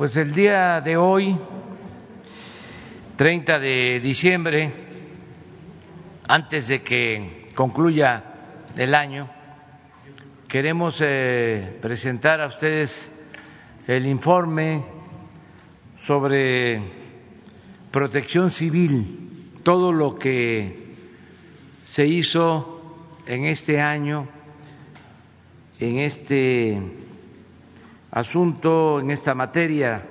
Pues 0.00 0.16
el 0.16 0.32
día 0.32 0.80
de 0.80 0.96
hoy, 0.96 1.36
30 3.16 3.58
de 3.58 4.00
diciembre, 4.02 4.72
antes 6.26 6.68
de 6.68 6.80
que 6.80 7.48
concluya 7.54 8.24
el 8.78 8.94
año, 8.94 9.28
queremos 10.48 11.02
eh, 11.02 11.76
presentar 11.82 12.40
a 12.40 12.46
ustedes 12.46 13.10
el 13.86 14.06
informe 14.06 14.86
sobre 15.98 16.80
protección 17.90 18.50
civil, 18.50 19.50
todo 19.64 19.92
lo 19.92 20.18
que 20.18 20.94
se 21.84 22.06
hizo 22.06 22.80
en 23.26 23.44
este 23.44 23.82
año, 23.82 24.28
en 25.78 25.98
este 25.98 27.09
asunto, 28.10 29.00
en 29.00 29.10
esta 29.10 29.34
materia 29.34 30.06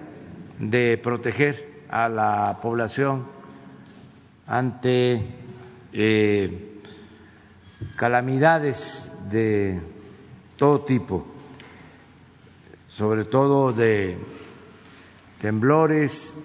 de 0.59 0.97
proteger 0.97 1.83
a 1.89 2.07
la 2.07 2.59
población 2.61 3.25
ante 4.47 5.25
eh, 5.93 6.81
calamidades 7.95 9.13
de 9.29 9.81
todo 10.57 10.81
tipo, 10.81 11.25
sobre 12.87 13.25
todo 13.25 13.73
de 13.73 14.17
temblores, 15.39 16.37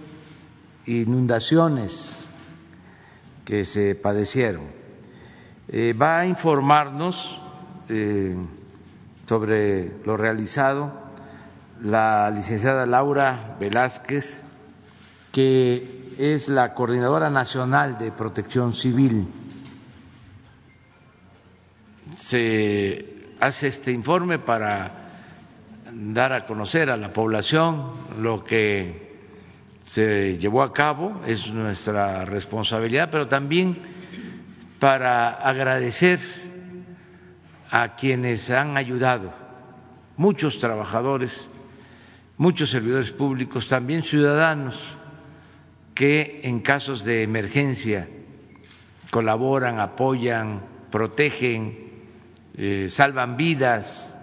inundaciones 0.86 2.30
que 3.44 3.64
se 3.64 3.94
padecieron. 3.94 4.64
Eh, 5.68 5.94
va 6.00 6.20
a 6.20 6.26
informarnos 6.26 7.40
eh, 7.88 8.36
sobre 9.26 9.92
lo 10.04 10.16
realizado 10.16 11.03
la 11.82 12.30
licenciada 12.30 12.86
Laura 12.86 13.56
Velázquez, 13.58 14.44
que 15.32 16.12
es 16.18 16.48
la 16.48 16.74
Coordinadora 16.74 17.30
Nacional 17.30 17.98
de 17.98 18.12
Protección 18.12 18.72
Civil. 18.72 19.28
Se 22.14 23.34
hace 23.40 23.68
este 23.68 23.92
informe 23.92 24.38
para 24.38 24.92
dar 25.92 26.32
a 26.32 26.46
conocer 26.46 26.90
a 26.90 26.96
la 26.96 27.12
población 27.12 27.92
lo 28.20 28.44
que 28.44 29.04
se 29.82 30.38
llevó 30.38 30.62
a 30.62 30.72
cabo, 30.72 31.20
es 31.26 31.52
nuestra 31.52 32.24
responsabilidad, 32.24 33.10
pero 33.10 33.28
también 33.28 33.78
para 34.80 35.30
agradecer 35.30 36.20
a 37.70 37.96
quienes 37.96 38.50
han 38.50 38.76
ayudado, 38.76 39.32
muchos 40.16 40.58
trabajadores 40.58 41.50
muchos 42.36 42.70
servidores 42.70 43.10
públicos, 43.10 43.68
también 43.68 44.02
ciudadanos 44.02 44.96
que 45.94 46.40
en 46.44 46.60
casos 46.60 47.04
de 47.04 47.22
emergencia 47.22 48.08
colaboran, 49.10 49.78
apoyan, 49.78 50.60
protegen, 50.90 51.78
eh, 52.56 52.86
salvan 52.88 53.36
vidas 53.36 54.16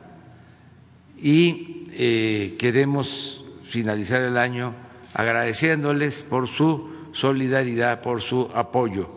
y 1.17 1.87
eh, 1.91 2.55
queremos 2.59 3.43
finalizar 3.63 4.21
el 4.21 4.37
año 4.37 4.73
agradeciéndoles 5.13 6.23
por 6.23 6.47
su 6.47 6.89
solidaridad, 7.13 8.01
por 8.01 8.21
su 8.21 8.49
apoyo. 8.53 9.09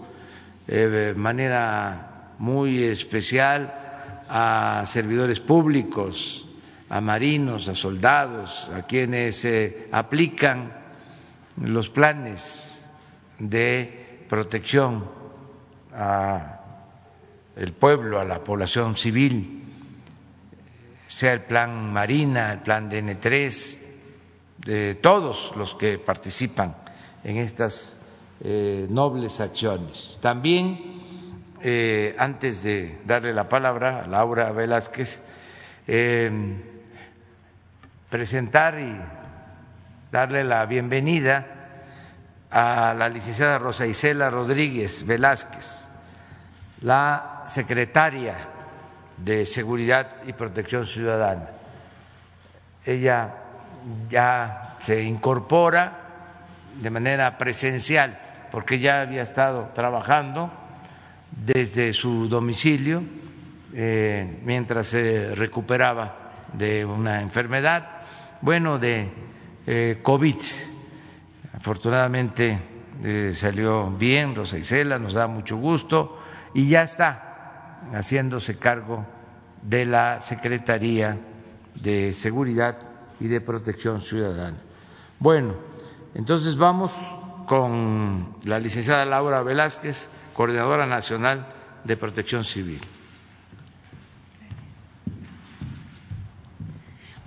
Eh, 0.67 0.87
de 0.87 1.15
manera 1.15 2.33
muy 2.39 2.85
especial 2.85 3.75
a 4.29 4.85
servidores 4.87 5.41
públicos, 5.41 6.49
a 6.95 7.01
marinos, 7.01 7.67
a 7.67 7.75
soldados, 7.75 8.71
a 8.73 8.83
quienes 8.83 9.45
aplican 9.91 10.73
los 11.61 11.89
planes 11.89 12.87
de 13.41 14.25
protección 14.29 15.05
a 15.93 16.61
el 17.57 17.73
pueblo, 17.73 18.21
a 18.21 18.25
la 18.25 18.45
población 18.45 18.97
civil, 18.97 19.65
sea 21.09 21.33
el 21.33 21.43
plan 21.43 21.93
Marina, 21.93 22.53
el 22.53 22.61
plan 22.61 22.89
DN3, 22.89 23.79
de 24.59 24.95
todos 24.95 25.53
los 25.57 25.75
que 25.75 25.99
participan 25.99 26.77
en 27.25 27.39
estas 27.39 27.99
eh, 28.41 28.87
nobles 28.89 29.41
acciones. 29.41 30.21
También, 30.23 31.03
eh, 31.61 32.15
antes 32.21 32.63
de 32.63 33.01
darle 33.05 33.35
la 33.35 33.49
palabra 33.49 34.05
a 34.05 34.07
Laura 34.07 34.53
Velázquez, 34.53 35.21
eh, 35.89 36.31
presentar 38.15 38.79
y 38.79 38.97
darle 40.13 40.45
la 40.45 40.65
bienvenida 40.67 41.47
a 42.49 42.95
la 42.97 43.09
licenciada 43.09 43.59
Rosa 43.59 43.87
Isela 43.89 44.31
Rodríguez 44.31 45.05
Velázquez, 45.05 45.89
la 46.83 47.43
secretaria 47.47 48.37
de 49.17 49.45
Seguridad 49.45 50.23
y 50.29 50.33
Protección 50.33 50.87
Ciudadana. 50.87 51.49
Ella 52.87 53.35
ya 54.09 54.77
se 54.79 55.03
incorpora 55.03 55.99
de 56.81 56.91
manera 56.91 57.37
presencial 57.37 58.17
porque 58.53 58.79
ya 58.79 59.01
había 59.01 59.23
estado 59.23 59.73
trabajando 59.75 60.53
desde 61.33 61.93
su 61.93 62.29
domicilio 62.29 63.03
eh, 63.75 64.39
mientras 64.45 64.87
se 64.87 65.35
recuperaba 65.35 66.15
de 66.53 66.85
una 66.85 67.21
enfermedad 67.21 67.94
bueno 68.45 68.79
de 68.79 69.11
eh, 69.67 70.01
COVID. 70.03 70.37
Afortunadamente 71.55 72.61
eh, 73.03 73.31
salió 73.33 73.91
bien 73.91 74.35
Rosa 74.35 74.59
Isela, 74.59 74.99
nos 74.99 75.15
da 75.15 75.27
mucho 75.27 75.57
gusto 75.57 76.19
y 76.53 76.69
ya 76.69 76.83
está 76.83 77.81
haciéndose 77.95 78.59
cargo 78.59 79.07
de 79.63 79.87
la 79.87 80.21
Secretaría 80.21 81.19
de 81.75 82.13
Seguridad 82.13 82.77
y 83.19 83.29
de 83.29 83.41
Protección 83.41 84.03
Ciudadana. 84.03 84.59
Bueno, 85.19 85.55
entonces 86.15 86.59
vamos 86.59 86.93
con 87.47 88.37
la 88.45 88.59
licenciada 88.59 89.07
Laura 89.07 89.43
Velázquez, 89.43 90.09
Coordinadora 90.35 90.85
Nacional 90.85 91.47
de 91.85 91.97
Protección 91.97 92.45
Civil. 92.45 92.83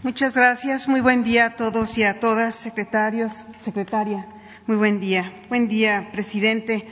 Muchas 0.03 0.37
gracias. 0.37 0.87
Muy 0.87 1.01
buen 1.01 1.23
día 1.23 1.47
a 1.47 1.55
todos 1.55 1.97
y 1.97 2.03
a 2.03 2.19
todas, 2.19 2.53
secretarios, 2.53 3.47
secretaria. 3.57 4.27
Muy 4.67 4.77
buen 4.77 4.99
día. 4.99 5.33
Buen 5.49 5.67
día, 5.67 6.09
presidente. 6.11 6.87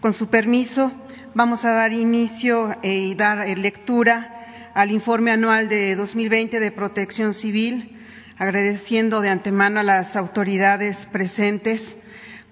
Con 0.00 0.12
su 0.12 0.28
permiso, 0.28 0.92
vamos 1.34 1.64
a 1.64 1.72
dar 1.72 1.94
inicio 1.94 2.76
eh, 2.82 2.98
y 2.98 3.14
dar 3.14 3.48
eh, 3.48 3.56
lectura 3.56 4.70
al 4.74 4.90
informe 4.90 5.30
anual 5.30 5.70
de 5.70 5.96
2020 5.96 6.60
de 6.60 6.70
Protección 6.70 7.32
Civil, 7.32 7.98
agradeciendo 8.36 9.22
de 9.22 9.30
antemano 9.30 9.80
a 9.80 9.82
las 9.82 10.14
autoridades 10.14 11.06
presentes 11.06 11.96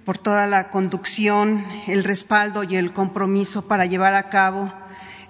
por 0.06 0.16
toda 0.16 0.46
la 0.46 0.70
conducción, 0.70 1.66
el 1.86 2.02
respaldo 2.02 2.64
y 2.64 2.76
el 2.76 2.94
compromiso 2.94 3.68
para 3.68 3.84
llevar 3.84 4.14
a 4.14 4.30
cabo 4.30 4.72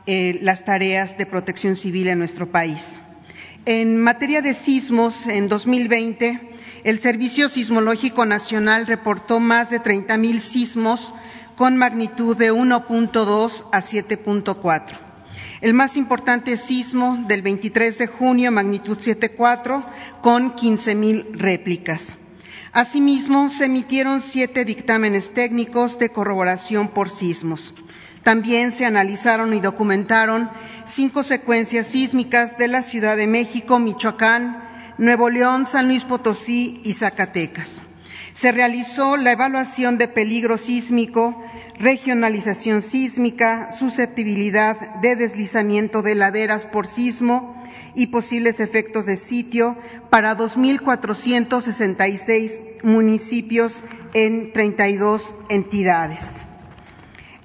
eh, 0.07 0.39
las 0.41 0.65
tareas 0.65 1.19
de 1.19 1.27
protección 1.27 1.75
civil 1.75 2.07
en 2.07 2.21
nuestro 2.21 2.53
país. 2.53 3.01
En 3.71 3.99
materia 4.01 4.41
de 4.41 4.55
sismos, 4.55 5.27
en 5.27 5.47
2020, 5.47 6.41
el 6.85 7.01
Servicio 7.01 7.51
Sismológico 7.51 8.25
Nacional 8.25 8.87
reportó 8.87 9.41
más 9.41 9.69
de 9.69 9.79
30 9.79 10.17
mil 10.17 10.41
sismos 10.41 11.13
con 11.55 11.77
magnitud 11.77 12.35
de 12.35 12.51
1.2 12.51 13.67
a 13.71 13.83
7.4. 13.83 14.85
El 15.61 15.75
más 15.75 15.99
importante 15.99 16.57
sismo 16.57 17.23
del 17.29 17.43
23 17.43 17.99
de 17.99 18.07
junio, 18.07 18.51
magnitud 18.51 18.97
7.4, 18.97 19.85
con 20.23 20.57
15 20.57 20.95
mil 20.95 21.27
réplicas. 21.35 22.17
Asimismo, 22.73 23.51
se 23.51 23.67
emitieron 23.67 24.23
siete 24.23 24.65
dictámenes 24.65 25.35
técnicos 25.35 25.99
de 25.99 26.09
corroboración 26.09 26.89
por 26.89 27.11
sismos. 27.11 27.75
También 28.23 28.73
se 28.73 28.85
analizaron 28.85 29.55
y 29.55 29.61
documentaron 29.61 30.51
cinco 30.85 31.23
secuencias 31.23 31.87
sísmicas 31.87 32.59
de 32.59 32.69
la 32.69 32.83
Ciudad 32.83 33.17
de 33.17 33.27
México, 33.27 33.79
Michoacán, 33.79 34.63
Nuevo 34.99 35.31
León, 35.31 35.65
San 35.67 35.89
Luis 35.89 36.05
Potosí 36.05 36.81
y 36.85 36.93
Zacatecas. 36.95 37.83
Se 38.33 38.53
realizó 38.53 39.17
la 39.17 39.33
evaluación 39.33 39.99
de 39.99 40.07
peligro 40.07 40.59
sísmico, 40.59 41.43
regionalización 41.79 42.83
sísmica, 42.83 43.73
susceptibilidad 43.73 44.77
de 44.97 45.17
deslizamiento 45.17 46.03
de 46.03 46.15
laderas 46.15 46.67
por 46.67 46.87
sismo 46.87 47.59
y 47.95 48.09
posibles 48.09 48.61
efectos 48.61 49.07
de 49.07 49.17
sitio 49.17 49.79
para 50.11 50.37
2.466 50.37 52.85
municipios 52.85 53.83
en 54.15 54.53
32 54.53 55.35
entidades. 55.49 56.45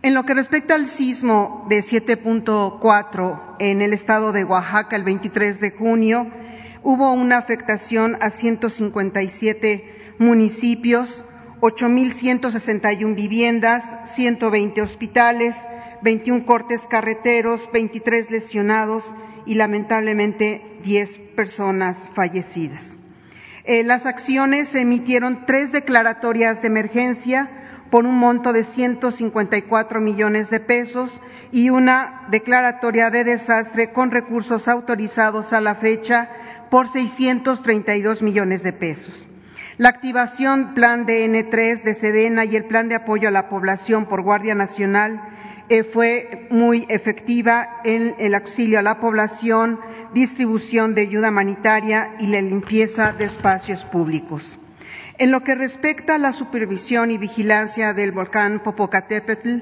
En 0.04 0.14
lo 0.14 0.26
que 0.26 0.34
respecta 0.34 0.76
al 0.76 0.86
sismo 0.86 1.66
de 1.70 1.80
7.4 1.80 3.56
en 3.60 3.82
el 3.82 3.94
estado 3.94 4.34
de 4.34 4.44
Oaxaca 4.44 4.98
el 4.98 5.04
23 5.04 5.62
de 5.62 5.72
junio, 5.72 6.30
hubo 6.82 7.14
una 7.14 7.38
afectación 7.38 8.18
a 8.20 8.30
157 8.30 10.16
municipios, 10.20 11.26
8.161 11.62 13.16
viviendas, 13.16 13.96
120 14.04 14.82
hospitales, 14.82 15.70
21 16.02 16.46
cortes 16.46 16.86
carreteros, 16.86 17.70
23 17.72 18.30
lesionados 18.30 19.16
y 19.46 19.56
lamentablemente 19.56 20.80
10 20.84 21.18
personas 21.38 22.10
fallecidas. 22.14 22.98
Eh, 23.64 23.86
las 23.86 24.06
acciones 24.06 24.76
emitieron 24.76 25.46
tres 25.46 25.72
declaratorias 25.72 26.62
de 26.62 26.68
emergencia 26.68 27.63
por 27.94 28.08
un 28.08 28.18
monto 28.18 28.54
de 28.54 28.64
154 28.64 30.02
millones 30.02 30.50
de 30.50 30.60
pesos 30.60 31.22
y 31.52 31.70
una 31.70 32.26
declaratoria 32.32 33.12
de 33.12 33.24
desastre 33.24 33.92
con 33.92 34.10
recursos 34.10 34.68
autorizados 34.68 35.54
a 35.54 35.62
la 35.62 35.76
fecha 35.76 36.28
por 36.72 36.88
632 36.88 38.24
millones 38.24 38.64
de 38.64 38.74
pesos. 38.74 39.28
La 39.78 39.90
activación 39.90 40.74
Plan 40.74 41.06
DN3 41.06 41.84
de 41.84 41.94
Sedena 41.94 42.46
y 42.46 42.56
el 42.56 42.66
Plan 42.66 42.90
de 42.90 42.96
Apoyo 42.96 43.28
a 43.28 43.32
la 43.32 43.48
Población 43.48 44.08
por 44.08 44.24
Guardia 44.24 44.56
Nacional 44.56 45.22
eh, 45.70 45.84
fue 45.84 46.48
muy 46.50 46.88
efectiva 46.90 47.80
en 47.84 48.16
el 48.18 48.34
auxilio 48.34 48.80
a 48.80 48.82
la 48.82 49.00
población, 49.00 49.80
distribución 50.16 50.96
de 50.96 51.02
ayuda 51.02 51.30
humanitaria 51.30 52.16
y 52.20 52.26
la 52.26 52.42
limpieza 52.42 53.14
de 53.14 53.26
espacios 53.26 53.86
públicos. 53.86 54.58
En 55.20 55.32
lo 55.32 55.44
que 55.44 55.54
respecta 55.56 56.16
a 56.16 56.18
la 56.18 56.34
supervisión 56.34 57.12
y 57.12 57.20
vigilancia 57.20 57.94
del 57.94 58.12
volcán 58.12 58.62
Popocatépetl, 58.64 59.60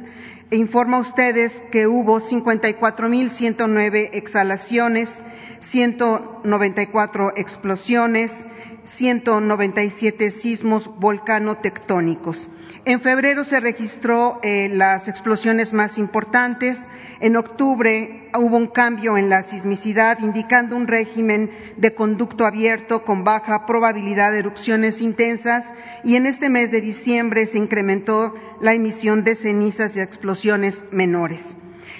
informa 0.50 0.98
a 0.98 1.01
ustedes 1.01 1.62
que 1.71 1.88
hubo 1.88 2.21
54.109 2.21 4.09
exhalaciones, 4.13 5.24
194 5.59 7.33
explosiones, 7.36 8.48
197 8.83 10.31
sismos 10.31 10.89
volcano-tectónicos. 11.00 12.50
En 12.83 13.00
febrero 13.00 13.44
se 13.44 13.60
registró 13.60 14.39
eh, 14.42 14.68
las 14.74 15.07
explosiones 15.07 15.72
más 15.72 16.00
importantes. 16.00 16.89
En 17.19 17.36
octubre 17.36 18.30
hubo 18.33 18.57
un 18.57 18.66
cambio 18.66 19.18
en 19.19 19.30
la 19.30 19.44
sismicidad, 19.44 20.18
indicando 20.19 20.75
un 20.75 20.88
régimen 20.88 21.51
de 21.78 21.94
conducto 21.94 22.44
abierto 22.44 23.04
con 23.04 23.24
baja 23.24 23.68
probabilidad 23.68 24.31
de 24.31 24.39
erupciones 24.39 25.00
intensas. 25.01 25.75
Y 26.04 26.16
en 26.16 26.25
este 26.25 26.50
mes 26.50 26.72
de 26.72 26.81
diciembre 26.81 27.45
se 27.45 27.60
incrementó 27.60 28.33
la 28.60 28.74
emisión 28.74 29.24
de 29.24 29.36
cenizas 29.36 29.95
y 29.95 30.00
explosiones 30.00 30.86
menores. 30.92 31.56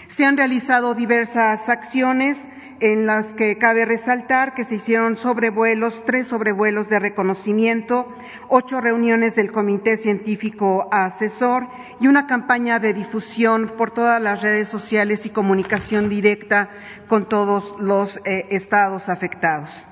Se 0.08 0.26
han 0.26 0.36
realizado 0.36 0.96
diversas 0.96 1.70
acciones 1.70 2.48
en 2.82 3.06
las 3.06 3.34
que 3.34 3.58
cabe 3.60 3.86
resaltar 3.86 4.56
que 4.56 4.66
se 4.66 4.76
hicieron 4.76 5.16
sobrevuelos, 5.16 6.04
tres 6.06 6.28
sobrevuelos 6.28 6.90
de 6.90 7.00
reconocimiento, 7.00 8.12
ocho 8.50 8.82
reuniones 8.82 9.36
del 9.36 9.52
Comité 9.52 9.98
Científico 9.98 10.90
Asesor 10.92 11.68
y 12.00 12.08
una 12.08 12.26
campaña 12.26 12.80
de 12.80 12.94
difusión 12.94 13.72
por 13.78 13.92
todas 13.92 14.20
las 14.20 14.42
redes 14.42 14.68
sociales 14.68 15.28
y 15.28 15.30
comunicación 15.30 16.10
directa 16.10 16.70
con 17.08 17.30
todos 17.30 17.76
los 17.80 18.20
eh, 18.26 18.48
estados 18.50 19.10
afectados. 19.10 19.86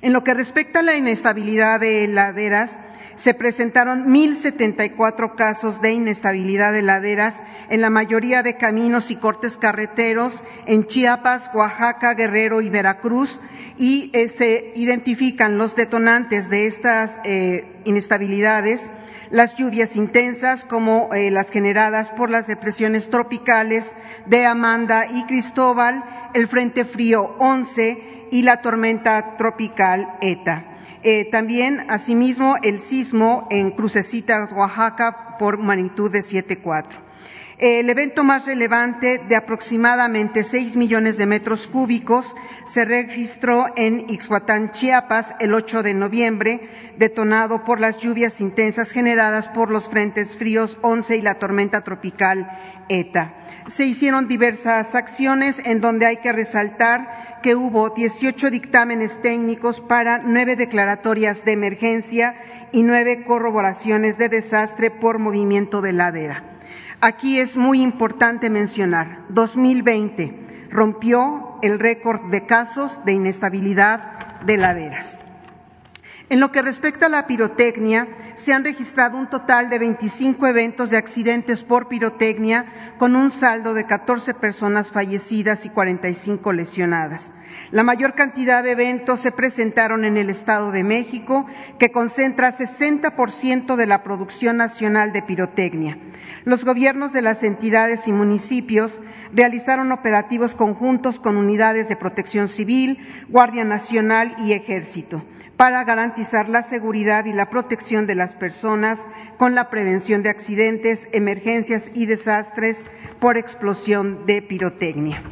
En 0.00 0.12
lo 0.12 0.24
que 0.24 0.34
respecta 0.34 0.80
a 0.80 0.82
la 0.82 0.96
inestabilidad 0.96 1.80
de 1.80 2.08
laderas, 2.08 2.80
se 3.16 3.34
presentaron 3.34 4.06
1.074 4.06 5.34
casos 5.34 5.80
de 5.80 5.92
inestabilidad 5.92 6.72
de 6.72 6.82
laderas 6.82 7.42
en 7.68 7.80
la 7.80 7.90
mayoría 7.90 8.42
de 8.42 8.56
caminos 8.56 9.10
y 9.10 9.16
cortes 9.16 9.56
carreteros 9.56 10.42
en 10.66 10.86
Chiapas, 10.86 11.50
Oaxaca, 11.54 12.14
Guerrero 12.14 12.60
y 12.60 12.70
Veracruz 12.70 13.40
y 13.76 14.10
eh, 14.12 14.28
se 14.28 14.72
identifican 14.76 15.58
los 15.58 15.76
detonantes 15.76 16.50
de 16.50 16.66
estas 16.66 17.18
eh, 17.24 17.66
inestabilidades 17.84 18.90
las 19.30 19.56
lluvias 19.56 19.96
intensas 19.96 20.64
como 20.64 21.08
eh, 21.12 21.30
las 21.30 21.50
generadas 21.50 22.10
por 22.10 22.30
las 22.30 22.46
depresiones 22.46 23.10
tropicales 23.10 23.96
de 24.26 24.46
Amanda 24.46 25.06
y 25.06 25.24
Cristóbal, 25.24 26.04
el 26.34 26.46
Frente 26.46 26.84
Frío 26.84 27.34
11 27.38 28.28
y 28.30 28.42
la 28.42 28.62
tormenta 28.62 29.36
tropical 29.36 30.18
ETA. 30.20 30.73
Eh, 31.06 31.26
también, 31.26 31.84
asimismo, 31.90 32.56
el 32.62 32.80
sismo 32.80 33.46
en 33.50 33.72
Crucecita, 33.72 34.48
Oaxaca, 34.50 35.36
por 35.38 35.58
magnitud 35.58 36.10
de 36.10 36.20
7.4. 36.20 37.04
El 37.58 37.90
evento 37.90 38.24
más 38.24 38.46
relevante, 38.46 39.20
de 39.28 39.36
aproximadamente 39.36 40.42
6 40.42 40.76
millones 40.76 41.18
de 41.18 41.26
metros 41.26 41.66
cúbicos, 41.66 42.34
se 42.64 42.86
registró 42.86 43.66
en 43.76 44.06
Ixhuatán, 44.08 44.70
Chiapas, 44.70 45.36
el 45.40 45.52
8 45.52 45.82
de 45.82 45.92
noviembre, 45.92 46.68
detonado 46.96 47.64
por 47.64 47.80
las 47.80 47.98
lluvias 47.98 48.40
intensas 48.40 48.90
generadas 48.90 49.48
por 49.48 49.70
los 49.70 49.90
frentes 49.90 50.36
fríos 50.36 50.78
11 50.80 51.16
y 51.16 51.20
la 51.20 51.34
tormenta 51.34 51.82
tropical 51.82 52.50
ETA. 52.88 53.43
Se 53.68 53.86
hicieron 53.86 54.28
diversas 54.28 54.94
acciones 54.94 55.60
en 55.64 55.80
donde 55.80 56.06
hay 56.06 56.18
que 56.18 56.32
resaltar 56.32 57.40
que 57.42 57.54
hubo 57.54 57.90
18 57.90 58.50
dictámenes 58.50 59.20
técnicos 59.22 59.80
para 59.80 60.18
nueve 60.18 60.56
declaratorias 60.56 61.44
de 61.44 61.52
emergencia 61.52 62.34
y 62.72 62.82
nueve 62.82 63.24
corroboraciones 63.24 64.18
de 64.18 64.28
desastre 64.28 64.90
por 64.90 65.18
movimiento 65.18 65.80
de 65.80 65.92
ladera. 65.92 66.44
Aquí 67.00 67.38
es 67.38 67.56
muy 67.56 67.82
importante 67.82 68.50
mencionar, 68.50 69.24
2020 69.28 70.68
rompió 70.70 71.58
el 71.62 71.78
récord 71.78 72.30
de 72.30 72.46
casos 72.46 73.04
de 73.04 73.12
inestabilidad 73.12 74.40
de 74.44 74.56
laderas. 74.56 75.24
En 76.30 76.40
lo 76.40 76.50
que 76.50 76.62
respecta 76.62 77.06
a 77.06 77.10
la 77.10 77.26
pirotecnia, 77.26 78.08
se 78.34 78.54
han 78.54 78.64
registrado 78.64 79.18
un 79.18 79.28
total 79.28 79.68
de 79.68 79.78
25 79.78 80.46
eventos 80.46 80.88
de 80.88 80.96
accidentes 80.96 81.62
por 81.62 81.86
pirotecnia, 81.86 82.64
con 82.98 83.14
un 83.14 83.30
saldo 83.30 83.74
de 83.74 83.84
14 83.84 84.32
personas 84.32 84.90
fallecidas 84.90 85.66
y 85.66 85.68
45 85.68 86.54
lesionadas. 86.54 87.34
La 87.70 87.82
mayor 87.82 88.14
cantidad 88.14 88.64
de 88.64 88.70
eventos 88.70 89.20
se 89.20 89.32
presentaron 89.32 90.06
en 90.06 90.16
el 90.16 90.30
Estado 90.30 90.72
de 90.72 90.82
México, 90.82 91.44
que 91.78 91.92
concentra 91.92 92.50
60% 92.52 93.76
de 93.76 93.86
la 93.86 94.02
producción 94.02 94.56
nacional 94.56 95.12
de 95.12 95.20
pirotecnia. 95.20 95.98
Los 96.44 96.64
gobiernos 96.64 97.12
de 97.12 97.20
las 97.20 97.42
entidades 97.42 98.08
y 98.08 98.12
municipios 98.12 99.02
realizaron 99.34 99.92
operativos 99.92 100.54
conjuntos 100.54 101.20
con 101.20 101.36
unidades 101.36 101.90
de 101.90 101.96
protección 101.96 102.48
civil, 102.48 102.98
Guardia 103.28 103.66
Nacional 103.66 104.34
y 104.38 104.52
Ejército 104.52 105.22
para 105.56 105.84
garantizar 105.84 106.48
la 106.48 106.62
seguridad 106.62 107.24
y 107.26 107.32
la 107.32 107.50
protección 107.50 108.06
de 108.06 108.14
las 108.14 108.34
personas 108.34 109.06
con 109.36 109.54
la 109.54 109.70
prevención 109.70 110.22
de 110.22 110.30
accidentes, 110.30 111.08
emergencias 111.12 111.90
y 111.94 112.06
desastres 112.06 112.84
por 113.20 113.36
explosión 113.36 114.26
de 114.26 114.42
pirotecnia. 114.42 115.22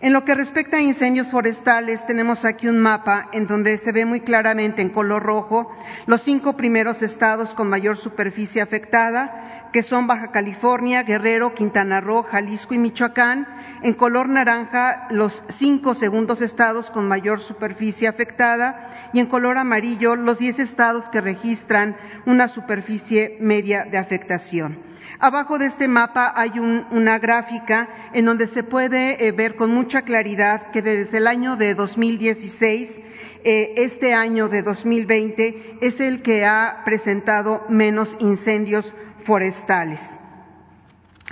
En 0.00 0.12
lo 0.12 0.24
que 0.24 0.34
respecta 0.34 0.78
a 0.78 0.82
incendios 0.82 1.28
forestales, 1.28 2.08
tenemos 2.08 2.44
aquí 2.44 2.66
un 2.66 2.80
mapa 2.80 3.28
en 3.32 3.46
donde 3.46 3.78
se 3.78 3.92
ve 3.92 4.04
muy 4.04 4.20
claramente 4.20 4.82
en 4.82 4.88
color 4.88 5.22
rojo 5.22 5.70
los 6.06 6.22
cinco 6.22 6.56
primeros 6.56 7.02
estados 7.02 7.54
con 7.54 7.68
mayor 7.68 7.96
superficie 7.96 8.60
afectada, 8.60 9.61
que 9.72 9.82
son 9.82 10.06
Baja 10.06 10.30
California, 10.30 11.02
Guerrero, 11.02 11.54
Quintana 11.54 12.00
Roo, 12.00 12.22
Jalisco 12.22 12.74
y 12.74 12.78
Michoacán. 12.78 13.48
En 13.82 13.94
color 13.94 14.28
naranja, 14.28 15.08
los 15.10 15.42
cinco 15.48 15.94
segundos 15.94 16.42
estados 16.42 16.90
con 16.90 17.08
mayor 17.08 17.40
superficie 17.40 18.06
afectada 18.06 18.90
y 19.12 19.20
en 19.20 19.26
color 19.26 19.56
amarillo, 19.56 20.14
los 20.14 20.38
diez 20.38 20.58
estados 20.58 21.08
que 21.08 21.20
registran 21.20 21.96
una 22.26 22.48
superficie 22.48 23.38
media 23.40 23.84
de 23.84 23.98
afectación. 23.98 24.78
Abajo 25.18 25.58
de 25.58 25.66
este 25.66 25.88
mapa 25.88 26.32
hay 26.34 26.58
una 26.58 27.18
gráfica 27.18 27.88
en 28.12 28.24
donde 28.24 28.46
se 28.46 28.62
puede 28.62 29.26
eh, 29.26 29.32
ver 29.32 29.56
con 29.56 29.70
mucha 29.70 30.02
claridad 30.02 30.70
que 30.70 30.82
desde 30.82 31.18
el 31.18 31.26
año 31.26 31.56
de 31.56 31.74
2016, 31.74 33.00
eh, 33.44 33.74
este 33.76 34.14
año 34.14 34.48
de 34.48 34.62
2020 34.62 35.78
es 35.80 36.00
el 36.00 36.22
que 36.22 36.44
ha 36.44 36.82
presentado 36.84 37.64
menos 37.68 38.16
incendios 38.20 38.94
forestales. 39.22 40.18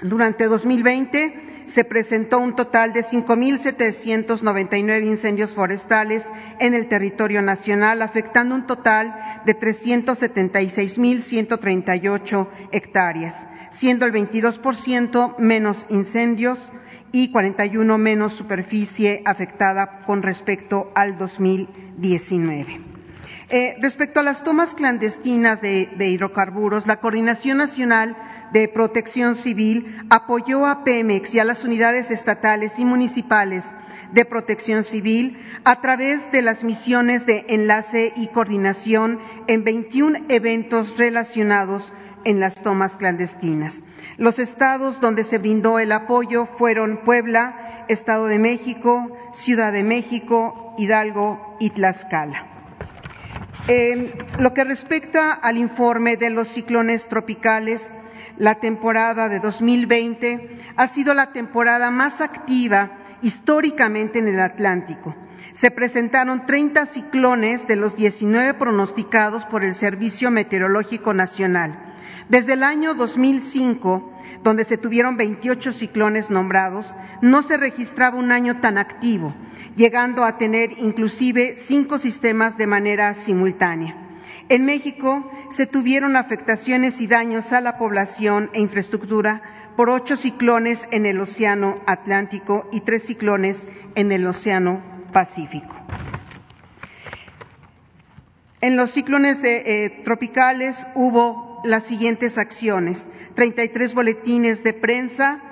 Durante 0.02 0.46
2020 0.46 1.64
se 1.66 1.84
presentó 1.84 2.38
un 2.38 2.56
total 2.56 2.92
de 2.92 3.02
5.799 3.02 5.04
incendios 5.04 5.54
forestales 5.54 6.32
en 6.58 6.74
el 6.74 6.88
territorio 6.88 7.42
nacional, 7.42 8.02
afectando 8.02 8.54
un 8.54 8.66
total 8.66 9.42
de 9.44 9.58
376.138 9.58 12.48
hectáreas 12.72 13.46
siendo 13.70 14.04
el 14.04 14.12
22% 14.12 15.38
menos 15.38 15.86
incendios 15.88 16.72
y 17.12 17.30
41 17.30 17.98
menos 17.98 18.34
superficie 18.34 19.22
afectada 19.24 20.00
con 20.00 20.22
respecto 20.22 20.90
al 20.94 21.16
2019. 21.16 22.89
Eh, 23.52 23.76
respecto 23.80 24.20
a 24.20 24.22
las 24.22 24.44
tomas 24.44 24.76
clandestinas 24.76 25.60
de, 25.60 25.88
hidrocarburos, 25.98 26.86
la 26.86 27.00
Coordinación 27.00 27.58
Nacional 27.58 28.16
de 28.52 28.68
Protección 28.68 29.34
Civil 29.34 29.96
apoyó 30.08 30.66
a 30.66 30.84
Pemex 30.84 31.34
y 31.34 31.40
a 31.40 31.44
las 31.44 31.64
unidades 31.64 32.12
estatales 32.12 32.78
y 32.78 32.84
municipales 32.84 33.74
de 34.12 34.24
Protección 34.24 34.84
Civil 34.84 35.36
a 35.64 35.80
través 35.80 36.30
de 36.30 36.42
las 36.42 36.62
misiones 36.62 37.26
de 37.26 37.44
enlace 37.48 38.12
y 38.14 38.28
coordinación 38.28 39.18
en 39.48 39.64
21 39.64 40.26
eventos 40.28 40.96
relacionados 40.96 41.92
en 42.24 42.38
las 42.38 42.62
tomas 42.62 42.98
clandestinas. 42.98 43.82
Los 44.16 44.38
estados 44.38 45.00
donde 45.00 45.24
se 45.24 45.38
brindó 45.38 45.80
el 45.80 45.90
apoyo 45.90 46.46
fueron 46.46 46.98
Puebla, 47.04 47.84
Estado 47.88 48.26
de 48.26 48.38
México, 48.38 49.10
Ciudad 49.32 49.72
de 49.72 49.82
México, 49.82 50.72
Hidalgo 50.78 51.56
y 51.58 51.70
Tlaxcala. 51.70 52.49
Lo 54.38 54.54
que 54.54 54.64
respecta 54.64 55.32
al 55.32 55.56
informe 55.56 56.16
de 56.16 56.30
los 56.30 56.48
ciclones 56.48 57.08
tropicales, 57.08 57.92
la 58.36 58.54
temporada 58.56 59.28
de 59.28 59.38
2020 59.38 60.56
ha 60.76 60.86
sido 60.86 61.14
la 61.14 61.32
temporada 61.32 61.90
más 61.90 62.20
activa 62.20 62.98
históricamente 63.22 64.18
en 64.18 64.28
el 64.28 64.40
Atlántico. 64.40 65.14
Se 65.52 65.70
presentaron 65.70 66.46
30 66.46 66.86
ciclones 66.86 67.66
de 67.66 67.76
los 67.76 67.96
19 67.96 68.54
pronosticados 68.54 69.44
por 69.44 69.64
el 69.64 69.74
Servicio 69.74 70.30
Meteorológico 70.30 71.12
Nacional. 71.12 71.94
Desde 72.28 72.52
el 72.52 72.62
año 72.62 72.94
2005, 72.94 74.12
donde 74.42 74.64
se 74.64 74.78
tuvieron 74.78 75.16
28 75.16 75.72
ciclones 75.72 76.30
nombrados, 76.30 76.96
no 77.20 77.42
se 77.42 77.56
registraba 77.56 78.18
un 78.18 78.32
año 78.32 78.60
tan 78.60 78.78
activo, 78.78 79.34
llegando 79.76 80.24
a 80.24 80.38
tener 80.38 80.70
inclusive 80.78 81.54
cinco 81.56 81.98
sistemas 81.98 82.56
de 82.56 82.66
manera 82.66 83.14
simultánea. 83.14 83.96
En 84.48 84.64
México 84.64 85.30
se 85.48 85.66
tuvieron 85.66 86.16
afectaciones 86.16 87.00
y 87.00 87.06
daños 87.06 87.52
a 87.52 87.60
la 87.60 87.78
población 87.78 88.50
e 88.52 88.60
infraestructura 88.60 89.42
por 89.76 89.90
ocho 89.90 90.16
ciclones 90.16 90.88
en 90.90 91.06
el 91.06 91.20
Océano 91.20 91.76
Atlántico 91.86 92.68
y 92.72 92.80
tres 92.80 93.04
ciclones 93.04 93.68
en 93.94 94.10
el 94.10 94.26
Océano 94.26 94.82
Pacífico. 95.12 95.74
En 98.60 98.76
los 98.76 98.90
ciclones 98.90 99.42
eh, 99.44 99.62
eh, 99.64 100.00
tropicales 100.04 100.86
hubo 100.94 101.49
las 101.64 101.84
siguientes 101.84 102.38
acciones. 102.38 103.08
33 103.34 103.94
boletines 103.94 104.64
de 104.64 104.72
prensa 104.72 105.42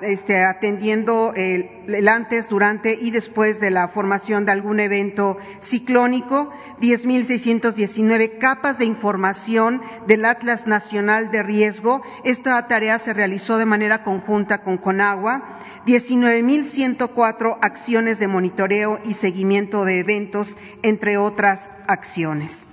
este, 0.00 0.42
atendiendo 0.42 1.34
el, 1.36 2.08
antes, 2.08 2.48
durante 2.48 2.94
y 2.94 3.10
después 3.10 3.60
de 3.60 3.70
la 3.70 3.88
formación 3.88 4.46
de 4.46 4.52
algún 4.52 4.80
evento 4.80 5.36
ciclónico, 5.60 6.50
10.619 6.80 8.38
capas 8.38 8.78
de 8.78 8.86
información 8.86 9.82
del 10.06 10.24
Atlas 10.24 10.66
Nacional 10.66 11.30
de 11.30 11.42
Riesgo. 11.42 12.02
Esta 12.24 12.66
tarea 12.68 12.98
se 12.98 13.12
realizó 13.12 13.58
de 13.58 13.66
manera 13.66 14.02
conjunta 14.02 14.62
con 14.62 14.78
Conagua. 14.78 15.60
19.104 15.86 17.58
acciones 17.60 18.18
de 18.18 18.28
monitoreo 18.28 18.98
y 19.04 19.12
seguimiento 19.12 19.84
de 19.84 19.98
eventos, 19.98 20.56
entre 20.82 21.18
otras 21.18 21.70
acciones. 21.86 22.66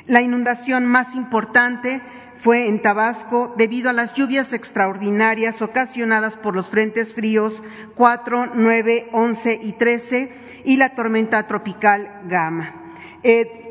La 0.05 0.21
inundación 0.21 0.85
más 0.85 1.15
importante 1.15 2.01
fue 2.35 2.67
en 2.67 2.81
Tabasco 2.81 3.55
debido 3.57 3.89
a 3.89 3.93
las 3.93 4.13
lluvias 4.13 4.51
extraordinarias 4.51 5.61
ocasionadas 5.61 6.35
por 6.35 6.57
los 6.57 6.69
frentes 6.69 7.13
fríos 7.13 7.63
4, 7.95 8.49
9, 8.53 9.07
11 9.13 9.61
y 9.63 9.71
13 9.71 10.33
y 10.65 10.75
la 10.75 10.89
tormenta 10.89 11.47
tropical 11.47 12.23
Gama. 12.25 12.97
Eh, 13.23 13.66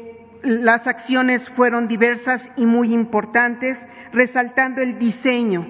las 0.46 0.86
acciones 0.86 1.48
fueron 1.48 1.88
diversas 1.88 2.50
y 2.56 2.66
muy 2.66 2.92
importantes, 2.92 3.86
resaltando 4.12 4.80
el 4.80 4.98
diseño 4.98 5.66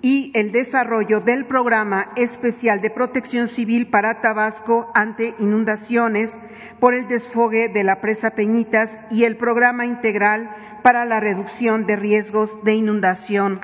y 0.00 0.30
el 0.34 0.52
desarrollo 0.52 1.20
del 1.20 1.46
programa 1.46 2.12
especial 2.16 2.80
de 2.80 2.90
protección 2.90 3.48
civil 3.48 3.88
para 3.88 4.20
Tabasco 4.20 4.90
ante 4.94 5.34
inundaciones 5.38 6.36
por 6.78 6.94
el 6.94 7.08
desfogue 7.08 7.68
de 7.68 7.84
la 7.84 8.00
presa 8.00 8.30
Peñitas 8.30 9.00
y 9.10 9.24
el 9.24 9.36
programa 9.36 9.84
integral 9.84 10.54
para 10.82 11.04
la 11.04 11.20
reducción 11.20 11.86
de 11.86 11.96
riesgos 11.96 12.62
de 12.64 12.74
inundación 12.74 13.60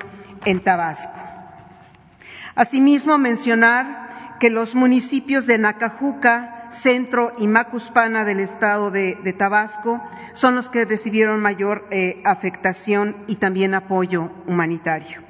en 0.47 0.61
Tabasco. 0.61 1.21
Asimismo, 2.55 3.19
mencionar 3.19 4.39
que 4.41 4.51
los 4.51 4.75
municipios 4.75 5.47
de 5.47 5.59
Nacajuca, 5.59 6.60
Centro 6.71 7.33
y 7.39 7.47
Macuspana 7.47 8.25
del 8.25 8.41
estado 8.41 8.91
de, 8.91 9.17
Tabasco 9.37 10.01
son 10.33 10.55
los 10.55 10.71
que 10.71 10.85
recibieron 10.85 11.41
mayor 11.41 11.87
eh, 11.91 12.21
afectación 12.25 13.17
y 13.27 13.37
también 13.37 13.75
apoyo 13.75 14.31
humanitario. 14.47 15.23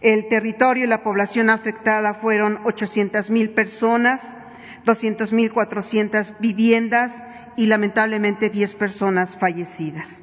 El 0.00 0.28
territorio 0.28 0.84
y 0.84 0.88
la 0.88 1.02
población 1.02 1.50
afectada 1.50 2.14
fueron 2.14 2.58
800 2.64 3.30
mil 3.30 3.50
personas, 3.50 4.34
200 4.84 5.32
mil 5.32 5.52
400 5.52 6.34
viviendas 6.40 7.22
y 7.56 7.66
lamentablemente 7.66 8.48
10 8.48 8.74
personas 8.76 9.36
fallecidas. 9.36 10.22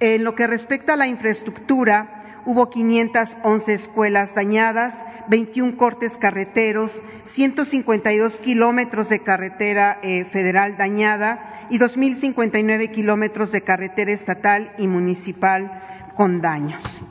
En 0.00 0.24
lo 0.24 0.34
que 0.34 0.46
respecta 0.46 0.94
a 0.94 0.96
la 0.96 1.06
infraestructura, 1.06 2.17
hubo 2.44 2.70
511 2.70 3.72
escuelas 3.72 4.34
dañadas, 4.34 5.04
21 5.28 5.76
cortes 5.76 6.18
carreteros, 6.18 7.02
152 7.24 8.40
kilómetros 8.40 9.08
de 9.08 9.20
carretera 9.20 9.98
eh, 10.02 10.24
federal 10.24 10.76
dañada 10.76 11.66
y 11.70 11.78
2.059 11.78 12.90
kilómetros 12.90 13.52
de 13.52 13.62
carretera 13.62 14.12
estatal 14.12 14.72
y 14.78 14.86
municipal 14.86 15.80
con 16.14 16.40
daños. 16.40 17.02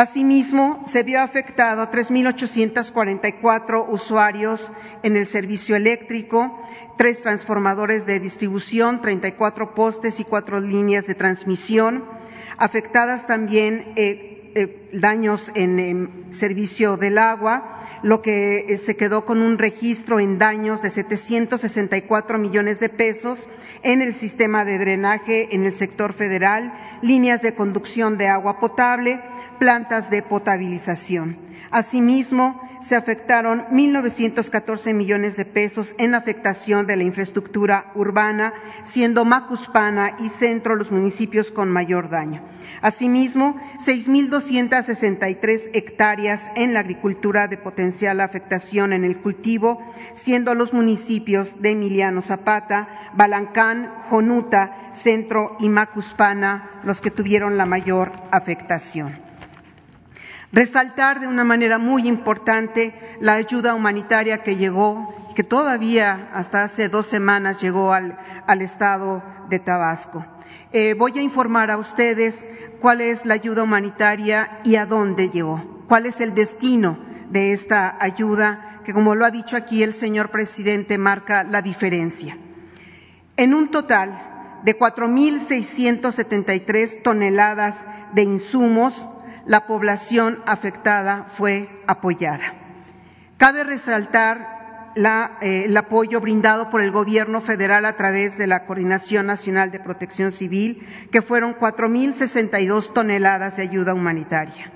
Asimismo, 0.00 0.82
se 0.86 1.02
vio 1.02 1.20
afectado 1.20 1.82
a 1.82 1.90
3.844 1.90 3.86
usuarios 3.88 4.72
en 5.02 5.16
el 5.16 5.26
servicio 5.26 5.76
eléctrico, 5.76 6.58
tres 6.96 7.22
transformadores 7.22 8.06
de 8.06 8.18
distribución, 8.18 9.02
34 9.02 9.74
postes 9.74 10.18
y 10.20 10.24
cuatro 10.24 10.58
líneas 10.60 11.06
de 11.06 11.14
transmisión, 11.14 12.02
afectadas 12.60 13.26
también 13.26 13.92
eh, 13.96 14.52
eh, 14.54 14.88
daños 14.92 15.50
en 15.54 15.80
el 15.80 16.10
servicio 16.30 16.96
del 16.96 17.18
agua, 17.18 17.80
lo 18.02 18.20
que 18.20 18.66
eh, 18.68 18.78
se 18.78 18.96
quedó 18.96 19.24
con 19.24 19.40
un 19.42 19.58
registro 19.58 20.20
en 20.20 20.38
daños 20.38 20.82
de 20.82 20.90
764 20.90 22.38
millones 22.38 22.78
de 22.78 22.90
pesos 22.90 23.48
en 23.82 24.02
el 24.02 24.14
sistema 24.14 24.64
de 24.64 24.78
drenaje 24.78 25.54
en 25.54 25.64
el 25.64 25.72
sector 25.72 26.12
federal, 26.12 26.72
líneas 27.00 27.40
de 27.40 27.54
conducción 27.54 28.18
de 28.18 28.28
agua 28.28 28.60
potable, 28.60 29.22
plantas 29.60 30.10
de 30.10 30.22
potabilización. 30.22 31.36
Asimismo, 31.70 32.60
se 32.80 32.96
afectaron 32.96 33.66
1.914 33.66 34.94
millones 34.94 35.36
de 35.36 35.44
pesos 35.44 35.94
en 35.98 36.14
afectación 36.14 36.86
de 36.86 36.96
la 36.96 37.04
infraestructura 37.04 37.92
urbana, 37.94 38.54
siendo 38.82 39.24
Macuspana 39.24 40.16
y 40.18 40.30
Centro 40.30 40.74
los 40.74 40.90
municipios 40.90 41.52
con 41.52 41.70
mayor 41.70 42.08
daño. 42.08 42.42
Asimismo, 42.80 43.60
6.263 43.78 45.70
hectáreas 45.74 46.50
en 46.56 46.72
la 46.72 46.80
agricultura 46.80 47.46
de 47.46 47.58
potencial 47.58 48.20
afectación 48.20 48.94
en 48.94 49.04
el 49.04 49.18
cultivo, 49.18 49.94
siendo 50.14 50.54
los 50.54 50.72
municipios 50.72 51.60
de 51.60 51.72
Emiliano 51.72 52.22
Zapata, 52.22 52.88
Balancán, 53.14 53.92
Jonuta, 54.08 54.90
Centro 54.94 55.56
y 55.60 55.68
Macuspana 55.68 56.70
los 56.82 57.00
que 57.02 57.10
tuvieron 57.10 57.58
la 57.58 57.66
mayor 57.66 58.10
afectación. 58.32 59.29
Resaltar 60.52 61.20
de 61.20 61.28
una 61.28 61.44
manera 61.44 61.78
muy 61.78 62.08
importante 62.08 62.92
la 63.20 63.34
ayuda 63.34 63.74
humanitaria 63.74 64.42
que 64.42 64.56
llegó, 64.56 65.14
que 65.36 65.44
todavía 65.44 66.28
hasta 66.32 66.64
hace 66.64 66.88
dos 66.88 67.06
semanas 67.06 67.60
llegó 67.60 67.92
al, 67.92 68.18
estado 68.60 69.22
de 69.48 69.60
Tabasco. 69.60 70.26
Eh, 70.72 70.94
voy 70.94 71.12
a 71.16 71.22
informar 71.22 71.70
a 71.70 71.76
ustedes 71.76 72.48
cuál 72.80 73.00
es 73.00 73.26
la 73.26 73.34
ayuda 73.34 73.62
humanitaria 73.62 74.58
y 74.64 74.74
a 74.74 74.86
dónde 74.86 75.30
llegó, 75.30 75.84
cuál 75.88 76.06
es 76.06 76.20
el 76.20 76.34
destino 76.34 76.98
de 77.30 77.52
esta 77.52 77.96
ayuda, 78.00 78.80
que 78.84 78.92
como 78.92 79.14
lo 79.14 79.24
ha 79.24 79.30
dicho 79.30 79.56
aquí 79.56 79.84
el 79.84 79.94
señor 79.94 80.32
presidente, 80.32 80.98
marca 80.98 81.44
la 81.44 81.62
diferencia. 81.62 82.36
En 83.36 83.54
un 83.54 83.70
total 83.70 84.60
de 84.64 84.76
4.673 84.76 87.02
toneladas 87.02 87.86
de 88.12 88.24
insumos, 88.24 89.08
la 89.46 89.66
población 89.66 90.42
afectada 90.46 91.24
fue 91.24 91.68
apoyada. 91.86 92.54
Cabe 93.36 93.64
resaltar 93.64 94.92
eh, 94.96 95.64
el 95.66 95.76
apoyo 95.76 96.20
brindado 96.20 96.68
por 96.68 96.82
el 96.82 96.90
Gobierno 96.90 97.40
federal 97.40 97.84
a 97.84 97.96
través 97.96 98.36
de 98.38 98.46
la 98.46 98.66
Coordinación 98.66 99.26
Nacional 99.26 99.70
de 99.70 99.80
Protección 99.80 100.32
Civil, 100.32 100.86
que 101.12 101.22
fueron 101.22 101.54
4.062 101.54 102.92
toneladas 102.92 103.56
de 103.56 103.62
ayuda 103.62 103.94
humanitaria. 103.94 104.72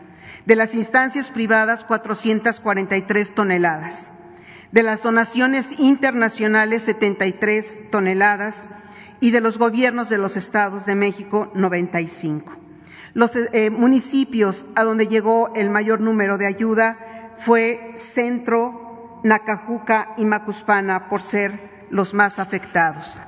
De 0.47 0.57
las 0.57 0.75
instancias 0.75 1.31
privadas, 1.31 1.85
443 1.85 3.35
toneladas. 3.35 4.13
De 4.73 4.83
las 4.83 5.03
donaciones 5.03 5.79
internacionales, 5.81 6.83
73 6.83 7.91
toneladas. 7.91 8.69
Y 9.21 9.31
de 9.31 9.41
los 9.41 9.59
gobiernos 9.59 10.09
de 10.11 10.19
los 10.19 10.37
estados 10.37 10.87
de 10.87 10.95
México, 10.95 11.51
95. 11.55 12.64
Los 13.15 13.37
eh, 13.37 13.71
municipios 13.71 14.67
a 14.75 14.85
donde 14.85 15.07
llegó 15.07 15.53
el 15.55 15.71
mayor 15.71 16.01
número 16.01 16.37
de 16.37 16.47
ayuda 16.47 16.99
fue 17.39 17.93
Centro, 17.97 19.21
Nacajuca 19.23 20.15
y 20.19 20.25
Macuspana 20.25 21.09
por 21.09 21.23
ser 21.23 21.87
los 21.91 22.13
más 22.13 22.39
afectados, 22.39 23.21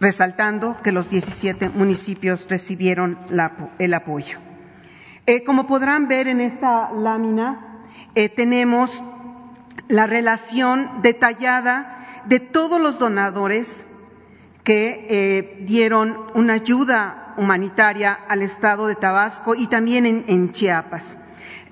resaltando 0.00 0.76
que 0.82 0.92
los 0.92 1.10
17 1.10 1.70
municipios 1.70 2.46
recibieron 2.48 3.16
el 3.78 3.94
apoyo. 3.94 4.38
Eh, 5.26 5.44
como 5.44 5.66
podrán 5.66 6.08
ver 6.08 6.26
en 6.28 6.40
esta 6.40 6.90
lámina, 6.92 7.80
eh, 8.14 8.28
tenemos 8.28 9.02
la 9.88 10.06
relación 10.06 11.02
detallada 11.02 12.06
de 12.26 12.40
todos 12.40 12.80
los 12.80 12.98
donadores 12.98 13.86
que 14.64 15.06
eh, 15.08 15.64
dieron 15.66 16.18
una 16.34 16.54
ayuda 16.54 17.23
humanitaria 17.36 18.18
al 18.28 18.42
Estado 18.42 18.86
de 18.86 18.94
Tabasco 18.94 19.54
y 19.54 19.66
también 19.66 20.24
en 20.26 20.52
Chiapas. 20.52 21.18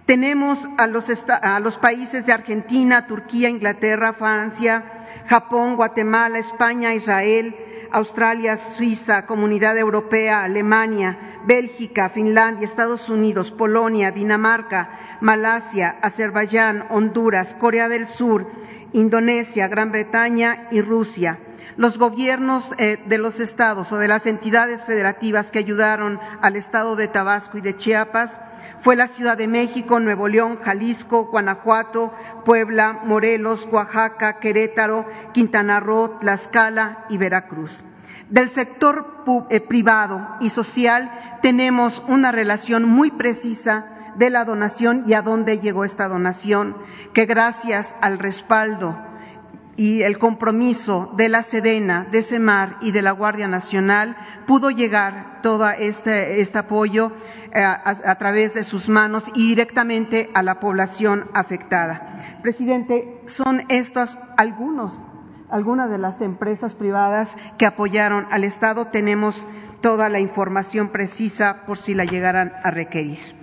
Tenemos 0.06 0.68
a 0.78 0.88
los, 0.88 1.78
países 1.78 2.26
de 2.26 2.32
Argentina, 2.32 3.06
Turquía, 3.06 3.48
Inglaterra, 3.48 4.12
Francia, 4.12 4.84
Japón, 5.26 5.76
Guatemala, 5.76 6.40
España, 6.40 6.92
Israel, 6.92 7.54
Australia, 7.92 8.56
Suiza, 8.56 9.26
Comunidad 9.26 9.78
Europea, 9.78 10.42
Alemania, 10.42 11.38
Bélgica, 11.46 12.08
Finlandia, 12.08 12.66
Estados 12.66 13.08
Unidos, 13.08 13.52
Polonia, 13.52 14.10
Dinamarca, 14.10 14.90
Malasia, 15.20 15.96
Azerbaiyán, 16.02 16.84
Honduras, 16.90 17.54
Corea 17.54 17.88
del 17.88 18.06
Sur, 18.06 18.50
Indonesia, 18.92 19.68
Gran 19.68 19.92
Bretaña 19.92 20.66
y 20.72 20.82
Rusia. 20.82 21.38
Los 21.76 21.98
gobiernos 21.98 22.72
eh, 22.78 22.98
de 23.06 23.18
los 23.18 23.40
estados 23.40 23.92
o 23.92 23.98
de 23.98 24.08
las 24.08 24.26
entidades 24.26 24.84
federativas 24.84 25.50
que 25.50 25.58
ayudaron 25.58 26.20
al 26.40 26.56
estado 26.56 26.96
de 26.96 27.08
Tabasco 27.08 27.58
y 27.58 27.60
de 27.60 27.76
Chiapas 27.76 28.40
fue 28.78 28.96
la 28.96 29.08
Ciudad 29.08 29.36
de 29.36 29.46
México, 29.46 30.00
Nuevo 30.00 30.28
León, 30.28 30.58
Jalisco, 30.62 31.26
Guanajuato, 31.26 32.12
Puebla, 32.44 33.00
Morelos, 33.04 33.68
Oaxaca, 33.70 34.38
Querétaro, 34.38 35.06
Quintana 35.32 35.80
Roo, 35.80 36.18
Tlaxcala 36.18 37.06
y 37.08 37.16
Veracruz. 37.16 37.84
Del 38.28 38.50
sector 38.50 39.24
eh, 39.50 39.60
privado 39.60 40.26
y 40.40 40.50
social 40.50 41.38
tenemos 41.42 42.02
una 42.08 42.32
relación 42.32 42.84
muy 42.84 43.10
precisa 43.10 43.86
de 44.16 44.30
la 44.30 44.44
donación 44.44 45.04
y 45.06 45.14
a 45.14 45.22
dónde 45.22 45.58
llegó 45.58 45.84
esta 45.84 46.08
donación, 46.08 46.76
que 47.12 47.26
gracias 47.26 47.94
al 48.00 48.18
respaldo 48.18 48.98
y 49.76 50.02
el 50.02 50.18
compromiso 50.18 51.12
de 51.16 51.28
la 51.28 51.42
Sedena, 51.42 52.04
de 52.04 52.22
Semar 52.22 52.76
y 52.82 52.92
de 52.92 53.02
la 53.02 53.12
Guardia 53.12 53.48
Nacional 53.48 54.16
pudo 54.46 54.70
llegar 54.70 55.40
todo 55.42 55.68
este, 55.70 56.40
este 56.40 56.58
apoyo 56.58 57.12
eh, 57.52 57.62
a, 57.62 58.14
través 58.16 58.54
de 58.54 58.64
sus 58.64 58.88
manos 58.88 59.30
y 59.34 59.48
directamente 59.48 60.30
a 60.34 60.42
la 60.42 60.60
población 60.60 61.26
afectada. 61.32 62.38
Presidente, 62.42 63.20
son 63.26 63.62
estos 63.68 64.18
algunos, 64.36 65.02
algunas 65.50 65.90
de 65.90 65.98
las 65.98 66.20
empresas 66.20 66.74
privadas 66.74 67.36
que 67.58 67.66
apoyaron 67.66 68.26
al 68.30 68.44
Estado. 68.44 68.86
Tenemos 68.86 69.46
toda 69.80 70.08
la 70.08 70.20
información 70.20 70.88
precisa 70.88 71.64
por 71.66 71.78
si 71.78 71.94
la 71.94 72.04
llegaran 72.04 72.52
a 72.62 72.70
requerir. 72.70 73.41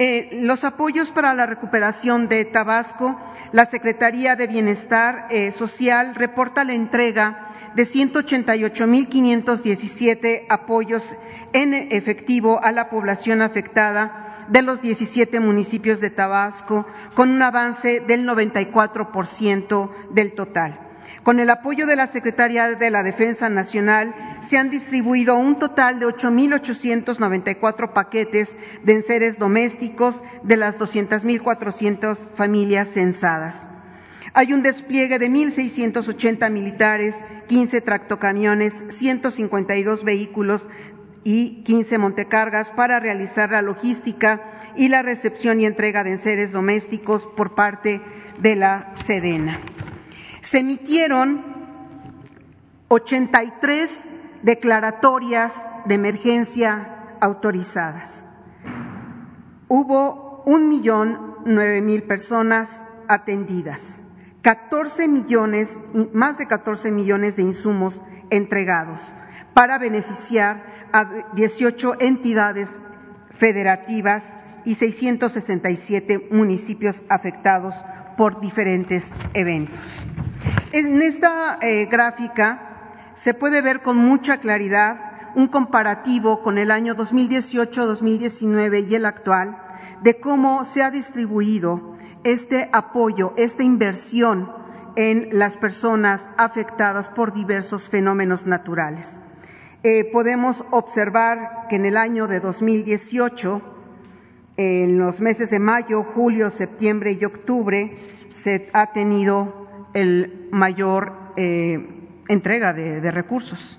Eh, 0.00 0.40
los 0.42 0.64
apoyos 0.64 1.12
para 1.12 1.34
la 1.34 1.46
recuperación 1.46 2.26
de 2.26 2.44
Tabasco, 2.44 3.16
la 3.52 3.64
Secretaría 3.64 4.34
de 4.34 4.48
Bienestar 4.48 5.28
eh, 5.30 5.52
Social 5.52 6.16
reporta 6.16 6.64
la 6.64 6.74
entrega 6.74 7.52
de 7.76 7.84
188.517 7.84 10.46
apoyos 10.48 11.14
en 11.52 11.74
efectivo 11.74 12.58
a 12.64 12.72
la 12.72 12.90
población 12.90 13.40
afectada 13.40 14.46
de 14.48 14.62
los 14.62 14.82
17 14.82 15.38
municipios 15.38 16.00
de 16.00 16.10
Tabasco, 16.10 16.88
con 17.14 17.30
un 17.30 17.42
avance 17.42 18.00
del 18.00 18.28
94% 18.28 19.90
del 20.10 20.32
total. 20.32 20.80
Con 21.24 21.40
el 21.40 21.48
apoyo 21.48 21.86
de 21.86 21.96
la 21.96 22.06
Secretaría 22.06 22.68
de 22.74 22.90
la 22.90 23.02
Defensa 23.02 23.48
Nacional, 23.48 24.14
se 24.42 24.58
han 24.58 24.68
distribuido 24.68 25.36
un 25.36 25.58
total 25.58 25.98
de 25.98 26.06
8.894 26.06 27.94
paquetes 27.94 28.54
de 28.82 28.92
enseres 28.92 29.38
domésticos 29.38 30.22
de 30.42 30.58
las 30.58 30.78
200.400 30.78 32.28
familias 32.34 32.88
censadas. 32.88 33.66
Hay 34.34 34.52
un 34.52 34.62
despliegue 34.62 35.18
de 35.18 35.30
1.680 35.30 36.50
militares, 36.50 37.24
15 37.48 37.80
tractocamiones, 37.80 38.84
152 38.90 40.04
vehículos 40.04 40.68
y 41.22 41.62
15 41.62 41.96
montecargas 41.96 42.68
para 42.70 43.00
realizar 43.00 43.50
la 43.50 43.62
logística 43.62 44.42
y 44.76 44.88
la 44.88 45.00
recepción 45.00 45.58
y 45.58 45.64
entrega 45.64 46.04
de 46.04 46.10
enseres 46.10 46.52
domésticos 46.52 47.26
por 47.34 47.54
parte 47.54 48.02
de 48.40 48.56
la 48.56 48.90
Sedena. 48.92 49.58
Se 50.44 50.58
emitieron 50.58 51.42
83 52.88 54.10
declaratorias 54.42 55.64
de 55.86 55.94
emergencia 55.94 57.16
autorizadas. 57.22 58.26
Hubo 59.68 60.42
un 60.44 60.68
millón 60.68 61.36
nueve 61.46 61.80
mil 61.80 62.02
personas 62.02 62.84
atendidas, 63.08 64.02
14 64.42 65.08
millones, 65.08 65.80
más 66.12 66.36
de 66.36 66.46
14 66.46 66.92
millones 66.92 67.36
de 67.36 67.42
insumos 67.42 68.02
entregados 68.28 69.14
para 69.54 69.78
beneficiar 69.78 70.90
a 70.92 71.32
18 71.32 71.94
entidades 72.00 72.82
federativas 73.30 74.24
y 74.66 74.74
667 74.74 76.28
municipios 76.30 77.02
afectados 77.08 77.82
por 78.18 78.40
diferentes 78.40 79.10
eventos. 79.32 80.06
En 80.72 81.00
esta 81.02 81.58
eh, 81.60 81.86
gráfica 81.86 83.10
se 83.14 83.34
puede 83.34 83.62
ver 83.62 83.82
con 83.82 83.96
mucha 83.96 84.38
claridad 84.38 85.32
un 85.34 85.48
comparativo 85.48 86.42
con 86.42 86.58
el 86.58 86.70
año 86.70 86.94
2018, 86.94 87.86
2019 87.86 88.80
y 88.80 88.94
el 88.94 89.06
actual 89.06 89.56
de 90.02 90.20
cómo 90.20 90.64
se 90.64 90.82
ha 90.82 90.90
distribuido 90.90 91.96
este 92.24 92.68
apoyo, 92.72 93.32
esta 93.36 93.62
inversión 93.62 94.50
en 94.96 95.28
las 95.32 95.56
personas 95.56 96.30
afectadas 96.36 97.08
por 97.08 97.32
diversos 97.32 97.88
fenómenos 97.88 98.46
naturales. 98.46 99.20
Eh, 99.82 100.08
podemos 100.10 100.64
observar 100.70 101.66
que 101.68 101.76
en 101.76 101.84
el 101.84 101.96
año 101.96 102.26
de 102.26 102.40
2018, 102.40 103.60
en 104.56 104.98
los 104.98 105.20
meses 105.20 105.50
de 105.50 105.58
mayo, 105.58 106.02
julio, 106.02 106.48
septiembre 106.50 107.16
y 107.20 107.24
octubre, 107.24 107.96
se 108.30 108.70
ha 108.72 108.92
tenido 108.92 109.63
el 109.94 110.48
mayor 110.50 111.30
eh, 111.36 111.88
entrega 112.28 112.72
de, 112.72 113.10
recursos. 113.10 113.78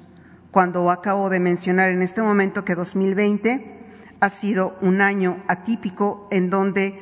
Cuando 0.51 0.89
acabo 0.89 1.29
de 1.29 1.39
mencionar 1.39 1.89
en 1.89 2.01
este 2.01 2.21
momento 2.21 2.65
que 2.65 2.75
2020 2.75 3.73
ha 4.21 4.29
sido 4.29 4.77
un 4.81 5.01
año 5.01 5.43
atípico 5.47 6.27
en 6.31 6.49
donde 6.49 6.99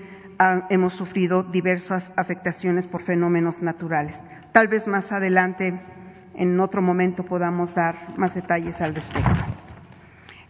hemos 0.69 0.93
sufrido 0.95 1.43
diversas 1.43 2.11
afectaciones 2.15 2.87
por 2.87 3.01
fenómenos 3.01 3.61
naturales. 3.61 4.23
Tal 4.51 4.67
vez 4.67 4.87
más 4.87 5.11
adelante, 5.11 5.79
en 6.33 6.59
otro 6.59 6.81
momento, 6.81 7.23
podamos 7.23 7.75
dar 7.75 7.95
más 8.17 8.33
detalles 8.33 8.81
al 8.81 8.95
respecto. 8.95 9.29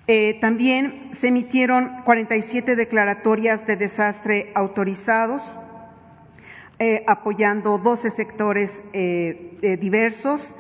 Eh, 0.08 0.38
también 0.41 1.10
se 1.12 1.28
emitieron 1.28 1.91
47 2.04 2.76
declaratorias 2.76 3.65
de 3.65 3.78
desastre 3.78 4.52
autorizados, 4.56 5.58
eh, 6.85 7.01
apoyando 7.07 7.77
12 7.77 8.11
sectores 8.11 8.83
eh, 8.91 9.57
eh, 9.61 9.77
diversos. 9.77 10.53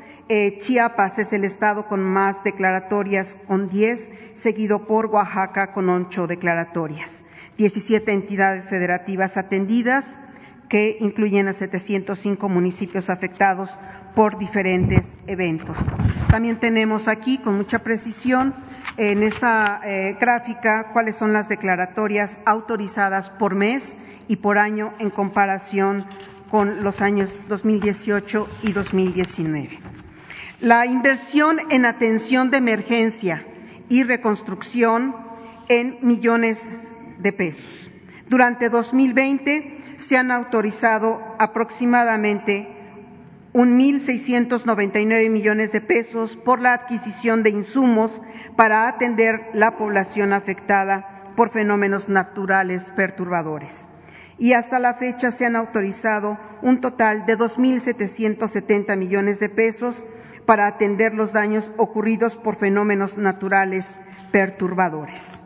Chiapas 0.59 1.19
es 1.19 1.33
el 1.33 1.43
estado 1.43 1.85
con 1.85 2.01
más 2.01 2.45
declaratorias, 2.45 3.37
con 3.45 3.67
10, 3.67 4.11
seguido 4.33 4.85
por 4.85 5.07
Oaxaca 5.07 5.73
con 5.73 5.89
8 5.89 6.27
declaratorias. 6.27 7.23
17 7.57 8.13
entidades 8.13 8.63
federativas 8.69 9.35
atendidas, 9.35 10.21
que 10.69 10.95
incluyen 11.01 11.49
a 11.49 11.53
705 11.53 12.47
municipios 12.47 13.09
afectados 13.09 13.77
por 14.15 14.37
diferentes 14.39 15.17
eventos. 15.27 15.77
También 16.31 16.55
tenemos 16.55 17.09
aquí 17.09 17.37
con 17.37 17.57
mucha 17.57 17.79
precisión 17.79 18.55
en 18.95 19.23
esta 19.23 19.81
gráfica 20.19 20.93
cuáles 20.93 21.17
son 21.17 21.33
las 21.33 21.49
declaratorias 21.49 22.39
autorizadas 22.45 23.29
por 23.29 23.55
mes 23.55 23.97
y 24.27 24.37
por 24.37 24.57
año 24.57 24.93
en 24.99 25.09
comparación 25.09 26.05
con 26.49 26.83
los 26.83 27.01
años 27.01 27.39
2018 27.49 28.47
y 28.63 28.73
2019. 28.73 29.79
La 30.61 30.85
inversión 30.85 31.57
en 31.69 31.85
atención 31.85 32.51
de 32.51 32.57
emergencia 32.57 33.45
y 33.89 34.03
reconstrucción 34.03 35.15
en 35.67 35.97
millones 36.01 36.71
de 37.19 37.33
pesos. 37.33 37.89
Durante 38.29 38.69
2020 38.69 39.95
se 39.97 40.17
han 40.17 40.31
autorizado 40.31 41.21
aproximadamente 41.39 42.67
1.699 43.53 45.29
millones 45.29 45.71
de 45.71 45.81
pesos 45.81 46.37
por 46.37 46.61
la 46.61 46.73
adquisición 46.73 47.43
de 47.43 47.51
insumos 47.51 48.21
para 48.55 48.87
atender 48.87 49.49
la 49.53 49.77
población 49.77 50.33
afectada 50.33 51.33
por 51.35 51.49
fenómenos 51.49 52.09
naturales 52.09 52.91
perturbadores. 52.95 53.87
Y 54.37 54.53
hasta 54.53 54.79
la 54.79 54.93
fecha 54.93 55.31
se 55.31 55.45
han 55.45 55.55
autorizado 55.55 56.39
un 56.61 56.81
total 56.81 57.25
de 57.25 57.37
2.770 57.37 58.97
millones 58.97 59.39
de 59.39 59.49
pesos 59.49 60.03
para 60.45 60.67
atender 60.67 61.13
los 61.13 61.33
daños 61.33 61.71
ocurridos 61.77 62.37
por 62.37 62.55
fenómenos 62.55 63.17
naturales 63.17 63.97
perturbadores. 64.31 65.39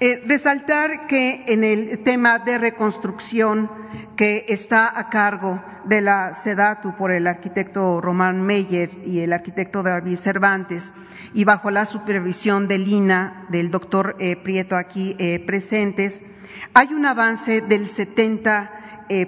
Eh, 0.00 0.22
resaltar 0.26 1.08
que 1.08 1.42
en 1.48 1.64
el 1.64 2.04
tema 2.04 2.38
de 2.38 2.58
reconstrucción 2.58 3.68
que 4.14 4.44
está 4.48 4.96
a 4.96 5.10
cargo 5.10 5.60
de 5.86 6.02
la 6.02 6.32
SEDATU 6.34 6.94
por 6.94 7.10
el 7.10 7.26
arquitecto 7.26 8.00
Román 8.00 8.42
Meyer 8.42 8.90
y 9.04 9.20
el 9.20 9.32
arquitecto 9.32 9.82
David 9.82 10.16
Cervantes 10.16 10.92
y 11.34 11.42
bajo 11.42 11.72
la 11.72 11.84
supervisión 11.84 12.68
del 12.68 12.86
INA, 12.86 13.46
del 13.48 13.72
doctor 13.72 14.14
eh, 14.20 14.36
Prieto 14.36 14.76
aquí 14.76 15.16
eh, 15.18 15.40
presentes, 15.44 16.22
hay 16.74 16.94
un 16.94 17.06
avance 17.06 17.60
del 17.60 17.88
70 17.88 18.72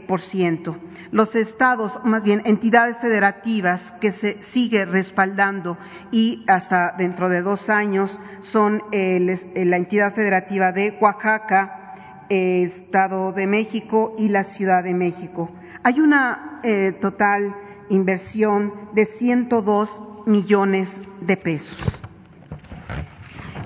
por 0.07 0.21
ciento 0.21 0.77
los 1.13 1.35
estados, 1.35 2.01
más 2.05 2.25
bien 2.25 2.43
entidades 2.45 2.99
federativas 2.99 3.93
que 3.93 4.13
se 4.13 4.43
sigue 4.43 4.85
respaldando 4.85 5.77
y 6.13 6.45
hasta 6.47 6.95
dentro 6.97 7.29
de 7.29 7.43
dos 7.43 7.69
años 7.69 8.21
son 8.41 8.83
la 8.93 9.77
entidad 9.77 10.15
federativa 10.15 10.73
de 10.73 10.97
Oaxaca, 11.01 12.27
Estado 12.29 13.33
de 13.33 13.47
México 13.47 14.15
y 14.17 14.29
la 14.29 14.45
Ciudad 14.45 14.85
de 14.85 14.95
México. 14.95 15.51
Hay 15.83 16.01
una 16.01 16.61
eh, 16.63 16.93
total 17.01 17.57
inversión 17.89 18.73
de 18.93 19.05
102 19.05 20.03
millones 20.27 21.01
de 21.21 21.37
pesos. 21.37 22.03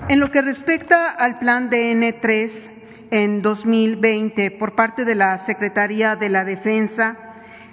En 0.07 0.19
lo 0.19 0.31
que 0.31 0.41
respecta 0.41 1.11
al 1.11 1.37
plan 1.37 1.69
DN3 1.69 2.71
en 3.11 3.39
2020 3.39 4.51
por 4.51 4.75
parte 4.75 5.05
de 5.05 5.15
la 5.15 5.37
Secretaría 5.37 6.15
de 6.15 6.29
la 6.29 6.45
Defensa, 6.45 7.17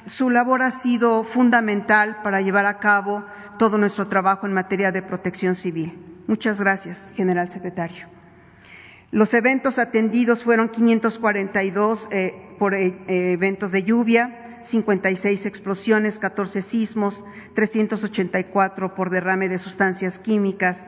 su 0.06 0.30
labor 0.30 0.62
ha 0.62 0.70
sido 0.70 1.24
fundamental 1.24 2.16
para 2.22 2.40
llevar 2.40 2.66
a 2.66 2.78
cabo 2.78 3.24
todo 3.58 3.78
nuestro 3.78 4.08
trabajo 4.08 4.46
en 4.46 4.52
materia 4.52 4.92
de 4.92 5.02
protección 5.02 5.54
civil. 5.54 5.98
Muchas 6.26 6.60
gracias, 6.60 7.12
general 7.14 7.50
secretario. 7.50 8.06
Los 9.10 9.34
eventos 9.34 9.78
atendidos 9.78 10.42
fueron 10.42 10.70
542 10.70 12.08
eh, 12.10 12.34
por 12.58 12.74
eh, 12.74 12.94
eventos 13.06 13.70
de 13.70 13.82
lluvia, 13.82 14.58
56 14.62 15.46
explosiones, 15.46 16.18
14 16.18 16.62
sismos, 16.62 17.24
384 17.54 18.94
por 18.94 19.10
derrame 19.10 19.48
de 19.48 19.58
sustancias 19.58 20.18
químicas, 20.18 20.86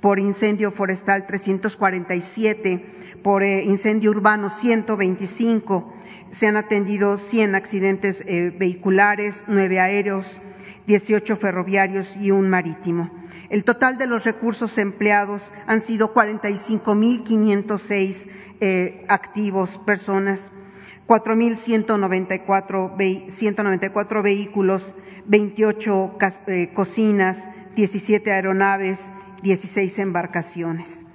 por 0.00 0.18
incendio 0.18 0.70
forestal 0.70 1.26
347, 1.26 3.18
por 3.22 3.42
eh, 3.42 3.64
incendio 3.64 4.10
urbano 4.10 4.50
125, 4.50 5.92
se 6.30 6.46
han 6.46 6.56
atendido 6.56 7.18
100 7.18 7.54
accidentes 7.54 8.22
eh, 8.26 8.54
vehiculares, 8.56 9.44
9 9.46 9.80
aéreos, 9.80 10.40
18 10.86 11.36
ferroviarios 11.36 12.16
y 12.16 12.30
un 12.30 12.48
marítimo. 12.48 13.10
El 13.50 13.64
total 13.64 13.98
de 13.98 14.06
los 14.06 14.24
recursos 14.24 14.78
empleados 14.78 15.50
han 15.66 15.80
sido 15.80 16.14
45.506 16.14 18.28
eh, 18.60 19.04
activos, 19.08 19.78
personas, 19.78 20.52
4.194 21.06 23.30
194 23.30 24.22
vehículos, 24.22 24.94
28 25.26 26.18
eh, 26.46 26.70
cocinas, 26.72 27.48
17 27.76 28.32
aeronaves, 28.32 29.12
16 29.42 29.98
embarcaciones. 29.98 31.06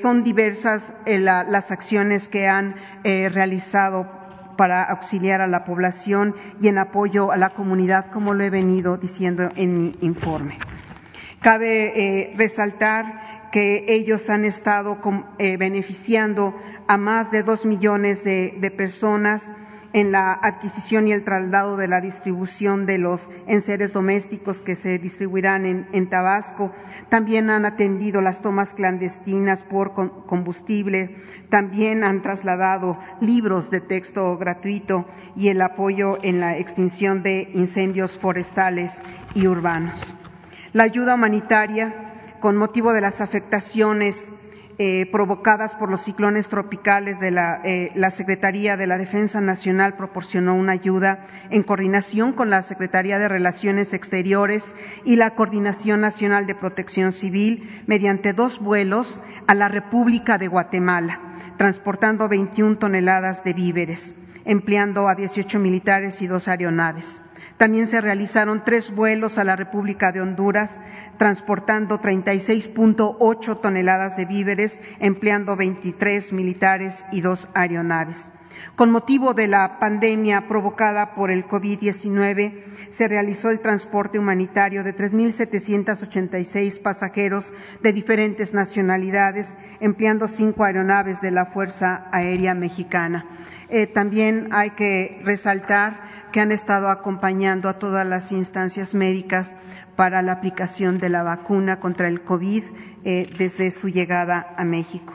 son 0.00 0.24
diversas 0.24 0.92
las 1.06 1.70
acciones 1.70 2.28
que 2.28 2.48
han 2.48 2.74
realizado 3.04 4.06
para 4.58 4.82
auxiliar 4.82 5.40
a 5.40 5.46
la 5.46 5.64
población 5.64 6.34
y 6.60 6.66
en 6.66 6.78
apoyo 6.78 7.30
a 7.30 7.36
la 7.36 7.50
comunidad, 7.50 8.10
como 8.10 8.34
lo 8.34 8.42
he 8.42 8.50
venido 8.50 8.98
diciendo 8.98 9.50
en 9.54 9.78
mi 9.78 9.92
informe. 10.00 10.58
Cabe 11.40 11.92
eh, 11.94 12.34
resaltar 12.36 13.50
que 13.52 13.86
ellos 13.88 14.28
han 14.28 14.44
estado 14.44 14.98
eh, 15.38 15.56
beneficiando 15.56 16.56
a 16.88 16.98
más 16.98 17.30
de 17.30 17.44
dos 17.44 17.64
millones 17.64 18.24
de 18.24 18.74
personas 18.76 19.52
en 19.92 20.12
la 20.12 20.32
adquisición 20.32 21.08
y 21.08 21.12
el 21.12 21.24
traslado 21.24 21.76
de 21.76 21.88
la 21.88 22.00
distribución 22.00 22.86
de 22.86 22.98
los 22.98 23.30
enseres 23.46 23.92
domésticos 23.92 24.60
que 24.60 24.76
se 24.76 24.98
distribuirán 24.98 25.86
en, 25.92 26.10
Tabasco. 26.10 26.72
También 27.08 27.50
han 27.50 27.64
atendido 27.64 28.20
las 28.20 28.42
tomas 28.42 28.74
clandestinas 28.74 29.62
por 29.62 29.94
combustible. 30.26 31.16
También 31.48 32.04
han 32.04 32.22
trasladado 32.22 32.98
libros 33.20 33.70
de 33.70 33.80
texto 33.80 34.36
gratuito 34.36 35.06
y 35.36 35.48
el 35.48 35.60
apoyo 35.62 36.18
en 36.22 36.40
la 36.40 36.58
extinción 36.58 37.22
de 37.22 37.50
incendios 37.54 38.18
forestales 38.18 39.02
y 39.34 39.46
urbanos. 39.46 40.14
La 40.72 40.84
ayuda 40.84 41.14
humanitaria, 41.14 41.94
con 42.40 42.56
motivo 42.56 42.92
de 42.92 43.00
las 43.00 43.20
afectaciones 43.20 44.30
eh, 44.80 45.06
provocadas 45.10 45.74
por 45.74 45.90
los 45.90 46.02
ciclones 46.02 46.48
tropicales 46.48 47.18
de 47.18 47.32
la, 47.32 47.60
eh, 47.64 47.90
la, 47.96 48.12
Secretaría 48.12 48.76
de 48.76 48.86
la 48.86 48.96
Defensa 48.96 49.40
Nacional 49.40 49.96
proporcionó 49.96 50.54
una 50.54 50.70
ayuda 50.70 51.26
en 51.50 51.64
coordinación 51.64 52.32
con 52.32 52.48
la 52.48 52.62
Secretaría 52.62 53.18
de 53.18 53.26
Relaciones 53.26 53.92
Exteriores 53.92 54.76
y 55.04 55.16
la 55.16 55.34
Coordinación 55.34 56.00
Nacional 56.00 56.46
de 56.46 56.54
Protección 56.54 57.10
Civil 57.10 57.68
mediante 57.88 58.32
dos 58.32 58.60
vuelos 58.60 59.20
a 59.48 59.54
la 59.54 59.66
República 59.66 60.38
de 60.38 60.46
Guatemala, 60.46 61.20
transportando 61.56 62.28
21 62.28 62.78
toneladas 62.78 63.42
de 63.42 63.54
víveres, 63.54 64.14
empleando 64.44 65.08
a 65.08 65.16
18 65.16 65.58
militares 65.58 66.22
y 66.22 66.28
dos 66.28 66.46
aeronaves. 66.46 67.20
También 67.58 67.88
se 67.88 68.00
realizaron 68.00 68.62
tres 68.64 68.94
vuelos 68.94 69.36
a 69.36 69.44
la 69.44 69.56
República 69.56 70.12
de 70.12 70.20
Honduras, 70.20 70.76
transportando 71.18 72.00
36.8 72.00 73.60
toneladas 73.60 74.16
de 74.16 74.24
víveres, 74.26 74.80
empleando 75.00 75.56
23 75.56 76.32
militares 76.32 77.04
y 77.10 77.20
dos 77.20 77.48
aeronaves. 77.54 78.30
Con 78.76 78.92
motivo 78.92 79.34
de 79.34 79.48
la 79.48 79.80
pandemia 79.80 80.46
provocada 80.46 81.16
por 81.16 81.32
el 81.32 81.48
COVID-19, 81.48 82.62
se 82.90 83.08
realizó 83.08 83.50
el 83.50 83.58
transporte 83.58 84.20
humanitario 84.20 84.84
de 84.84 84.94
3.786 84.94 86.80
pasajeros 86.80 87.52
de 87.82 87.92
diferentes 87.92 88.54
nacionalidades, 88.54 89.56
empleando 89.80 90.28
cinco 90.28 90.62
aeronaves 90.62 91.20
de 91.20 91.32
la 91.32 91.44
Fuerza 91.44 92.06
Aérea 92.12 92.54
Mexicana. 92.54 93.26
Eh, 93.70 93.86
también 93.86 94.48
hay 94.52 94.70
que 94.70 95.20
resaltar 95.24 96.00
que 96.32 96.40
han 96.40 96.52
estado 96.52 96.88
acompañando 96.88 97.68
a 97.68 97.78
todas 97.78 98.06
las 98.06 98.32
instancias 98.32 98.94
médicas 98.94 99.56
para 99.96 100.22
la 100.22 100.32
aplicación 100.32 100.98
de 100.98 101.08
la 101.08 101.22
vacuna 101.22 101.80
contra 101.80 102.08
el 102.08 102.22
COVID 102.22 102.64
eh, 103.04 103.26
desde 103.38 103.70
su 103.70 103.88
llegada 103.88 104.54
a 104.56 104.64
México. 104.64 105.14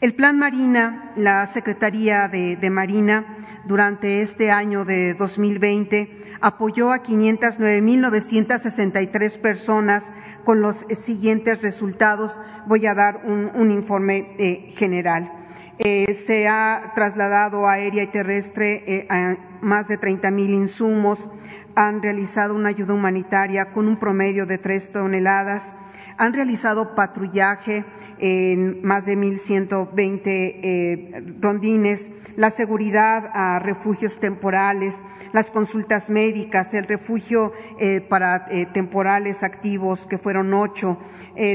El 0.00 0.14
Plan 0.14 0.38
Marina, 0.38 1.10
la 1.16 1.46
Secretaría 1.46 2.28
de, 2.28 2.70
Marina, 2.70 3.38
durante 3.64 4.20
este 4.20 4.50
año 4.50 4.84
de 4.84 5.14
2020 5.14 6.36
apoyó 6.42 6.92
a 6.92 7.02
509.963 7.02 9.40
personas 9.40 10.12
con 10.44 10.60
los 10.60 10.84
siguientes 10.90 11.62
resultados. 11.62 12.42
Voy 12.66 12.86
a 12.86 12.94
dar 12.94 13.22
un, 13.24 13.70
informe 13.70 14.34
eh, 14.38 14.70
general. 14.76 15.43
Eh, 15.78 16.14
se 16.14 16.46
ha 16.46 16.92
trasladado 16.94 17.68
aérea 17.68 18.04
y 18.04 18.06
terrestre 18.06 18.84
eh, 18.86 19.38
más 19.60 19.88
de 19.88 19.96
30 19.96 20.30
mil 20.30 20.50
insumos, 20.50 21.28
han 21.74 22.00
realizado 22.00 22.54
una 22.54 22.68
ayuda 22.68 22.94
humanitaria 22.94 23.72
con 23.72 23.88
un 23.88 23.98
promedio 23.98 24.46
de 24.46 24.58
tres 24.58 24.92
toneladas, 24.92 25.74
han 26.16 26.32
realizado 26.32 26.94
patrullaje 26.94 27.84
en 28.18 28.82
más 28.82 29.06
de 29.06 29.16
1.120 29.16 30.20
eh, 30.26 31.34
rondines, 31.40 32.10
la 32.36 32.50
seguridad 32.50 33.30
a 33.32 33.58
refugios 33.58 34.18
temporales, 34.18 35.00
las 35.32 35.50
consultas 35.50 36.10
médicas, 36.10 36.74
el 36.74 36.84
refugio 36.84 37.52
eh, 37.78 38.00
para 38.00 38.46
eh, 38.50 38.66
temporales 38.66 39.42
activos, 39.42 40.06
que 40.06 40.18
fueron 40.18 40.52
ocho. 40.54 40.98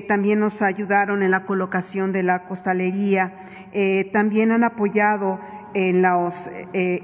también 0.10 0.40
nos 0.40 0.62
ayudaron 0.62 1.24
en 1.24 1.32
la 1.32 1.46
colocación 1.46 2.12
de 2.12 2.22
la 2.22 2.44
costalería. 2.48 3.34
también 4.12 4.52
han 4.52 4.66
apoyado 4.66 5.40
en 5.74 6.02
los 6.02 6.50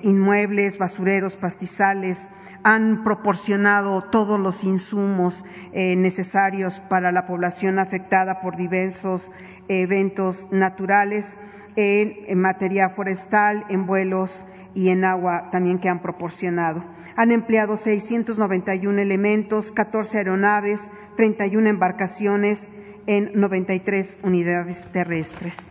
inmuebles, 0.01 0.77
basureros, 0.77 1.37
pastizales, 1.37 2.29
han 2.65 3.03
proporcionado 3.03 4.01
todos 4.01 4.39
los 4.39 4.63
insumos 4.63 5.45
eh, 5.71 5.95
necesarios 5.95 6.79
para 6.79 7.11
la 7.11 7.27
población 7.27 7.77
afectada 7.77 8.41
por 8.41 8.57
diversos 8.57 9.31
eventos 9.67 10.47
naturales 10.49 11.37
en, 11.75 12.39
materia 12.39 12.89
forestal, 12.89 13.65
en 13.69 13.85
vuelos 13.85 14.47
y 14.73 14.89
en 14.89 15.05
agua 15.05 15.51
también 15.51 15.77
que 15.77 15.89
han 15.89 16.01
proporcionado. 16.01 16.83
Han 17.15 17.31
empleado 17.31 17.77
691 17.77 18.99
elementos, 18.99 19.71
14 19.71 20.17
aeronaves, 20.17 20.89
31 21.17 21.69
embarcaciones 21.69 22.71
en 23.05 23.29
93 23.35 24.21
unidades 24.23 24.87
terrestres. 24.91 25.69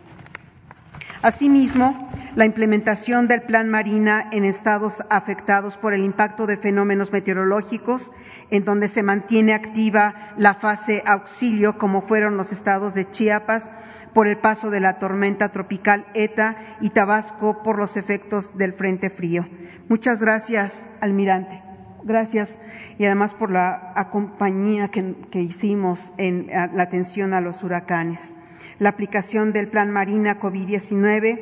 Asimismo, 1.25 2.07
la 2.35 2.45
implementación 2.45 3.27
del 3.27 3.41
Plan 3.41 3.67
Marina 3.67 4.29
en 4.31 4.45
estados 4.45 5.01
afectados 5.09 5.75
por 5.75 5.95
el 5.95 6.03
impacto 6.03 6.45
de 6.45 6.55
fenómenos 6.55 7.11
meteorológicos, 7.11 8.11
en 8.51 8.63
donde 8.63 8.89
se 8.89 9.01
mantiene 9.01 9.55
activa 9.55 10.13
la 10.37 10.53
fase 10.53 11.01
auxilio, 11.03 11.79
como 11.79 12.03
fueron 12.03 12.37
los 12.37 12.51
estados 12.51 12.93
de 12.93 13.09
Chiapas, 13.09 13.71
por 14.13 14.27
el 14.27 14.37
paso 14.37 14.69
de 14.69 14.81
la 14.81 14.99
tormenta 14.99 15.49
tropical 15.49 16.05
ETA 16.13 16.57
y 16.79 16.91
Tabasco 16.91 17.63
por 17.63 17.79
los 17.79 17.97
efectos 17.97 18.55
del 18.55 18.73
Frente 18.73 19.09
Frío. 19.09 19.47
Muchas 19.89 20.21
gracias, 20.21 20.85
almirante. 21.01 21.63
Gracias 22.03 22.59
y 22.99 23.05
además 23.05 23.33
por 23.33 23.49
la 23.49 24.09
compañía 24.11 24.89
que, 24.89 25.15
que 25.31 25.41
hicimos 25.41 26.13
en 26.19 26.49
la 26.49 26.83
atención 26.83 27.33
a 27.33 27.41
los 27.41 27.63
huracanes 27.63 28.35
la 28.79 28.89
aplicación 28.89 29.53
del 29.53 29.67
Plan 29.67 29.91
Marina 29.91 30.39
COVID-19 30.39 31.39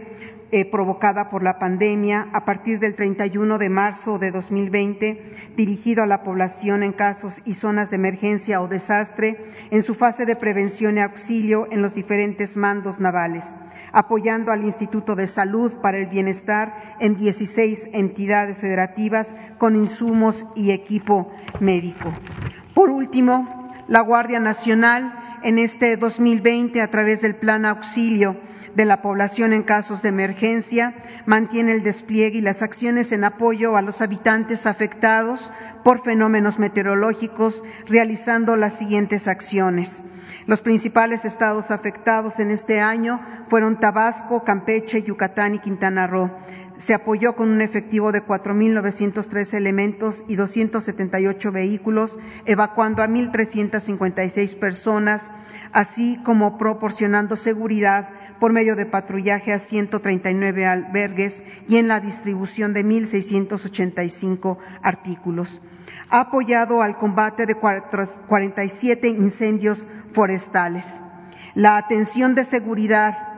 eh, 0.55 0.65
provocada 0.65 1.29
por 1.29 1.41
la 1.41 1.57
pandemia 1.57 2.29
a 2.31 2.45
partir 2.45 2.77
del 2.77 2.93
31 2.93 3.57
de 3.57 3.69
marzo 3.69 4.19
de 4.19 4.29
2020, 4.29 5.31
dirigido 5.57 6.03
a 6.03 6.05
la 6.05 6.21
población 6.21 6.83
en 6.83 6.93
casos 6.93 7.41
y 7.43 7.55
zonas 7.55 7.89
de 7.89 7.95
emergencia 7.95 8.61
o 8.61 8.67
desastre, 8.67 9.49
en 9.71 9.81
su 9.81 9.95
fase 9.95 10.27
de 10.27 10.35
prevención 10.35 10.97
y 10.97 11.01
auxilio 11.01 11.67
en 11.71 11.81
los 11.81 11.95
diferentes 11.95 12.55
mandos 12.55 12.99
navales, 12.99 13.55
apoyando 13.93 14.51
al 14.51 14.63
Instituto 14.63 15.15
de 15.15 15.25
Salud 15.25 15.73
para 15.81 15.97
el 15.97 16.05
Bienestar 16.05 16.79
en 16.99 17.15
16 17.15 17.89
entidades 17.93 18.59
federativas 18.59 19.35
con 19.57 19.75
insumos 19.75 20.45
y 20.55 20.69
equipo 20.69 21.31
médico. 21.61 22.13
Por 22.75 22.91
último, 22.91 23.62
la 23.87 24.01
Guardia 24.01 24.39
Nacional 24.39 25.13
en 25.43 25.59
este 25.59 25.97
2020 25.97 26.81
a 26.81 26.89
través 26.89 27.21
del 27.21 27.35
Plan 27.35 27.65
Auxilio 27.65 28.37
de 28.75 28.85
la 28.85 29.01
población 29.01 29.53
en 29.53 29.63
casos 29.63 30.01
de 30.01 30.09
emergencia, 30.09 30.95
mantiene 31.25 31.73
el 31.73 31.83
despliegue 31.83 32.39
y 32.39 32.41
las 32.41 32.61
acciones 32.61 33.11
en 33.11 33.23
apoyo 33.23 33.77
a 33.77 33.81
los 33.81 34.01
habitantes 34.01 34.65
afectados 34.65 35.51
por 35.83 36.01
fenómenos 36.01 36.57
meteorológicos, 36.59 37.63
realizando 37.87 38.55
las 38.55 38.75
siguientes 38.75 39.27
acciones. 39.27 40.01
Los 40.47 40.61
principales 40.61 41.23
estados 41.23 41.71
afectados 41.71 42.39
en 42.39 42.51
este 42.51 42.79
año 42.81 43.21
fueron 43.47 43.79
Tabasco, 43.79 44.43
Campeche, 44.43 45.03
Yucatán 45.03 45.55
y 45.55 45.59
Quintana 45.59 46.07
Roo 46.07 46.31
se 46.83 46.93
apoyó 46.93 47.33
con 47.37 47.49
un 47.49 47.61
efectivo 47.61 48.11
de 48.11 48.25
4.903 48.25 49.53
elementos 49.53 50.25
y 50.27 50.35
278 50.35 51.51
vehículos, 51.53 52.19
evacuando 52.45 53.01
a 53.01 53.07
1.356 53.07 54.59
personas, 54.59 55.31
así 55.71 56.19
como 56.25 56.57
proporcionando 56.57 57.37
seguridad 57.37 58.09
por 58.37 58.51
medio 58.51 58.75
de 58.75 58.85
patrullaje 58.85 59.53
a 59.53 59.59
139 59.59 60.65
albergues 60.65 61.43
y 61.69 61.77
en 61.77 61.87
la 61.87 62.01
distribución 62.01 62.73
de 62.73 62.83
1.685 62.83 64.57
artículos. 64.81 65.61
Ha 66.09 66.19
apoyado 66.19 66.81
al 66.81 66.97
combate 66.97 67.45
de 67.45 67.55
47 67.55 69.07
incendios 69.07 69.85
forestales. 70.11 70.87
La 71.55 71.77
atención 71.77 72.35
de 72.35 72.43
seguridad 72.43 73.32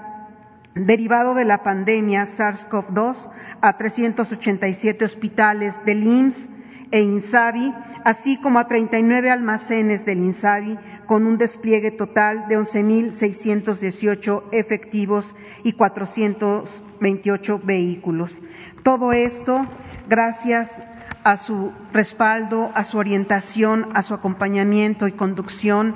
derivado 0.75 1.35
de 1.35 1.45
la 1.45 1.63
pandemia 1.63 2.25
SARS-CoV-2 2.25 3.29
a 3.61 3.77
387 3.77 5.05
hospitales 5.05 5.85
del 5.85 6.03
IMSS 6.05 6.49
e 6.91 7.01
INSABI, 7.01 7.73
así 8.03 8.37
como 8.37 8.59
a 8.59 8.67
39 8.67 9.31
almacenes 9.31 10.05
del 10.05 10.19
INSABI, 10.19 10.77
con 11.05 11.25
un 11.25 11.37
despliegue 11.37 11.91
total 11.91 12.47
de 12.47 12.59
11.618 12.59 14.43
efectivos 14.51 15.35
y 15.63 15.73
428 15.73 17.61
vehículos. 17.63 18.41
Todo 18.83 19.13
esto 19.13 19.65
gracias 20.07 20.81
a 21.23 21.37
su 21.37 21.71
respaldo, 21.91 22.69
a 22.75 22.83
su 22.83 22.97
orientación, 22.97 23.89
a 23.95 24.03
su 24.03 24.13
acompañamiento 24.13 25.07
y 25.07 25.13
conducción, 25.13 25.95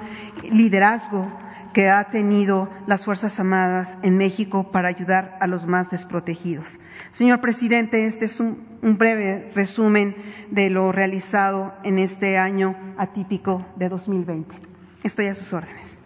liderazgo 0.49 1.31
que 1.73 1.89
ha 1.89 2.03
tenido 2.05 2.69
las 2.87 3.05
Fuerzas 3.05 3.39
Armadas 3.39 3.97
en 4.03 4.17
México 4.17 4.71
para 4.71 4.87
ayudar 4.87 5.37
a 5.39 5.47
los 5.47 5.65
más 5.65 5.89
desprotegidos. 5.89 6.79
Señor 7.11 7.41
presidente, 7.41 8.05
este 8.05 8.25
es 8.25 8.39
un, 8.39 8.67
breve 8.81 9.51
resumen 9.55 10.15
de 10.51 10.69
lo 10.69 10.91
realizado 10.91 11.73
en 11.83 11.99
este 11.99 12.37
año 12.37 12.75
atípico 12.97 13.65
de 13.75 13.89
2020. 13.89 14.55
Estoy 15.03 15.27
a 15.27 15.35
sus 15.35 15.53
órdenes. 15.53 15.97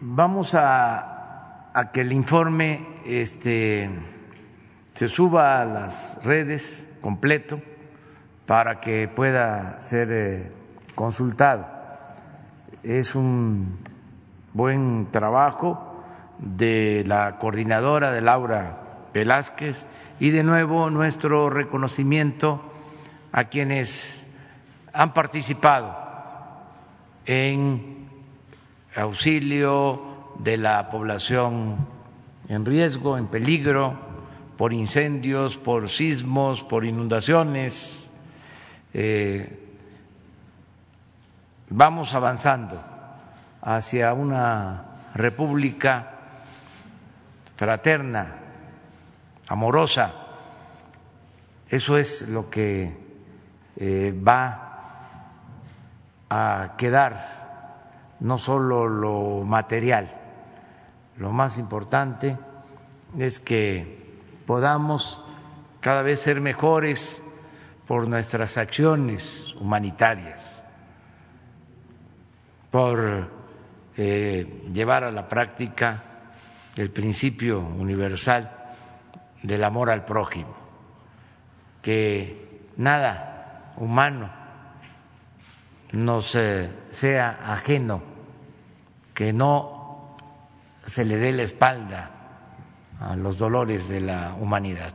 Vamos 0.00 0.54
a, 0.54 1.70
que 1.92 2.00
el 2.00 2.12
informe 2.12 2.86
este, 3.06 3.88
se 4.94 5.08
suba 5.08 5.62
a 5.62 5.64
las 5.64 6.20
redes 6.24 6.88
completo 7.00 7.60
para 8.46 8.80
que 8.80 9.08
pueda 9.08 9.80
ser 9.80 10.08
eh, 10.10 10.52
consultado. 10.94 11.66
Es 12.82 13.14
un 13.14 13.78
buen 14.52 15.06
trabajo 15.06 16.02
de 16.38 17.04
la 17.06 17.38
coordinadora 17.38 18.10
de 18.10 18.20
Laura 18.20 18.78
Velázquez 19.14 19.86
y 20.18 20.30
de 20.30 20.42
nuevo 20.42 20.90
nuestro 20.90 21.50
reconocimiento 21.50 22.62
a 23.30 23.44
quienes 23.44 24.26
han 24.92 25.14
participado 25.14 25.96
en 27.24 28.08
auxilio 28.96 30.02
de 30.38 30.56
la 30.56 30.88
población 30.88 31.76
en 32.48 32.66
riesgo, 32.66 33.16
en 33.16 33.28
peligro, 33.28 33.96
por 34.56 34.72
incendios, 34.72 35.56
por 35.56 35.88
sismos, 35.88 36.62
por 36.62 36.84
inundaciones. 36.84 38.10
Eh, 38.92 39.61
vamos 41.74 42.12
avanzando 42.14 42.82
hacia 43.62 44.12
una 44.12 44.84
república 45.14 46.10
fraterna, 47.56 48.36
amorosa. 49.48 50.12
Eso 51.68 51.96
es 51.96 52.28
lo 52.28 52.50
que 52.50 52.94
eh, 53.76 54.14
va 54.26 54.68
a 56.28 56.74
quedar, 56.76 58.16
no 58.20 58.36
solo 58.36 58.86
lo 58.88 59.42
material. 59.44 60.08
Lo 61.16 61.32
más 61.32 61.56
importante 61.56 62.36
es 63.18 63.40
que 63.40 64.20
podamos 64.46 65.24
cada 65.80 66.02
vez 66.02 66.20
ser 66.20 66.40
mejores 66.42 67.22
por 67.86 68.08
nuestras 68.08 68.58
acciones 68.58 69.54
humanitarias 69.58 70.61
por 72.72 73.28
eh, 73.96 74.62
llevar 74.72 75.04
a 75.04 75.12
la 75.12 75.28
práctica 75.28 76.02
el 76.74 76.90
principio 76.90 77.60
universal 77.60 78.50
del 79.42 79.62
amor 79.62 79.90
al 79.90 80.04
prójimo, 80.06 80.56
que 81.82 82.64
nada 82.78 83.74
humano 83.76 84.30
nos 85.92 86.34
eh, 86.34 86.70
sea 86.90 87.52
ajeno, 87.52 88.02
que 89.14 89.34
no 89.34 90.16
se 90.86 91.04
le 91.04 91.18
dé 91.18 91.32
la 91.32 91.42
espalda 91.42 92.10
a 93.00 93.16
los 93.16 93.36
dolores 93.36 93.88
de 93.88 94.00
la 94.00 94.34
humanidad. 94.40 94.94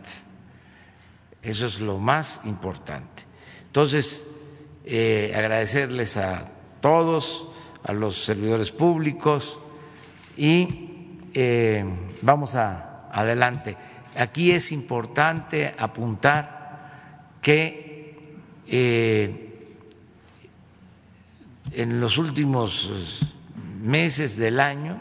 Eso 1.43 1.67
es 1.67 1.79
lo 1.79 1.99
más 1.99 2.41
importante. 2.45 3.25
Entonces, 3.67 4.25
eh, 4.85 5.33
agradecerles 5.35 6.17
a 6.17 6.49
todos, 6.81 7.47
a 7.83 7.93
los 7.93 8.23
servidores 8.23 8.71
públicos 8.71 9.59
y 10.35 11.25
eh, 11.33 11.85
vamos 12.21 12.55
a, 12.55 13.07
adelante. 13.11 13.77
Aquí 14.15 14.51
es 14.51 14.71
importante 14.71 15.73
apuntar 15.77 17.37
que 17.41 17.87
en 21.71 22.01
los 22.01 22.17
últimos 22.17 23.21
meses 23.81 24.37
del 24.37 24.59
año, 24.59 24.99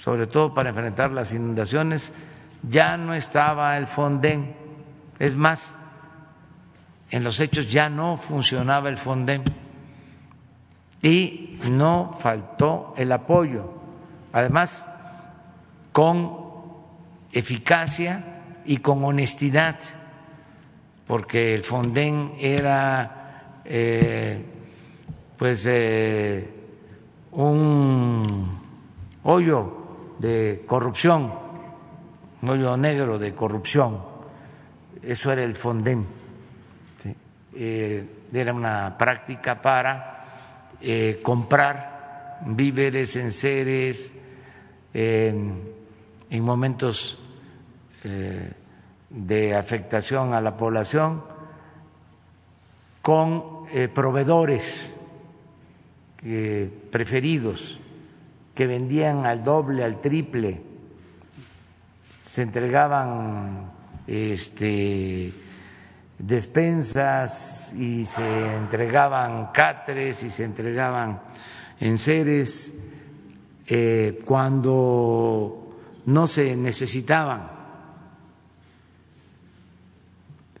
sobre 0.00 0.26
todo 0.26 0.54
para 0.54 0.70
enfrentar 0.70 1.12
las 1.12 1.32
inundaciones, 1.32 2.12
ya 2.62 2.96
no 2.96 3.14
estaba 3.14 3.76
el 3.76 3.86
Fonden. 3.86 4.56
Es 5.18 5.36
más, 5.36 5.76
en 7.10 7.24
los 7.24 7.40
hechos 7.40 7.70
ya 7.70 7.88
no 7.88 8.16
funcionaba 8.16 8.88
el 8.88 8.96
Fonden 8.96 9.44
y 11.06 11.52
no 11.70 12.10
faltó 12.12 12.92
el 12.96 13.12
apoyo. 13.12 13.70
Además, 14.32 14.84
con 15.92 16.36
eficacia 17.32 18.42
y 18.64 18.78
con 18.78 19.04
honestidad, 19.04 19.76
porque 21.06 21.54
el 21.54 21.62
Fonden 21.62 22.32
era 22.40 23.60
eh, 23.64 24.44
pues 25.38 25.64
eh, 25.70 26.52
un 27.30 28.60
hoyo 29.22 29.76
de 30.18 30.64
corrupción, 30.66 31.32
un 32.42 32.50
hoyo 32.50 32.76
negro 32.76 33.20
de 33.20 33.32
corrupción. 33.32 34.00
Eso 35.04 35.30
era 35.30 35.44
el 35.44 35.54
Fonden. 35.54 36.04
Eh, 37.54 38.04
era 38.32 38.52
una 38.52 38.98
práctica 38.98 39.62
para 39.62 40.15
eh, 40.80 41.20
comprar 41.22 42.40
víveres, 42.46 43.16
enseres, 43.16 44.12
en 44.92 46.42
momentos 46.42 47.18
eh, 48.04 48.52
de 49.10 49.54
afectación 49.54 50.32
a 50.32 50.40
la 50.40 50.56
población 50.56 51.22
con 53.02 53.66
proveedores 53.94 54.96
preferidos 56.90 57.78
que 58.54 58.66
vendían 58.66 59.26
al 59.26 59.44
doble, 59.44 59.84
al 59.84 60.00
triple, 60.00 60.62
se 62.22 62.42
entregaban 62.42 63.70
este, 64.06 65.32
despensas 66.18 67.72
y 67.74 68.04
se 68.04 68.56
entregaban 68.56 69.52
catres 69.52 70.22
y 70.22 70.30
se 70.30 70.44
entregaban 70.44 71.20
enseres 71.80 72.74
eh, 73.66 74.16
cuando 74.24 75.68
no 76.06 76.26
se 76.26 76.56
necesitaban, 76.56 77.50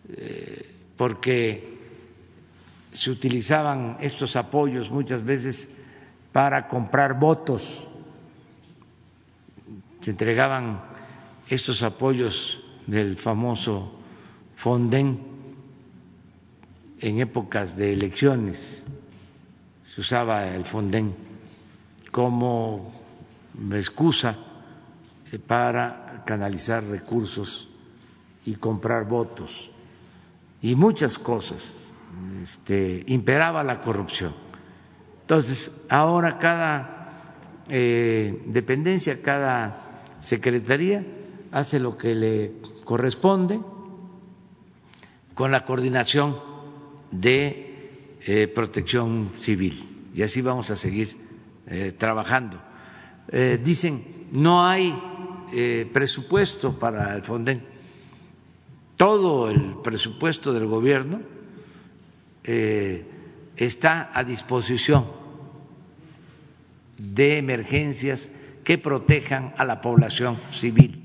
eh, 0.08 0.74
porque 0.96 1.76
se 2.92 3.10
utilizaban 3.10 3.98
estos 4.00 4.36
apoyos 4.36 4.90
muchas 4.90 5.22
veces 5.22 5.70
para 6.32 6.68
comprar 6.68 7.18
votos, 7.18 7.88
se 10.00 10.10
entregaban 10.10 10.82
estos 11.48 11.82
apoyos 11.82 12.60
del 12.86 13.16
famoso 13.16 13.92
Fonden 14.56 15.35
en 17.00 17.20
épocas 17.20 17.76
de 17.76 17.92
elecciones, 17.92 18.84
se 19.84 20.00
usaba 20.00 20.48
el 20.48 20.64
Fonden 20.64 21.14
como 22.10 22.92
excusa 23.72 24.36
para 25.46 26.22
canalizar 26.24 26.84
recursos 26.84 27.68
y 28.44 28.54
comprar 28.54 29.06
votos 29.06 29.70
y 30.62 30.74
muchas 30.74 31.18
cosas 31.18 31.92
este, 32.42 33.04
imperaba 33.06 33.62
la 33.62 33.80
corrupción. 33.80 34.34
Entonces, 35.22 35.72
ahora 35.88 36.38
cada 36.38 37.34
eh, 37.68 38.42
dependencia, 38.46 39.20
cada 39.22 40.02
secretaría 40.20 41.04
hace 41.52 41.80
lo 41.80 41.98
que 41.98 42.14
le 42.14 42.52
corresponde 42.84 43.60
con 45.34 45.50
la 45.50 45.64
coordinación 45.64 46.55
de 47.10 48.18
eh, 48.26 48.48
protección 48.48 49.30
civil. 49.38 50.10
Y 50.14 50.22
así 50.22 50.40
vamos 50.40 50.70
a 50.70 50.76
seguir 50.76 51.16
eh, 51.66 51.92
trabajando. 51.96 52.60
dicen, 53.62 54.04
no 54.30 54.64
hay 54.64 54.94
presupuesto 55.92 56.78
para 56.78 57.14
el 57.14 57.22
Fonden. 57.22 57.62
Todo 58.96 59.50
el 59.50 59.76
presupuesto 59.82 60.52
del 60.52 60.66
gobierno 60.66 61.20
eh, 62.44 63.04
está 63.56 64.10
a 64.14 64.22
disposición 64.22 65.04
de 66.96 67.38
emergencias 67.38 68.30
que 68.62 68.78
protejan 68.78 69.52
a 69.58 69.64
la 69.64 69.80
población 69.80 70.38
civil. 70.52 71.02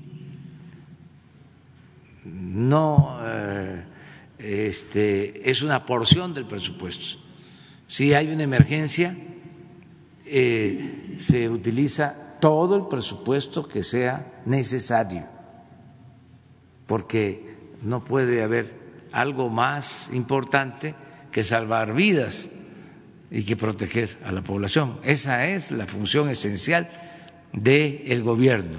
No 2.24 3.18
eh, 3.22 3.84
este, 4.42 5.48
es 5.50 5.62
una 5.62 5.86
porción 5.86 6.34
del 6.34 6.46
presupuesto. 6.46 7.18
Si 7.86 8.12
hay 8.14 8.28
una 8.28 8.42
emergencia, 8.42 9.16
eh, 10.26 11.14
se 11.18 11.48
utiliza 11.48 12.38
todo 12.40 12.76
el 12.76 12.88
presupuesto 12.88 13.68
que 13.68 13.82
sea 13.82 14.42
necesario, 14.46 15.28
porque 16.86 17.56
no 17.82 18.02
puede 18.02 18.42
haber 18.42 18.72
algo 19.12 19.48
más 19.48 20.10
importante 20.12 20.94
que 21.30 21.44
salvar 21.44 21.94
vidas 21.94 22.50
y 23.30 23.44
que 23.44 23.56
proteger 23.56 24.18
a 24.24 24.32
la 24.32 24.42
población. 24.42 24.98
Esa 25.04 25.46
es 25.46 25.70
la 25.70 25.86
función 25.86 26.28
esencial 26.30 26.90
del 27.52 28.22
gobierno, 28.22 28.78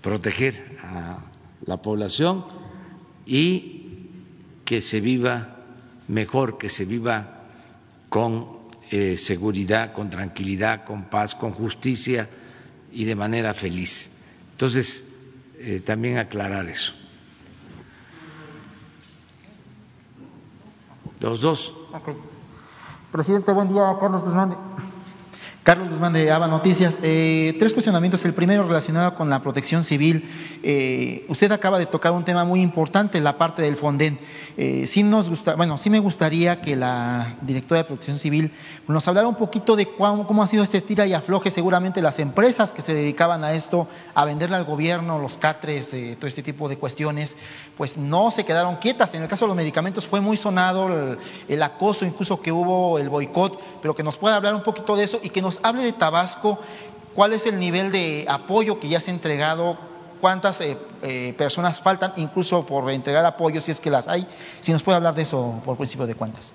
proteger 0.00 0.78
a 0.82 1.18
la 1.66 1.82
población 1.82 2.63
y 3.26 4.08
que 4.64 4.80
se 4.80 5.00
viva 5.00 5.56
mejor, 6.08 6.58
que 6.58 6.68
se 6.68 6.84
viva 6.84 7.42
con 8.08 8.46
eh, 8.90 9.16
seguridad, 9.16 9.92
con 9.92 10.10
tranquilidad, 10.10 10.84
con 10.84 11.04
paz, 11.04 11.34
con 11.34 11.52
justicia 11.52 12.28
y 12.92 13.04
de 13.04 13.16
manera 13.16 13.54
feliz. 13.54 14.10
Entonces, 14.52 15.04
eh, 15.58 15.80
también 15.84 16.18
aclarar 16.18 16.68
eso. 16.68 16.92
Los 21.20 21.40
dos. 21.40 21.74
Presidente, 23.10 23.52
buen 23.52 23.72
día. 23.72 23.96
Carlos 23.98 24.22
Guzmán. 24.22 24.56
Carlos 25.64 25.88
Guzmán 25.88 26.12
de 26.12 26.30
ABA 26.30 26.46
Noticias. 26.46 26.98
Eh, 27.02 27.56
tres 27.58 27.72
cuestionamientos. 27.72 28.22
El 28.26 28.34
primero 28.34 28.64
relacionado 28.64 29.14
con 29.14 29.30
la 29.30 29.40
protección 29.40 29.82
civil. 29.82 30.30
Eh, 30.62 31.24
usted 31.28 31.50
acaba 31.52 31.78
de 31.78 31.86
tocar 31.86 32.12
un 32.12 32.22
tema 32.22 32.44
muy 32.44 32.60
importante, 32.60 33.18
la 33.22 33.38
parte 33.38 33.62
del 33.62 33.76
Fonden. 33.76 34.18
Eh, 34.58 34.86
sí 34.86 35.02
nos 35.02 35.30
gusta, 35.30 35.56
bueno, 35.56 35.78
sí 35.78 35.90
me 35.90 35.98
gustaría 35.98 36.60
que 36.60 36.76
la 36.76 37.36
directora 37.40 37.82
de 37.82 37.84
Protección 37.86 38.18
Civil 38.18 38.52
nos 38.86 39.08
hablara 39.08 39.26
un 39.26 39.34
poquito 39.34 39.74
de 39.74 39.88
cómo, 39.88 40.42
ha 40.42 40.46
sido 40.46 40.62
este 40.62 40.76
estira 40.76 41.06
y 41.06 41.14
afloje. 41.14 41.50
Seguramente 41.50 42.02
las 42.02 42.18
empresas 42.18 42.74
que 42.74 42.82
se 42.82 42.92
dedicaban 42.92 43.42
a 43.42 43.54
esto, 43.54 43.88
a 44.14 44.26
venderle 44.26 44.56
al 44.56 44.64
gobierno, 44.64 45.18
los 45.18 45.38
catres, 45.38 45.94
eh, 45.94 46.16
todo 46.18 46.28
este 46.28 46.42
tipo 46.42 46.68
de 46.68 46.76
cuestiones, 46.76 47.36
pues 47.76 47.96
no 47.96 48.30
se 48.30 48.44
quedaron 48.44 48.76
quietas. 48.76 49.14
En 49.14 49.22
el 49.22 49.28
caso 49.28 49.46
de 49.46 49.48
los 49.48 49.56
medicamentos 49.56 50.06
fue 50.06 50.20
muy 50.20 50.36
sonado 50.36 50.88
el, 50.88 51.18
el 51.48 51.62
acoso, 51.62 52.04
incluso 52.04 52.40
que 52.42 52.52
hubo 52.52 52.98
el 52.98 53.08
boicot, 53.08 53.58
pero 53.80 53.94
que 53.94 54.02
nos 54.02 54.18
pueda 54.18 54.36
hablar 54.36 54.54
un 54.54 54.62
poquito 54.62 54.94
de 54.94 55.04
eso 55.04 55.20
y 55.22 55.30
que 55.30 55.40
nos 55.42 55.53
hable 55.62 55.84
de 55.84 55.92
Tabasco. 55.92 56.58
¿Cuál 57.14 57.32
es 57.32 57.46
el 57.46 57.58
nivel 57.58 57.92
de 57.92 58.26
apoyo 58.28 58.80
que 58.80 58.88
ya 58.88 59.00
se 59.00 59.10
ha 59.10 59.14
entregado? 59.14 59.78
cuántas 60.24 60.58
eh, 60.62 60.78
eh, 61.02 61.34
personas 61.36 61.82
faltan, 61.82 62.14
incluso 62.16 62.64
por 62.64 62.90
entregar 62.90 63.26
apoyo, 63.26 63.60
si 63.60 63.72
es 63.72 63.78
que 63.78 63.90
las 63.90 64.08
hay. 64.08 64.26
Si 64.62 64.72
nos 64.72 64.82
puede 64.82 64.96
hablar 64.96 65.14
de 65.14 65.20
eso 65.20 65.60
por 65.66 65.76
principio 65.76 66.06
de 66.06 66.14
cuentas. 66.14 66.54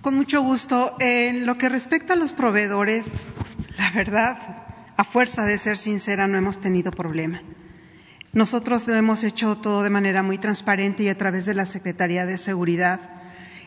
Con 0.00 0.14
mucho 0.14 0.42
gusto. 0.42 0.94
En 1.00 1.44
lo 1.44 1.58
que 1.58 1.68
respecta 1.68 2.12
a 2.12 2.16
los 2.16 2.30
proveedores, 2.30 3.26
la 3.76 3.90
verdad, 3.90 4.38
a 4.96 5.02
fuerza 5.02 5.44
de 5.44 5.58
ser 5.58 5.76
sincera, 5.76 6.28
no 6.28 6.38
hemos 6.38 6.60
tenido 6.60 6.92
problema. 6.92 7.42
Nosotros 8.32 8.86
lo 8.86 8.94
hemos 8.94 9.24
hecho 9.24 9.56
todo 9.56 9.82
de 9.82 9.90
manera 9.90 10.22
muy 10.22 10.38
transparente 10.38 11.02
y 11.02 11.08
a 11.08 11.18
través 11.18 11.46
de 11.46 11.54
la 11.54 11.66
Secretaría 11.66 12.26
de 12.26 12.38
Seguridad 12.38 13.00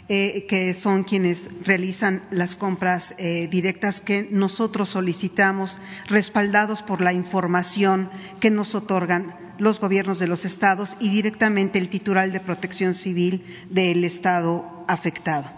eh, 0.10 0.46
que 0.48 0.74
son 0.74 1.04
quienes 1.04 1.50
realizan 1.64 2.24
las 2.32 2.56
compras 2.56 3.16
eh, 3.18 3.48
directas 3.50 4.00
que 4.00 4.28
nosotros 4.32 4.90
solicitamos, 4.90 5.80
respaldados 6.08 6.82
por 6.82 7.02
la 7.02 7.14
información 7.14 8.10
que 8.40 8.50
nos 8.50 8.74
otorgan 8.74 9.36
los 9.60 9.80
gobiernos 9.80 10.20
de 10.20 10.28
los 10.28 10.46
estados 10.46 10.96
y 11.00 11.10
directamente 11.10 11.80
el 11.80 11.90
titular 11.90 12.32
de 12.32 12.40
protección 12.40 12.94
civil 12.94 13.44
del 13.70 14.04
estado 14.04 14.86
afectado. 14.88 15.52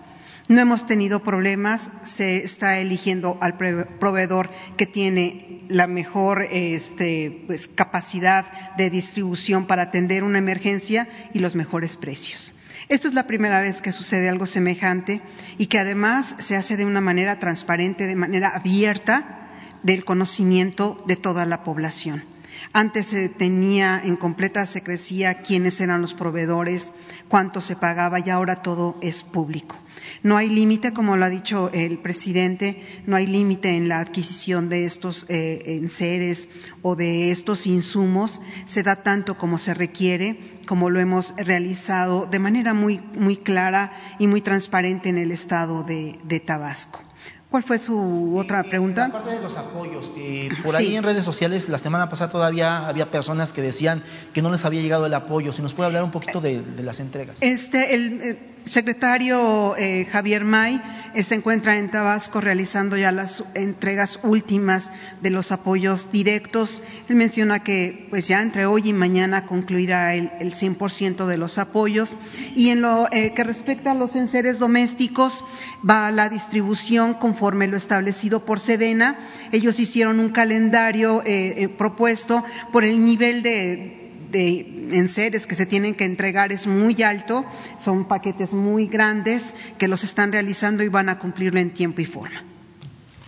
No 0.47 0.59
hemos 0.59 0.87
tenido 0.87 1.21
problemas, 1.21 1.91
se 2.03 2.37
está 2.37 2.79
eligiendo 2.79 3.37
al 3.41 3.55
proveedor 3.55 4.49
que 4.77 4.87
tiene 4.87 5.59
la 5.67 5.85
mejor 5.85 6.41
este, 6.49 7.43
pues, 7.45 7.67
capacidad 7.67 8.75
de 8.75 8.89
distribución 8.89 9.67
para 9.67 9.83
atender 9.83 10.23
una 10.23 10.39
emergencia 10.39 11.07
y 11.33 11.39
los 11.39 11.55
mejores 11.55 11.97
precios. 11.97 12.55
Esto 12.89 13.07
es 13.07 13.13
la 13.13 13.27
primera 13.27 13.61
vez 13.61 13.83
que 13.83 13.91
sucede 13.91 14.29
algo 14.29 14.47
semejante 14.47 15.21
y 15.59 15.67
que 15.67 15.77
además 15.77 16.35
se 16.39 16.55
hace 16.55 16.75
de 16.75 16.85
una 16.85 17.01
manera 17.01 17.37
transparente, 17.37 18.07
de 18.07 18.15
manera 18.15 18.49
abierta 18.49 19.47
del 19.83 20.03
conocimiento 20.03 21.01
de 21.05 21.15
toda 21.15 21.45
la 21.45 21.63
población. 21.63 22.23
Antes 22.71 23.07
se 23.07 23.29
tenía 23.29 23.99
en 24.03 24.15
completa 24.15 24.65
secrecía 24.67 25.41
quiénes 25.41 25.81
eran 25.81 26.03
los 26.03 26.13
proveedores, 26.13 26.93
cuánto 27.27 27.61
se 27.61 27.75
pagaba 27.75 28.19
y 28.19 28.29
ahora 28.29 28.57
todo 28.57 28.95
es 29.01 29.23
público. 29.23 29.75
No 30.21 30.37
hay 30.37 30.49
límite, 30.49 30.93
como 30.93 31.17
lo 31.17 31.25
ha 31.25 31.29
dicho 31.29 31.71
el 31.73 31.97
presidente, 31.97 32.83
no 33.07 33.15
hay 33.15 33.25
límite 33.25 33.75
en 33.75 33.89
la 33.89 33.99
adquisición 33.99 34.69
de 34.69 34.85
estos 34.85 35.25
eh, 35.29 35.63
enseres 35.65 36.47
o 36.83 36.95
de 36.95 37.31
estos 37.31 37.65
insumos. 37.65 38.39
Se 38.65 38.83
da 38.83 38.97
tanto 38.97 39.37
como 39.37 39.57
se 39.57 39.73
requiere, 39.73 40.59
como 40.67 40.91
lo 40.91 40.99
hemos 40.99 41.33
realizado 41.37 42.27
de 42.27 42.37
manera 42.37 42.75
muy, 42.75 42.99
muy 42.99 43.37
clara 43.37 43.91
y 44.19 44.27
muy 44.27 44.41
transparente 44.41 45.09
en 45.09 45.17
el 45.17 45.31
estado 45.31 45.83
de 45.83 46.43
Tabasco. 46.45 47.08
¿Cuál 47.49 47.63
fue 47.63 47.79
su 47.79 48.37
otra 48.37 48.63
pregunta? 48.63 49.05
Aparte 49.05 49.31
de 49.31 49.41
los 49.41 49.57
apoyos, 49.57 50.11
eh, 50.17 50.49
por 50.63 50.75
ahí 50.75 50.95
en 50.95 51.03
redes 51.03 51.25
sociales 51.25 51.67
la 51.67 51.79
semana 51.79 52.07
pasada 52.07 52.31
todavía 52.31 52.87
había 52.87 53.09
personas 53.09 53.53
que 53.53 53.63
decían 53.63 54.03
que 54.33 54.43
no 54.43 54.51
les 54.51 54.65
había 54.65 54.81
llegado 54.81 55.07
el 55.07 55.13
apoyo. 55.15 55.51
Si 55.51 55.63
nos 55.63 55.73
puede 55.73 55.87
hablar 55.87 56.03
un 56.03 56.11
poquito 56.11 56.41
de, 56.41 56.63
las 56.83 56.99
entregas. 56.99 57.37
Este, 57.41 57.95
el 57.95 58.21
eh, 58.21 58.39
secretario 58.69 59.75
eh, 59.77 60.05
Javier 60.11 60.43
May 60.43 60.81
se 61.23 61.35
encuentra 61.35 61.77
en 61.77 61.89
Tabasco 61.89 62.39
realizando 62.39 62.95
ya 62.95 63.11
las 63.11 63.43
entregas 63.55 64.19
últimas 64.21 64.91
de 65.21 65.31
los 65.31 65.51
apoyos 65.51 66.11
directos. 66.11 66.83
Él 67.07 67.15
menciona 67.15 67.63
que 67.63 68.07
pues 68.09 68.27
ya 68.27 68.41
entre 68.41 68.67
hoy 68.67 68.89
y 68.89 68.93
mañana 68.93 69.47
concluirá 69.47 70.13
el, 70.13 70.31
el 70.39 70.53
100% 70.53 71.25
de 71.25 71.37
los 71.37 71.57
apoyos. 71.57 72.15
Y 72.55 72.69
en 72.69 72.81
lo 72.81 73.07
que 73.09 73.43
respecta 73.43 73.91
a 73.91 73.95
los 73.95 74.15
enseres 74.15 74.59
domésticos, 74.59 75.43
va 75.87 76.11
la 76.11 76.29
distribución 76.29 77.15
con 77.15 77.29
conforme 77.29 77.67
lo 77.67 77.77
establecido 77.77 78.43
por 78.43 78.59
Sedena. 78.59 79.19
Ellos 79.51 79.79
hicieron 79.79 80.19
un 80.19 80.29
calendario 80.29 81.21
eh, 81.25 81.53
eh, 81.57 81.69
propuesto 81.69 82.43
por 82.71 82.83
el 82.83 83.05
nivel 83.05 83.43
de, 83.43 83.98
de 84.31 84.89
enseres 84.91 85.47
que 85.47 85.55
se 85.55 85.65
tienen 85.65 85.95
que 85.95 86.05
entregar 86.05 86.51
es 86.51 86.67
muy 86.67 87.01
alto, 87.03 87.45
son 87.77 88.05
paquetes 88.05 88.53
muy 88.53 88.87
grandes 88.87 89.55
que 89.77 89.87
los 89.87 90.03
están 90.03 90.31
realizando 90.31 90.83
y 90.83 90.89
van 90.89 91.09
a 91.09 91.19
cumplirlo 91.19 91.59
en 91.59 91.73
tiempo 91.73 92.01
y 92.01 92.05
forma. 92.05 92.43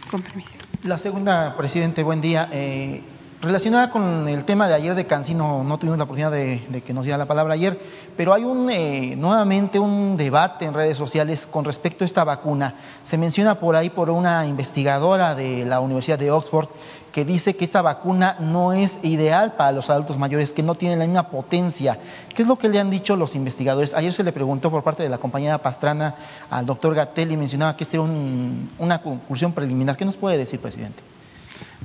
Con 0.09 0.21
permiso. 0.21 0.59
La 0.83 0.97
segunda, 0.97 1.55
presidente, 1.57 2.03
buen 2.03 2.21
día. 2.21 2.49
Eh, 2.51 3.01
Relacionada 3.41 3.89
con 3.89 4.27
el 4.27 4.45
tema 4.45 4.67
de 4.67 4.75
ayer 4.75 4.93
de 4.93 5.07
Cancino, 5.07 5.63
no 5.63 5.79
tuvimos 5.79 5.97
la 5.97 6.03
oportunidad 6.03 6.31
de, 6.31 6.83
que 6.85 6.93
nos 6.93 7.05
diera 7.05 7.17
la 7.17 7.25
palabra 7.25 7.55
ayer, 7.55 7.79
pero 8.15 8.35
hay 8.35 8.43
un, 8.43 8.69
eh, 8.69 9.15
nuevamente 9.17 9.79
un 9.79 10.15
debate 10.15 10.65
en 10.65 10.75
redes 10.75 10.95
sociales 10.95 11.47
con 11.47 11.65
respecto 11.65 12.03
a 12.03 12.05
esta 12.05 12.23
vacuna. 12.23 12.75
Se 13.03 13.17
menciona 13.17 13.59
por 13.59 13.75
ahí 13.75 13.89
por 13.89 14.11
una 14.11 14.45
investigadora 14.45 15.33
de 15.33 15.65
la 15.65 15.79
Universidad 15.79 16.19
de 16.19 16.29
Oxford 16.29 16.69
que 17.11 17.25
dice 17.25 17.55
que 17.55 17.65
esta 17.65 17.81
vacuna 17.81 18.37
no 18.39 18.73
es 18.73 18.99
ideal 19.03 19.55
para 19.55 19.71
los 19.71 19.89
adultos 19.89 20.17
mayores, 20.17 20.53
que 20.53 20.63
no 20.63 20.75
tiene 20.75 20.95
la 20.95 21.05
misma 21.05 21.29
potencia. 21.29 21.99
¿Qué 22.33 22.41
es 22.41 22.47
lo 22.47 22.57
que 22.57 22.69
le 22.69 22.79
han 22.79 22.89
dicho 22.89 23.15
los 23.15 23.35
investigadores? 23.35 23.93
Ayer 23.93 24.13
se 24.13 24.23
le 24.23 24.31
preguntó 24.31 24.71
por 24.71 24.83
parte 24.83 25.03
de 25.03 25.09
la 25.09 25.17
compañía 25.17 25.57
Pastrana 25.57 26.15
al 26.49 26.65
doctor 26.65 26.95
Gatel 26.95 27.31
y 27.31 27.37
mencionaba 27.37 27.75
que 27.75 27.83
esta 27.83 27.97
era 27.97 28.05
una 28.05 29.01
conclusión 29.01 29.53
preliminar. 29.53 29.97
¿Qué 29.97 30.05
nos 30.05 30.17
puede 30.17 30.37
decir, 30.37 30.59
presidente? 30.59 31.01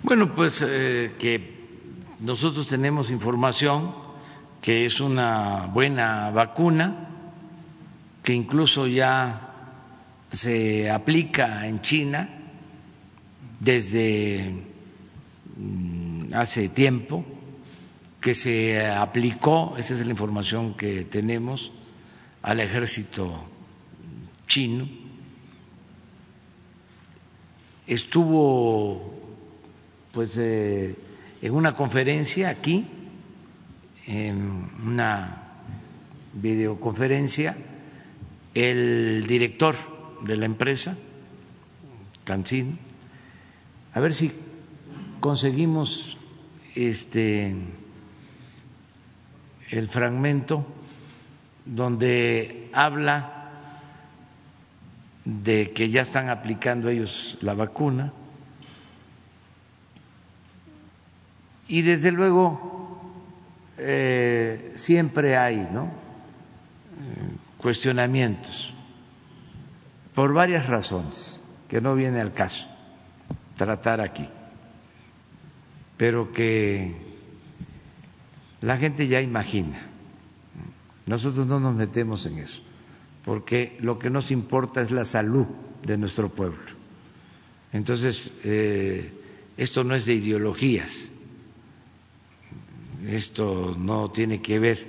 Bueno, 0.02 0.34
pues 0.34 0.64
eh, 0.66 1.14
que 1.18 1.56
nosotros 2.20 2.68
tenemos 2.68 3.10
información 3.10 3.94
que 4.60 4.84
es 4.84 5.00
una 5.00 5.68
buena 5.72 6.30
vacuna, 6.30 7.08
que 8.22 8.32
incluso 8.32 8.86
ya 8.86 9.52
se 10.30 10.90
aplica 10.90 11.66
en 11.66 11.82
China 11.82 12.28
desde 13.60 14.75
hace 16.32 16.68
tiempo, 16.68 17.24
que 18.20 18.34
se 18.34 18.86
aplicó, 18.86 19.74
esa 19.76 19.94
es 19.94 20.04
la 20.04 20.10
información 20.10 20.74
que 20.74 21.04
tenemos, 21.04 21.72
al 22.42 22.60
ejército 22.60 23.44
chino. 24.46 24.88
Estuvo 27.86 29.14
pues 30.12 30.36
eh, 30.38 30.96
en 31.42 31.54
una 31.54 31.74
conferencia 31.74 32.48
aquí, 32.48 32.86
en 34.06 34.70
una 34.84 35.42
videoconferencia, 36.32 37.56
el 38.54 39.26
director 39.26 39.76
de 40.22 40.36
la 40.36 40.46
empresa, 40.46 40.96
Cancín, 42.24 42.78
a 43.92 44.00
ver 44.00 44.14
si 44.14 44.32
conseguimos 45.20 46.16
este 46.74 47.54
el 49.70 49.88
fragmento 49.88 50.64
donde 51.64 52.70
habla 52.72 53.50
de 55.24 55.72
que 55.72 55.90
ya 55.90 56.02
están 56.02 56.30
aplicando 56.30 56.88
ellos 56.88 57.36
la 57.40 57.54
vacuna 57.54 58.12
Y 61.68 61.82
desde 61.82 62.12
luego 62.12 63.00
eh, 63.78 64.72
siempre 64.76 65.36
hay 65.36 65.68
¿no? 65.72 65.90
cuestionamientos 67.58 68.72
por 70.14 70.32
varias 70.32 70.66
razones 70.66 71.42
que 71.68 71.80
no 71.80 71.94
viene 71.94 72.20
al 72.20 72.32
caso 72.32 72.68
tratar 73.56 74.00
aquí, 74.00 74.28
pero 75.96 76.32
que 76.32 76.94
la 78.60 78.76
gente 78.76 79.08
ya 79.08 79.20
imagina. 79.20 79.90
Nosotros 81.06 81.46
no 81.46 81.60
nos 81.60 81.74
metemos 81.74 82.26
en 82.26 82.38
eso, 82.38 82.62
porque 83.24 83.76
lo 83.80 83.98
que 83.98 84.10
nos 84.10 84.30
importa 84.30 84.82
es 84.82 84.90
la 84.90 85.04
salud 85.04 85.46
de 85.82 85.96
nuestro 85.96 86.28
pueblo. 86.28 86.64
Entonces, 87.72 88.32
eh, 88.42 89.12
esto 89.56 89.84
no 89.84 89.94
es 89.94 90.06
de 90.06 90.14
ideologías, 90.14 91.10
esto 93.06 93.76
no 93.78 94.10
tiene 94.10 94.42
que 94.42 94.58
ver 94.58 94.86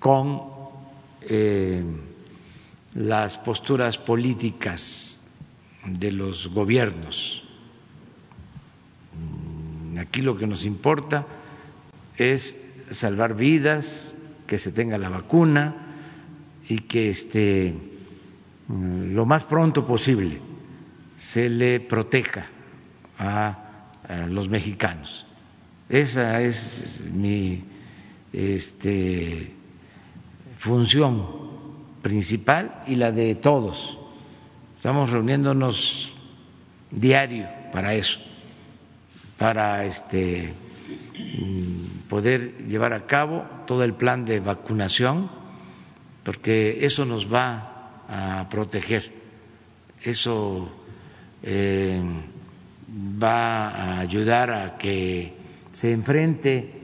con 0.00 0.42
eh, 1.22 1.84
las 2.94 3.38
posturas 3.38 3.98
políticas 3.98 5.20
de 5.86 6.10
los 6.10 6.48
gobiernos. 6.48 7.44
Aquí 10.00 10.22
lo 10.22 10.36
que 10.36 10.46
nos 10.46 10.64
importa 10.64 11.26
es 12.16 12.56
salvar 12.88 13.34
vidas, 13.36 14.14
que 14.46 14.56
se 14.58 14.72
tenga 14.72 14.96
la 14.96 15.10
vacuna 15.10 15.76
y 16.68 16.78
que 16.78 17.10
este, 17.10 17.74
mm, 18.68 19.12
lo 19.12 19.26
más 19.26 19.44
pronto 19.44 19.86
posible 19.86 20.40
se 21.18 21.50
le 21.50 21.80
proteja 21.80 22.46
a 23.18 23.66
los 24.28 24.48
mexicanos. 24.48 25.26
Esa 25.90 26.40
es 26.40 27.04
mi 27.12 27.62
este, 28.32 29.52
función 30.56 31.26
principal 32.00 32.82
y 32.86 32.96
la 32.96 33.12
de 33.12 33.34
todos. 33.34 33.98
Estamos 34.76 35.10
reuniéndonos 35.10 36.14
diario 36.90 37.48
para 37.72 37.94
eso, 37.94 38.20
para 39.40 39.86
este, 39.86 40.52
poder 42.10 42.58
llevar 42.68 42.92
a 42.92 43.06
cabo 43.06 43.46
todo 43.66 43.84
el 43.84 43.94
plan 43.94 44.26
de 44.26 44.38
vacunación, 44.38 45.30
porque 46.24 46.84
eso 46.84 47.06
nos 47.06 47.32
va 47.32 48.02
a 48.06 48.48
proteger, 48.50 49.10
eso 50.02 50.70
eh, 51.42 52.02
va 53.22 53.70
a 53.70 54.00
ayudar 54.00 54.50
a 54.50 54.76
que 54.76 55.32
se 55.72 55.92
enfrente 55.92 56.74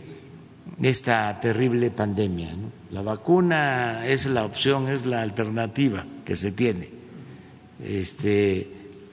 esta 0.81 1.39
terrible 1.39 1.91
pandemia. 1.91 2.57
La 2.91 3.03
vacuna 3.03 4.07
es 4.07 4.25
la 4.25 4.47
opción, 4.47 4.89
es 4.89 5.05
la 5.05 5.21
alternativa 5.21 6.07
que 6.25 6.35
se 6.35 6.53
tiene. 6.53 6.89
Este, 7.85 8.67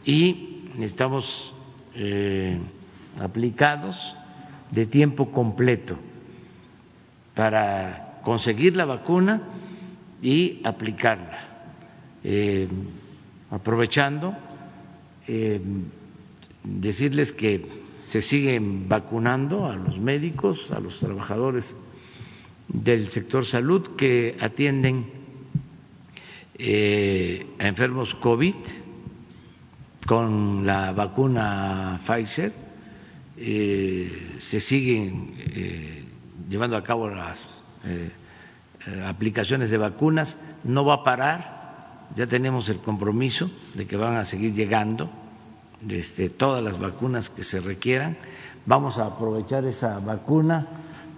y 0.06 0.70
estamos 0.80 1.54
eh, 1.94 2.58
aplicados 3.20 4.16
de 4.72 4.86
tiempo 4.86 5.32
completo. 5.32 5.98
para 7.34 8.20
conseguir 8.24 8.76
la 8.78 8.86
vacuna 8.86 9.42
y 10.22 10.62
aplicarla. 10.64 11.40
Eh, 12.24 12.68
aprovechando, 13.52 14.36
eh, 15.28 15.60
decirles 16.64 17.34
que 17.34 17.68
se 18.08 18.22
siguen 18.22 18.88
vacunando 18.88 19.66
a 19.66 19.76
los 19.76 20.00
médicos, 20.00 20.72
a 20.72 20.80
los 20.80 21.00
trabajadores 21.00 21.76
del 22.68 23.10
sector 23.10 23.46
salud 23.46 23.96
que 23.98 24.38
atienden 24.40 25.06
eh, 26.58 27.46
a 27.60 27.68
enfermos 27.68 28.16
COVID 28.16 28.56
con 30.06 30.66
la 30.66 30.92
vacuna 30.94 32.00
Pfizer. 32.06 32.63
Se 33.44 34.60
siguen 34.60 35.34
llevando 36.50 36.78
a 36.78 36.84
cabo 36.84 37.10
las 37.10 37.64
aplicaciones 39.06 39.70
de 39.70 39.78
vacunas, 39.78 40.38
no 40.64 40.86
va 40.86 40.96
a 40.96 41.04
parar, 41.04 42.08
ya 42.16 42.28
tenemos 42.28 42.70
el 42.70 42.80
compromiso 42.80 43.50
de 43.74 43.88
que 43.88 43.98
van 43.98 44.16
a 44.16 44.26
seguir 44.26 44.54
llegando 44.54 45.10
este, 45.90 46.30
todas 46.30 46.64
las 46.64 46.80
vacunas 46.80 47.30
que 47.30 47.44
se 47.44 47.60
requieran. 47.60 48.18
Vamos 48.66 49.00
a 49.00 49.08
aprovechar 49.08 49.66
esa 49.66 50.00
vacuna 50.00 50.68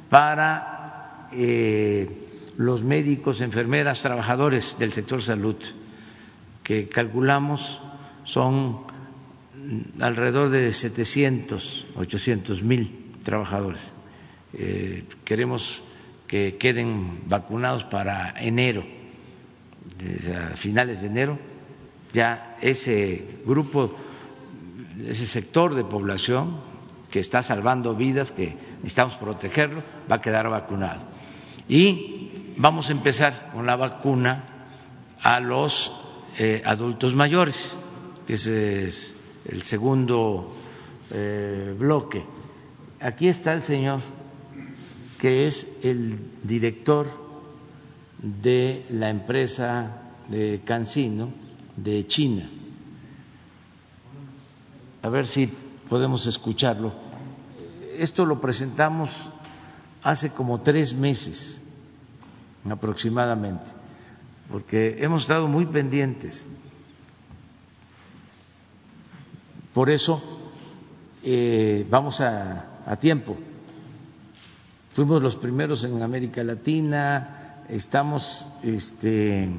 para 0.09 1.27
eh, 1.31 2.27
los 2.57 2.83
médicos, 2.83 3.41
enfermeras, 3.41 4.01
trabajadores 4.01 4.77
del 4.79 4.93
sector 4.93 5.21
salud, 5.21 5.57
que 6.63 6.89
calculamos 6.89 7.81
son 8.23 8.85
alrededor 9.99 10.49
de 10.49 10.73
700, 10.73 11.87
800 11.95 12.63
mil 12.63 13.11
trabajadores. 13.23 13.93
Eh, 14.53 15.03
queremos 15.23 15.81
que 16.27 16.57
queden 16.57 17.21
vacunados 17.27 17.83
para 17.83 18.33
enero, 18.39 18.83
a 20.53 20.55
finales 20.55 21.01
de 21.01 21.07
enero, 21.07 21.39
ya 22.13 22.57
ese 22.61 23.39
grupo, 23.45 23.95
ese 25.05 25.27
sector 25.27 25.75
de 25.75 25.83
población 25.83 26.59
que 27.11 27.19
está 27.19 27.43
salvando 27.43 27.95
vidas, 27.95 28.31
que 28.31 28.57
necesitamos 28.77 29.15
protegerlo, 29.15 29.83
va 30.09 30.17
a 30.17 30.21
quedar 30.21 30.49
vacunado. 30.49 31.01
Y 31.67 32.31
vamos 32.57 32.89
a 32.89 32.91
empezar 32.91 33.51
con 33.53 33.65
la 33.65 33.75
vacuna 33.75 34.43
a 35.21 35.39
los 35.39 35.91
eh, 36.37 36.61
adultos 36.65 37.15
mayores, 37.15 37.75
que 38.27 38.33
es 38.33 39.14
el 39.45 39.61
segundo 39.63 40.53
eh, 41.11 41.75
bloque. 41.77 42.25
Aquí 42.99 43.27
está 43.27 43.53
el 43.53 43.63
señor 43.63 44.01
que 45.19 45.47
es 45.47 45.67
el 45.83 46.19
director 46.43 47.07
de 48.21 48.85
la 48.89 49.09
empresa 49.09 50.01
de 50.29 50.61
Cancino 50.65 51.29
de 51.75 52.05
China. 52.05 52.49
A 55.01 55.09
ver 55.09 55.27
si 55.27 55.47
podemos 55.89 56.25
escucharlo. 56.25 56.93
Esto 57.97 58.25
lo 58.25 58.41
presentamos 58.41 59.29
hace 60.03 60.31
como 60.31 60.61
tres 60.61 60.93
meses 60.93 61.63
aproximadamente, 62.69 63.71
porque 64.51 64.97
hemos 64.99 65.23
estado 65.23 65.47
muy 65.47 65.65
pendientes. 65.65 66.47
Por 69.75 69.89
eso 69.89 70.21
eh, 71.21 71.85
vamos 71.89 72.21
a, 72.21 72.81
a 72.85 72.95
tiempo. 72.95 73.35
Fuimos 74.93 75.21
los 75.21 75.35
primeros 75.35 75.83
en 75.83 76.01
América 76.01 76.45
Latina, 76.45 77.57
estamos 77.67 78.49
este, 78.63 79.49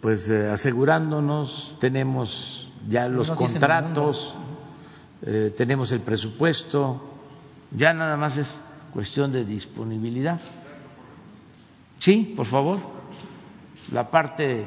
pues 0.00 0.30
eh, 0.30 0.52
asegurándonos, 0.52 1.76
tenemos 1.80 2.70
ya 2.88 3.08
los 3.08 3.32
contratos, 3.32 4.36
eh, 5.22 5.52
tenemos 5.56 5.90
el 5.90 5.98
presupuesto, 5.98 7.02
ya 7.76 7.92
nada 7.92 8.16
más 8.16 8.36
es 8.36 8.60
cuestión 8.92 9.32
de 9.32 9.44
disponibilidad. 9.44 10.40
Sí, 11.98 12.32
por 12.36 12.46
favor, 12.46 12.78
la 13.90 14.12
parte 14.12 14.64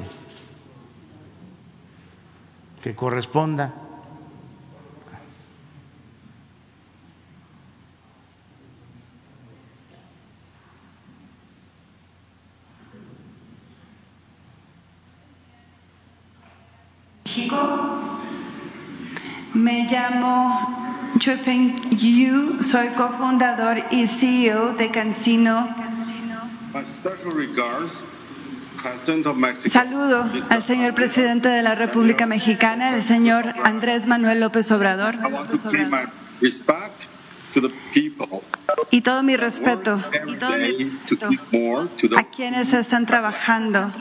que 2.82 2.94
corresponda. 2.94 3.72
Me 19.54 19.88
llamo 19.90 21.12
Chufeng 21.18 21.90
Yu, 21.90 22.62
soy 22.62 22.88
cofundador 22.88 23.78
y 23.90 24.06
CEO 24.06 24.74
de 24.74 24.90
Cancino. 24.90 25.68
Saludo 29.68 30.30
al 30.50 30.62
señor 30.62 30.94
presidente 30.94 31.48
de 31.48 31.62
la 31.62 31.74
República 31.74 32.26
Mexicana, 32.26 32.94
el 32.94 33.02
señor 33.02 33.54
Andrés 33.64 34.06
Manuel 34.06 34.40
López 34.40 34.70
Obrador. 34.70 35.16
Y 38.90 39.00
todo 39.00 39.22
mi 39.22 39.36
respeto, 39.36 40.00
y 40.26 40.36
todo 40.36 40.56
mi 40.56 40.66
respeto 40.76 41.30
a 42.16 42.24
quienes 42.24 42.72
están 42.72 43.06
trabajando 43.06 43.92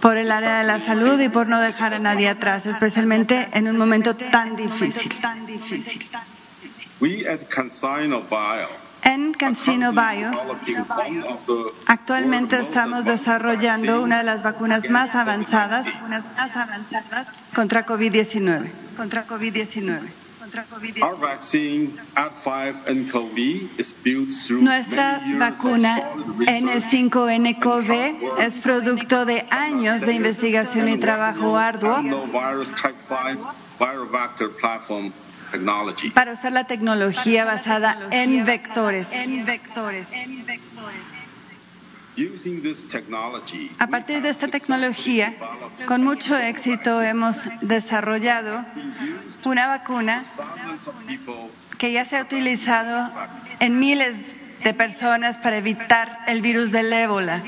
por 0.00 0.16
el 0.16 0.30
área 0.30 0.58
de 0.58 0.64
la 0.64 0.80
salud 0.80 1.18
y 1.20 1.28
por 1.28 1.48
no 1.48 1.60
dejar 1.60 1.94
a 1.94 1.98
nadie 1.98 2.28
atrás, 2.28 2.66
especialmente 2.66 3.48
en 3.52 3.68
un 3.68 3.76
momento 3.76 4.14
tan 4.14 4.56
difícil. 4.56 5.12
En 9.04 9.32
Cancino 9.34 9.92
Bio, 9.92 10.30
actualmente 11.86 12.58
estamos 12.58 13.04
desarrollando 13.04 14.02
una 14.02 14.18
de 14.18 14.24
las 14.24 14.42
vacunas 14.42 14.90
más 14.90 15.14
avanzadas 15.14 15.86
contra 17.54 17.86
COVID-19. 17.86 18.70
Contra 18.96 19.26
COVID-19. 19.26 20.00
Nuestra 24.60 25.22
vacuna 25.38 26.02
N5NCoV 26.38 28.40
es 28.40 28.60
producto 28.60 29.24
de 29.24 29.46
años 29.50 30.02
de 30.02 30.14
investigación 30.14 30.88
y 30.88 30.98
trabajo 30.98 31.56
arduo 31.56 32.02
para 36.14 36.32
usar 36.32 36.52
la 36.52 36.64
tecnología 36.64 37.44
basada 37.44 38.08
en 38.10 38.44
vectores. 38.44 39.12
A 43.78 43.86
partir 43.88 44.22
de 44.22 44.28
esta 44.28 44.48
tecnología, 44.48 45.34
con 45.86 46.04
mucho 46.04 46.36
éxito 46.38 47.02
hemos 47.02 47.40
desarrollado 47.60 48.64
una 49.44 49.66
vacuna 49.66 50.24
que 51.78 51.92
ya 51.92 52.04
se 52.04 52.16
ha 52.16 52.22
utilizado 52.22 53.10
en 53.58 53.78
miles 53.80 54.16
de 54.62 54.74
personas 54.74 55.38
para 55.38 55.58
evitar 55.58 56.20
el 56.26 56.40
virus 56.40 56.70
del 56.70 56.92
ébola. 56.92 57.42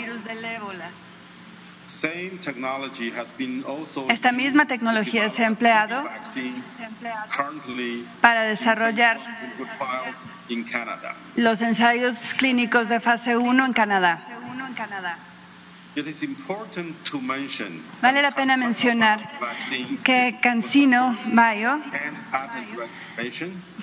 Esta 4.09 4.33
misma 4.33 4.67
tecnología 4.67 5.31
se 5.31 5.45
ha 5.45 5.47
empleado 5.47 6.05
para 8.21 8.43
desarrollar 8.43 9.19
los 11.37 11.63
ensayos 11.63 12.35
clínicos 12.35 12.89
de 12.89 13.01
fase 13.01 13.37
1 13.37 13.67
en 13.67 13.73
Canadá. 13.73 14.21
Vale 18.03 18.21
la 18.23 18.31
pena 18.33 18.57
mencionar 18.59 19.19
que 20.05 20.39
Cancino 20.43 21.17
Bio 21.25 21.81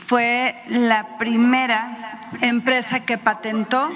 fue 0.06 0.62
la 0.68 1.18
primera 1.18 2.20
empresa 2.42 3.00
que 3.00 3.18
patentó 3.18 3.92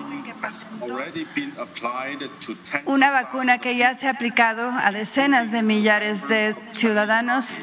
una 2.85 3.11
vacuna 3.11 3.59
que 3.59 3.75
ya 3.77 3.95
se 3.95 4.07
ha 4.07 4.11
aplicado 4.11 4.69
a 4.69 4.91
decenas 4.91 5.51
de 5.51 5.63
millares 5.63 6.27
de 6.27 6.55
ciudadanos, 6.73 7.53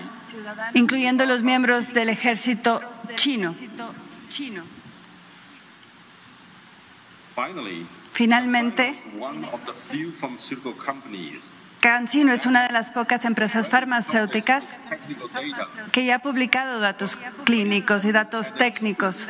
incluyendo 0.74 1.26
los 1.26 1.42
miembros 1.42 1.92
del 1.94 2.08
ejército 2.08 2.80
chino. 3.16 3.54
Finalmente, 8.12 8.96
CanSino 11.80 12.32
es 12.32 12.46
una 12.46 12.66
de 12.66 12.72
las 12.72 12.90
pocas 12.92 13.24
empresas 13.24 13.68
farmacéuticas 13.68 14.64
que 15.92 16.04
ya 16.06 16.16
ha 16.16 16.18
publicado 16.20 16.80
datos 16.80 17.18
clínicos 17.44 18.04
y 18.04 18.12
datos 18.12 18.54
técnicos. 18.54 19.28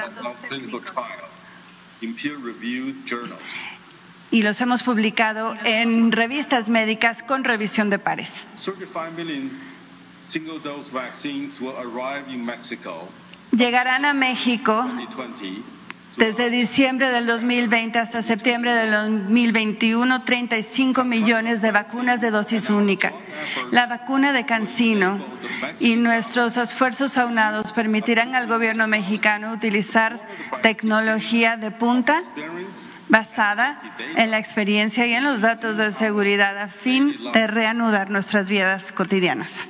Y 4.31 4.43
los 4.43 4.61
hemos 4.61 4.83
publicado 4.83 5.55
en 5.65 6.11
revistas 6.13 6.69
médicas 6.69 7.23
con 7.23 7.45
revisión 7.45 7.89
de 7.91 7.99
pares. 7.99 8.43
35 8.57 9.11
million 9.17 9.51
single-dose 10.29 10.91
vaccines 10.91 11.61
will 11.61 11.77
arrive 11.77 12.29
in 12.33 12.45
Mexico 12.45 13.09
Llegarán 13.53 14.05
a 14.05 14.15
México 14.15 14.85
2020 14.97 15.63
desde 16.17 16.51
diciembre 16.51 17.11
del 17.11 17.27
2020 17.27 17.99
hasta 17.99 18.23
septiembre 18.23 18.73
del 18.75 18.93
2021 18.93 20.23
35 20.25 21.05
millones 21.05 21.61
de 21.63 21.73
vacunas 21.73 22.21
de 22.21 22.31
dosis 22.31 22.71
única. 22.71 23.13
La 23.71 23.87
vacuna 23.87 24.33
de 24.33 24.47
Cancino 24.47 25.19
y 25.81 25.97
nuestros 25.97 26.57
esfuerzos 26.57 27.19
aunados 27.19 27.73
permitirán 27.73 28.35
al 28.35 28.47
gobierno 28.47 28.87
mexicano 28.87 29.53
utilizar 29.53 30.21
tecnología 30.63 31.57
de 31.57 31.71
punta 31.71 32.23
basada 33.09 33.81
en 34.17 34.31
la 34.31 34.39
experiencia 34.39 35.07
y 35.07 35.15
en 35.15 35.25
los 35.25 35.41
datos 35.41 35.77
de 35.77 35.93
seguridad 35.93 36.59
a 36.59 36.69
fin 36.69 37.17
de 37.33 37.47
reanudar 37.47 38.11
nuestras 38.11 38.49
vidas 38.49 38.93
cotidianas. 38.93 39.69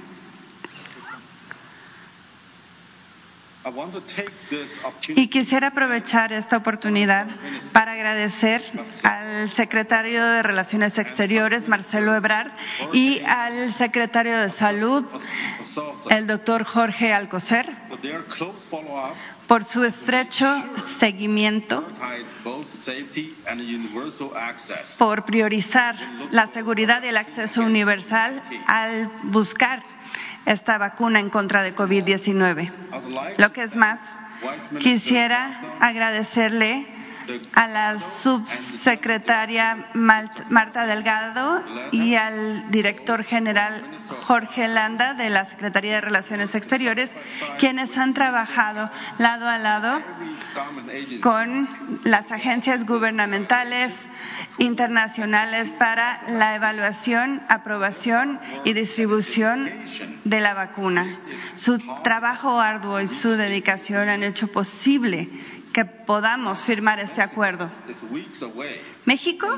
Y 5.09 5.29
quisiera 5.29 5.69
aprovechar 5.69 6.33
esta 6.33 6.59
oportunidad 6.59 7.27
para 7.73 7.93
agradecer 7.93 8.63
al 9.03 9.49
secretario 9.49 10.23
de 10.25 10.43
Relaciones 10.43 10.99
Exteriores, 10.99 11.67
Marcelo 11.69 12.15
Ebrard, 12.15 12.53
y 12.93 13.21
al 13.21 13.73
secretario 13.73 14.39
de 14.39 14.51
Salud, 14.51 15.05
el 16.11 16.27
doctor 16.27 16.65
Jorge 16.65 17.15
Alcocer, 17.15 17.75
por 19.47 19.65
su 19.65 19.85
estrecho 19.85 20.63
seguimiento, 20.85 21.87
por 24.99 25.25
priorizar 25.25 25.97
la 26.31 26.47
seguridad 26.49 27.03
y 27.03 27.09
el 27.09 27.17
acceso 27.17 27.63
universal 27.63 28.43
al 28.67 29.11
buscar 29.25 29.94
esta 30.47 30.79
vacuna 30.79 31.21
en 31.21 31.31
contra 31.31 31.63
de 31.63 31.75
COVID-19. 31.75 32.63
I 32.65 32.71
would 32.93 33.13
like 33.13 33.41
Lo 33.43 33.53
que 33.53 33.63
es 33.63 33.77
más, 33.77 34.01
quisiera 34.79 35.61
agradecerle 35.81 36.87
a 37.55 37.69
la 37.69 37.99
subsecretaria 37.99 39.91
Marta 39.95 40.87
Delgado 40.87 41.63
y 41.93 42.15
al 42.15 42.71
director 42.71 43.25
general 43.25 43.83
Jorge 44.27 44.69
Landa 44.69 45.15
de 45.15 45.31
la 45.31 45.45
Secretaría 45.45 45.95
de 45.95 46.01
Relaciones 46.01 46.55
Exteriores, 46.55 47.13
quienes 47.59 47.97
han 47.97 48.15
trabajado 48.15 48.91
lado 49.19 49.49
a 49.49 49.59
lado 49.59 50.03
con 51.21 51.67
las 52.05 52.31
agencias 52.33 52.87
gubernamentales 52.87 53.95
internacionales 54.59 55.73
para 55.73 56.23
la 56.29 56.55
evaluación, 56.57 57.43
aprobación 57.49 58.39
y 58.65 58.73
distribución 58.73 59.71
de 60.25 60.41
la 60.41 60.55
vacuna. 60.55 61.19
Su 61.55 61.79
trabajo 62.03 62.61
arduo 62.61 63.01
y 63.01 63.09
su 63.09 63.31
dedicación 63.31 64.09
han 64.09 64.23
hecho 64.23 64.49
posible 64.49 65.29
que 65.75 65.85
podamos 65.85 66.63
firmar 66.63 67.01
este 67.01 67.21
acuerdo. 67.21 67.69
México 69.05 69.49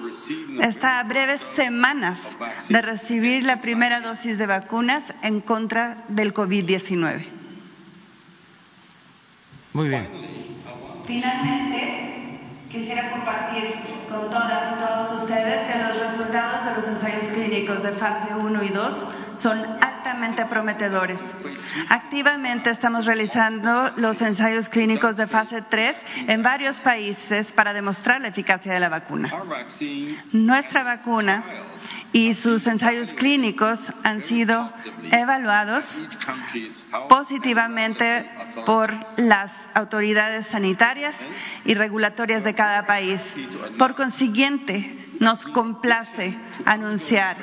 está 0.62 0.98
a 0.98 1.04
breves 1.04 1.42
semanas 1.54 2.28
de 2.68 2.82
recibir 2.82 3.44
la 3.44 3.60
primera 3.60 4.00
dosis 4.00 4.38
de 4.38 4.46
vacunas 4.46 5.04
en 5.22 5.40
contra 5.40 6.02
del 6.08 6.32
COVID-19. 6.32 7.26
Muy 9.74 9.88
bien. 9.88 10.08
Finalmente, 11.06 12.15
quisiera 12.76 13.10
compartir 13.10 13.72
con 14.10 14.28
todas 14.30 14.72
y 14.72 14.84
todos 14.84 15.22
ustedes 15.22 15.72
que 15.72 15.78
los 15.82 15.98
resultados 15.98 16.66
de 16.66 16.74
los 16.74 16.88
ensayos 16.88 17.24
clínicos 17.32 17.82
de 17.82 17.92
fase 17.92 18.34
1 18.34 18.62
y 18.62 18.68
2 18.68 19.08
son 19.38 19.58
altamente 19.80 20.44
prometedores. 20.44 21.20
Activamente 21.88 22.70
estamos 22.70 23.06
realizando 23.06 23.92
los 23.96 24.20
ensayos 24.20 24.68
clínicos 24.68 25.16
de 25.16 25.26
fase 25.26 25.62
3 25.62 25.96
en 26.28 26.42
varios 26.42 26.76
países 26.76 27.52
para 27.52 27.72
demostrar 27.72 28.20
la 28.20 28.28
eficacia 28.28 28.72
de 28.72 28.80
la 28.80 28.90
vacuna. 28.90 29.32
Nuestra 30.32 30.84
vacuna 30.84 31.44
y 32.16 32.32
sus 32.32 32.66
ensayos 32.66 33.12
clínicos 33.12 33.92
han 34.02 34.22
sido 34.22 34.70
evaluados 35.12 36.00
positivamente 37.10 38.30
por 38.64 38.90
las 39.18 39.52
autoridades 39.74 40.46
sanitarias 40.46 41.18
y 41.66 41.74
regulatorias 41.74 42.42
de 42.42 42.54
cada 42.54 42.86
país. 42.86 43.34
Por 43.76 43.94
consiguiente, 43.94 45.06
nos 45.20 45.44
complace 45.46 46.34
anunciar 46.64 47.36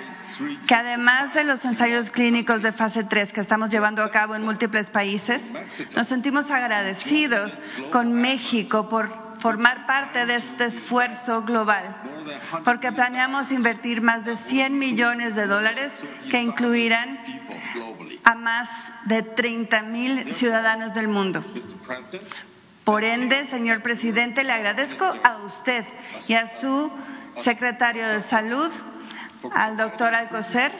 que 0.65 0.73
además 0.73 1.35
de 1.35 1.43
los 1.43 1.63
ensayos 1.65 2.09
clínicos 2.09 2.63
de 2.63 2.71
fase 2.71 3.03
3 3.03 3.31
que 3.31 3.41
estamos 3.41 3.69
llevando 3.69 4.01
a 4.01 4.09
cabo 4.09 4.33
en 4.33 4.41
múltiples 4.41 4.89
países, 4.89 5.51
nos 5.95 6.07
sentimos 6.07 6.49
agradecidos 6.49 7.59
con 7.91 8.11
México 8.11 8.89
por 8.89 9.22
formar 9.43 9.85
parte 9.85 10.25
de 10.25 10.35
este 10.35 10.63
esfuerzo 10.63 11.41
global, 11.41 11.83
porque 12.63 12.93
planeamos 12.93 13.51
invertir 13.51 14.01
más 14.01 14.23
de 14.23 14.37
100 14.37 14.79
millones 14.79 15.35
de 15.35 15.47
dólares 15.47 15.91
que 16.31 16.41
incluirán 16.41 17.19
a 18.23 18.35
más 18.35 18.69
de 19.03 19.21
30 19.21 19.81
mil 19.81 20.33
ciudadanos 20.33 20.93
del 20.93 21.09
mundo. 21.09 21.43
Por 22.85 23.03
ende, 23.03 23.45
señor 23.45 23.81
presidente, 23.81 24.45
le 24.45 24.53
agradezco 24.53 25.03
a 25.25 25.35
usted 25.45 25.83
y 26.29 26.35
a 26.35 26.47
su 26.47 26.89
secretario 27.35 28.07
de 28.07 28.21
Salud, 28.21 28.71
al 29.53 29.75
doctor 29.75 30.15
Alcocer, 30.15 30.71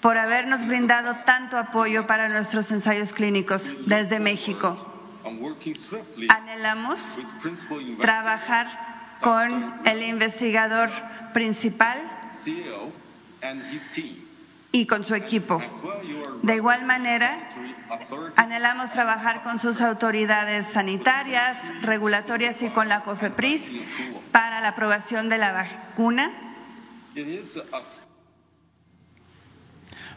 por 0.00 0.16
habernos 0.16 0.66
brindado 0.66 1.14
tanto 1.26 1.58
apoyo 1.58 2.06
para 2.06 2.30
nuestros 2.30 2.72
ensayos 2.72 3.12
clínicos 3.12 3.70
desde 3.86 4.18
México. 4.18 4.99
Anhelamos 6.28 7.18
with 7.18 7.40
principal 7.42 7.80
investigator 7.80 8.00
trabajar 8.00 8.66
con 9.20 9.86
el 9.86 10.02
investigador 10.02 10.90
principal 11.32 11.98
team. 12.44 14.16
y 14.72 14.86
con 14.86 15.04
su 15.04 15.14
equipo. 15.14 15.60
De 16.42 16.56
igual 16.56 16.84
manera, 16.84 17.48
Anhelamos 18.36 18.92
trabajar 18.92 19.42
con 19.42 19.58
sus 19.58 19.80
autoridades 19.80 20.68
sanitarias, 20.68 21.58
regulatorias 21.82 22.62
y 22.62 22.68
con 22.68 22.88
la 22.88 23.02
COFEPRIS 23.02 23.62
para 24.30 24.60
la 24.60 24.68
aprobación 24.68 25.28
de 25.28 25.38
la 25.38 25.52
vacuna. 25.52 26.30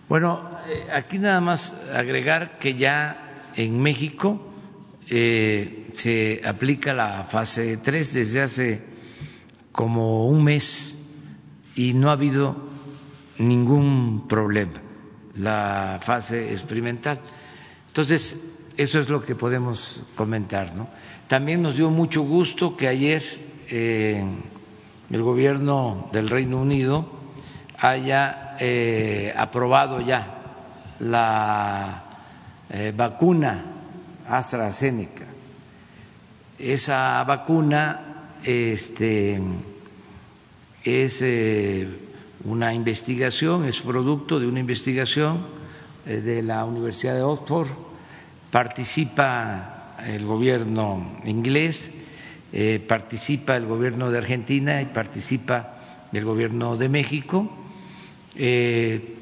Bueno, 0.08 0.50
eh, 0.68 0.88
aquí 0.94 1.18
nada 1.18 1.42
más 1.42 1.74
agregar 1.96 2.60
que 2.60 2.76
ya 2.76 3.18
en 3.56 3.82
México 3.82 4.53
eh, 5.16 5.92
se 5.94 6.42
aplica 6.44 6.92
la 6.92 7.24
fase 7.24 7.78
3 7.78 8.14
desde 8.16 8.42
hace 8.42 8.84
como 9.72 10.28
un 10.28 10.44
mes 10.44 10.98
y 11.76 11.94
no 11.94 12.10
ha 12.10 12.14
habido 12.14 12.56
ningún 13.38 14.28
problema, 14.28 14.82
la 15.36 16.00
fase 16.02 16.52
experimental. 16.52 17.20
Entonces, 17.90 18.44
eso 18.76 19.00
es 19.00 19.10
lo 19.10 19.22
que 19.22 19.36
podemos 19.36 20.02
comentar. 20.16 20.76
¿no? 20.76 20.88
También 21.28 21.62
nos 21.62 21.78
dio 21.78 21.92
mucho 21.92 22.24
gusto 22.24 22.76
que 22.76 22.88
ayer 22.88 23.22
eh, 23.70 24.24
el 25.12 25.22
gobierno 25.22 26.08
del 26.12 26.28
Reino 26.28 26.58
Unido 26.60 27.08
haya 27.78 28.56
eh, 28.60 29.32
aprobado 29.38 30.02
ya 30.02 30.40
la 31.00 32.00
vacuna 32.96 33.73
AstraZeneca. 34.28 35.26
Esa 36.60 37.24
vacuna 37.24 38.14
este, 38.44 39.42
es 40.84 41.22
eh, 41.22 41.88
una 42.46 42.74
investigación, 42.74 43.66
es 43.66 43.80
producto 43.80 44.40
de 44.40 44.48
una 44.48 44.60
investigación 44.60 45.46
eh, 46.06 46.18
de 46.18 46.44
la 46.44 46.66
Universidad 46.66 47.16
de 47.16 47.22
Oxford, 47.24 47.70
participa 48.52 49.96
el 50.06 50.26
gobierno 50.26 51.20
inglés, 51.26 51.92
eh, 52.52 52.84
participa 52.88 53.56
el 53.56 53.66
gobierno 53.66 54.12
de 54.12 54.18
Argentina 54.20 54.82
y 54.82 54.86
participa 54.86 56.08
el 56.12 56.26
gobierno 56.26 56.78
de 56.78 56.90
México. 56.90 57.50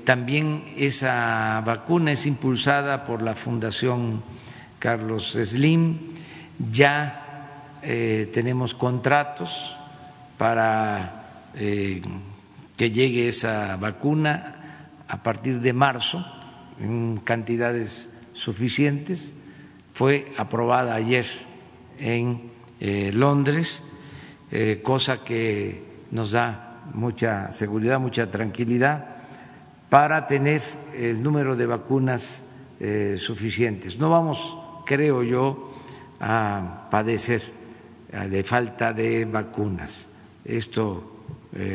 También 0.06 0.64
esa 0.78 1.62
vacuna 1.66 2.14
es 2.14 2.26
impulsada 2.26 3.04
por 3.04 3.22
la 3.22 3.36
Fundación 3.36 4.24
Carlos 4.82 5.38
Slim. 5.40 6.00
Ya 6.72 7.78
eh, 7.84 8.30
tenemos 8.34 8.74
contratos 8.74 9.76
para 10.40 11.50
eh, 11.56 12.02
que 12.78 12.90
llegue 12.90 13.28
esa 13.28 13.78
vacuna 13.78 14.88
a 15.08 15.22
partir 15.22 15.62
de 15.62 15.72
marzo 15.74 16.26
en 16.80 17.18
cantidades 17.18 18.10
suficientes. 18.34 19.34
Fue 19.94 20.32
aprobada 20.38 20.96
ayer 20.96 21.28
en 22.00 22.52
eh, 22.80 23.12
Londres 23.14 23.88
cosa 24.84 25.24
que 25.24 25.82
nos 26.12 26.34
da 26.34 26.82
mucha 26.94 27.52
seguridad, 27.52 28.02
mucha 28.02 28.30
tranquilidad 28.30 29.06
para 29.88 30.28
tener 30.28 30.62
el 30.94 31.24
número 31.24 31.56
de 31.56 31.68
vacunas 31.68 32.44
suficientes. 33.16 33.98
No 33.98 34.10
vamos, 34.10 34.58
creo 34.86 35.24
yo, 35.24 35.74
a 36.20 36.88
padecer 36.92 37.42
eh, 38.12 38.28
de 38.30 38.44
falta 38.44 38.94
de 38.94 39.26
vacunas. 39.26 40.08
Esto 40.46 41.08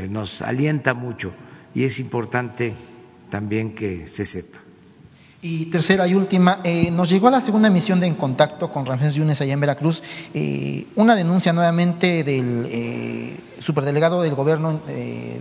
nos 0.08 0.40
alienta 0.40 0.94
mucho 0.94 1.32
y 1.74 1.84
es 1.84 2.00
importante 2.00 2.72
también 3.28 3.74
que 3.74 4.06
se 4.08 4.24
sepa. 4.24 4.65
Y 5.42 5.66
tercera 5.66 6.06
y 6.06 6.14
última, 6.14 6.60
eh, 6.64 6.90
nos 6.90 7.10
llegó 7.10 7.28
a 7.28 7.30
la 7.30 7.42
segunda 7.42 7.68
emisión 7.68 8.00
de 8.00 8.06
En 8.06 8.14
Contacto 8.14 8.72
con 8.72 8.86
Ramírez 8.86 9.14
Yunes 9.14 9.38
allá 9.42 9.52
en 9.52 9.60
Veracruz 9.60 10.02
eh, 10.32 10.86
una 10.96 11.14
denuncia 11.14 11.52
nuevamente 11.52 12.24
del 12.24 12.66
eh, 12.70 13.40
superdelegado 13.58 14.22
del 14.22 14.34
gobierno 14.34 14.80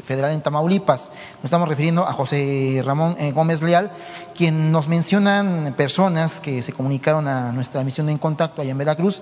federal 0.05 0.33
en 0.33 0.41
Tamaulipas. 0.41 1.11
Nos 1.35 1.45
estamos 1.45 1.69
refiriendo 1.69 2.05
a 2.05 2.11
José 2.11 2.81
Ramón 2.83 3.15
Gómez 3.33 3.61
Leal, 3.61 3.91
quien 4.33 4.71
nos 4.71 4.87
mencionan 4.89 5.73
personas 5.77 6.41
que 6.41 6.61
se 6.61 6.73
comunicaron 6.73 7.27
a 7.27 7.53
nuestra 7.53 7.81
emisión 7.81 8.07
de 8.07 8.13
En 8.13 8.17
Contacto 8.17 8.61
allá 8.61 8.71
en 8.71 8.77
Veracruz, 8.77 9.21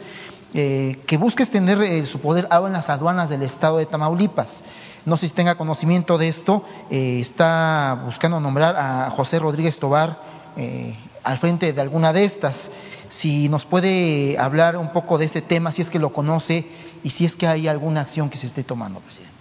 que 0.54 1.18
busca 1.20 1.44
extender 1.44 2.06
su 2.06 2.20
poder 2.20 2.48
ahora 2.50 2.68
en 2.68 2.74
las 2.74 2.90
aduanas 2.90 3.30
del 3.30 3.42
estado 3.42 3.78
de 3.78 3.86
Tamaulipas. 3.88 4.64
No 5.06 5.18
sé 5.18 5.28
si 5.28 5.34
tenga 5.34 5.56
conocimiento 5.56 6.18
de 6.18 6.28
esto, 6.28 6.64
está 6.90 8.04
buscando 8.06 8.40
nombrar 8.40 8.76
a 8.78 9.10
José 9.10 9.40
Rodríguez 9.40 9.80
Tobar 9.80 10.43
eh, 10.58 10.96
al 11.24 11.38
frente 11.38 11.74
de 11.74 11.82
alguna 11.82 12.14
de 12.14 12.26
estas. 12.26 12.72
Si 13.10 13.50
nos 13.50 13.66
puede 13.66 14.38
hablar 14.38 14.78
un 14.78 14.92
poco 14.92 15.18
de 15.18 15.26
este 15.26 15.42
tema, 15.42 15.72
si 15.72 15.82
es 15.82 15.90
que 15.90 16.00
lo 16.00 16.14
conoce 16.14 16.66
y 17.04 17.12
si 17.12 17.26
es 17.26 17.36
que 17.36 17.48
hay 17.48 17.68
alguna 17.68 18.02
acción 18.02 18.30
que 18.30 18.38
se 18.38 18.48
esté 18.48 18.64
tomando, 18.64 19.00
presidente. 19.00 19.34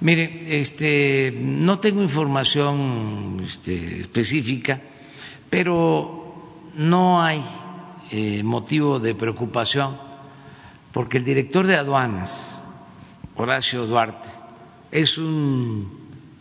Mire, 0.00 0.60
este, 0.60 1.32
no 1.40 1.78
tengo 1.78 2.02
información 2.02 3.40
este, 3.42 4.00
específica, 4.00 4.80
pero 5.48 6.34
no 6.74 7.22
hay 7.22 7.42
eh, 8.10 8.42
motivo 8.42 8.98
de 8.98 9.14
preocupación 9.14 9.96
porque 10.92 11.18
el 11.18 11.24
director 11.24 11.66
de 11.66 11.76
aduanas, 11.76 12.62
Horacio 13.34 13.86
Duarte, 13.86 14.28
es 14.92 15.18
un 15.18 15.90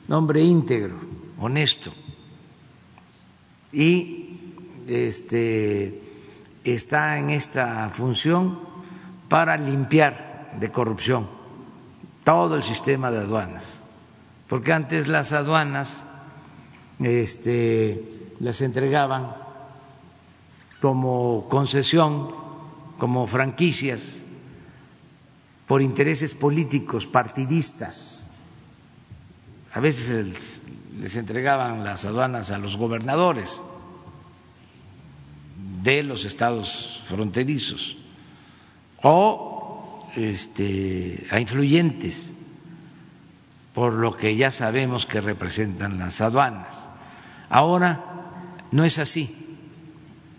hombre 0.09 0.41
íntegro, 0.41 0.99
honesto, 1.39 1.91
y 3.73 4.39
este, 4.87 5.99
está 6.63 7.17
en 7.17 7.31
esta 7.31 7.89
función 7.89 8.59
para 9.27 9.57
limpiar 9.57 10.55
de 10.59 10.71
corrupción 10.71 11.27
todo 12.23 12.55
el 12.55 12.63
sistema 12.63 13.11
de 13.11 13.19
aduanas, 13.19 13.83
porque 14.47 14.71
antes 14.71 15.07
las 15.07 15.33
aduanas 15.33 16.05
este, 16.99 18.31
las 18.39 18.61
entregaban 18.61 19.35
como 20.79 21.47
concesión, 21.49 22.33
como 22.97 23.27
franquicias, 23.27 24.01
por 25.67 25.81
intereses 25.81 26.33
políticos, 26.33 27.07
partidistas. 27.07 28.29
A 29.73 29.79
veces 29.79 30.61
les 30.99 31.15
entregaban 31.15 31.83
las 31.83 32.05
aduanas 32.05 32.51
a 32.51 32.57
los 32.57 32.77
gobernadores 32.77 33.61
de 35.81 36.03
los 36.03 36.25
estados 36.25 37.01
fronterizos 37.07 37.97
o 39.01 40.07
este, 40.15 41.25
a 41.31 41.39
influyentes 41.39 42.31
por 43.73 43.93
lo 43.93 44.15
que 44.15 44.35
ya 44.35 44.51
sabemos 44.51 45.05
que 45.05 45.19
representan 45.19 45.97
las 45.97 46.21
aduanas. 46.21 46.87
Ahora 47.49 48.03
no 48.71 48.83
es 48.83 48.99
así. 48.99 49.35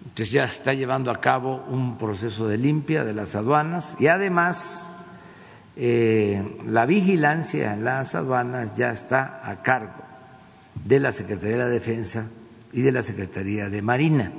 Entonces 0.03 0.31
ya 0.31 0.45
está 0.45 0.73
llevando 0.73 1.11
a 1.11 1.21
cabo 1.21 1.65
un 1.69 1.99
proceso 1.99 2.47
de 2.47 2.59
limpia 2.59 3.03
de 3.05 3.13
las 3.13 3.35
aduanas 3.35 3.97
y 3.99 4.07
además 4.07 4.93
eh, 5.75 6.61
la 6.65 6.87
vigilancia 6.87 7.75
en 7.75 7.85
las 7.85 8.15
aduanas 8.15 8.75
ya 8.75 8.93
está 8.93 9.41
a 9.43 9.63
cargo 9.63 10.14
de 10.83 11.01
la 11.01 11.13
Secretaría 11.13 11.57
de 11.57 11.63
la 11.63 11.69
Defensa 11.69 12.31
y 12.73 12.83
de 12.83 12.93
la 12.93 13.03
Secretaría 13.03 13.71
de 13.71 13.83
Marina. 13.83 14.33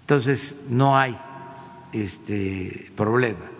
Entonces, 0.00 0.56
no 0.68 0.98
hay 0.98 1.18
este 1.92 2.90
problema. 2.96 3.50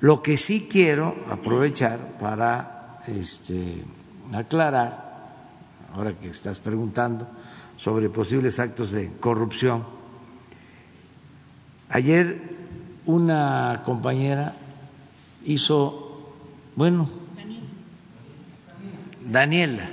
Lo 0.00 0.22
que 0.22 0.36
sí 0.36 0.68
quiero 0.70 1.16
aprovechar 1.30 2.18
para 2.18 3.00
este, 3.06 3.84
aclarar, 4.32 5.06
ahora 5.94 6.18
que 6.18 6.28
estás 6.28 6.58
preguntando 6.58 7.26
sobre 7.76 8.08
posibles 8.10 8.60
actos 8.60 8.92
de 8.92 9.12
corrupción, 9.18 9.84
ayer 11.88 12.56
una 13.06 13.82
compañera 13.84 14.54
hizo, 15.44 16.34
bueno, 16.74 17.08
Daniela, 19.26 19.90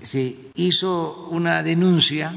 sí, 0.00 0.50
hizo 0.54 1.28
una 1.30 1.62
denuncia 1.62 2.34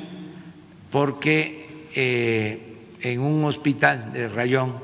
porque 0.91 1.87
eh, 1.95 2.89
en 3.01 3.21
un 3.21 3.45
hospital 3.45 4.11
de 4.11 4.27
Rayón, 4.27 4.75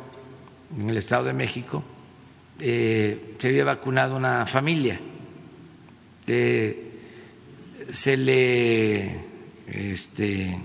en 0.80 0.90
el 0.90 0.98
Estado 0.98 1.26
de 1.26 1.34
México, 1.34 1.84
eh, 2.60 3.36
se 3.38 3.48
había 3.50 3.66
vacunado 3.66 4.16
una 4.16 4.46
familia. 4.46 5.00
Eh, 6.28 6.92
se 7.90 8.16
le 8.16 9.26
este, 9.68 10.58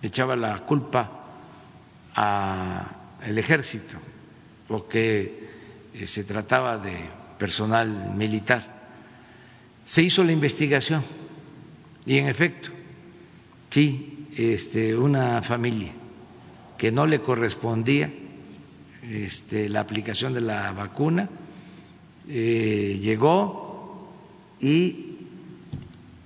echaba 0.00 0.36
la 0.36 0.60
culpa 0.60 1.12
al 2.14 3.36
ejército 3.36 3.98
porque 4.66 5.46
se 6.02 6.24
trataba 6.24 6.78
de 6.78 6.96
personal 7.38 8.14
militar 8.14 8.75
se 9.86 10.02
hizo 10.02 10.24
la 10.24 10.32
investigación 10.32 11.04
y 12.04 12.18
en 12.18 12.26
efecto, 12.26 12.70
sí, 13.70 14.26
este, 14.36 14.96
una 14.96 15.42
familia 15.42 15.92
que 16.76 16.90
no 16.90 17.06
le 17.06 17.20
correspondía 17.22 18.12
este, 19.02 19.68
la 19.68 19.80
aplicación 19.80 20.34
de 20.34 20.40
la 20.40 20.72
vacuna 20.72 21.30
eh, 22.28 22.98
llegó 23.00 24.10
y 24.60 25.18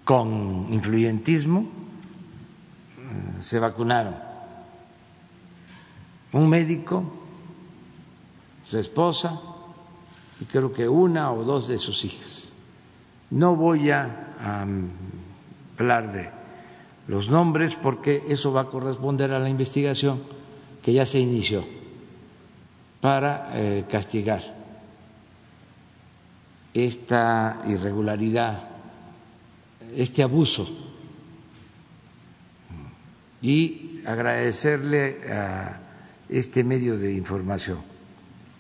con 0.05 0.69
influyentismo 0.71 1.61
eh, 1.61 3.43
se 3.43 3.59
vacunaron. 3.59 4.17
Un 6.33 6.49
médico, 6.49 7.05
su 8.65 8.79
esposa 8.79 9.39
y 10.41 10.47
creo 10.47 10.73
que 10.73 10.89
una 10.89 11.31
o 11.31 11.45
dos 11.45 11.69
de 11.69 11.77
sus 11.77 12.07
hijas. 12.07 12.50
No 13.31 13.55
voy 13.55 13.91
a, 13.91 14.27
hablar 15.79 16.13
de 16.13 16.31
los 17.07 17.31
nombres 17.31 17.77
porque 17.77 18.25
eso 18.29 18.53
va 18.53 18.63
a 18.63 18.67
corresponder 18.67 19.33
a 19.33 19.39
la 19.39 19.49
investigación 19.49 20.23
que 20.83 20.93
ya 20.93 21.07
se 21.07 21.21
inició 21.21 21.65
para 23.01 23.51
eh, 23.55 23.85
castigar 23.91 24.43
esta 26.75 27.63
irregularidad, 27.67 28.69
este 29.95 30.23
abuso. 30.23 30.69
Y 33.43 34.03
agradecerle 34.07 35.21
a 35.33 35.81
este 36.29 36.63
medio 36.63 36.99
de 36.99 37.15
información 37.15 37.79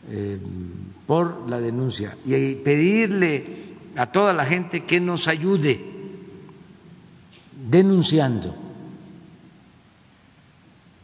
eh, 0.09 0.39
por 1.07 1.49
la 1.49 1.61
denuncia 1.61 2.16
y 2.25 2.55
pedirle 2.57 3.70
a 3.97 4.07
toda 4.07 4.32
la 4.32 4.45
gente 4.45 4.84
que 4.84 5.01
nos 5.01 5.28
ayude 5.28 5.84
denunciando 7.68 8.55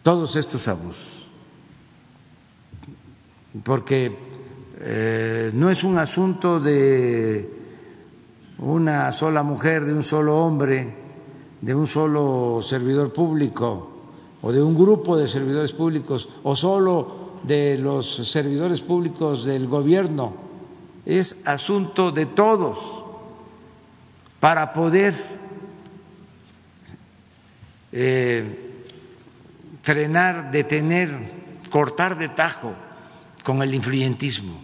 todos 0.03 0.37
estos 0.37 0.68
abusos, 0.68 1.28
porque 3.64 4.16
eh, 4.78 5.51
no 5.53 5.70
es 5.70 5.82
un 5.84 5.99
asunto 5.99 6.61
de 6.61 7.51
una 8.59 9.11
sola 9.12 9.43
mujer, 9.43 9.84
de 9.84 9.93
un 9.93 10.03
solo 10.03 10.45
hombre, 10.45 10.95
de 11.61 11.74
un 11.74 11.87
solo 11.87 12.61
servidor 12.62 13.12
público 13.12 13.91
o 14.43 14.53
de 14.53 14.62
un 14.62 14.76
grupo 14.76 15.16
de 15.16 15.26
servidores 15.26 15.72
públicos 15.72 16.28
o 16.45 16.55
solo 16.55 17.26
de 17.43 17.78
los 17.78 18.07
servidores 18.30 18.82
públicos 18.82 19.45
del 19.45 19.66
gobierno 19.66 20.45
es 21.07 21.46
asunto 21.46 22.11
de 22.11 22.26
todos 22.26 23.04
para 24.40 24.72
poder 24.72 25.14
eh, 27.92 28.74
frenar, 29.82 30.50
detener, 30.50 31.32
cortar 31.70 32.18
de 32.18 32.28
tajo 32.28 32.74
con 33.44 33.62
el 33.62 33.72
influyentismo, 33.72 34.61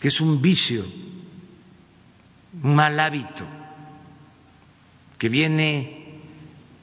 que 0.00 0.08
es 0.08 0.20
un 0.20 0.42
vicio, 0.42 0.84
un 2.60 2.74
mal 2.74 2.98
hábito, 2.98 3.46
que 5.16 5.28
viene 5.28 6.20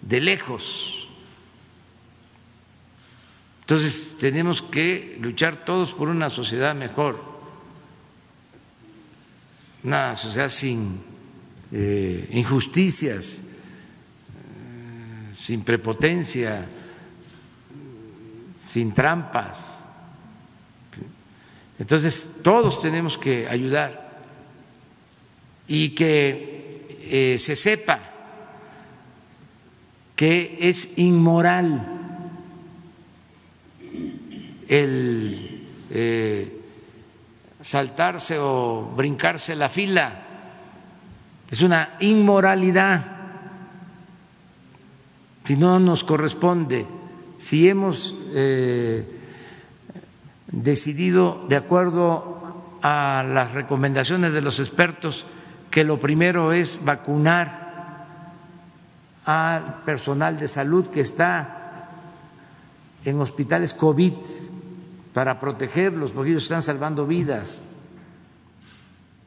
de 0.01 0.21
lejos. 0.21 1.09
Entonces 3.59 4.15
tenemos 4.19 4.61
que 4.61 5.17
luchar 5.19 5.65
todos 5.65 5.93
por 5.93 6.07
una 6.07 6.29
sociedad 6.29 6.73
mejor, 6.73 7.30
una 9.84 10.15
sociedad 10.15 10.49
sin 10.49 11.01
eh, 11.71 12.27
injusticias, 12.32 13.39
eh, 13.39 15.36
sin 15.36 15.63
prepotencia, 15.63 16.67
sin 18.65 18.93
trampas. 18.93 19.84
Entonces, 21.79 22.29
todos 22.43 22.79
tenemos 22.82 23.17
que 23.17 23.47
ayudar 23.47 24.11
y 25.67 25.89
que 25.95 26.99
eh, 27.03 27.38
se 27.38 27.55
sepa 27.55 27.99
que 30.15 30.57
es 30.59 30.97
inmoral 30.97 31.88
el 34.67 35.61
saltarse 37.62 38.38
o 38.39 38.91
brincarse 38.95 39.55
la 39.55 39.70
fila 39.70 40.12
es 41.49 41.62
una 41.62 41.95
inmoralidad. 41.99 43.05
Si 45.43 45.57
no 45.57 45.80
nos 45.80 46.03
corresponde, 46.05 46.88
si 47.38 47.68
hemos 47.68 48.16
eh, 48.34 49.05
decidido, 50.47 51.45
de 51.49 51.57
acuerdo 51.57 52.78
a 52.82 53.26
las 53.28 53.51
recomendaciones 53.51 54.32
de 54.32 54.41
los 54.41 54.59
expertos, 54.59 55.26
que 55.70 55.84
lo 55.84 55.99
primero 55.99 56.53
es 56.53 56.80
vacunar 56.84 57.70
al 59.26 59.84
personal 59.84 60.39
de 60.39 60.47
salud 60.47 60.88
que 60.88 61.01
está 61.01 61.89
en 63.03 63.20
hospitales 63.20 63.74
COVID 63.74 64.14
para 65.14 65.39
protegerlos, 65.39 66.12
porque 66.12 66.32
ellos 66.32 66.43
están 66.43 66.62
salvando 66.62 67.05
vidas 67.05 67.62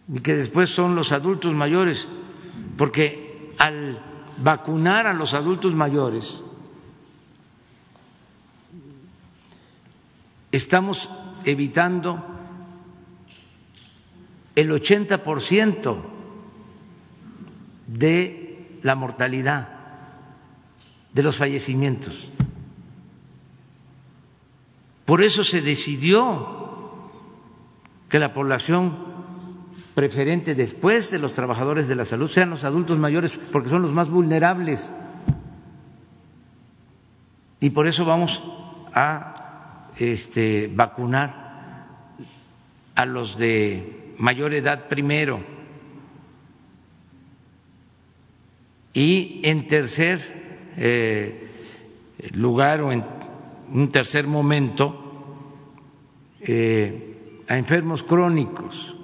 y 0.08 0.20
que 0.20 0.36
después 0.36 0.70
son 0.70 0.94
los 0.94 1.12
adultos 1.12 1.52
mayores, 1.54 2.08
porque 2.76 3.54
al 3.58 4.02
vacunar 4.38 5.06
a 5.06 5.14
los 5.14 5.34
adultos 5.34 5.74
mayores 5.74 6.42
estamos 10.52 11.10
evitando 11.44 12.22
el 14.54 14.70
80% 14.70 16.02
de 17.86 18.78
la 18.82 18.94
mortalidad, 18.94 19.68
de 21.12 21.22
los 21.22 21.36
fallecimientos. 21.36 22.30
Por 25.04 25.22
eso 25.22 25.44
se 25.44 25.60
decidió 25.60 27.10
que 28.08 28.18
la 28.18 28.32
población 28.32 28.96
preferente 29.94 30.54
después 30.54 31.10
de 31.10 31.18
los 31.18 31.34
trabajadores 31.34 31.88
de 31.88 31.94
la 31.94 32.04
salud 32.04 32.30
sean 32.30 32.50
los 32.50 32.64
adultos 32.64 32.98
mayores, 32.98 33.38
porque 33.52 33.68
son 33.68 33.82
los 33.82 33.92
más 33.92 34.10
vulnerables. 34.10 34.92
Y 37.60 37.70
por 37.70 37.86
eso 37.86 38.04
vamos 38.04 38.42
a 38.92 39.90
este, 39.96 40.70
vacunar 40.74 41.86
a 42.94 43.06
los 43.06 43.38
de 43.38 44.14
mayor 44.18 44.54
edad 44.54 44.88
primero. 44.88 45.42
Y 48.92 49.40
en 49.44 49.66
tercer 49.66 50.72
eh, 50.76 51.50
lugar 52.32 52.80
o 52.80 52.92
en 52.92 53.13
un 53.72 53.88
tercer 53.88 54.26
momento, 54.26 55.00
eh, 56.40 57.42
a 57.48 57.56
enfermos 57.56 58.02
crónicos 58.02 58.96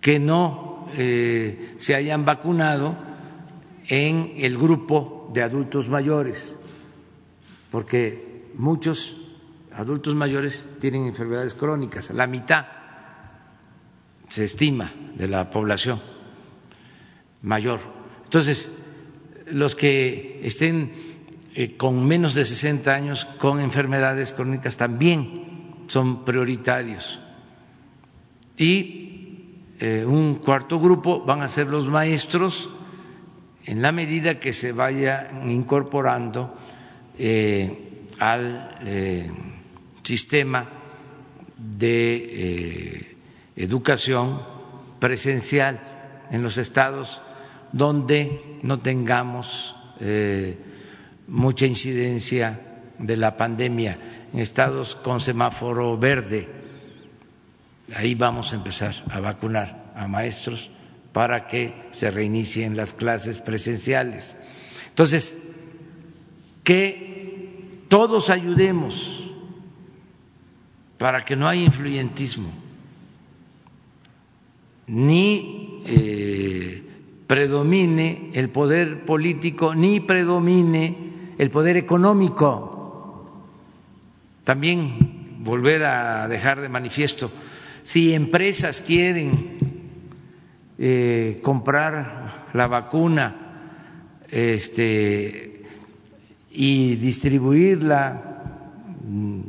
que 0.00 0.18
no 0.18 0.86
eh, 0.94 1.74
se 1.78 1.94
hayan 1.94 2.24
vacunado 2.24 2.96
en 3.88 4.32
el 4.36 4.56
grupo 4.58 5.30
de 5.32 5.42
adultos 5.42 5.88
mayores, 5.88 6.56
porque 7.70 8.50
muchos 8.54 9.16
adultos 9.72 10.14
mayores 10.14 10.66
tienen 10.78 11.06
enfermedades 11.06 11.54
crónicas, 11.54 12.10
la 12.10 12.26
mitad 12.26 12.66
se 14.28 14.44
estima 14.44 14.92
de 15.14 15.28
la 15.28 15.50
población 15.50 16.00
mayor. 17.42 17.80
Entonces, 18.24 18.70
los 19.46 19.76
que 19.76 20.40
estén 20.44 20.92
eh, 21.54 21.76
con 21.76 22.06
menos 22.06 22.34
de 22.34 22.46
60 22.46 22.94
años 22.94 23.26
con 23.26 23.60
enfermedades 23.60 24.32
crónicas 24.32 24.78
también 24.78 25.84
son 25.86 26.24
prioritarios. 26.24 27.20
Y 28.56 29.58
eh, 29.78 30.04
un 30.06 30.36
cuarto 30.36 30.80
grupo 30.80 31.24
van 31.24 31.42
a 31.42 31.48
ser 31.48 31.66
los 31.66 31.88
maestros 31.88 32.70
en 33.66 33.82
la 33.82 33.92
medida 33.92 34.40
que 34.40 34.54
se 34.54 34.72
vayan 34.72 35.50
incorporando 35.50 36.54
eh, 37.18 38.06
al 38.18 38.70
sistema 40.02 40.68
de 41.56 43.16
educación 43.56 44.42
presencial 45.00 45.80
en 46.30 46.42
los 46.42 46.58
estados 46.58 47.20
donde 47.72 48.58
no 48.62 48.80
tengamos 48.80 49.74
mucha 51.32 51.64
incidencia 51.64 52.60
de 52.98 53.16
la 53.16 53.38
pandemia, 53.38 53.98
en 54.34 54.38
estados 54.38 54.94
con 54.94 55.18
semáforo 55.18 55.96
verde 55.96 56.46
ahí 57.94 58.14
vamos 58.14 58.52
a 58.52 58.56
empezar 58.56 58.94
a 59.10 59.20
vacunar 59.20 59.92
a 59.96 60.06
maestros 60.06 60.70
para 61.12 61.46
que 61.46 61.74
se 61.90 62.10
reinicien 62.10 62.76
las 62.76 62.92
clases 62.92 63.40
presenciales. 63.40 64.36
Entonces, 64.88 65.42
que 66.64 67.70
todos 67.88 68.28
ayudemos 68.28 69.30
para 70.98 71.24
que 71.24 71.34
no 71.34 71.48
haya 71.48 71.62
influyentismo, 71.62 72.50
ni 74.86 75.82
eh, 75.86 76.82
predomine 77.26 78.30
el 78.34 78.50
poder 78.50 79.06
político, 79.06 79.74
ni 79.74 80.00
predomine 80.00 81.11
el 81.38 81.50
poder 81.50 81.76
económico. 81.76 83.38
También 84.44 85.38
volver 85.40 85.84
a 85.84 86.28
dejar 86.28 86.60
de 86.60 86.68
manifiesto 86.68 87.30
si 87.82 88.14
empresas 88.14 88.80
quieren 88.80 89.58
eh, 90.78 91.40
comprar 91.42 92.48
la 92.52 92.66
vacuna 92.68 93.36
este, 94.30 95.64
y 96.50 96.96
distribuirla 96.96 98.40
mm, 99.04 99.40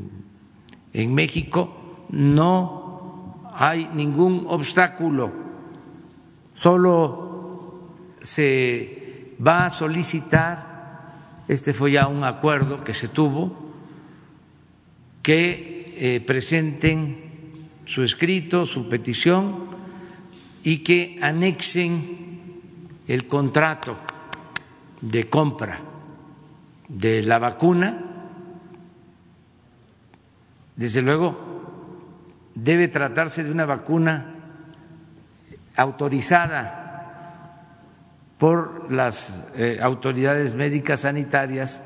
en 0.94 1.14
México, 1.14 2.06
no 2.10 3.42
hay 3.54 3.90
ningún 3.94 4.46
obstáculo, 4.48 5.32
solo 6.54 7.94
se 8.20 9.36
va 9.46 9.66
a 9.66 9.70
solicitar, 9.70 10.73
este 11.48 11.74
fue 11.74 11.92
ya 11.92 12.08
un 12.08 12.24
acuerdo 12.24 12.84
que 12.84 12.94
se 12.94 13.08
tuvo, 13.08 13.74
que 15.22 15.96
eh, 15.98 16.20
presenten 16.22 17.52
su 17.86 18.04
escrito, 18.04 18.66
su 18.66 18.88
petición 18.90 19.68
y 20.64 20.80
que 20.80 21.20
anexen 21.22 22.62
el 23.08 23.28
contrato 23.28 23.98
de 25.02 25.30
compra 25.30 25.82
de 26.88 27.22
la 27.24 27.40
vacuna. 27.40 28.02
Desde 30.76 31.02
luego, 31.02 31.38
debe 32.56 32.88
tratarse 32.88 33.44
de 33.44 33.52
una 33.52 33.66
vacuna 33.66 34.36
autorizada 35.76 36.83
por 38.38 38.92
las 38.92 39.46
eh, 39.56 39.80
autoridades 39.82 40.56
médicas 40.56 41.02
sanitarias 41.02 41.82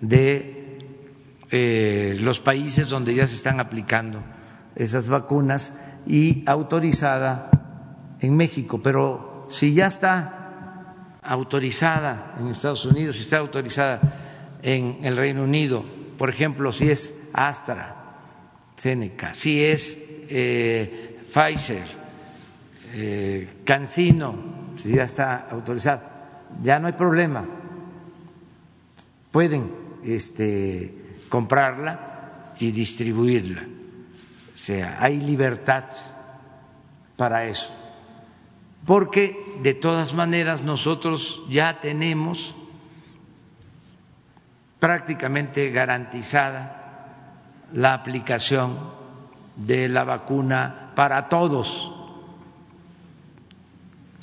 de 0.00 0.78
eh, 1.50 2.16
los 2.20 2.40
países 2.40 2.88
donde 2.88 3.14
ya 3.14 3.26
se 3.26 3.34
están 3.34 3.60
aplicando 3.60 4.22
esas 4.76 5.08
vacunas 5.08 5.74
y 6.06 6.42
autorizada 6.46 7.50
en 8.20 8.36
México. 8.36 8.80
Pero 8.82 9.46
si 9.50 9.74
ya 9.74 9.86
está 9.86 11.18
autorizada 11.22 12.36
en 12.40 12.48
Estados 12.48 12.84
Unidos, 12.86 13.16
si 13.16 13.22
está 13.22 13.38
autorizada 13.38 14.00
en 14.62 14.98
el 15.02 15.16
Reino 15.16 15.44
Unido, 15.44 15.84
por 16.18 16.30
ejemplo, 16.30 16.72
si 16.72 16.90
es 16.90 17.14
Astra 17.32 18.00
AstraZeneca, 18.70 19.34
si 19.34 19.64
es 19.64 19.98
eh, 20.28 21.20
Pfizer, 21.32 22.04
Cancino, 23.64 24.53
si 24.76 24.94
ya 24.94 25.04
está 25.04 25.46
autorizado, 25.50 26.02
ya 26.62 26.78
no 26.78 26.86
hay 26.86 26.92
problema. 26.92 27.44
Pueden 29.30 29.70
este, 30.04 31.24
comprarla 31.28 32.54
y 32.58 32.70
distribuirla. 32.70 33.62
O 34.54 34.58
sea, 34.58 34.98
hay 35.00 35.20
libertad 35.20 35.84
para 37.16 37.46
eso. 37.46 37.72
Porque 38.86 39.58
de 39.62 39.74
todas 39.74 40.14
maneras 40.14 40.62
nosotros 40.62 41.42
ya 41.48 41.80
tenemos 41.80 42.54
prácticamente 44.78 45.70
garantizada 45.70 46.84
la 47.72 47.94
aplicación 47.94 48.78
de 49.56 49.88
la 49.88 50.04
vacuna 50.04 50.92
para 50.94 51.28
todos, 51.28 51.93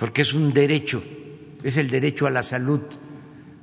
porque 0.01 0.23
es 0.23 0.33
un 0.33 0.51
derecho, 0.51 1.03
es 1.61 1.77
el 1.77 1.91
derecho 1.91 2.25
a 2.25 2.31
la 2.31 2.41
salud. 2.41 2.81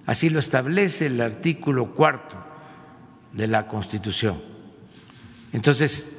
Así 0.07 0.31
lo 0.31 0.39
establece 0.39 1.07
el 1.07 1.21
artículo 1.21 1.97
cuarto 1.97 2.37
de 3.33 3.49
la 3.49 3.67
Constitución. 3.67 4.41
Entonces, 5.53 6.17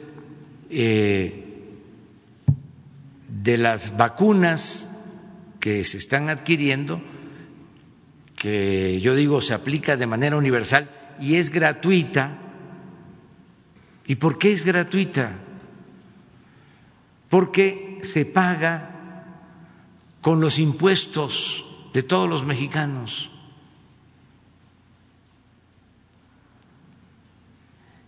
eh, 0.70 1.72
de 3.30 3.58
las 3.60 3.96
vacunas 3.96 4.94
que 5.62 5.86
se 5.86 5.98
están 5.98 6.30
adquiriendo, 6.30 7.02
que 8.36 9.00
yo 9.00 9.16
digo 9.16 9.40
se 9.40 9.54
aplica 9.54 9.96
de 9.96 10.06
manera 10.06 10.36
universal 10.36 10.90
y 11.22 11.36
es 11.36 11.50
gratuita. 11.50 12.38
¿Y 14.06 14.16
por 14.16 14.38
qué 14.38 14.52
es 14.52 14.66
gratuita? 14.66 15.32
Porque 17.30 18.00
se 18.02 18.26
paga 18.26 18.89
con 20.22 20.42
los 20.42 20.60
impuestos 20.60 21.66
de 21.94 22.04
todos 22.04 22.30
los 22.30 22.46
mexicanos. 22.46 23.30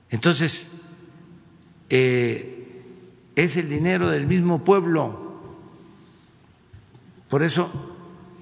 Entonces, 0.09 0.81
eh, 1.89 2.83
es 3.35 3.57
el 3.57 3.69
dinero 3.69 4.09
del 4.09 4.27
mismo 4.27 4.63
pueblo. 4.63 5.31
Por 7.29 7.43
eso 7.43 7.71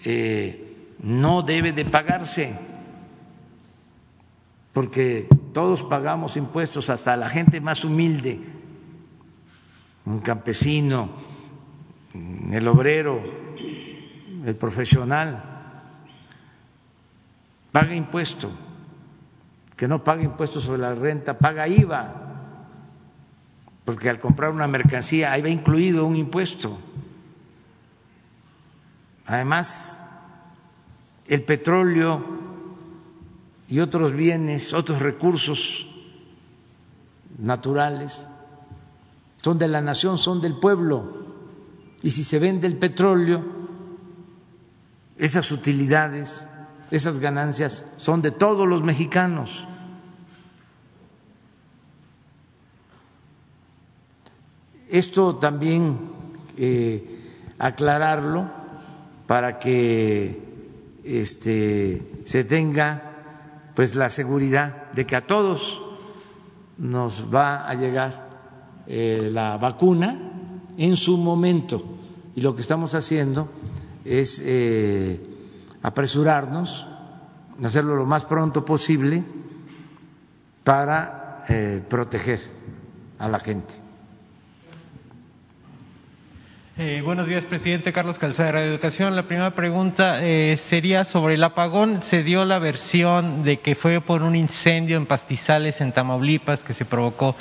eh, 0.04 0.94
no 1.04 1.44
debe 1.44 1.72
de 1.72 1.86
pagarse, 1.86 2.58
porque 4.74 5.28
todos 5.54 5.84
pagamos 5.84 6.38
impuestos, 6.38 6.90
hasta 6.90 7.16
la 7.16 7.30
gente 7.30 7.62
más 7.62 7.84
humilde, 7.84 8.40
un 10.06 10.20
campesino, 10.22 11.10
el 12.52 12.68
obrero, 12.68 13.22
el 14.46 14.56
profesional, 14.56 15.44
paga 17.72 17.94
impuesto, 17.94 18.52
que 19.76 19.88
no 19.88 20.04
paga 20.04 20.24
impuestos 20.24 20.64
sobre 20.64 20.82
la 20.82 20.96
renta, 20.96 21.38
paga 21.38 21.68
IVA 21.68 22.30
porque 23.90 24.08
al 24.08 24.20
comprar 24.20 24.52
una 24.52 24.68
mercancía 24.68 25.32
ahí 25.32 25.42
va 25.42 25.50
incluido 25.50 26.06
un 26.06 26.16
impuesto. 26.16 26.78
Además, 29.26 30.00
el 31.26 31.42
petróleo 31.42 32.24
y 33.68 33.80
otros 33.80 34.14
bienes, 34.14 34.76
otros 34.76 35.00
recursos 35.00 35.88
naturales 37.40 38.30
son 39.38 39.58
de 39.58 39.68
la 39.68 39.82
nación, 39.82 40.20
son 40.20 40.40
del 40.40 40.60
pueblo. 40.60 41.26
Y 42.04 42.12
si 42.12 42.24
se 42.24 42.38
vende 42.38 42.68
el 42.68 42.78
petróleo, 42.78 43.44
esas 45.20 45.52
utilidades, 45.52 46.48
esas 46.90 47.20
ganancias 47.20 47.86
son 47.98 48.22
de 48.22 48.32
todos 48.32 48.68
los 48.68 48.82
mexicanos. 48.82 49.68
Esto 54.90 55.36
también 55.36 56.00
eh, 56.58 57.04
aclararlo 57.60 58.50
para 59.28 59.60
que 59.60 60.42
este, 61.04 62.22
se 62.26 62.44
tenga 62.46 63.04
pues 63.76 63.96
la 63.96 64.10
seguridad 64.10 64.92
de 64.94 65.06
que 65.06 65.16
a 65.16 65.28
todos 65.28 65.82
nos 66.78 67.34
va 67.34 67.70
a 67.70 67.76
llegar 67.76 68.30
eh, 68.88 69.30
la 69.32 69.58
vacuna 69.58 70.18
en 70.78 70.96
su 70.96 71.18
momento 71.18 71.84
y 72.36 72.42
lo 72.42 72.56
que 72.56 72.62
estamos 72.62 72.96
haciendo 72.96 73.50
es 74.10 74.42
eh, 74.44 75.20
apresurarnos, 75.84 76.88
hacerlo 77.64 77.96
lo 77.96 78.06
más 78.06 78.26
pronto 78.26 78.66
posible 78.66 79.24
para 80.64 81.46
proteger 81.90 82.40
a 83.18 83.28
la 83.28 83.40
gente. 83.40 83.74
Eh, 86.82 87.02
buenos 87.04 87.28
días, 87.28 87.46
presidente 87.46 87.92
Carlos 87.92 88.18
Calzada 88.18 88.62
de 88.62 88.68
Educación. 88.68 89.14
La 89.14 89.24
primera 89.28 89.54
pregunta 89.54 90.24
eh, 90.24 90.56
sería 90.56 91.04
sobre 91.04 91.34
el 91.34 91.44
apagón. 91.44 92.02
Se 92.02 92.24
dio 92.24 92.46
la 92.46 92.58
versión 92.58 93.44
de 93.44 93.60
que 93.60 93.76
fue 93.76 94.00
por 94.00 94.22
un 94.22 94.34
incendio 94.34 94.96
en 94.96 95.06
pastizales 95.06 95.82
en 95.82 95.92
Tamaulipas 95.92 96.64
que 96.64 96.74
se 96.74 96.86
provocó 96.86 97.36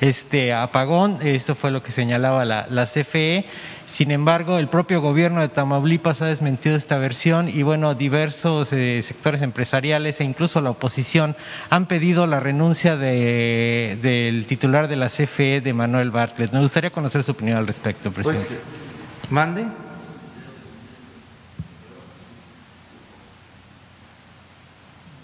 este 0.00 0.52
apagón. 0.52 1.18
Esto 1.22 1.54
fue 1.54 1.70
lo 1.70 1.82
que 1.82 1.92
señalaba 1.92 2.44
la, 2.44 2.66
la 2.68 2.86
CFE. 2.86 3.46
Sin 3.90 4.12
embargo, 4.12 4.58
el 4.58 4.68
propio 4.68 5.00
gobierno 5.00 5.40
de 5.40 5.48
Tamaulipas 5.48 6.22
ha 6.22 6.26
desmentido 6.26 6.76
esta 6.76 6.96
versión 6.98 7.48
y, 7.48 7.64
bueno, 7.64 7.96
diversos 7.96 8.72
eh, 8.72 9.02
sectores 9.02 9.42
empresariales 9.42 10.20
e 10.20 10.24
incluso 10.24 10.60
la 10.60 10.70
oposición 10.70 11.34
han 11.70 11.86
pedido 11.86 12.28
la 12.28 12.38
renuncia 12.38 12.96
de, 12.96 13.98
del 14.00 14.46
titular 14.46 14.86
de 14.86 14.94
la 14.94 15.08
CFE, 15.08 15.60
de 15.60 15.72
Manuel 15.72 16.12
Bartlett. 16.12 16.52
Me 16.52 16.60
gustaría 16.60 16.90
conocer 16.90 17.24
su 17.24 17.32
opinión 17.32 17.58
al 17.58 17.66
respecto, 17.66 18.12
presidente. 18.12 18.54
Pues, 18.54 19.30
mande. 19.30 19.66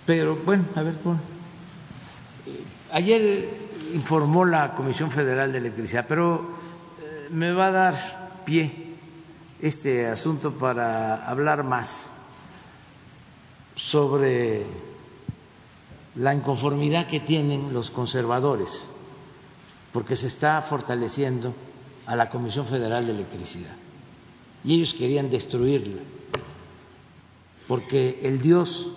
Pero, 0.06 0.36
bueno, 0.44 0.64
a 0.74 0.82
ver, 0.82 0.94
bueno. 1.04 1.20
Ayer 2.92 3.65
informó 3.96 4.44
la 4.44 4.74
Comisión 4.74 5.10
Federal 5.10 5.52
de 5.52 5.58
Electricidad, 5.58 6.04
pero 6.06 6.46
eh, 7.00 7.28
me 7.30 7.52
va 7.52 7.68
a 7.68 7.70
dar 7.70 8.42
pie 8.44 8.94
este 9.60 10.06
asunto 10.06 10.52
para 10.58 11.26
hablar 11.26 11.64
más 11.64 12.12
sobre 13.74 14.66
la 16.14 16.34
inconformidad 16.34 17.06
que 17.06 17.20
tienen 17.20 17.72
los 17.72 17.90
conservadores, 17.90 18.90
porque 19.92 20.14
se 20.14 20.26
está 20.26 20.60
fortaleciendo 20.60 21.54
a 22.06 22.16
la 22.16 22.28
Comisión 22.28 22.66
Federal 22.66 23.06
de 23.06 23.12
Electricidad. 23.12 23.74
Y 24.62 24.74
ellos 24.74 24.92
querían 24.92 25.30
destruirla, 25.30 26.02
porque 27.66 28.20
el 28.22 28.42
Dios 28.42 28.90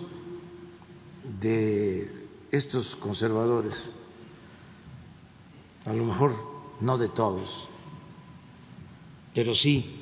de 1.40 2.28
estos 2.50 2.96
conservadores, 2.96 3.90
a 5.84 5.92
lo 5.92 6.04
mejor 6.04 6.32
no 6.80 6.98
de 6.98 7.08
todos, 7.08 7.68
pero 9.34 9.54
sí 9.54 10.00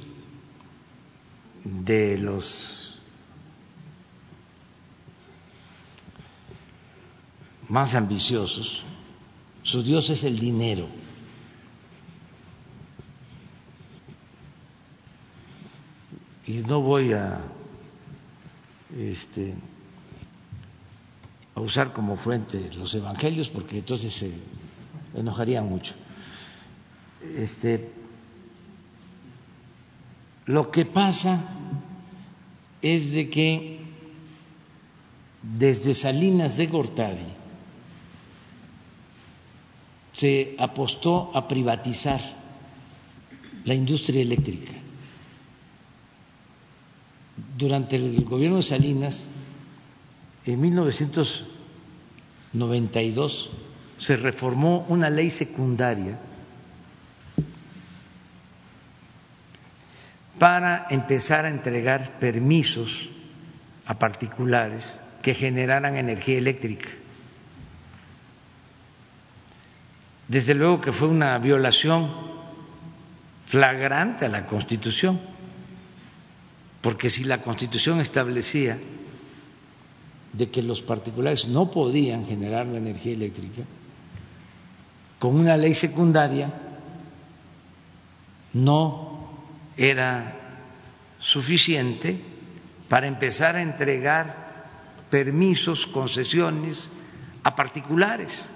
de 1.64 2.18
los 2.18 3.00
más 7.68 7.94
ambiciosos, 7.94 8.82
su 9.62 9.82
Dios 9.82 10.10
es 10.10 10.24
el 10.24 10.38
dinero. 10.38 10.88
Y 16.46 16.62
no 16.62 16.80
voy 16.80 17.12
a 17.12 17.42
este 18.96 19.54
usar 21.54 21.92
como 21.92 22.16
fuente 22.16 22.70
los 22.74 22.94
evangelios 22.94 23.48
porque 23.50 23.78
entonces 23.78 24.14
se 24.14 24.32
enojarían 25.14 25.68
mucho. 25.68 25.94
Este, 27.36 27.90
lo 30.46 30.70
que 30.70 30.84
pasa 30.84 31.40
es 32.82 33.12
de 33.12 33.28
que 33.28 33.78
desde 35.42 35.94
Salinas 35.94 36.56
de 36.56 36.66
Gortari 36.66 37.26
se 40.12 40.56
apostó 40.58 41.30
a 41.34 41.46
privatizar 41.46 42.20
la 43.64 43.74
industria 43.74 44.22
eléctrica. 44.22 44.72
Durante 47.56 47.94
el 47.96 48.24
gobierno 48.24 48.56
de 48.56 48.62
Salinas, 48.62 49.28
en 50.44 50.60
1992, 50.60 53.50
se 53.98 54.16
reformó 54.16 54.86
una 54.88 55.10
ley 55.10 55.30
secundaria 55.30 56.18
para 60.38 60.86
empezar 60.90 61.44
a 61.44 61.50
entregar 61.50 62.18
permisos 62.18 63.10
a 63.86 63.98
particulares 63.98 65.00
que 65.22 65.34
generaran 65.34 65.96
energía 65.96 66.38
eléctrica. 66.38 66.88
Desde 70.28 70.54
luego 70.54 70.80
que 70.80 70.92
fue 70.92 71.08
una 71.08 71.36
violación 71.38 72.10
flagrante 73.46 74.26
a 74.26 74.28
la 74.28 74.46
Constitución, 74.46 75.18
porque 76.82 77.10
si 77.10 77.24
la 77.24 77.40
Constitución 77.40 78.00
establecía 78.00 78.78
de 80.34 80.50
que 80.50 80.62
los 80.62 80.82
particulares 80.82 81.48
no 81.48 81.70
podían 81.70 82.26
generar 82.26 82.66
la 82.66 82.78
energía 82.78 83.14
eléctrica, 83.14 83.62
con 85.18 85.34
una 85.34 85.56
ley 85.56 85.74
secundaria 85.74 86.52
no 88.52 89.28
era 89.76 90.34
suficiente 91.18 92.20
para 92.88 93.06
empezar 93.06 93.56
a 93.56 93.62
entregar 93.62 94.48
permisos, 95.10 95.86
concesiones 95.86 96.90
a 97.42 97.54
particulares. 97.54 98.48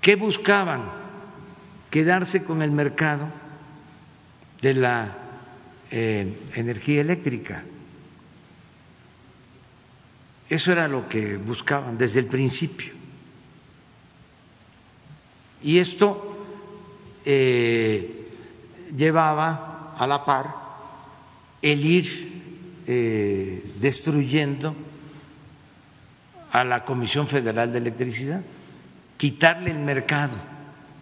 ¿Qué 0.00 0.16
buscaban? 0.16 0.90
Quedarse 1.90 2.44
con 2.44 2.62
el 2.62 2.70
mercado 2.70 3.28
de 4.60 4.74
la 4.74 5.16
eh, 5.90 6.38
energía 6.54 7.00
eléctrica. 7.00 7.64
Eso 10.48 10.72
era 10.72 10.88
lo 10.88 11.08
que 11.08 11.36
buscaban 11.36 11.98
desde 11.98 12.20
el 12.20 12.26
principio. 12.26 12.97
Y 15.62 15.78
esto 15.78 16.36
eh, 17.24 18.30
llevaba 18.96 19.94
a 19.98 20.06
la 20.06 20.24
par 20.24 20.54
el 21.62 21.84
ir 21.84 22.84
eh, 22.86 23.74
destruyendo 23.80 24.74
a 26.52 26.64
la 26.64 26.84
Comisión 26.84 27.26
Federal 27.26 27.72
de 27.72 27.78
Electricidad, 27.78 28.42
quitarle 29.16 29.70
el 29.70 29.78
mercado 29.78 30.38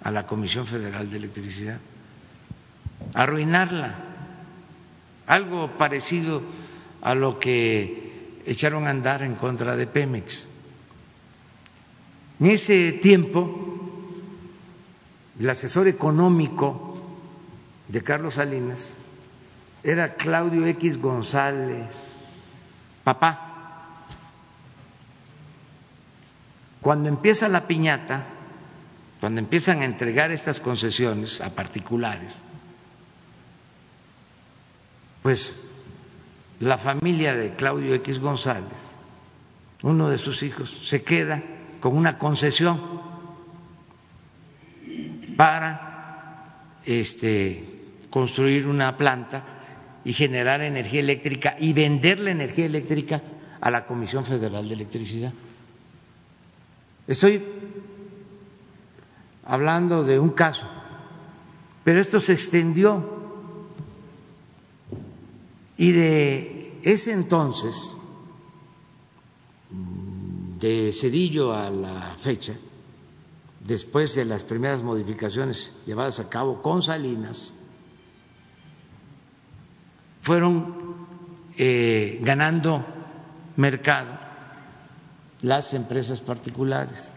a 0.03 0.11
la 0.11 0.27
Comisión 0.27 0.67
Federal 0.67 1.11
de 1.11 1.17
Electricidad, 1.19 1.79
arruinarla, 3.15 3.95
algo 5.27 5.77
parecido 5.77 6.43
a 7.03 7.15
lo 7.15 7.39
que 7.39 8.41
echaron 8.47 8.87
a 8.87 8.91
andar 8.91 9.23
en 9.23 9.35
contra 9.35 9.77
de 9.77 9.87
Pemex. 9.87 10.47
En 12.41 12.47
ese 12.47 12.93
tiempo, 12.93 13.76
el 15.39 15.51
asesor 15.51 15.89
económico 15.89 16.95
de 17.89 18.03
Carlos 18.03 18.35
Salinas 18.35 18.97
era 19.83 20.15
Claudio 20.15 20.67
X 20.67 21.01
González, 21.01 22.27
papá. 23.05 23.43
Cuando 26.81 27.09
empieza 27.09 27.49
la 27.49 27.67
piñata, 27.67 28.27
cuando 29.21 29.41
empiezan 29.41 29.83
a 29.83 29.85
entregar 29.85 30.31
estas 30.31 30.61
concesiones 30.61 31.41
a 31.41 31.55
particulares, 31.55 32.37
pues 35.23 35.57
la 36.61 36.79
familia 36.79 37.35
de 37.35 37.55
Claudio 37.55 37.95
X 37.95 38.21
González, 38.21 38.95
uno 39.83 40.09
de 40.09 40.19
sus 40.19 40.43
hijos, 40.43 40.71
se 40.89 41.03
queda 41.03 41.43
con 41.81 41.97
una 41.97 42.19
concesión 42.19 43.06
para 45.37 46.81
este, 46.85 47.65
construir 48.11 48.67
una 48.67 48.97
planta 48.97 49.45
y 50.05 50.13
generar 50.13 50.63
energía 50.63 51.01
eléctrica 51.01 51.57
y 51.59 51.73
vender 51.73 52.21
la 52.21 52.31
energía 52.31 52.67
eléctrica 52.67 53.23
a 53.61 53.71
la 53.71 53.85
Comisión 53.85 54.25
Federal 54.25 54.69
de 54.69 54.75
Electricidad. 54.75 55.33
Estoy 57.07 57.43
hablando 59.45 60.05
de 60.05 60.19
un 60.19 60.31
caso, 60.31 60.67
pero 61.85 62.01
esto 62.01 62.21
se 62.21 62.33
extendió 62.33 63.17
y 65.77 65.93
de 65.93 66.79
ese 66.83 67.13
entonces, 67.13 67.97
de 70.61 70.93
Cedillo 70.93 71.53
a 71.53 71.71
la 71.71 72.17
fecha, 72.19 72.55
después 73.67 74.15
de 74.15 74.25
las 74.25 74.45
primeras 74.45 74.83
modificaciones 74.83 75.75
llevadas 75.87 76.21
a 76.21 76.29
cabo 76.29 76.63
con 76.63 76.83
Salinas, 76.83 77.53
fueron 80.23 80.97
eh, 81.57 82.19
ganando 82.23 82.85
mercado 83.57 84.19
las 85.43 85.75
empresas 85.75 86.21
particulares, 86.21 87.15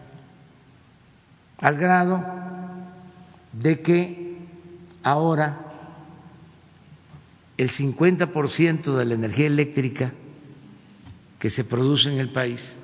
al 1.58 1.76
grado 1.76 2.24
de 3.52 3.80
que 3.82 4.38
ahora 5.02 5.58
el 7.56 7.68
50% 7.70 8.96
de 8.96 9.04
la 9.04 9.14
energía 9.14 9.46
eléctrica 9.46 10.12
que 11.38 11.50
se 11.50 11.64
produce 11.64 12.12
en 12.12 12.18
el 12.18 12.32
país 12.32 12.76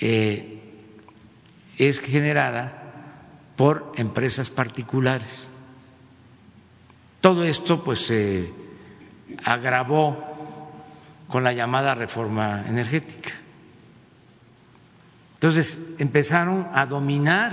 eh, 0.00 0.59
es 1.88 1.98
generada 2.00 2.74
por 3.56 3.92
empresas 3.96 4.50
particulares. 4.50 5.48
Todo 7.22 7.44
esto 7.44 7.82
pues 7.82 8.00
se 8.06 8.52
agravó 9.42 10.16
con 11.28 11.42
la 11.42 11.54
llamada 11.54 11.94
reforma 11.94 12.66
energética. 12.68 13.30
Entonces 15.34 15.78
empezaron 15.98 16.68
a 16.74 16.84
dominar 16.84 17.52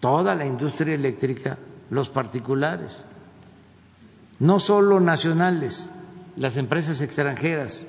toda 0.00 0.34
la 0.34 0.44
industria 0.44 0.94
eléctrica 0.94 1.56
los 1.88 2.10
particulares, 2.10 3.06
no 4.40 4.60
solo 4.60 5.00
nacionales, 5.00 5.90
las 6.36 6.58
empresas 6.58 7.00
extranjeras, 7.00 7.88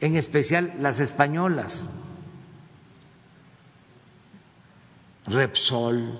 en 0.00 0.16
especial 0.16 0.72
las 0.80 0.98
españolas. 0.98 1.88
Repsol, 5.26 6.18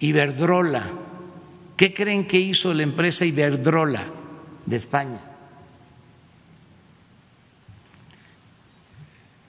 Iberdrola. 0.00 0.90
¿Qué 1.76 1.94
creen 1.94 2.26
que 2.26 2.38
hizo 2.38 2.72
la 2.74 2.82
empresa 2.82 3.24
Iberdrola 3.24 4.06
de 4.66 4.76
España? 4.76 5.20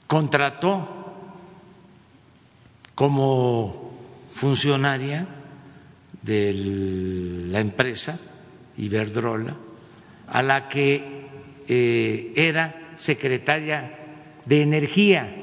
Contrató 0.07 0.88
como 2.94 3.95
funcionaria 4.34 5.28
de 6.22 6.53
la 7.52 7.60
empresa 7.60 8.19
Iberdrola 8.78 9.56
a 10.28 10.41
la 10.41 10.69
que 10.69 11.28
eh, 11.68 12.34
era 12.36 12.94
secretaria 12.95 14.05
de 14.45 14.61
Energía. 14.61 15.35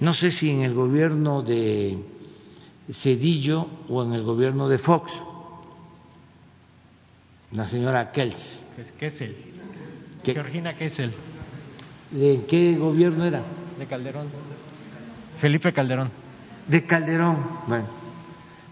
No 0.00 0.12
sé 0.12 0.30
si 0.30 0.50
en 0.50 0.62
el 0.62 0.74
gobierno 0.74 1.42
de 1.42 1.98
Cedillo 2.92 3.66
o 3.88 4.04
en 4.04 4.12
el 4.12 4.22
gobierno 4.22 4.68
de 4.68 4.78
Fox, 4.78 5.22
la 7.52 7.64
señora 7.64 8.12
Kels. 8.12 8.62
Kessel. 8.98 9.36
Georgina 10.24 10.76
Kessel. 10.76 11.12
¿De 12.10 12.44
qué 12.46 12.76
gobierno 12.76 13.24
era? 13.24 13.42
De 13.78 13.86
Calderón. 13.86 14.28
Felipe 15.40 15.72
Calderón. 15.72 16.10
De 16.68 16.84
Calderón, 16.84 17.38
bueno. 17.66 17.86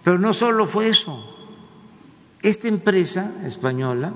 Pero 0.02 0.18
no 0.18 0.32
solo 0.32 0.66
fue 0.66 0.88
eso. 0.88 1.24
Esta 2.42 2.68
empresa 2.68 3.34
española 3.46 4.12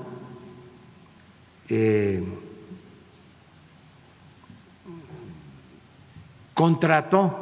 eh, 1.69 2.23
contrató 6.59 7.39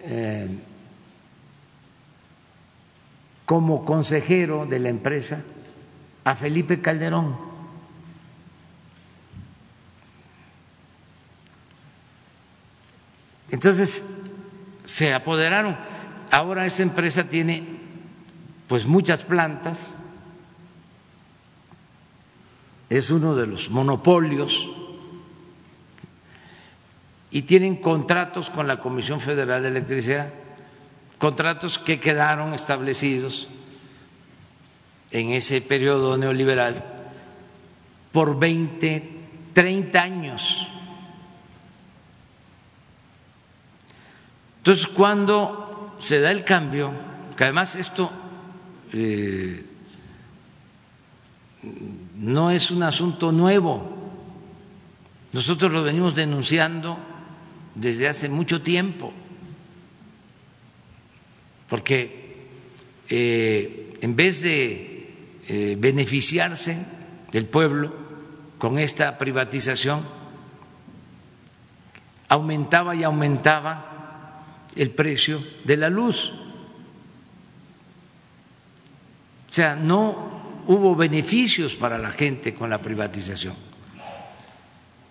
eh, 0.00 0.46
como 3.46 3.86
consejero 3.86 4.66
de 4.66 4.78
la 4.78 4.90
empresa 4.90 5.42
a 6.22 6.34
Felipe 6.34 6.82
Calderón. 6.82 7.34
Entonces 13.50 14.04
se 14.84 15.14
apoderaron. 15.14 15.74
Ahora 16.30 16.66
esa 16.66 16.82
empresa 16.82 17.24
tiene 17.24 17.64
pues 18.68 18.84
muchas 18.84 19.24
plantas 19.24 19.96
es 22.90 23.10
uno 23.10 23.34
de 23.34 23.46
los 23.46 23.70
monopolios 23.70 24.70
y 27.30 27.42
tienen 27.42 27.76
contratos 27.76 28.50
con 28.50 28.66
la 28.66 28.80
Comisión 28.80 29.20
Federal 29.20 29.62
de 29.62 29.68
Electricidad, 29.68 30.32
contratos 31.18 31.78
que 31.78 32.00
quedaron 32.00 32.54
establecidos 32.54 33.48
en 35.10 35.30
ese 35.30 35.60
periodo 35.60 36.16
neoliberal 36.16 36.84
por 38.12 38.38
20, 38.38 39.10
30 39.52 40.00
años. 40.00 40.68
Entonces, 44.58 44.86
cuando 44.86 45.96
se 45.98 46.20
da 46.20 46.30
el 46.30 46.44
cambio, 46.44 46.92
que 47.36 47.44
además 47.44 47.76
esto 47.76 48.10
eh, 48.92 49.64
no 52.16 52.50
es 52.50 52.70
un 52.70 52.82
asunto 52.82 53.32
nuevo, 53.32 53.82
nosotros 55.32 55.72
lo 55.72 55.82
venimos 55.82 56.14
denunciando 56.14 56.98
desde 57.80 58.08
hace 58.08 58.28
mucho 58.28 58.62
tiempo, 58.62 59.12
porque 61.68 62.46
eh, 63.08 63.94
en 64.00 64.16
vez 64.16 64.42
de 64.42 65.14
eh, 65.48 65.76
beneficiarse 65.78 66.84
del 67.32 67.46
pueblo 67.46 67.94
con 68.58 68.78
esta 68.78 69.16
privatización, 69.18 70.04
aumentaba 72.28 72.94
y 72.96 73.04
aumentaba 73.04 74.68
el 74.74 74.90
precio 74.90 75.42
de 75.64 75.76
la 75.76 75.88
luz. 75.88 76.32
O 79.50 79.52
sea, 79.52 79.76
no 79.76 80.62
hubo 80.66 80.96
beneficios 80.96 81.74
para 81.74 81.96
la 81.96 82.10
gente 82.10 82.54
con 82.54 82.68
la 82.70 82.82
privatización 82.82 83.67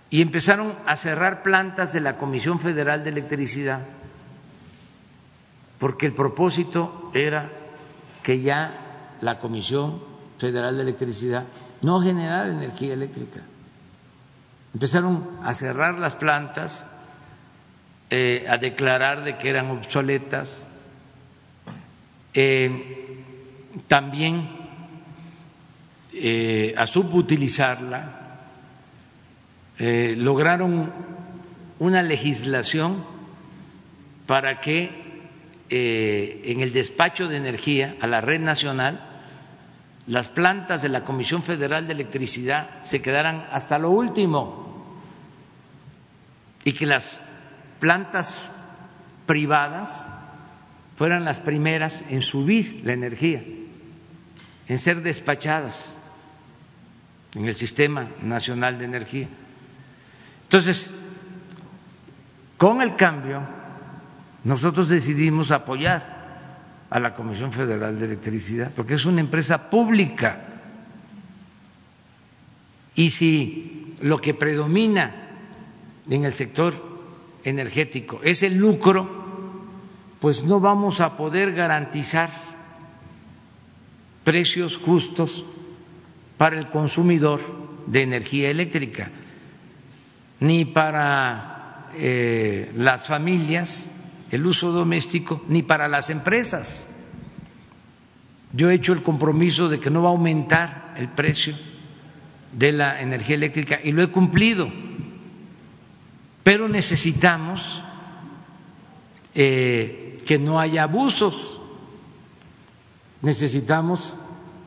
y 0.09 0.21
empezaron 0.21 0.75
a 0.85 0.95
cerrar 0.95 1.43
plantas 1.43 1.93
de 1.93 2.01
la 2.01 2.17
Comisión 2.17 2.59
Federal 2.59 3.03
de 3.03 3.09
Electricidad 3.09 3.81
porque 5.79 6.07
el 6.07 6.13
propósito 6.13 7.11
era 7.13 7.51
que 8.23 8.41
ya 8.41 9.15
la 9.21 9.39
Comisión 9.39 10.01
Federal 10.37 10.75
de 10.75 10.83
Electricidad 10.83 11.45
no 11.81 12.01
generara 12.01 12.49
energía 12.49 12.93
eléctrica. 12.93 13.41
Empezaron 14.73 15.27
a 15.43 15.53
cerrar 15.53 15.97
las 15.97 16.15
plantas, 16.15 16.85
eh, 18.09 18.45
a 18.49 18.57
declarar 18.57 19.23
de 19.23 19.37
que 19.37 19.49
eran 19.49 19.71
obsoletas, 19.71 20.65
eh, 22.33 23.23
también 23.87 24.49
eh, 26.13 26.73
a 26.77 26.87
subutilizarla 26.87 28.26
eh, 29.79 30.15
lograron 30.17 30.91
una 31.79 32.01
legislación 32.01 33.05
para 34.25 34.59
que 34.61 34.91
eh, 35.69 36.41
en 36.45 36.61
el 36.61 36.73
despacho 36.73 37.27
de 37.27 37.37
energía 37.37 37.95
a 38.01 38.07
la 38.07 38.21
red 38.21 38.39
nacional 38.39 39.07
las 40.07 40.29
plantas 40.29 40.81
de 40.81 40.89
la 40.89 41.03
Comisión 41.03 41.43
Federal 41.43 41.85
de 41.85 41.93
Electricidad 41.93 42.81
se 42.83 43.01
quedaran 43.01 43.45
hasta 43.51 43.77
lo 43.77 43.89
último 43.89 44.95
y 46.63 46.71
que 46.71 46.85
las 46.85 47.21
plantas 47.79 48.49
privadas 49.25 50.09
fueran 50.95 51.25
las 51.25 51.39
primeras 51.39 52.03
en 52.09 52.21
subir 52.21 52.81
la 52.83 52.93
energía, 52.93 53.43
en 54.67 54.77
ser 54.77 55.03
despachadas 55.03 55.93
en 57.35 57.45
el 57.45 57.55
Sistema 57.55 58.09
Nacional 58.21 58.79
de 58.79 58.85
Energía. 58.85 59.27
Entonces, 60.47 60.89
con 62.55 62.81
el 62.81 62.95
cambio, 62.95 63.45
nosotros 64.45 64.87
decidimos 64.87 65.51
apoyar 65.51 66.87
a 66.89 67.01
la 67.01 67.13
Comisión 67.13 67.51
Federal 67.51 67.99
de 67.99 68.05
Electricidad, 68.05 68.71
porque 68.73 68.93
es 68.93 69.05
una 69.05 69.19
empresa 69.19 69.69
pública. 69.69 70.61
Y 72.95 73.09
si 73.09 73.91
lo 73.99 74.19
que 74.19 74.33
predomina 74.33 75.13
en 76.09 76.23
el 76.23 76.31
sector 76.31 76.73
energético 77.43 78.21
es 78.23 78.41
el 78.41 78.55
lucro, 78.55 79.05
pues 80.21 80.45
no 80.45 80.61
vamos 80.61 81.01
a 81.01 81.17
poder 81.17 81.51
garantizar 81.51 82.29
precios 84.23 84.77
justos 84.77 85.43
para 86.37 86.57
el 86.57 86.69
consumidor 86.69 87.41
de 87.85 88.03
energía 88.03 88.49
eléctrica 88.49 89.11
ni 90.39 90.65
para 90.65 91.89
eh, 91.95 92.71
las 92.75 93.07
familias, 93.07 93.89
el 94.31 94.45
uso 94.45 94.71
doméstico, 94.71 95.43
ni 95.47 95.63
para 95.63 95.87
las 95.87 96.09
empresas. 96.09 96.87
Yo 98.53 98.69
he 98.69 98.75
hecho 98.75 98.93
el 98.93 99.03
compromiso 99.03 99.69
de 99.69 99.79
que 99.79 99.89
no 99.89 100.03
va 100.03 100.09
a 100.09 100.11
aumentar 100.11 100.93
el 100.97 101.09
precio 101.09 101.55
de 102.53 102.71
la 102.71 103.01
energía 103.01 103.35
eléctrica 103.35 103.79
y 103.83 103.91
lo 103.91 104.01
he 104.01 104.11
cumplido, 104.11 104.71
pero 106.43 106.69
necesitamos 106.69 107.83
eh, 109.35 110.21
que 110.25 110.39
no 110.39 110.59
haya 110.59 110.83
abusos, 110.83 111.59
necesitamos 113.21 114.17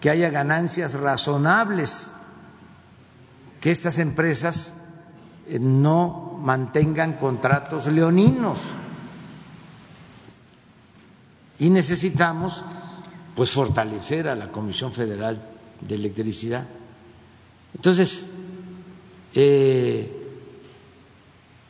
que 0.01 0.11
haya 0.11 0.31
ganancias 0.31 0.95
razonables, 0.95 2.11
que 3.61 3.71
estas 3.71 3.99
empresas 3.99 4.75
no 5.59 6.39
mantengan 6.43 7.15
contratos 7.15 7.87
leoninos. 7.87 8.61
Y 11.59 11.71
necesitamos 11.71 12.65
pues 13.35 13.51
fortalecer 13.51 14.29
a 14.29 14.35
la 14.35 14.53
Comisión 14.53 14.93
Federal 14.93 15.43
de 15.81 15.95
Electricidad. 15.95 16.67
Entonces, 17.75 18.27
eh, 19.35 20.11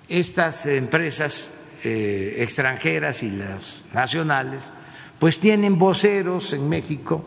estas 0.09 0.67
empresas 0.67 1.53
eh, 1.83 2.37
extranjeras 2.39 3.23
y 3.23 3.31
las 3.31 3.85
nacionales, 3.93 4.71
pues 5.19 5.39
tienen 5.39 5.79
voceros 5.79 6.53
en 6.53 6.69
México 6.69 7.25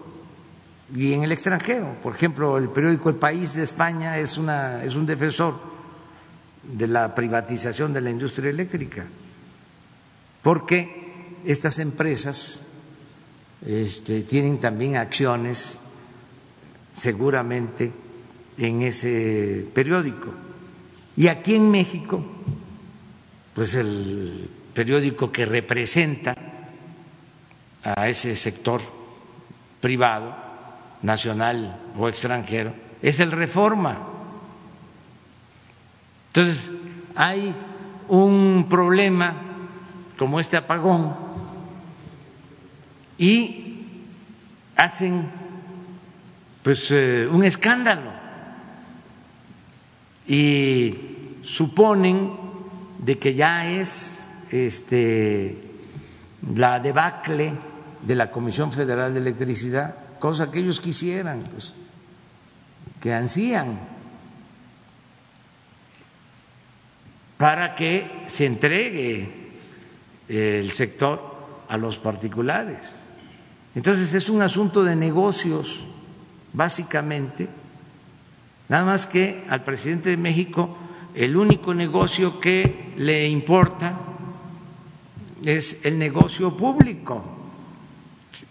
y 0.95 1.13
en 1.13 1.23
el 1.23 1.31
extranjero. 1.31 1.95
Por 2.01 2.15
ejemplo, 2.15 2.57
el 2.57 2.69
periódico 2.69 3.09
El 3.09 3.15
País 3.15 3.55
de 3.55 3.63
España 3.63 4.17
es 4.17 4.37
un 4.37 5.05
defensor 5.05 5.72
de 6.63 6.87
la 6.87 7.13
privatización 7.13 7.93
de 7.93 8.01
la 8.01 8.09
industria 8.09 8.49
eléctrica, 8.49 9.05
porque 10.41 11.35
estas 11.45 11.79
empresas 11.79 12.67
este, 13.65 14.23
tienen 14.23 14.59
también 14.59 14.97
acciones 14.97 15.79
seguramente 16.93 17.91
en 18.57 18.81
ese 18.81 19.67
periódico. 19.73 20.33
Y 21.15 21.27
aquí 21.27 21.55
en 21.55 21.69
México, 21.69 22.23
pues 23.53 23.75
el 23.75 24.49
periódico 24.73 25.31
que 25.31 25.45
representa 25.45 26.35
a 27.83 28.07
ese 28.07 28.35
sector 28.35 28.81
privado, 29.81 30.35
nacional 31.01 31.79
o 31.97 32.07
extranjero, 32.07 32.73
es 33.01 33.19
el 33.19 33.31
Reforma. 33.31 34.09
Entonces, 36.35 36.71
hay 37.15 37.53
un 38.07 38.65
problema 38.67 39.35
como 40.17 40.39
este 40.39 40.57
apagón 40.57 41.13
y 43.19 43.85
hacen 44.75 45.29
pues 46.63 46.89
eh, 46.89 47.27
un 47.31 47.43
escándalo 47.43 48.09
y 50.25 50.95
suponen 51.43 52.31
de 52.97 53.19
que 53.19 53.35
ya 53.35 53.69
es 53.69 54.31
este 54.49 55.61
la 56.55 56.79
debacle 56.79 57.53
de 58.01 58.15
la 58.15 58.31
Comisión 58.31 58.71
Federal 58.71 59.13
de 59.13 59.19
Electricidad, 59.19 59.95
cosa 60.17 60.49
que 60.49 60.57
ellos 60.57 60.81
quisieran, 60.81 61.43
pues, 61.51 61.73
que 62.99 63.13
ansían 63.13 63.92
para 67.37 67.75
que 67.75 68.25
se 68.27 68.45
entregue 68.45 69.29
el 70.29 70.71
sector 70.71 71.33
a 71.67 71.77
los 71.77 71.97
particulares. 71.97 72.95
Entonces 73.75 74.13
es 74.13 74.29
un 74.29 74.41
asunto 74.41 74.83
de 74.83 74.95
negocios, 74.95 75.85
básicamente, 76.53 77.49
nada 78.69 78.85
más 78.85 79.07
que 79.07 79.43
al 79.49 79.63
presidente 79.63 80.11
de 80.11 80.17
México 80.17 80.77
el 81.15 81.37
único 81.37 81.73
negocio 81.73 82.39
que 82.39 82.93
le 82.97 83.27
importa 83.27 83.99
es 85.43 85.85
el 85.85 85.97
negocio 85.97 86.55
público. 86.55 87.23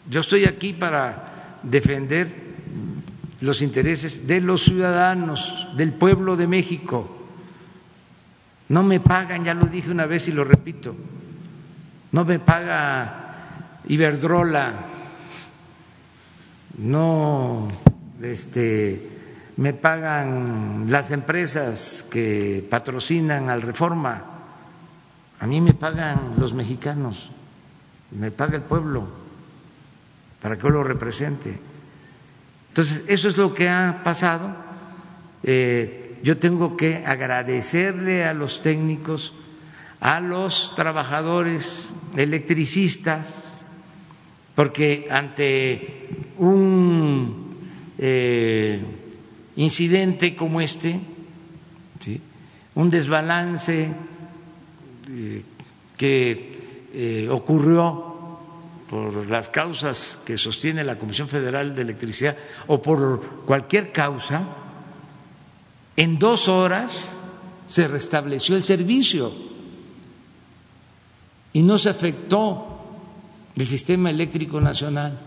Yo 0.08 0.20
estoy 0.20 0.44
aquí 0.44 0.72
para 0.72 1.58
defender 1.62 2.52
los 3.40 3.62
intereses 3.62 4.26
de 4.26 4.40
los 4.40 4.62
ciudadanos, 4.62 5.68
del 5.76 5.92
pueblo 5.92 6.36
de 6.36 6.46
México. 6.46 7.21
No 8.72 8.82
me 8.82 9.00
pagan, 9.00 9.44
ya 9.44 9.52
lo 9.52 9.66
dije 9.66 9.90
una 9.90 10.06
vez 10.06 10.28
y 10.28 10.32
lo 10.32 10.44
repito, 10.44 10.96
no 12.10 12.24
me 12.24 12.38
paga 12.38 13.80
Iberdrola, 13.84 14.72
no 16.78 17.68
este, 18.22 19.10
me 19.58 19.74
pagan 19.74 20.86
las 20.88 21.12
empresas 21.12 22.02
que 22.10 22.66
patrocinan 22.70 23.50
al 23.50 23.60
Reforma, 23.60 24.24
a 25.38 25.46
mí 25.46 25.60
me 25.60 25.74
pagan 25.74 26.36
los 26.38 26.54
mexicanos, 26.54 27.30
me 28.10 28.30
paga 28.30 28.56
el 28.56 28.62
pueblo 28.62 29.06
para 30.40 30.56
que 30.56 30.62
yo 30.62 30.70
lo 30.70 30.82
represente. 30.82 31.60
Entonces, 32.70 33.04
eso 33.06 33.28
es 33.28 33.36
lo 33.36 33.52
que 33.52 33.68
ha 33.68 34.00
pasado. 34.02 34.56
Eh, 35.42 36.01
yo 36.22 36.38
tengo 36.38 36.76
que 36.76 37.02
agradecerle 37.04 38.24
a 38.24 38.34
los 38.34 38.62
técnicos, 38.62 39.34
a 40.00 40.20
los 40.20 40.74
trabajadores 40.74 41.92
electricistas, 42.16 43.64
porque 44.54 45.08
ante 45.10 46.08
un 46.38 47.56
eh, 47.98 48.82
incidente 49.56 50.36
como 50.36 50.60
este, 50.60 51.00
un 52.74 52.90
desbalance 52.90 53.88
eh, 55.10 55.42
que 55.96 57.28
ocurrió 57.30 58.12
por 58.92 59.26
las 59.30 59.48
causas 59.48 60.20
que 60.26 60.36
sostiene 60.36 60.84
la 60.84 60.98
Comisión 60.98 61.26
Federal 61.26 61.74
de 61.74 61.80
Electricidad 61.80 62.36
o 62.66 62.82
por 62.82 63.22
cualquier 63.46 63.90
causa, 63.90 64.61
en 65.96 66.18
dos 66.18 66.48
horas 66.48 67.14
se 67.66 67.88
restableció 67.88 68.56
el 68.56 68.64
servicio 68.64 69.32
y 71.52 71.62
no 71.62 71.78
se 71.78 71.90
afectó 71.90 72.78
el 73.56 73.66
sistema 73.66 74.10
eléctrico 74.10 74.60
nacional. 74.60 75.18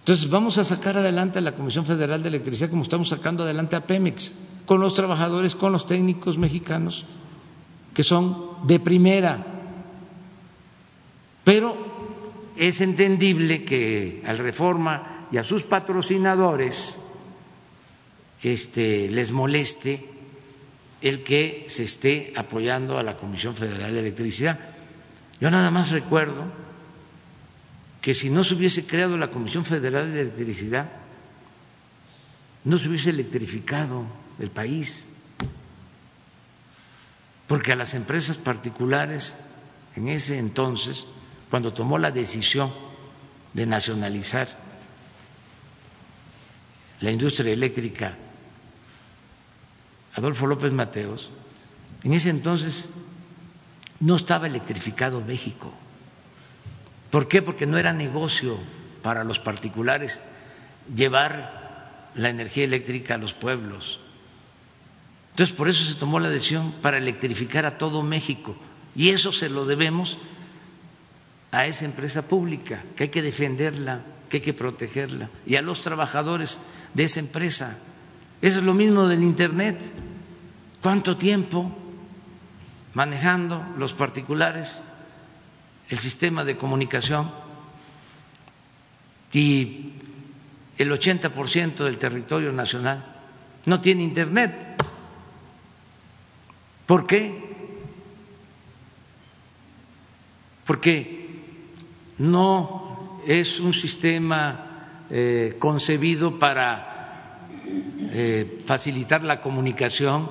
Entonces 0.00 0.28
vamos 0.28 0.58
a 0.58 0.64
sacar 0.64 0.98
adelante 0.98 1.38
a 1.38 1.42
la 1.42 1.54
Comisión 1.54 1.86
Federal 1.86 2.22
de 2.22 2.28
Electricidad 2.28 2.70
como 2.70 2.82
estamos 2.82 3.08
sacando 3.08 3.44
adelante 3.44 3.76
a 3.76 3.86
Pemex, 3.86 4.32
con 4.66 4.80
los 4.80 4.94
trabajadores, 4.94 5.54
con 5.54 5.72
los 5.72 5.86
técnicos 5.86 6.38
mexicanos, 6.38 7.04
que 7.94 8.02
son 8.02 8.66
de 8.66 8.80
primera. 8.80 9.46
Pero 11.44 11.76
es 12.56 12.80
entendible 12.80 13.64
que 13.64 14.22
al 14.26 14.38
Reforma 14.38 15.26
y 15.30 15.36
a 15.36 15.44
sus 15.44 15.62
patrocinadores 15.62 16.98
este, 18.42 19.08
les 19.10 19.32
moleste 19.32 20.04
el 21.00 21.22
que 21.22 21.64
se 21.68 21.84
esté 21.84 22.32
apoyando 22.36 22.98
a 22.98 23.02
la 23.02 23.16
Comisión 23.16 23.56
Federal 23.56 23.92
de 23.92 24.00
Electricidad. 24.00 24.58
Yo 25.40 25.50
nada 25.50 25.70
más 25.70 25.90
recuerdo 25.90 26.44
que 28.00 28.14
si 28.14 28.30
no 28.30 28.44
se 28.44 28.54
hubiese 28.54 28.86
creado 28.86 29.16
la 29.16 29.30
Comisión 29.30 29.64
Federal 29.64 30.12
de 30.12 30.22
Electricidad, 30.22 30.90
no 32.64 32.78
se 32.78 32.88
hubiese 32.88 33.10
electrificado 33.10 34.06
el 34.38 34.50
país, 34.50 35.06
porque 37.48 37.72
a 37.72 37.76
las 37.76 37.94
empresas 37.94 38.36
particulares 38.36 39.36
en 39.96 40.08
ese 40.08 40.38
entonces 40.38 41.06
cuando 41.50 41.72
tomó 41.72 41.98
la 41.98 42.10
decisión 42.10 42.72
de 43.52 43.66
nacionalizar 43.66 44.48
la 47.00 47.10
industria 47.10 47.52
eléctrica, 47.52 48.16
Adolfo 50.14 50.46
López 50.46 50.72
Mateos, 50.72 51.30
en 52.02 52.12
ese 52.12 52.30
entonces 52.30 52.88
no 54.00 54.16
estaba 54.16 54.46
electrificado 54.46 55.20
México. 55.20 55.72
¿Por 57.10 57.28
qué? 57.28 57.42
Porque 57.42 57.66
no 57.66 57.78
era 57.78 57.92
negocio 57.92 58.58
para 59.02 59.24
los 59.24 59.38
particulares 59.38 60.20
llevar 60.94 62.10
la 62.14 62.28
energía 62.28 62.64
eléctrica 62.64 63.14
a 63.14 63.18
los 63.18 63.32
pueblos. 63.32 64.00
Entonces, 65.30 65.54
por 65.54 65.68
eso 65.68 65.84
se 65.84 65.94
tomó 65.94 66.20
la 66.20 66.28
decisión 66.28 66.72
para 66.82 66.98
electrificar 66.98 67.64
a 67.64 67.78
todo 67.78 68.02
México. 68.02 68.56
Y 68.94 69.10
eso 69.10 69.32
se 69.32 69.48
lo 69.48 69.64
debemos 69.64 70.18
a 71.50 71.66
esa 71.66 71.84
empresa 71.84 72.22
pública, 72.22 72.82
que 72.96 73.04
hay 73.04 73.08
que 73.10 73.22
defenderla, 73.22 74.02
que 74.28 74.38
hay 74.38 74.42
que 74.42 74.54
protegerla, 74.54 75.28
y 75.46 75.56
a 75.56 75.62
los 75.62 75.82
trabajadores 75.82 76.58
de 76.94 77.04
esa 77.04 77.20
empresa. 77.20 77.78
Eso 78.42 78.58
es 78.58 78.64
lo 78.64 78.74
mismo 78.74 79.06
del 79.06 79.22
Internet. 79.22 79.88
¿Cuánto 80.82 81.16
tiempo 81.16 81.70
manejando 82.92 83.64
los 83.78 83.94
particulares 83.94 84.82
el 85.88 85.98
sistema 86.00 86.44
de 86.44 86.56
comunicación? 86.56 87.30
Y 89.32 89.92
el 90.76 90.90
80% 90.90 91.84
del 91.84 91.98
territorio 91.98 92.50
nacional 92.52 93.14
no 93.64 93.80
tiene 93.80 94.02
Internet. 94.02 94.82
¿Por 96.84 97.06
qué? 97.06 97.52
Porque 100.66 101.42
no 102.18 103.20
es 103.24 103.60
un 103.60 103.72
sistema 103.72 105.04
eh, 105.10 105.54
concebido 105.60 106.40
para 106.40 106.91
eh, 108.12 108.58
facilitar 108.64 109.22
la 109.24 109.40
comunicación 109.40 110.30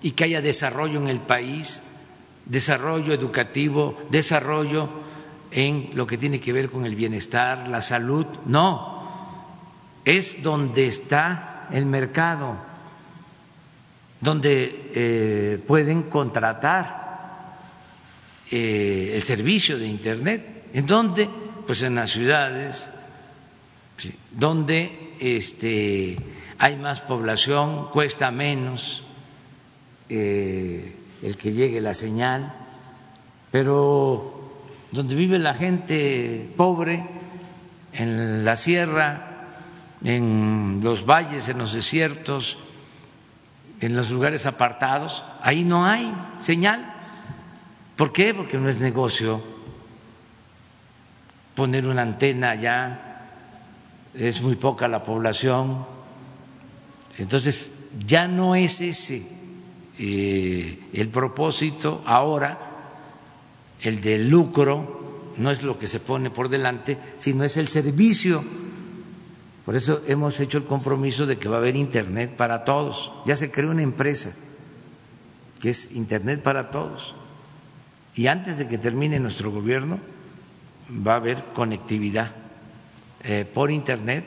y 0.00 0.12
que 0.12 0.24
haya 0.24 0.40
desarrollo 0.40 1.00
en 1.00 1.08
el 1.08 1.20
país, 1.20 1.82
desarrollo 2.46 3.12
educativo, 3.12 3.98
desarrollo 4.10 4.88
en 5.50 5.90
lo 5.94 6.06
que 6.06 6.18
tiene 6.18 6.40
que 6.40 6.52
ver 6.52 6.70
con 6.70 6.86
el 6.86 6.94
bienestar, 6.94 7.68
la 7.68 7.82
salud. 7.82 8.26
No, 8.46 9.02
es 10.04 10.42
donde 10.42 10.86
está 10.86 11.68
el 11.70 11.86
mercado, 11.86 12.56
donde 14.20 14.90
eh, 14.94 15.62
pueden 15.66 16.04
contratar 16.04 17.00
el 18.50 19.22
servicio 19.22 19.78
de 19.78 19.86
Internet 19.86 20.62
¿En 20.72 20.86
dónde? 20.86 21.28
Pues 21.66 21.82
en 21.82 21.94
las 21.94 22.10
ciudades, 22.10 22.88
donde 24.30 25.01
este, 25.20 26.16
hay 26.58 26.76
más 26.76 27.00
población, 27.00 27.88
cuesta 27.90 28.30
menos 28.30 29.04
eh, 30.08 30.96
el 31.22 31.36
que 31.36 31.52
llegue 31.52 31.80
la 31.80 31.94
señal, 31.94 32.52
pero 33.50 34.50
donde 34.90 35.14
vive 35.14 35.38
la 35.38 35.54
gente 35.54 36.52
pobre, 36.56 37.04
en 37.92 38.44
la 38.44 38.56
sierra, 38.56 39.50
en 40.04 40.80
los 40.82 41.04
valles, 41.04 41.48
en 41.48 41.58
los 41.58 41.72
desiertos, 41.72 42.58
en 43.80 43.94
los 43.94 44.10
lugares 44.10 44.46
apartados, 44.46 45.24
ahí 45.42 45.64
no 45.64 45.86
hay 45.86 46.14
señal. 46.38 46.94
¿Por 47.96 48.12
qué? 48.12 48.34
Porque 48.34 48.58
no 48.58 48.68
es 48.68 48.80
negocio 48.80 49.42
poner 51.54 51.86
una 51.86 52.02
antena 52.02 52.50
allá, 52.50 53.11
es 54.14 54.42
muy 54.42 54.56
poca 54.56 54.88
la 54.88 55.04
población, 55.04 55.86
entonces 57.18 57.72
ya 58.06 58.28
no 58.28 58.54
es 58.54 58.80
ese 58.80 59.26
eh, 59.98 60.78
el 60.92 61.08
propósito 61.08 62.02
ahora, 62.06 62.58
el 63.80 64.00
del 64.00 64.28
lucro, 64.28 65.32
no 65.36 65.50
es 65.50 65.62
lo 65.62 65.78
que 65.78 65.86
se 65.86 66.00
pone 66.00 66.30
por 66.30 66.48
delante, 66.48 66.98
sino 67.16 67.44
es 67.44 67.56
el 67.56 67.68
servicio. 67.68 68.42
Por 69.64 69.76
eso 69.76 70.00
hemos 70.06 70.40
hecho 70.40 70.58
el 70.58 70.64
compromiso 70.64 71.26
de 71.26 71.38
que 71.38 71.48
va 71.48 71.56
a 71.56 71.58
haber 71.58 71.76
Internet 71.76 72.36
para 72.36 72.64
todos. 72.64 73.12
Ya 73.26 73.36
se 73.36 73.50
creó 73.50 73.70
una 73.70 73.82
empresa 73.82 74.34
que 75.60 75.70
es 75.70 75.92
Internet 75.92 76.42
para 76.42 76.70
todos. 76.70 77.14
Y 78.14 78.26
antes 78.26 78.58
de 78.58 78.66
que 78.66 78.78
termine 78.78 79.20
nuestro 79.20 79.52
gobierno, 79.52 80.00
va 80.90 81.14
a 81.14 81.16
haber 81.16 81.44
conectividad 81.54 82.41
eh, 83.24 83.44
por 83.44 83.70
Internet 83.70 84.24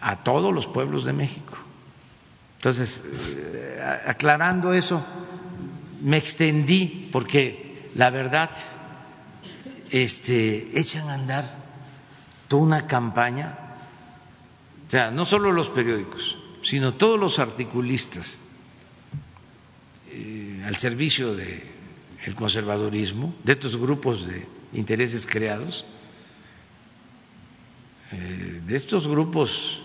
a 0.00 0.16
todos 0.16 0.54
los 0.54 0.66
pueblos 0.66 1.04
de 1.04 1.12
México. 1.12 1.58
Entonces, 2.56 3.02
eh, 3.06 4.02
aclarando 4.06 4.72
eso, 4.72 5.04
me 6.02 6.16
extendí 6.16 7.08
porque 7.12 7.70
la 7.94 8.10
verdad, 8.10 8.50
este, 9.90 10.78
echan 10.78 11.08
a 11.08 11.14
andar 11.14 11.44
toda 12.48 12.62
una 12.62 12.86
campaña, 12.86 13.58
o 14.86 14.90
sea, 14.90 15.10
no 15.10 15.24
solo 15.24 15.52
los 15.52 15.70
periódicos, 15.70 16.38
sino 16.62 16.94
todos 16.94 17.18
los 17.18 17.38
articulistas 17.38 18.38
eh, 20.10 20.62
al 20.66 20.76
servicio 20.76 21.34
del 21.34 22.34
conservadurismo, 22.34 23.34
de 23.44 23.52
estos 23.52 23.76
grupos 23.76 24.26
de 24.26 24.46
intereses 24.72 25.26
creados, 25.26 25.84
eh, 28.12 28.62
de 28.66 28.76
estos 28.76 29.06
grupos 29.06 29.82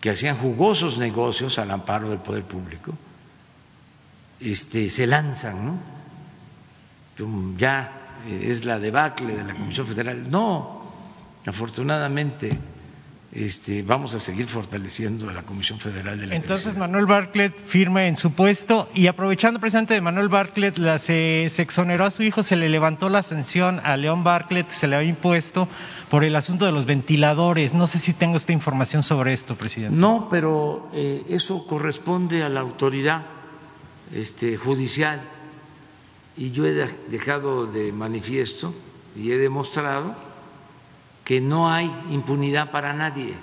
que 0.00 0.10
hacían 0.10 0.36
jugosos 0.36 0.98
negocios 0.98 1.58
al 1.58 1.70
amparo 1.70 2.10
del 2.10 2.18
poder 2.18 2.44
público, 2.44 2.94
este, 4.40 4.90
se 4.90 5.06
lanzan, 5.06 5.66
¿no? 5.66 5.94
Ya 7.56 8.20
es 8.28 8.64
la 8.64 8.78
debacle 8.78 9.34
de 9.34 9.44
la 9.44 9.54
Comisión 9.54 9.86
Federal. 9.86 10.30
No, 10.30 10.92
afortunadamente 11.46 12.58
este, 13.34 13.82
vamos 13.82 14.14
a 14.14 14.20
seguir 14.20 14.46
fortaleciendo 14.46 15.28
a 15.28 15.32
la 15.32 15.42
Comisión 15.42 15.80
Federal 15.80 16.20
de 16.20 16.36
Entonces 16.36 16.76
Manuel 16.76 17.06
Bartlett 17.06 17.52
firma 17.66 18.06
en 18.06 18.16
su 18.16 18.32
puesto 18.32 18.88
y 18.94 19.08
aprovechando 19.08 19.58
precisamente 19.58 19.94
de 19.94 20.00
Manuel 20.00 20.28
Bartlett, 20.28 20.78
la, 20.78 21.00
se, 21.00 21.46
exoneró 21.46 22.04
a 22.04 22.12
su 22.12 22.22
hijo, 22.22 22.44
se 22.44 22.54
le 22.54 22.68
levantó 22.68 23.08
la 23.08 23.24
sanción 23.24 23.80
a 23.82 23.96
León 23.96 24.22
Bartlett, 24.22 24.70
se 24.70 24.86
le 24.86 24.94
había 24.94 25.08
impuesto 25.08 25.68
por 26.10 26.22
el 26.22 26.36
asunto 26.36 26.64
de 26.64 26.70
los 26.70 26.86
ventiladores. 26.86 27.74
No 27.74 27.88
sé 27.88 27.98
si 27.98 28.12
tengo 28.12 28.36
esta 28.36 28.52
información 28.52 29.02
sobre 29.02 29.32
esto, 29.32 29.56
presidente. 29.56 29.98
No, 29.98 30.28
pero 30.30 30.88
eh, 30.92 31.24
eso 31.28 31.66
corresponde 31.66 32.44
a 32.44 32.48
la 32.48 32.60
autoridad 32.60 33.26
este, 34.12 34.56
judicial 34.56 35.20
y 36.36 36.52
yo 36.52 36.66
he 36.66 36.88
dejado 37.08 37.66
de 37.66 37.90
manifiesto 37.90 38.72
y 39.16 39.32
he 39.32 39.38
demostrado 39.38 40.14
que 41.24 41.40
no 41.40 41.70
hay 41.70 41.86
impunidad 42.10 42.70
para 42.70 42.92
nadie. 42.92 43.34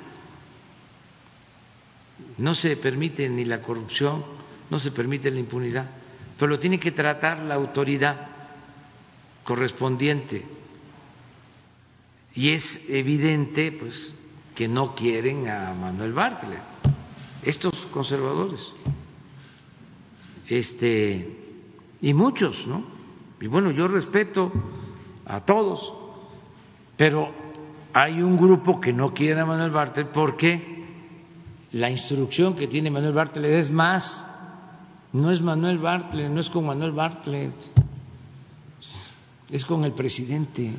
No 2.38 2.54
se 2.54 2.78
permite 2.78 3.28
ni 3.30 3.44
la 3.44 3.62
corrupción, 3.62 4.24
no 4.70 4.80
se 4.80 4.92
permite 4.92 5.32
la 5.32 5.40
impunidad, 5.40 5.90
pero 6.38 6.50
lo 6.50 6.60
tiene 6.60 6.80
que 6.80 6.92
tratar 6.92 7.40
la 7.40 7.56
autoridad 7.56 8.28
correspondiente. 9.44 10.46
Y 12.34 12.52
es 12.52 12.90
evidente, 12.90 13.72
pues, 13.72 14.16
que 14.56 14.68
no 14.68 14.96
quieren 14.96 15.50
a 15.50 15.74
Manuel 15.74 16.14
Bartlett, 16.14 16.62
estos 17.44 17.88
conservadores, 17.88 18.72
este, 20.48 21.38
y 22.02 22.14
muchos, 22.14 22.68
¿no? 22.68 22.86
Y 23.40 23.48
bueno, 23.48 23.72
yo 23.72 23.88
respeto 23.88 24.52
a 25.26 25.42
todos, 25.42 25.94
pero 26.96 27.41
hay 27.94 28.22
un 28.22 28.38
grupo 28.38 28.80
que 28.80 28.94
no 28.94 29.14
quiere 29.14 29.42
a 29.42 29.46
Manuel 29.46 29.72
Bartlett 29.72 30.08
porque 30.08 30.86
la 31.72 31.90
instrucción 31.90 32.56
que 32.56 32.68
tiene 32.68 32.92
Manuel 32.92 33.14
Bartlett 33.14 33.52
es 33.52 33.72
más, 33.72 34.26
no 35.14 35.32
es 35.32 35.42
Manuel 35.42 35.78
Bartlett, 35.78 36.30
no 36.30 36.40
es 36.40 36.50
con 36.50 36.66
Manuel 36.66 36.92
Bartlett, 36.92 37.54
es 39.50 39.66
con 39.66 39.84
el 39.84 39.94
presidente, 39.94 40.74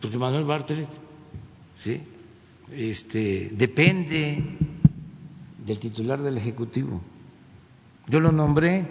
porque 0.00 0.18
Manuel 0.18 0.44
Bartlett, 0.44 0.88
sí, 1.74 2.02
este, 2.72 3.50
depende 3.52 4.44
del 5.64 5.78
titular 5.78 6.22
del 6.22 6.36
ejecutivo. 6.36 7.00
Yo 8.08 8.20
lo 8.20 8.30
nombré. 8.30 8.86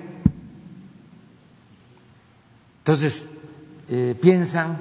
Entonces 2.79 3.29
eh, 3.89 4.15
piensan 4.21 4.77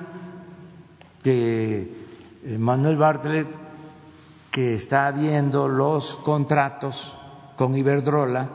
que 1.22 2.03
Manuel 2.44 2.96
Bartlett, 2.96 3.48
que 4.50 4.74
está 4.74 5.10
viendo 5.10 5.66
los 5.66 6.16
contratos 6.16 7.14
con 7.56 7.76
Iberdrola, 7.76 8.50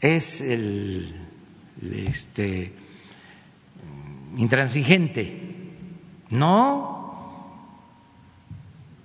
es 0.00 0.40
el 0.40 1.14
este, 1.80 2.72
intransigente. 4.36 5.50
No, 6.30 7.02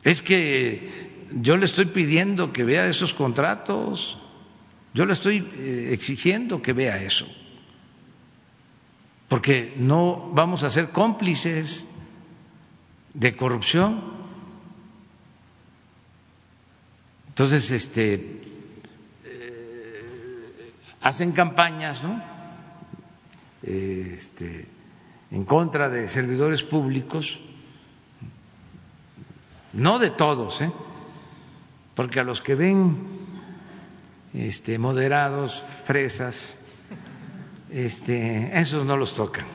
es 0.04 0.22
que 0.22 1.28
yo 1.32 1.58
le 1.58 1.66
estoy 1.66 1.86
pidiendo 1.86 2.52
que 2.52 2.64
vea 2.64 2.88
esos 2.88 3.14
contratos, 3.14 4.18
yo 4.94 5.06
le 5.06 5.14
estoy 5.14 5.48
eh, 5.58 5.90
exigiendo 5.92 6.62
que 6.62 6.74
vea 6.74 7.04
eso, 7.04 7.28
porque 9.28 9.74
no 9.78 10.32
vamos 10.34 10.64
a 10.64 10.70
ser 10.70 10.90
cómplices 10.90 11.86
de 13.18 13.36
corrupción. 13.36 14.00
Entonces, 17.30 17.72
este, 17.72 18.42
eh, 19.26 20.74
hacen 21.02 21.32
campañas, 21.32 22.04
¿no? 22.04 22.24
Este, 23.64 24.68
en 25.32 25.46
contra 25.46 25.90
de 25.90 26.08
servidores 26.08 26.62
públicos, 26.62 27.40
no 29.74 29.98
de 29.98 30.12
todos, 30.12 30.62
¿eh? 30.62 30.72
porque 31.96 32.20
a 32.20 32.24
los 32.24 32.42
que 32.42 32.54
ven 32.54 32.98
este, 34.36 34.78
moderados, 34.78 35.60
fresas, 35.60 36.60
este, 37.72 38.60
esos 38.60 38.86
no 38.86 38.96
los 38.96 39.16
tocan. 39.16 39.46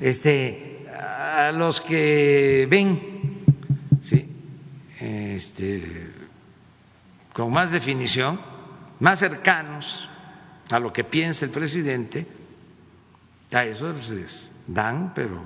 Este, 0.00 0.71
a 1.02 1.50
los 1.52 1.80
que 1.80 2.66
ven 2.70 3.44
¿sí? 4.04 4.28
este, 5.00 6.10
con 7.32 7.50
más 7.50 7.72
definición, 7.72 8.40
más 9.00 9.18
cercanos 9.18 10.08
a 10.70 10.78
lo 10.78 10.92
que 10.92 11.04
piensa 11.04 11.44
el 11.44 11.50
presidente, 11.50 12.26
a 13.50 13.64
eso 13.64 13.92
les 13.92 14.52
dan, 14.66 15.12
pero 15.14 15.42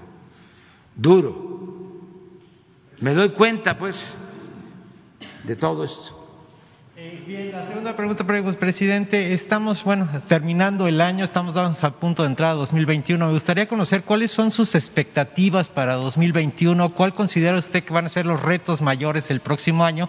duro. 0.95 1.97
Me 3.01 3.15
doy 3.15 3.31
cuenta, 3.31 3.77
pues, 3.77 4.17
de 5.45 5.57
todo 5.57 5.85
esto. 5.85 6.26
Eh, 6.99 7.23
bien, 7.27 7.53
la 7.53 7.67
segunda 7.67 7.95
pregunta, 7.95 8.25
presidente. 8.59 9.35
Estamos, 9.35 9.85
bueno, 9.85 10.09
terminando 10.29 10.89
el 10.89 11.03
año, 11.03 11.25
estamos 11.25 11.55
a 11.55 11.91
punto 11.91 12.23
de 12.23 12.31
entrar 12.31 12.53
a 12.53 12.55
2021. 12.55 13.27
Me 13.27 13.33
gustaría 13.35 13.67
conocer 13.69 14.03
cuáles 14.03 14.33
son 14.33 14.51
sus 14.51 14.75
expectativas 14.75 15.69
para 15.69 15.97
2021, 15.97 16.95
cuál 16.95 17.13
considera 17.13 17.59
usted 17.59 17.85
que 17.85 17.93
van 17.93 18.07
a 18.07 18.09
ser 18.09 18.25
los 18.25 18.43
retos 18.43 18.81
mayores 18.81 19.31
el 19.31 19.41
próximo 19.41 19.85
año 19.85 20.09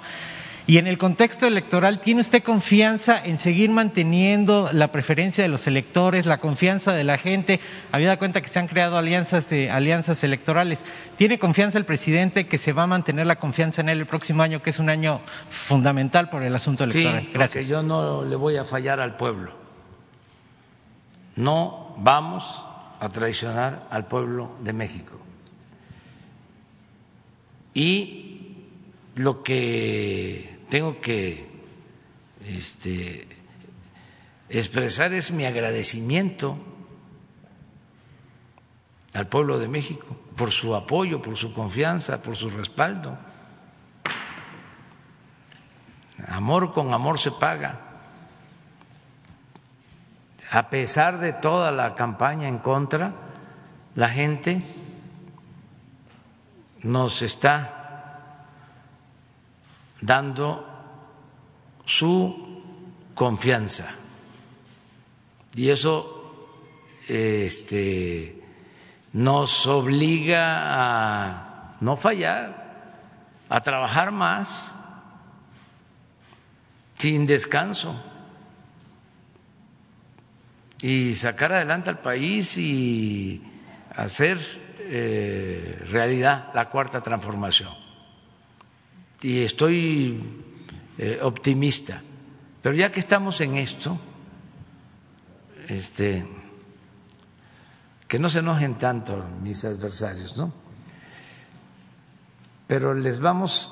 y 0.67 0.79
en 0.79 0.85
el 0.87 0.97
contexto 0.97 1.47
electoral, 1.47 2.01
¿tiene 2.01 2.19
usted 2.19 2.43
confianza 2.43 3.17
en 3.23 3.37
seguir 3.37 3.69
manteniendo 3.69 4.69
la 4.73 4.91
preferencia 4.91 5.41
de 5.41 5.47
los 5.47 5.65
electores, 5.65 6.25
la 6.25 6.39
confianza 6.39 6.91
de 6.91 7.05
la 7.05 7.17
gente? 7.17 7.61
Había 7.93 8.19
cuenta 8.19 8.41
que 8.41 8.49
se 8.49 8.59
han 8.59 8.67
creado 8.67 8.97
alianzas, 8.97 9.49
alianzas 9.71 10.25
electorales. 10.25 10.83
¿Tiene 11.15 11.39
confianza 11.39 11.77
el 11.77 11.85
presidente 11.85 12.47
que 12.47 12.57
se 12.57 12.73
va 12.73 12.83
a 12.83 12.87
mantener 12.87 13.27
la 13.27 13.37
confianza 13.37 13.79
en 13.79 13.87
él 13.87 13.99
el 13.99 14.07
próximo 14.07 14.43
año, 14.43 14.61
que 14.61 14.71
es 14.71 14.79
un 14.79 14.89
año 14.89 15.21
fundamental 15.49 16.29
por 16.29 16.43
el 16.43 16.53
asunto 16.53 16.83
electoral? 16.83 17.21
Sí, 17.21 17.29
Gracias. 17.33 17.49
Porque 17.49 17.65
yo 17.65 17.81
no 17.81 18.25
le 18.25 18.35
voy 18.35 18.57
a 18.57 18.65
fallar 18.65 18.99
al 18.99 19.15
pueblo. 19.15 19.53
No 21.37 21.95
vamos 21.97 22.67
a 22.99 23.07
traicionar 23.07 23.87
al 23.89 24.05
pueblo 24.07 24.57
de 24.59 24.73
México. 24.73 25.17
Y 27.73 28.57
lo 29.15 29.43
que 29.43 30.56
tengo 30.69 30.99
que 31.01 31.49
este, 32.45 33.27
expresar 34.49 35.13
es 35.13 35.31
mi 35.31 35.45
agradecimiento 35.45 36.57
al 39.13 39.27
pueblo 39.27 39.59
de 39.59 39.67
México 39.67 40.17
por 40.35 40.51
su 40.51 40.75
apoyo, 40.75 41.21
por 41.21 41.37
su 41.37 41.51
confianza, 41.51 42.21
por 42.21 42.35
su 42.35 42.49
respaldo. 42.49 43.17
Amor 46.27 46.71
con 46.71 46.93
amor 46.93 47.19
se 47.19 47.31
paga. 47.31 47.81
A 50.49 50.69
pesar 50.69 51.19
de 51.19 51.33
toda 51.33 51.71
la 51.71 51.95
campaña 51.95 52.47
en 52.47 52.59
contra, 52.59 53.13
la 53.95 54.09
gente 54.09 54.63
nos 56.83 57.21
está 57.21 57.76
dando 60.01 60.65
su 61.85 62.63
confianza. 63.15 63.89
Y 65.55 65.69
eso 65.69 66.13
este, 67.07 68.41
nos 69.13 69.65
obliga 69.65 70.75
a 70.75 71.77
no 71.79 71.97
fallar, 71.97 72.67
a 73.49 73.61
trabajar 73.61 74.11
más, 74.11 74.75
sin 76.97 77.25
descanso, 77.25 77.95
y 80.81 81.15
sacar 81.15 81.53
adelante 81.53 81.89
al 81.89 81.99
país 81.99 82.57
y 82.57 83.41
hacer 83.95 84.37
eh, 84.79 85.83
realidad 85.89 86.51
la 86.53 86.69
cuarta 86.69 87.01
transformación 87.01 87.86
y 89.21 89.43
estoy 89.43 90.43
eh, 90.97 91.19
optimista. 91.21 92.01
Pero 92.61 92.75
ya 92.75 92.91
que 92.91 92.99
estamos 92.99 93.41
en 93.41 93.57
esto, 93.57 93.97
este, 95.67 96.25
que 98.07 98.19
no 98.19 98.29
se 98.29 98.39
enojen 98.39 98.77
tanto 98.77 99.27
mis 99.41 99.65
adversarios, 99.65 100.37
¿no? 100.37 100.53
Pero 102.67 102.93
les 102.93 103.19
vamos 103.19 103.71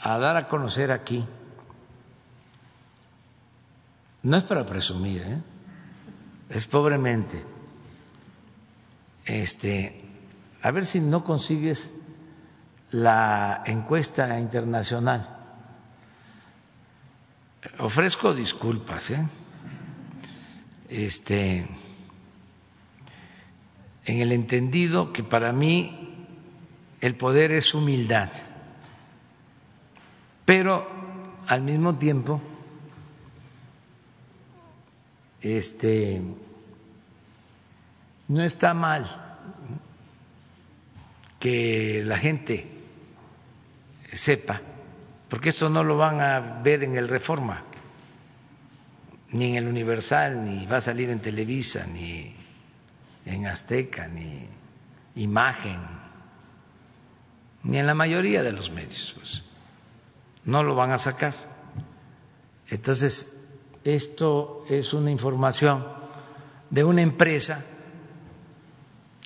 a 0.00 0.18
dar 0.18 0.36
a 0.36 0.48
conocer 0.48 0.92
aquí, 0.92 1.24
no 4.22 4.36
es 4.36 4.44
para 4.44 4.64
presumir, 4.66 5.22
¿eh? 5.22 5.42
es 6.48 6.66
pobremente, 6.66 7.42
este, 9.26 10.02
a 10.62 10.70
ver 10.70 10.86
si 10.86 11.00
no 11.00 11.22
consigues 11.22 11.90
la 12.92 13.62
encuesta 13.66 14.38
internacional. 14.38 15.36
Ofrezco 17.78 18.34
disculpas, 18.34 19.10
¿eh? 19.10 19.28
Este, 20.88 21.68
en 24.06 24.20
el 24.20 24.32
entendido 24.32 25.12
que 25.12 25.22
para 25.22 25.52
mí 25.52 26.26
el 27.00 27.14
poder 27.16 27.52
es 27.52 27.74
humildad, 27.74 28.30
pero 30.44 30.86
al 31.46 31.62
mismo 31.62 31.96
tiempo, 31.96 32.40
este, 35.40 36.20
no 38.28 38.42
está 38.42 38.74
mal 38.74 39.30
que 41.38 42.02
la 42.04 42.18
gente 42.18 42.79
sepa, 44.12 44.60
porque 45.28 45.50
esto 45.50 45.68
no 45.68 45.84
lo 45.84 45.96
van 45.96 46.20
a 46.20 46.40
ver 46.62 46.82
en 46.82 46.96
el 46.96 47.08
Reforma, 47.08 47.64
ni 49.30 49.50
en 49.50 49.56
el 49.56 49.68
Universal, 49.68 50.44
ni 50.44 50.66
va 50.66 50.78
a 50.78 50.80
salir 50.80 51.10
en 51.10 51.20
Televisa, 51.20 51.86
ni 51.86 52.34
en 53.24 53.46
Azteca, 53.46 54.08
ni 54.08 54.48
Imagen, 55.14 55.80
ni 57.62 57.78
en 57.78 57.86
la 57.86 57.94
mayoría 57.94 58.42
de 58.42 58.52
los 58.52 58.70
medios. 58.70 59.14
Pues. 59.16 59.44
No 60.44 60.62
lo 60.62 60.74
van 60.74 60.90
a 60.90 60.98
sacar. 60.98 61.34
Entonces, 62.68 63.46
esto 63.84 64.64
es 64.68 64.92
una 64.94 65.10
información 65.10 65.86
de 66.70 66.84
una 66.84 67.02
empresa 67.02 67.64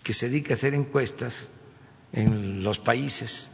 que 0.02 0.12
se 0.12 0.28
dedica 0.28 0.52
a 0.52 0.54
hacer 0.54 0.74
encuestas 0.74 1.48
en 2.12 2.62
los 2.62 2.78
países 2.78 3.53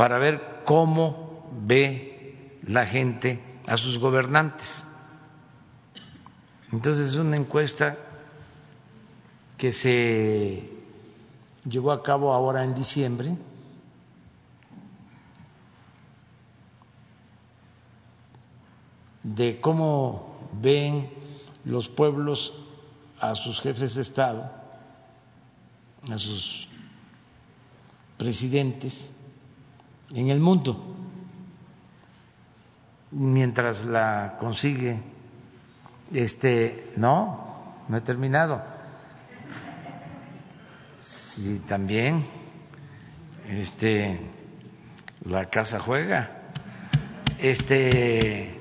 para 0.00 0.16
ver 0.16 0.62
cómo 0.64 1.46
ve 1.52 2.58
la 2.66 2.86
gente 2.86 3.38
a 3.66 3.76
sus 3.76 3.98
gobernantes. 3.98 4.86
Entonces 6.72 7.08
es 7.08 7.16
una 7.16 7.36
encuesta 7.36 7.98
que 9.58 9.72
se 9.72 10.70
llevó 11.68 11.92
a 11.92 12.02
cabo 12.02 12.32
ahora 12.32 12.64
en 12.64 12.74
diciembre. 12.74 13.36
de 19.22 19.60
cómo 19.60 20.48
ven 20.62 21.10
los 21.66 21.90
pueblos 21.90 22.54
a 23.20 23.34
sus 23.34 23.60
jefes 23.60 23.96
de 23.96 24.00
Estado, 24.00 24.50
a 26.10 26.18
sus 26.18 26.68
presidentes, 28.16 29.10
en 30.14 30.28
el 30.28 30.40
mundo. 30.40 30.96
Mientras 33.12 33.84
la 33.84 34.36
consigue, 34.38 35.02
este, 36.12 36.92
no, 36.96 37.74
no 37.88 37.96
he 37.96 38.00
terminado. 38.00 38.62
Si 40.98 41.60
también, 41.60 42.24
este, 43.48 44.20
la 45.24 45.46
casa 45.46 45.80
juega, 45.80 46.30
este, 47.38 48.60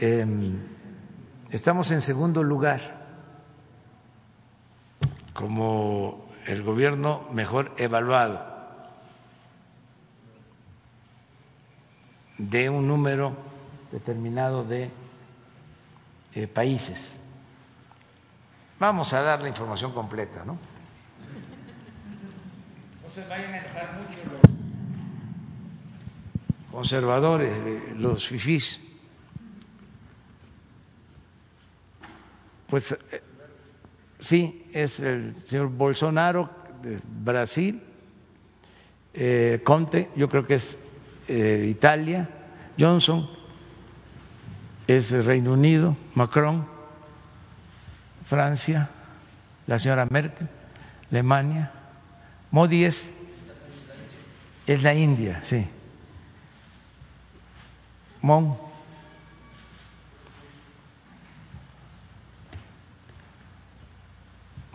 em, 0.00 0.58
estamos 1.50 1.90
en 1.90 2.00
segundo 2.00 2.42
lugar 2.42 3.02
como 5.34 6.26
el 6.46 6.62
gobierno 6.62 7.26
mejor 7.32 7.74
evaluado 7.76 8.51
de 12.38 12.70
un 12.70 12.88
número 12.88 13.36
determinado 13.90 14.64
de 14.64 14.90
eh, 16.34 16.46
países. 16.46 17.18
Vamos 18.78 19.12
a 19.12 19.22
dar 19.22 19.42
la 19.42 19.48
información 19.48 19.92
completa, 19.92 20.44
¿no? 20.44 20.58
No 23.02 23.08
se 23.08 23.26
vayan 23.28 23.52
a 23.52 23.58
enojar 23.58 24.00
mucho 24.00 24.18
los 24.24 24.40
conservadores, 26.72 27.52
eh, 27.52 27.94
los 27.96 28.26
fifís. 28.26 28.80
Pues 32.68 32.92
eh, 32.92 33.22
sí, 34.18 34.66
es 34.72 35.00
el 35.00 35.36
señor 35.36 35.68
Bolsonaro 35.68 36.48
de 36.82 36.98
Brasil, 37.04 37.82
Conte, 39.62 40.08
yo 40.16 40.30
creo 40.30 40.46
que 40.46 40.54
es 40.54 40.78
eh, 41.28 41.66
Italia, 41.70 42.28
Johnson 42.78 43.28
es 44.86 45.12
Reino 45.24 45.52
Unido, 45.52 45.96
Macron, 46.14 46.66
Francia, 48.26 48.90
la 49.66 49.78
señora 49.78 50.06
Merkel, 50.10 50.48
Alemania, 51.10 51.70
Modi 52.50 52.84
es, 52.84 53.10
es 54.66 54.82
la 54.82 54.94
India, 54.94 55.40
sí. 55.44 55.66
Mon. 58.20 58.56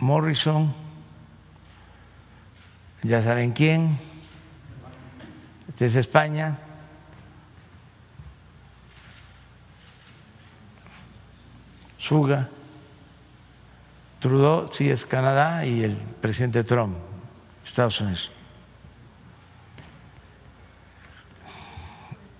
Morrison, 0.00 0.72
ya 3.02 3.20
saben 3.20 3.50
quién, 3.50 3.98
es 5.84 5.94
España. 5.96 6.58
Suga, 11.98 12.48
Trudeau 14.20 14.68
sí 14.72 14.90
es 14.90 15.04
Canadá 15.04 15.64
y 15.66 15.84
el 15.84 15.96
presidente 15.96 16.64
Trump, 16.64 16.96
Estados 17.64 18.00
Unidos. 18.00 18.30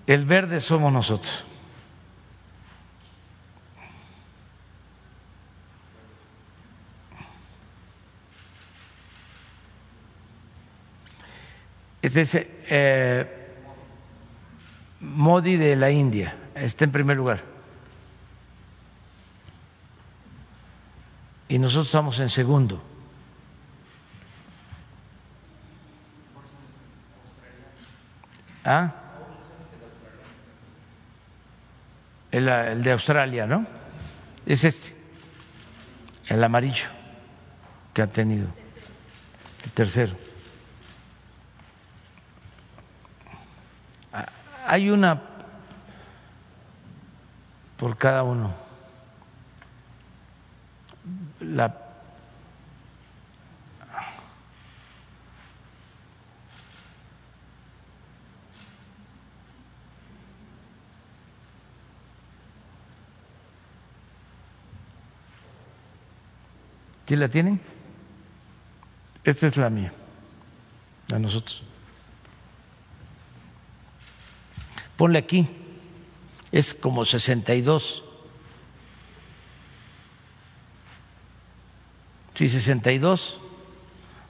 El 0.06 0.24
verde 0.24 0.60
somos 0.60 0.93
nosotros. 0.93 1.44
Es 12.16 12.35
eh, 12.35 13.26
Modi 15.01 15.56
de 15.56 15.76
la 15.76 15.90
India 15.90 16.35
está 16.55 16.85
en 16.85 16.93
primer 16.93 17.16
lugar. 17.16 17.43
Y 21.48 21.59
nosotros 21.59 21.86
estamos 21.86 22.18
en 22.20 22.28
segundo. 22.28 22.82
¿Ah? 28.64 28.93
El, 32.30 32.48
el 32.48 32.82
de 32.82 32.93
Australia, 32.93 33.47
¿no? 33.47 33.66
Es 34.44 34.64
este, 34.64 34.94
el 36.26 36.44
amarillo 36.44 36.89
que 37.94 38.02
ha 38.02 38.06
tenido, 38.06 38.48
el 39.64 39.72
tercero. 39.72 40.28
Hay 44.70 44.90
una 44.90 45.19
por 47.78 47.97
cada 47.97 48.23
uno. 48.23 48.53
La 51.40 51.74
¿Sí 67.07 67.16
la 67.16 67.28
tienen? 67.28 67.59
Esta 69.24 69.47
es 69.47 69.57
la 69.57 69.70
mía, 69.70 69.95
a 71.11 71.19
nosotros. 71.19 71.62
Ponle 74.99 75.20
aquí, 75.20 75.49
es 76.51 76.75
como 76.75 77.05
62. 77.05 78.03
Sí, 82.35 82.49
62 82.49 83.39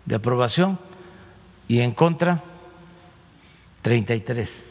de 0.05 0.15
aprobación 0.15 0.78
y 1.69 1.81
en 1.81 1.93
contra 1.93 2.45
33. 3.81 4.65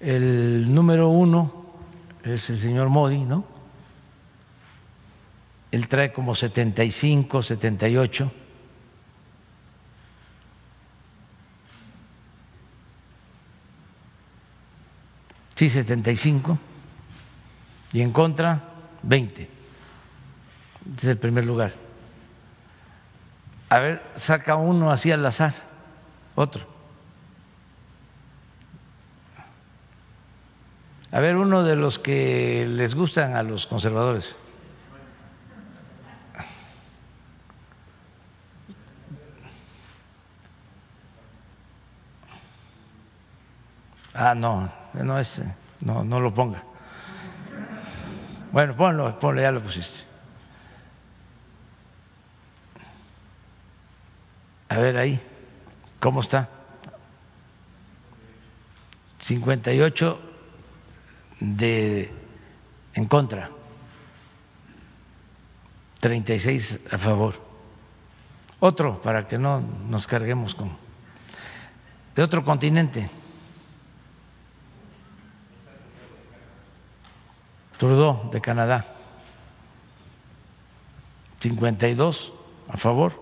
El 0.00 0.74
número 0.74 1.08
uno 1.08 1.64
es 2.22 2.50
el 2.50 2.58
señor 2.58 2.90
Modi, 2.90 3.24
¿no? 3.24 3.46
Él 5.70 5.88
trae 5.88 6.12
como 6.12 6.34
75, 6.34 7.42
78. 7.42 8.30
Sí, 15.54 15.68
75. 15.68 16.58
Y 17.92 18.00
en 18.00 18.12
contra, 18.12 18.62
20. 19.02 19.42
Este 19.42 19.50
es 20.96 21.04
el 21.04 21.18
primer 21.18 21.44
lugar. 21.44 21.72
A 23.68 23.78
ver, 23.78 24.02
saca 24.16 24.56
uno 24.56 24.90
así 24.90 25.10
al 25.12 25.24
azar, 25.24 25.54
otro. 26.34 26.66
A 31.10 31.20
ver, 31.20 31.36
uno 31.36 31.62
de 31.62 31.76
los 31.76 31.98
que 31.98 32.66
les 32.68 32.94
gustan 32.94 33.36
a 33.36 33.42
los 33.42 33.66
conservadores. 33.66 34.34
Ah, 44.24 44.36
no, 44.36 44.70
no 44.94 45.18
es, 45.18 45.42
no, 45.80 46.04
no 46.04 46.20
lo 46.20 46.32
ponga. 46.32 46.62
Bueno, 48.52 48.76
ponlo, 48.76 49.18
ponlo, 49.18 49.42
ya 49.42 49.50
lo 49.50 49.60
pusiste. 49.60 50.04
A 54.68 54.78
ver 54.78 54.96
ahí, 54.96 55.20
¿cómo 55.98 56.20
está? 56.20 56.48
58 59.18 60.20
de 61.40 62.14
en 62.94 63.06
contra, 63.06 63.50
36 65.98 66.78
a 66.92 66.98
favor. 66.98 67.42
Otro, 68.60 69.02
para 69.02 69.26
que 69.26 69.36
no 69.36 69.60
nos 69.88 70.06
carguemos 70.06 70.54
con... 70.54 70.76
De 72.14 72.22
otro 72.22 72.44
continente. 72.44 73.10
Trudeau 77.82 78.30
de 78.30 78.40
Canadá, 78.40 78.86
52 81.40 82.32
a 82.68 82.76
favor, 82.76 83.12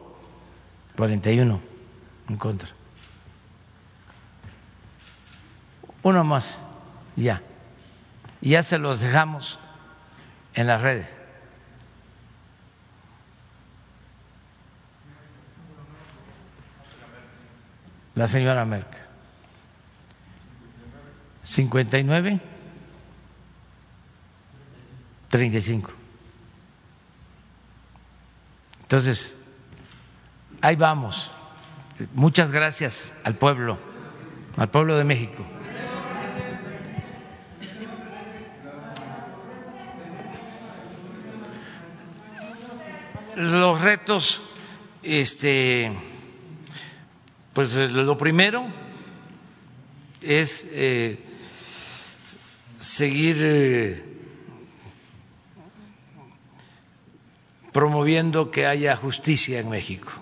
41 0.98 1.58
en 2.28 2.36
contra. 2.36 2.68
Uno 6.02 6.24
más, 6.24 6.60
ya. 7.16 7.40
Ya 8.42 8.62
se 8.62 8.76
los 8.76 9.00
dejamos 9.00 9.58
en 10.52 10.66
las 10.66 10.82
redes. 10.82 11.08
La 18.14 18.28
señora 18.28 18.66
Merkel. 18.66 19.00
59 21.44 22.59
35. 25.30 25.90
Entonces, 28.82 29.36
ahí 30.60 30.76
vamos. 30.76 31.30
Muchas 32.14 32.50
gracias 32.50 33.14
al 33.24 33.36
pueblo, 33.36 33.78
al 34.56 34.68
pueblo 34.68 34.96
de 34.96 35.04
México. 35.04 35.44
Los 43.36 43.80
retos, 43.80 44.42
este, 45.02 45.92
pues 47.52 47.74
lo 47.76 48.18
primero 48.18 48.66
es 50.20 50.66
eh, 50.72 51.18
seguir 52.78 53.36
eh, 53.40 54.09
promoviendo 57.80 58.50
que 58.50 58.66
haya 58.66 58.94
justicia 58.94 59.58
en 59.58 59.70
México. 59.70 60.12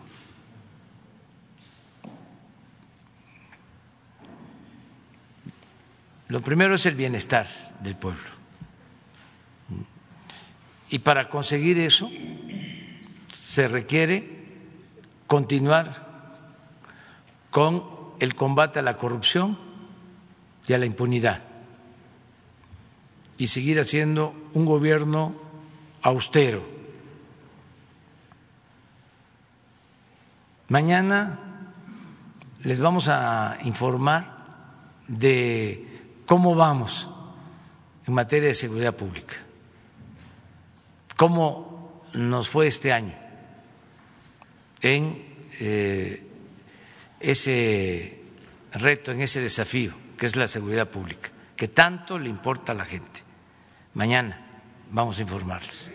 Lo 6.28 6.40
primero 6.40 6.76
es 6.76 6.86
el 6.86 6.94
bienestar 6.94 7.48
del 7.80 7.96
pueblo. 7.96 8.30
Y 10.88 11.00
para 11.00 11.28
conseguir 11.30 11.80
eso 11.80 12.08
se 13.32 13.66
requiere 13.66 14.38
continuar 15.26 16.06
con 17.50 17.82
el 18.20 18.36
combate 18.36 18.78
a 18.78 18.82
la 18.82 18.96
corrupción 18.98 19.58
y 20.68 20.74
a 20.74 20.78
la 20.78 20.86
impunidad 20.86 21.42
y 23.36 23.48
seguir 23.48 23.80
haciendo 23.80 24.32
un 24.54 24.64
gobierno 24.64 25.34
austero 26.02 26.77
Mañana 30.68 31.40
les 32.62 32.78
vamos 32.78 33.08
a 33.08 33.56
informar 33.64 34.36
de 35.08 36.20
cómo 36.26 36.54
vamos 36.54 37.08
en 38.06 38.12
materia 38.12 38.48
de 38.48 38.54
seguridad 38.54 38.94
pública, 38.94 39.36
cómo 41.16 42.02
nos 42.12 42.50
fue 42.50 42.66
este 42.66 42.92
año 42.92 43.16
en 44.82 45.24
eh, 45.58 46.22
ese 47.20 48.22
reto, 48.72 49.12
en 49.12 49.22
ese 49.22 49.40
desafío 49.40 49.94
que 50.18 50.26
es 50.26 50.36
la 50.36 50.48
seguridad 50.48 50.88
pública, 50.90 51.30
que 51.56 51.68
tanto 51.68 52.18
le 52.18 52.28
importa 52.28 52.72
a 52.72 52.74
la 52.74 52.84
gente. 52.84 53.22
Mañana 53.94 54.38
vamos 54.90 55.18
a 55.18 55.22
informarles. 55.22 55.90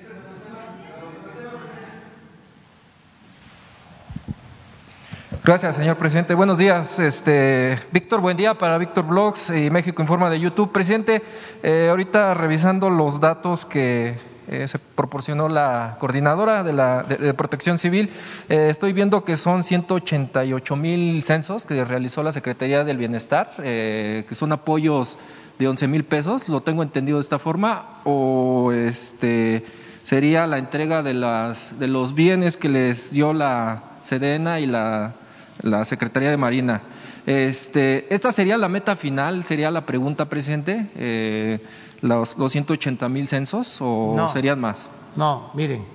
Gracias, 5.46 5.76
señor 5.76 5.98
presidente. 5.98 6.36
Buenos 6.36 6.58
días, 6.58 6.98
este, 7.00 7.78
Víctor. 7.92 8.22
Buen 8.22 8.38
día 8.38 8.54
para 8.54 8.78
Víctor 8.78 9.06
Blogs 9.06 9.50
y 9.50 9.70
México 9.70 10.02
Informa 10.02 10.30
de 10.30 10.40
YouTube. 10.40 10.72
Presidente, 10.72 11.22
eh, 11.64 11.88
ahorita 11.90 12.34
revisando 12.34 12.90
los 12.90 13.20
datos 13.20 13.66
que 13.66 14.16
eh, 14.48 14.68
se 14.70 14.80
proporcionó 14.80 15.50
la 15.50 15.98
coordinadora 16.00 16.64
de, 16.64 16.72
la, 16.72 17.04
de, 17.04 17.34
Protección 17.34 17.78
Civil, 17.78 18.10
eh, 18.48 18.68
estoy 18.70 18.94
viendo 18.94 19.26
que 19.26 19.36
son 19.36 19.64
188 19.64 20.78
mil 20.78 21.22
censos 21.24 21.66
que 21.66 21.84
realizó 21.84 22.24
la 22.24 22.32
Secretaría 22.32 22.86
del 22.86 22.96
Bienestar, 22.96 23.52
que 23.58 24.26
son 24.32 24.54
apoyos 24.54 25.18
de 25.60 25.68
11 25.68 25.90
mil 25.90 26.06
pesos. 26.06 26.48
¿Lo 26.48 26.62
tengo 26.62 26.84
entendido 26.84 27.18
de 27.18 27.22
esta 27.22 27.38
forma? 27.38 28.00
¿O 28.06 28.72
este 28.72 29.66
sería 30.06 30.48
la 30.48 30.58
entrega 30.58 31.04
de, 31.04 31.14
las, 31.14 31.78
de 31.78 31.90
los 31.90 32.16
bienes 32.16 32.56
que 32.56 32.70
les 32.70 33.12
dio 33.12 33.34
la 33.34 33.84
Sedena 34.04 34.62
y 34.62 34.68
la 34.68 35.16
la 35.64 35.84
Secretaría 35.86 36.30
de 36.30 36.38
Marina. 36.38 36.82
Este, 37.26 38.14
¿Esta 38.14 38.32
sería 38.32 38.58
la 38.58 38.70
meta 38.70 38.96
final? 38.96 39.44
¿Sería 39.44 39.72
la 39.72 39.86
pregunta, 39.86 40.30
presidente? 40.30 40.90
Eh, 40.96 41.60
los, 42.02 42.38
los 42.38 42.52
180 42.52 43.10
mil 43.10 43.28
censos 43.28 43.78
o 43.80 44.30
serían 44.32 44.60
más? 44.60 44.92
No, 45.16 45.52
miren, 45.54 45.86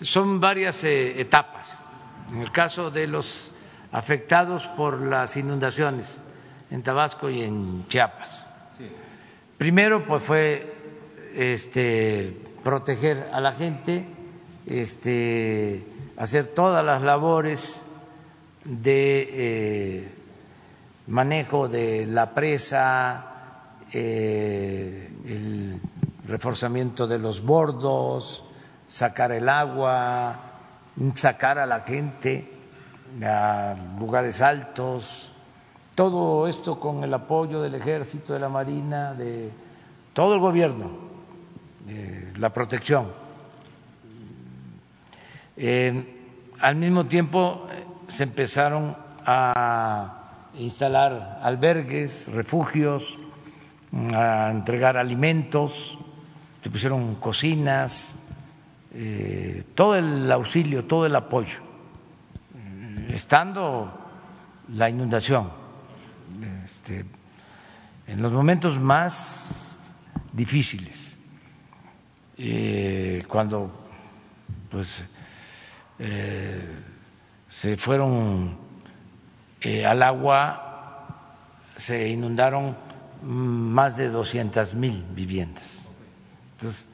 son 0.00 0.40
varias 0.40 0.84
eh, 0.84 1.20
etapas. 1.20 1.82
En 2.30 2.40
el 2.40 2.52
caso 2.52 2.90
de 2.90 3.06
los 3.06 3.50
afectados 3.92 4.66
por 4.68 5.00
las 5.06 5.36
inundaciones 5.36 6.20
en 6.70 6.82
Tabasco 6.82 7.30
y 7.30 7.42
en 7.42 7.86
Chiapas. 7.88 8.48
Primero, 9.58 10.06
pues 10.06 10.22
fue 10.22 10.74
este, 11.34 12.36
proteger 12.62 13.30
a 13.32 13.40
la 13.40 13.52
gente, 13.52 14.06
este, 14.66 15.86
hacer 16.16 16.48
todas 16.48 16.84
las 16.84 17.02
labores 17.02 17.85
de 18.66 19.28
eh, 19.32 20.08
manejo 21.06 21.68
de 21.68 22.06
la 22.06 22.34
presa, 22.34 23.26
eh, 23.92 25.10
el 25.24 25.80
reforzamiento 26.26 27.06
de 27.06 27.18
los 27.18 27.42
bordos, 27.42 28.44
sacar 28.88 29.32
el 29.32 29.48
agua, 29.48 30.40
sacar 31.14 31.58
a 31.58 31.66
la 31.66 31.80
gente 31.80 32.52
a 33.22 33.76
lugares 33.98 34.42
altos, 34.42 35.32
todo 35.94 36.48
esto 36.48 36.78
con 36.80 37.04
el 37.04 37.14
apoyo 37.14 37.62
del 37.62 37.74
ejército, 37.74 38.32
de 38.34 38.40
la 38.40 38.48
marina, 38.48 39.14
de 39.14 39.50
todo 40.12 40.34
el 40.34 40.40
gobierno, 40.40 40.90
de 41.86 42.32
la 42.38 42.52
protección. 42.52 43.12
Eh, 45.56 46.12
al 46.60 46.76
mismo 46.76 47.06
tiempo 47.06 47.66
se 48.08 48.22
empezaron 48.22 48.96
a 49.24 50.50
instalar 50.54 51.40
albergues, 51.42 52.28
refugios, 52.32 53.18
a 54.14 54.50
entregar 54.50 54.96
alimentos, 54.96 55.98
se 56.62 56.70
pusieron 56.70 57.14
cocinas, 57.16 58.16
eh, 58.92 59.64
todo 59.74 59.96
el 59.96 60.30
auxilio, 60.32 60.84
todo 60.84 61.06
el 61.06 61.14
apoyo, 61.16 61.60
estando 63.08 63.92
la 64.72 64.88
inundación. 64.88 65.50
Este, 66.64 67.04
en 68.06 68.22
los 68.22 68.32
momentos 68.32 68.78
más 68.78 69.78
difíciles, 70.32 71.14
eh, 72.38 73.24
cuando 73.28 73.70
pues 74.68 75.04
eh, 75.98 76.62
se 77.60 77.76
fueron 77.76 78.58
eh, 79.60 79.86
al 79.86 80.02
agua, 80.02 81.24
se 81.76 82.08
inundaron 82.08 82.76
más 83.22 83.96
de 83.96 84.08
200 84.08 84.74
mil 84.74 85.04
viviendas. 85.14 85.90
Entonces, 86.52 86.88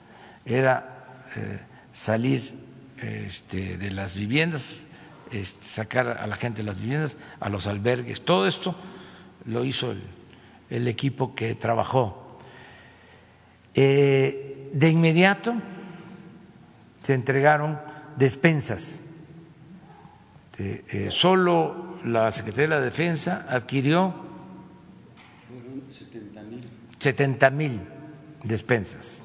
era 0.45 0.89
salir 1.93 2.55
este, 2.99 3.79
de 3.79 3.91
las 3.91 4.15
viviendas, 4.15 4.83
este, 5.31 5.65
sacar 5.67 6.09
a 6.09 6.27
la 6.27 6.37
gente 6.37 6.63
de 6.63 6.67
las 6.67 6.79
viviendas, 6.79 7.17
a 7.41 7.49
los 7.49 7.67
albergues, 7.67 8.25
todo 8.25 8.47
esto 8.47 8.75
lo 9.45 9.65
hizo 9.65 9.93
el 9.93 10.03
el 10.73 10.89
equipo 10.89 11.35
que 11.35 11.55
trabajó. 11.55 12.39
Eh, 13.75 14.71
de 14.73 14.89
inmediato 14.89 15.55
se 17.03 17.13
entregaron 17.13 17.79
despensas. 18.17 19.03
Eh, 20.59 21.09
solo 21.11 21.99
la 22.05 22.31
Secretaría 22.31 22.69
de 22.69 22.77
la 22.77 22.81
Defensa 22.81 23.47
adquirió 23.49 24.15
70 26.99 27.51
mil 27.51 27.81
despensas. 28.45 29.25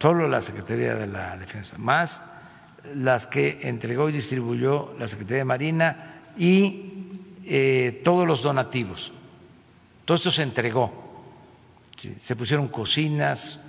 Solo 0.00 0.28
la 0.28 0.40
Secretaría 0.40 0.94
de 0.94 1.06
la 1.06 1.36
Defensa, 1.36 1.76
más 1.78 2.24
las 2.94 3.26
que 3.26 3.60
entregó 3.62 4.08
y 4.08 4.12
distribuyó 4.12 4.94
la 4.98 5.06
Secretaría 5.08 5.38
de 5.38 5.44
Marina 5.44 6.22
y 6.36 7.08
eh, 7.44 8.00
todos 8.02 8.26
los 8.26 8.42
donativos. 8.42 9.12
Todo 10.04 10.16
esto 10.16 10.30
se 10.30 10.42
entregó. 10.42 10.92
Se 12.18 12.34
pusieron 12.34 12.68
cocinas, 12.68 13.60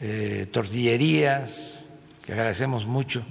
eh, 0.00 0.46
tortillerías, 0.50 1.86
que 2.24 2.32
agradecemos 2.32 2.86
mucho 2.86 3.24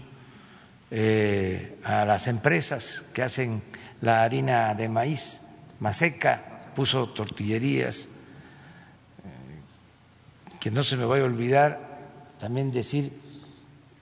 eh, 0.90 1.78
a 1.84 2.06
las 2.06 2.28
empresas 2.28 3.04
que 3.14 3.24
hacen 3.24 3.62
la 4.02 4.24
harina 4.24 4.74
de 4.74 4.88
maíz, 4.88 5.42
Maseca 5.80 6.72
puso 6.76 7.10
tortillerías, 7.10 8.06
eh, 8.06 8.10
que 10.60 10.72
no 10.72 10.84
se 10.84 10.98
me 10.98 11.06
vaya 11.06 11.24
a 11.24 11.26
olvidar 11.26 11.88
también 12.40 12.72
decir, 12.72 13.12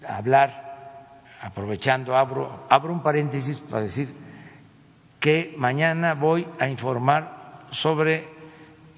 hablar, 0.07 1.09
aprovechando, 1.41 2.15
abro, 2.15 2.65
abro 2.69 2.93
un 2.93 3.01
paréntesis 3.01 3.59
para 3.59 3.83
decir 3.83 4.09
que 5.19 5.55
mañana 5.57 6.13
voy 6.13 6.47
a 6.59 6.67
informar 6.67 7.65
sobre 7.71 8.27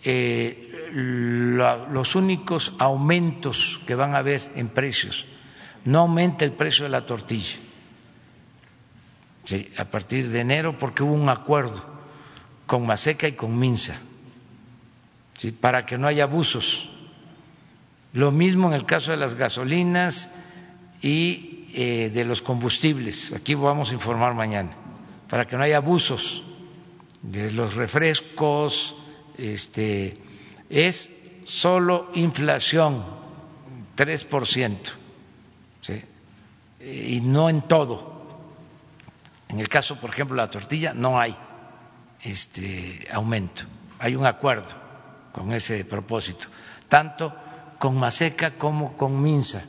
eh, 0.03 0.89
los 0.91 2.15
únicos 2.15 2.75
aumentos 2.79 3.79
que 3.87 3.95
van 3.95 4.13
a 4.13 4.19
haber 4.19 4.41
en 4.55 4.67
precios. 4.69 5.25
No 5.85 5.99
aumenta 5.99 6.43
el 6.43 6.51
precio 6.51 6.83
de 6.83 6.89
la 6.89 7.05
tortilla 7.05 7.57
a 9.77 9.85
partir 9.85 10.29
de 10.29 10.41
enero 10.41 10.77
porque 10.77 11.03
hubo 11.03 11.13
un 11.13 11.29
acuerdo 11.29 11.83
con 12.65 12.85
Maseca 12.85 13.27
y 13.27 13.33
con 13.33 13.57
Minsa 13.57 13.99
para 15.61 15.85
que 15.85 15.97
no 15.97 16.07
haya 16.07 16.23
abusos. 16.23 16.89
Lo 18.13 18.31
mismo 18.31 18.67
en 18.67 18.73
el 18.73 18.85
caso 18.85 19.11
de 19.11 19.17
las 19.17 19.35
gasolinas 19.35 20.31
y 21.01 21.67
eh, 21.73 22.09
de 22.13 22.25
los 22.25 22.41
combustibles. 22.41 23.33
Aquí 23.33 23.53
vamos 23.53 23.91
a 23.91 23.93
informar 23.93 24.33
mañana 24.33 24.71
para 25.29 25.45
que 25.45 25.55
no 25.57 25.63
haya 25.63 25.77
abusos 25.77 26.43
de 27.21 27.51
los 27.51 27.75
refrescos, 27.75 28.95
este, 29.37 30.13
es 30.69 31.15
solo 31.45 32.09
inflación, 32.13 33.03
3%, 33.95 34.77
¿sí? 35.81 36.01
y 36.79 37.21
no 37.21 37.49
en 37.49 37.61
todo. 37.61 38.16
En 39.49 39.59
el 39.59 39.69
caso, 39.69 39.99
por 39.99 40.09
ejemplo, 40.09 40.35
de 40.35 40.41
la 40.41 40.49
tortilla, 40.49 40.93
no 40.93 41.19
hay 41.19 41.35
este 42.21 43.07
aumento, 43.11 43.63
hay 43.99 44.15
un 44.15 44.25
acuerdo 44.25 44.67
con 45.31 45.53
ese 45.53 45.85
propósito, 45.85 46.47
tanto 46.89 47.33
con 47.79 47.97
Maseca 47.97 48.57
como 48.57 48.97
con 48.97 49.21
Minsa. 49.21 49.63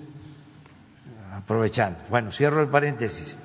Aprovechando. 1.34 2.02
Bueno, 2.10 2.32
cierro 2.32 2.60
el 2.60 2.68
paréntesis. 2.68 3.38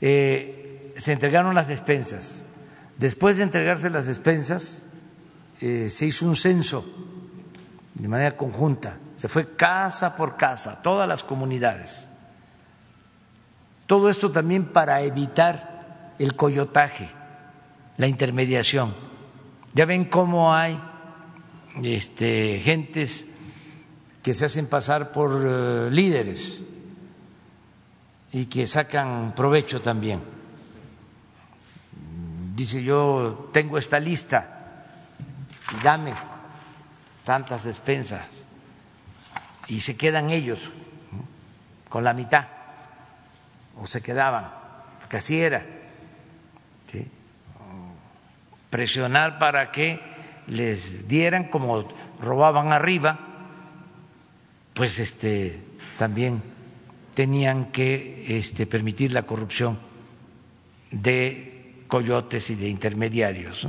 Eh, 0.00 0.92
se 0.96 1.12
entregaron 1.12 1.54
las 1.54 1.68
despensas. 1.68 2.44
Después 2.98 3.38
de 3.38 3.44
entregarse 3.44 3.90
las 3.90 4.06
despensas, 4.06 4.84
eh, 5.60 5.88
se 5.88 6.06
hizo 6.06 6.26
un 6.26 6.36
censo 6.36 6.84
de 7.94 8.08
manera 8.08 8.36
conjunta, 8.36 8.98
se 9.16 9.28
fue 9.28 9.56
casa 9.56 10.16
por 10.16 10.36
casa, 10.36 10.82
todas 10.82 11.08
las 11.08 11.24
comunidades. 11.24 12.07
Todo 13.88 14.10
esto 14.10 14.30
también 14.30 14.66
para 14.66 15.00
evitar 15.00 16.12
el 16.18 16.36
coyotaje, 16.36 17.08
la 17.96 18.06
intermediación. 18.06 18.94
Ya 19.72 19.86
ven 19.86 20.04
cómo 20.04 20.54
hay 20.54 20.78
este, 21.82 22.60
gentes 22.62 23.26
que 24.22 24.34
se 24.34 24.44
hacen 24.44 24.66
pasar 24.66 25.10
por 25.10 25.42
eh, 25.42 25.90
líderes 25.90 26.62
y 28.30 28.44
que 28.44 28.66
sacan 28.66 29.32
provecho 29.34 29.80
también. 29.80 30.20
Dice 32.54 32.82
yo 32.82 33.48
tengo 33.54 33.78
esta 33.78 33.98
lista 34.00 34.82
dame 35.82 36.12
tantas 37.24 37.64
despensas 37.64 38.26
y 39.66 39.80
se 39.80 39.96
quedan 39.96 40.28
ellos 40.28 40.72
con 41.88 42.04
la 42.04 42.12
mitad 42.12 42.57
o 43.80 43.86
se 43.86 44.02
quedaban, 44.02 44.50
porque 45.00 45.18
así 45.18 45.40
era. 45.40 45.64
Presionar 48.70 49.38
para 49.38 49.70
que 49.70 49.98
les 50.46 51.08
dieran 51.08 51.44
como 51.44 51.88
robaban 52.20 52.72
arriba, 52.72 53.18
pues 54.74 54.98
este 54.98 55.62
también 55.96 56.42
tenían 57.14 57.72
que 57.72 58.38
este, 58.38 58.66
permitir 58.66 59.12
la 59.12 59.22
corrupción 59.22 59.78
de 60.90 61.82
coyotes 61.88 62.50
y 62.50 62.54
de 62.54 62.68
intermediarios. 62.68 63.66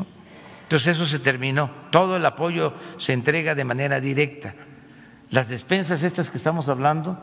Entonces 0.64 0.96
eso 0.96 1.06
se 1.06 1.20
terminó. 1.20 1.72
Todo 1.92 2.18
el 2.18 2.26
apoyo 2.26 2.74
se 2.98 3.14
entrega 3.14 3.56
de 3.56 3.64
manera 3.64 4.00
directa. 4.00 4.54
Las 5.32 5.50
despensas 5.50 6.04
estas 6.04 6.30
que 6.30 6.38
estamos 6.38 6.70
hablando 6.70 7.18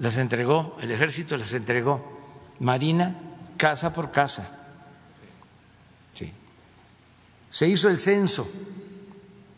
las 0.00 0.16
entregó 0.16 0.76
el 0.80 0.90
ejército, 0.90 1.36
las 1.36 1.52
entregó 1.52 2.18
Marina 2.58 3.16
casa 3.56 3.92
por 3.92 4.10
casa. 4.10 4.50
Sí. 6.14 6.32
Se 7.50 7.68
hizo 7.68 7.88
el 7.88 7.98
censo 7.98 8.50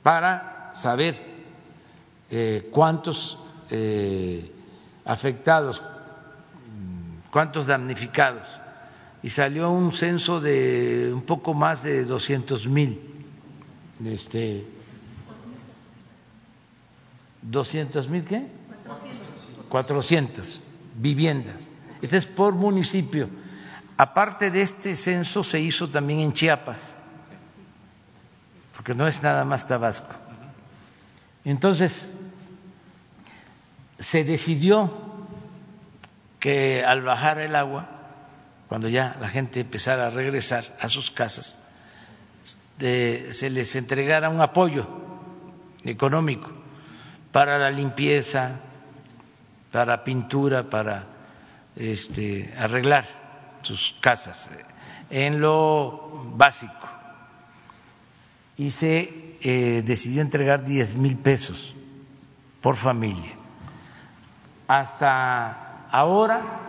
para 0.02 0.72
saber 0.74 1.14
eh, 2.30 2.68
cuántos 2.70 3.38
eh, 3.70 4.52
afectados, 5.04 5.82
cuántos 7.30 7.66
damnificados 7.66 8.48
y 9.22 9.30
salió 9.30 9.70
un 9.70 9.92
censo 9.92 10.40
de 10.40 11.12
un 11.14 11.22
poco 11.22 11.54
más 11.54 11.84
de 11.84 12.04
200 12.04 12.66
mil 12.66 12.98
este, 14.04 14.66
¿200 17.48 18.08
mil 18.08 18.24
qué? 18.24 18.61
400 19.72 20.62
viviendas. 20.96 21.70
Este 22.02 22.18
es 22.18 22.26
por 22.26 22.52
municipio. 22.52 23.30
Aparte 23.96 24.50
de 24.50 24.60
este 24.60 24.94
censo 24.94 25.42
se 25.42 25.60
hizo 25.60 25.88
también 25.88 26.20
en 26.20 26.34
Chiapas, 26.34 26.94
porque 28.76 28.94
no 28.94 29.08
es 29.08 29.22
nada 29.22 29.46
más 29.46 29.66
Tabasco. 29.66 30.14
Entonces, 31.46 32.06
se 33.98 34.24
decidió 34.24 34.92
que 36.38 36.84
al 36.84 37.00
bajar 37.00 37.38
el 37.38 37.56
agua, 37.56 37.88
cuando 38.68 38.90
ya 38.90 39.16
la 39.22 39.28
gente 39.30 39.60
empezara 39.60 40.08
a 40.08 40.10
regresar 40.10 40.76
a 40.82 40.88
sus 40.88 41.10
casas, 41.10 41.58
se 42.78 43.48
les 43.48 43.74
entregara 43.74 44.28
un 44.28 44.42
apoyo 44.42 44.86
económico 45.84 46.50
para 47.32 47.56
la 47.56 47.70
limpieza, 47.70 48.60
para 49.72 50.04
pintura, 50.04 50.70
para 50.70 51.06
este, 51.74 52.54
arreglar 52.56 53.06
sus 53.62 53.96
casas 54.00 54.50
en 55.10 55.40
lo 55.40 56.30
básico. 56.36 56.88
y 58.56 58.70
se 58.70 59.38
eh, 59.40 59.82
decidió 59.84 60.20
entregar 60.22 60.64
10 60.64 60.96
mil 60.96 61.16
pesos 61.16 61.74
por 62.60 62.76
familia. 62.76 63.32
Hasta 64.68 65.88
ahora, 65.90 66.60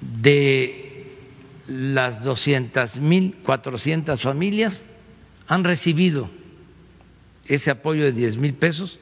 de 0.00 1.16
las 1.66 2.22
200 2.22 3.00
mil, 3.00 3.36
400 3.44 4.22
familias 4.22 4.82
han 5.48 5.64
recibido 5.64 6.30
ese 7.46 7.70
apoyo 7.70 8.04
de 8.04 8.12
10 8.12 8.36
mil 8.38 8.54
pesos, 8.54 9.00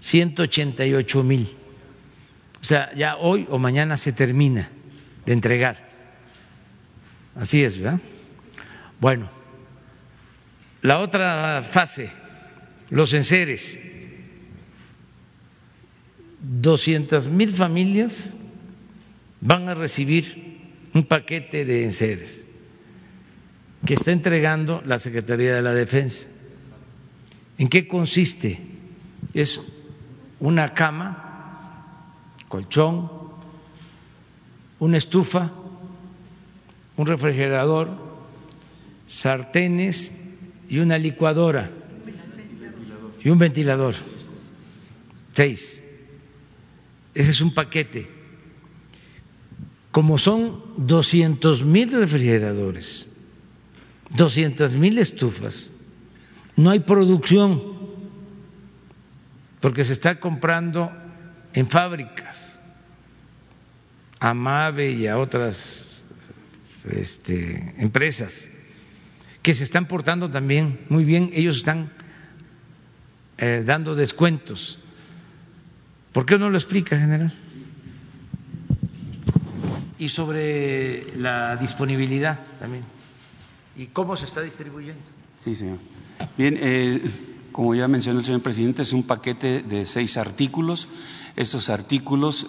188 0.00 1.22
mil. 1.22 1.48
O 2.60 2.64
sea, 2.64 2.92
ya 2.94 3.16
hoy 3.16 3.46
o 3.48 3.58
mañana 3.58 3.96
se 3.96 4.12
termina 4.12 4.70
de 5.24 5.32
entregar. 5.32 5.88
Así 7.34 7.62
es, 7.64 7.78
¿verdad? 7.78 8.00
Bueno, 9.00 9.30
la 10.82 10.98
otra 10.98 11.62
fase, 11.62 12.10
los 12.90 13.12
enseres. 13.14 13.78
200 16.42 17.28
mil 17.28 17.52
familias 17.52 18.34
van 19.40 19.68
a 19.68 19.74
recibir 19.74 20.58
un 20.94 21.04
paquete 21.04 21.64
de 21.64 21.84
enseres 21.84 22.44
que 23.84 23.94
está 23.94 24.12
entregando 24.12 24.82
la 24.84 24.98
Secretaría 24.98 25.54
de 25.54 25.62
la 25.62 25.72
Defensa. 25.72 26.26
¿En 27.58 27.68
qué 27.68 27.86
consiste? 27.86 28.58
Es 29.32 29.60
una 30.40 30.74
cama, 30.74 31.86
colchón, 32.48 33.10
una 34.78 34.96
estufa, 34.96 35.52
un 36.96 37.06
refrigerador, 37.06 37.90
sartenes 39.06 40.12
y 40.68 40.78
una 40.78 40.98
licuadora 40.98 41.70
y 43.22 43.28
un 43.28 43.38
ventilador. 43.38 43.94
Seis. 45.34 45.84
Ese 47.14 47.30
es 47.30 47.40
un 47.40 47.54
paquete. 47.54 48.08
Como 49.90 50.18
son 50.18 50.62
doscientos 50.76 51.64
mil 51.64 51.92
refrigeradores, 51.92 53.08
doscientas 54.10 54.76
mil 54.76 54.98
estufas, 54.98 55.72
no 56.56 56.70
hay 56.70 56.80
producción 56.80 57.79
porque 59.60 59.84
se 59.84 59.92
está 59.92 60.18
comprando 60.18 60.90
en 61.52 61.68
fábricas, 61.68 62.58
a 64.18 64.34
Mave 64.34 64.92
y 64.92 65.06
a 65.06 65.18
otras 65.18 66.04
este, 66.90 67.74
empresas 67.78 68.50
que 69.42 69.54
se 69.54 69.64
están 69.64 69.86
portando 69.86 70.30
también 70.30 70.80
muy 70.88 71.04
bien, 71.04 71.30
ellos 71.32 71.56
están 71.56 71.92
eh, 73.38 73.62
dando 73.64 73.94
descuentos. 73.94 74.78
¿Por 76.12 76.26
qué 76.26 76.38
no 76.38 76.50
lo 76.50 76.58
explica, 76.58 76.98
general? 76.98 77.32
Y 79.98 80.08
sobre 80.08 81.06
la 81.16 81.56
disponibilidad 81.56 82.40
también. 82.58 82.84
¿Y 83.76 83.86
cómo 83.86 84.16
se 84.16 84.24
está 84.24 84.42
distribuyendo? 84.42 85.00
Sí, 85.38 85.54
señor. 85.54 85.78
Bien, 86.36 86.58
eh, 86.60 87.02
como 87.52 87.74
ya 87.74 87.88
mencionó 87.88 88.20
el 88.20 88.24
señor 88.24 88.42
presidente, 88.42 88.82
es 88.82 88.92
un 88.92 89.02
paquete 89.02 89.62
de 89.62 89.86
seis 89.86 90.16
artículos. 90.16 90.88
Estos 91.36 91.70
artículos, 91.70 92.46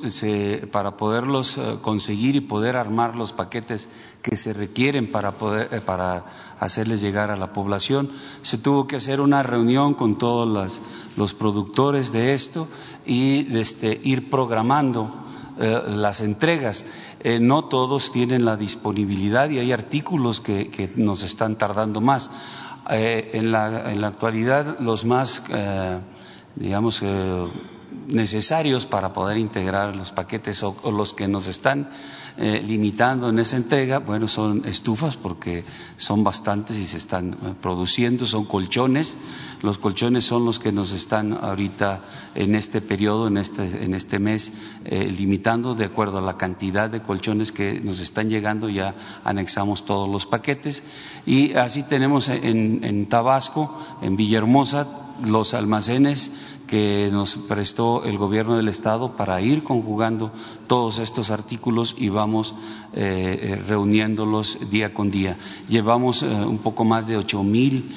para 0.72 0.98
poderlos 0.98 1.58
eh, 1.58 1.78
conseguir 1.82 2.36
y 2.36 2.42
poder 2.42 2.76
armar 2.76 3.16
los 3.16 3.32
paquetes 3.32 3.88
que 4.22 4.36
se 4.36 4.54
requieren 4.54 5.12
para, 5.12 5.38
poder, 5.38 5.70
eh, 5.72 5.82
para 5.82 6.26
hacerles 6.60 7.00
llegar 7.00 7.30
a 7.30 7.38
la 7.38 7.54
población, 7.54 8.12
se 8.42 8.58
tuvo 8.58 8.88
que 8.88 8.96
hacer 8.96 9.22
una 9.22 9.44
reunión 9.44 9.94
con 9.94 10.18
todos 10.18 10.80
los 11.16 11.34
productores 11.34 12.12
de 12.12 12.34
esto 12.34 12.68
y 13.06 13.56
este, 13.56 14.02
ir 14.04 14.30
programando 14.30 15.14
eh, 15.60 15.84
las 15.88 16.22
entregas. 16.22 16.86
no 17.40 17.66
todos 17.66 18.12
tienen 18.12 18.46
la 18.46 18.58
disponibilidad 18.58 19.50
y 19.52 19.60
hay 19.60 19.72
artículos 19.72 20.42
que, 20.42 20.92
nos 20.96 21.24
están 21.24 21.56
tardando 21.56 22.02
más. 22.02 22.32
En, 22.92 23.52
la, 23.52 23.92
en, 23.92 24.02
la, 24.02 24.08
actualidad, 24.08 24.80
los 24.80 25.06
más, 25.06 25.44
digamos, 26.56 27.02
necesarios 28.08 28.86
para 28.86 29.14
poder 29.14 29.38
integrar 29.38 29.96
los 29.96 30.12
paquetes 30.12 30.64
o, 30.64 30.76
los 30.92 31.14
que 31.14 31.28
nos 31.28 31.48
están 31.48 31.90
eh, 32.38 32.64
limitando 32.66 33.30
en 33.30 33.40
esa 33.40 33.58
entrega, 33.58 34.00
bueno, 34.00 34.28
son 34.28 34.64
estufas 34.66 35.18
porque 35.18 35.64
son 35.98 36.24
bastantes 36.24 36.78
y 36.78 36.86
se 36.86 36.98
están 36.98 37.34
eh, 37.34 37.54
produciendo, 37.62 38.26
son 38.26 38.46
colchones, 38.46 39.18
los 39.62 39.78
colchones 39.78 40.26
son 40.26 40.46
los 40.46 40.60
que 40.60 40.72
nos 40.72 40.92
están 40.92 41.34
ahorita 41.34 42.02
en 42.36 42.56
este 42.56 42.82
periodo, 42.82 43.28
en 43.28 43.38
este, 43.38 43.84
en 43.84 43.94
este 43.94 44.20
mes, 44.20 44.54
eh, 44.86 45.06
limitando 45.06 45.76
de 45.76 45.86
acuerdo 45.86 46.20
a 46.20 46.22
la 46.22 46.38
cantidad 46.38 46.90
de 46.90 47.02
colchones 47.02 47.52
que 47.52 47.82
nos 47.82 48.00
están 48.00 48.30
llegando, 48.30 48.70
ya 48.70 48.96
anexamos 49.24 49.86
todos 49.86 50.10
los 50.10 50.26
paquetes. 50.26 50.84
Y 51.26 51.54
así 51.54 51.84
tenemos 51.84 52.30
en, 52.30 52.84
en 52.84 53.06
Tabasco, 53.08 53.78
en 54.02 54.16
Villahermosa, 54.16 54.88
los 55.26 55.54
almacenes 55.54 56.32
que 56.68 57.10
nos 57.12 57.36
prestó 57.36 58.06
el 58.06 58.18
gobierno 58.18 58.58
del 58.58 58.70
Estado 58.70 59.12
para 59.18 59.42
ir 59.42 59.64
conjugando 59.64 60.32
todos 60.68 61.00
estos 61.00 61.32
artículos 61.32 61.96
y 61.98 62.10
vamos 62.10 62.56
eh, 62.94 63.40
eh, 63.42 63.56
reuniéndolos 63.68 64.70
día 64.70 64.94
con 64.94 65.12
día. 65.12 65.38
Llevamos 65.68 66.24
eh, 66.24 66.28
un 66.28 66.60
poco 66.60 66.86
más 66.86 67.08
de 67.08 67.18
ocho 67.18 67.44
mil 67.44 67.96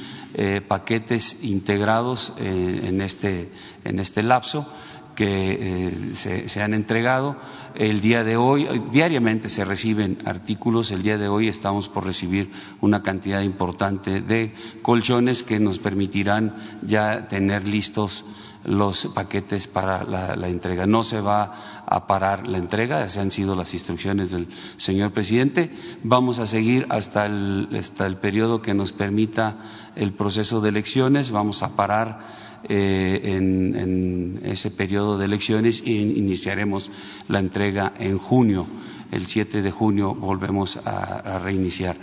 paquetes 0.66 1.45
integrados 1.45 2.32
en, 2.39 3.01
este, 3.03 3.53
en 3.85 4.01
este 4.01 4.24
lapso 4.24 4.66
que 5.15 6.12
se, 6.15 6.49
se, 6.49 6.62
han 6.62 6.74
entregado. 6.74 7.36
El 7.74 8.01
día 8.01 8.24
de 8.24 8.36
hoy, 8.36 8.66
diariamente 8.93 9.49
se 9.49 9.65
reciben 9.65 10.19
artículos, 10.24 10.91
el 10.91 11.03
día 11.03 11.19
de 11.19 11.28
hoy 11.28 11.49
estamos 11.49 11.89
por 11.89 12.05
recibir 12.05 12.51
una 12.81 13.03
cantidad 13.03 13.41
importante 13.43 14.20
de 14.20 14.55
colchones 14.82 15.43
que 15.43 15.61
nos 15.61 15.78
permitirán 15.78 16.57
ya 16.82 17.28
tener 17.28 17.66
listos 17.66 18.24
los 18.65 19.07
paquetes 19.07 19.69
para 19.69 20.05
la, 20.05 20.49
entrega. 20.49 20.86
No 20.86 21.05
se 21.05 21.20
va 21.20 21.55
a 21.86 22.07
parar 22.07 22.47
la 22.47 22.59
entrega, 22.59 23.05
esas 23.05 23.23
han 23.23 23.31
sido 23.31 23.55
las 23.55 23.74
instrucciones 23.74 24.31
del 24.31 24.49
señor 24.77 25.12
presidente. 25.12 25.70
Vamos 26.03 26.39
a 26.39 26.47
seguir 26.47 26.86
hasta 26.89 27.27
el, 27.27 27.69
hasta 27.78 28.07
el 28.07 28.16
periodo 28.16 28.62
que 28.62 28.74
nos 28.74 28.93
permita 28.93 29.57
el 29.97 30.12
proceso 30.12 30.61
de 30.61 30.70
elecciones. 30.70 31.31
Vamos 31.31 31.62
a 31.62 31.77
parar 31.77 32.20
eh, 32.69 33.20
en, 33.24 34.41
ese 34.45 34.70
periodo 34.70 35.19
de 35.19 35.24
elecciones 35.24 35.82
e 35.85 35.91
iniciaremos 35.91 36.91
la 37.28 37.39
entrega 37.39 37.93
en 37.99 38.19
junio. 38.19 38.66
El 39.11 39.27
7 39.27 39.62
de 39.62 39.70
junio 39.70 40.15
volvemos 40.15 40.77
a, 40.78 41.36
a 41.36 41.39
reiniciar. 41.39 41.97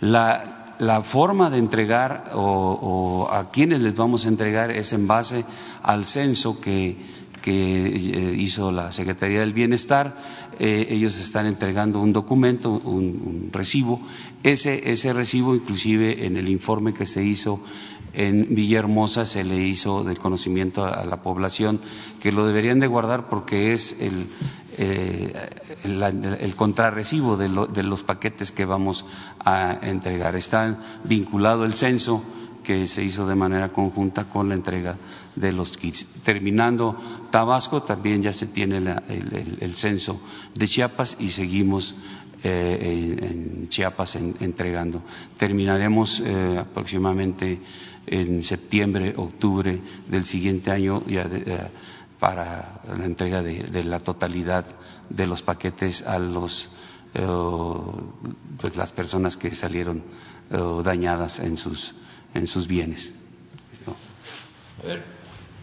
La, 0.00 0.62
la 0.82 1.02
forma 1.02 1.48
de 1.48 1.58
entregar 1.58 2.32
o, 2.34 3.28
a 3.30 3.52
quienes 3.52 3.82
les 3.82 3.94
vamos 3.94 4.24
a 4.24 4.28
entregar 4.28 4.72
es 4.72 4.92
en 4.92 5.06
base 5.06 5.44
al 5.80 6.04
censo 6.04 6.60
que, 6.60 6.96
eh, 7.44 8.36
hizo 8.36 8.72
la 8.72 8.90
Secretaría 8.90 9.40
del 9.40 9.52
Bienestar. 9.52 10.16
Eh, 10.58 10.88
ellos 10.90 11.20
están 11.20 11.46
entregando 11.46 12.00
un 12.00 12.12
documento, 12.12 12.70
un, 12.70 13.50
recibo. 13.52 14.00
Ese, 14.42 14.90
ese 14.90 15.12
recibo, 15.12 15.54
inclusive 15.54 16.26
en 16.26 16.36
el 16.36 16.48
informe 16.48 16.94
que 16.94 17.06
se 17.06 17.22
hizo 17.24 17.60
en 18.14 18.54
Villahermosa, 18.54 19.26
se 19.26 19.44
le 19.44 19.56
hizo 19.60 20.04
de 20.04 20.16
conocimiento 20.16 20.84
a 20.84 21.04
la 21.04 21.22
población 21.22 21.80
que 22.20 22.32
lo 22.32 22.46
deberían 22.46 22.80
de 22.80 22.86
guardar 22.86 23.28
porque 23.28 23.72
es 23.72 23.96
el, 24.00 24.26
eh, 24.78 25.32
el, 25.84 26.54
contrarrecibo 26.54 27.36
de, 27.36 27.48
los 27.82 28.02
paquetes 28.02 28.52
que 28.52 28.64
vamos 28.64 29.04
a 29.44 29.78
entregar. 29.82 30.36
Está 30.36 30.78
vinculado 31.04 31.64
el 31.64 31.74
censo 31.74 32.22
que 32.62 32.86
se 32.86 33.02
hizo 33.02 33.26
de 33.26 33.34
manera 33.34 33.70
conjunta 33.70 34.24
con 34.24 34.48
la 34.48 34.54
entrega 34.54 34.96
de 35.36 35.52
los 35.52 35.76
kits. 35.76 36.06
Terminando 36.22 36.96
Tabasco, 37.30 37.82
también 37.82 38.22
ya 38.22 38.32
se 38.32 38.46
tiene 38.46 38.78
el, 38.78 39.74
censo 39.76 40.20
de 40.54 40.66
Chiapas 40.68 41.16
y 41.18 41.28
seguimos 41.28 41.94
eh, 42.44 43.18
en, 43.20 43.68
Chiapas 43.68 44.16
entregando. 44.16 45.02
Terminaremos 45.36 46.20
eh, 46.20 46.58
aproximadamente 46.58 47.60
en 48.06 48.42
septiembre, 48.42 49.14
octubre 49.16 49.80
del 50.08 50.24
siguiente 50.24 50.70
año 50.70 51.02
ya 51.06 51.26
para 52.22 52.80
la 52.96 53.04
entrega 53.04 53.42
de, 53.42 53.82
la 53.82 53.98
totalidad 53.98 54.64
de 55.10 55.26
los 55.26 55.42
paquetes 55.42 56.02
a 56.02 56.20
los 56.20 56.70
eh, 57.14 57.26
pues 58.58 58.76
las 58.76 58.92
personas 58.92 59.36
que 59.36 59.52
salieron 59.56 60.04
eh, 60.50 60.82
dañadas 60.84 61.40
en 61.40 61.56
sus 61.56 61.96
en 62.34 62.46
sus 62.46 62.66
bienes. 62.66 63.14
A 64.82 64.86
ver, 64.86 65.02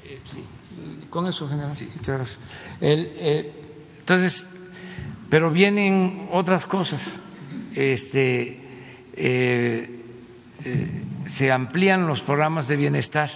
eh, 0.06 0.20
sí. 0.26 0.44
Con 1.10 1.28
eso, 1.28 1.48
general. 1.50 1.76
Sí. 1.76 1.90
Muchas 1.96 2.16
gracias. 2.16 2.40
entonces, 4.00 4.50
pero 5.30 5.52
vienen 5.52 6.30
otras 6.32 6.66
cosas. 6.66 7.20
Este, 7.76 8.60
se 11.26 11.52
amplían 11.52 12.08
los 12.08 12.22
programas 12.22 12.68
de 12.68 12.78
bienestar 12.78 13.30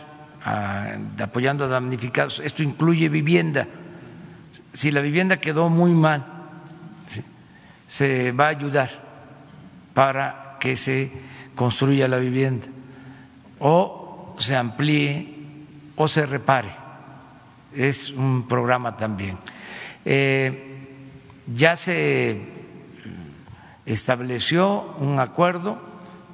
a, 0.43 0.97
apoyando 1.19 1.65
a 1.65 1.68
damnificados. 1.68 2.39
Esto 2.39 2.64
incluye 2.64 3.10
vivienda. 3.10 3.68
Si 4.73 4.91
la 4.91 5.01
vivienda 5.01 5.38
quedó 5.38 5.69
muy 5.69 5.91
mal, 5.91 6.26
se 7.88 8.31
va 8.31 8.45
a 8.45 8.49
ayudar 8.49 8.89
para 9.93 10.57
que 10.60 10.77
se 10.77 11.11
construya 11.55 12.07
la 12.07 12.18
vivienda 12.18 12.68
o 13.60 14.36
se 14.38 14.56
amplíe 14.56 15.28
o 15.96 16.08
se 16.08 16.26
repare. 16.26 16.70
Es 17.74 18.10
un 18.10 18.48
programa 18.48 18.98
también. 18.98 19.38
Eh, 20.06 20.74
ya 21.48 21.76
se 21.76 22.40
estableció 23.86 24.96
un 25.00 25.20
acuerdo 25.20 25.80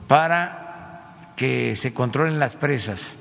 para 0.08 1.34
que 1.36 1.76
se 1.76 1.94
controlen 1.94 2.40
las 2.40 2.56
presas 2.56 3.16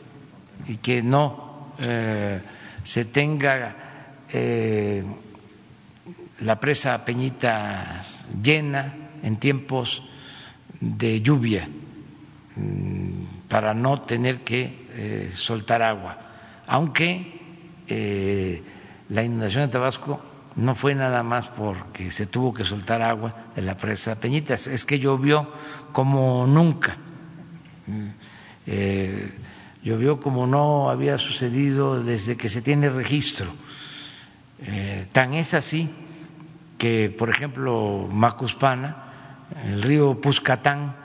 y 0.67 0.77
que 0.77 1.03
no 1.03 1.73
eh, 1.79 2.41
se 2.83 3.05
tenga 3.05 3.77
eh, 4.33 5.05
la 6.41 6.61
presa 6.61 7.05
Peñita 7.05 8.01
llena 8.43 8.95
en 9.23 9.37
tiempos 9.37 10.03
de 10.81 11.21
lluvia 11.21 11.69
mm, 12.57 13.28
para 13.49 13.75
no 13.75 14.01
tener 14.03 14.41
que 14.41 14.87
eh, 14.93 15.31
soltar 15.35 15.83
agua, 15.83 16.19
aunque 16.67 17.39
la 19.09 19.23
inundación 19.23 19.65
de 19.65 19.73
Tabasco 19.73 20.21
no 20.59 20.75
fue 20.75 20.95
nada 20.95 21.23
más 21.23 21.47
porque 21.49 22.11
se 22.11 22.27
tuvo 22.27 22.53
que 22.53 22.65
soltar 22.65 23.01
agua 23.01 23.35
de 23.55 23.63
la 23.63 23.77
presa 23.77 24.21
Peñitas, 24.21 24.67
es 24.67 24.85
que 24.85 24.99
llovió 24.99 25.49
como 25.93 26.47
nunca. 26.47 26.97
Mm, 27.87 28.09
eh, 28.67 29.31
llovió 29.85 30.21
como 30.21 30.47
no 30.47 30.91
había 30.91 31.17
sucedido 31.17 32.03
desde 32.03 32.37
que 32.37 32.49
se 32.49 32.61
tiene 32.61 32.91
registro. 32.91 33.47
Eh, 34.61 35.07
tan 35.13 35.35
es 35.35 35.55
así 35.55 35.89
que, 36.77 37.09
por 37.09 37.31
ejemplo, 37.31 38.09
Macuspana, 38.11 39.05
el 39.65 39.81
río 39.81 40.21
Puscatán, 40.21 40.97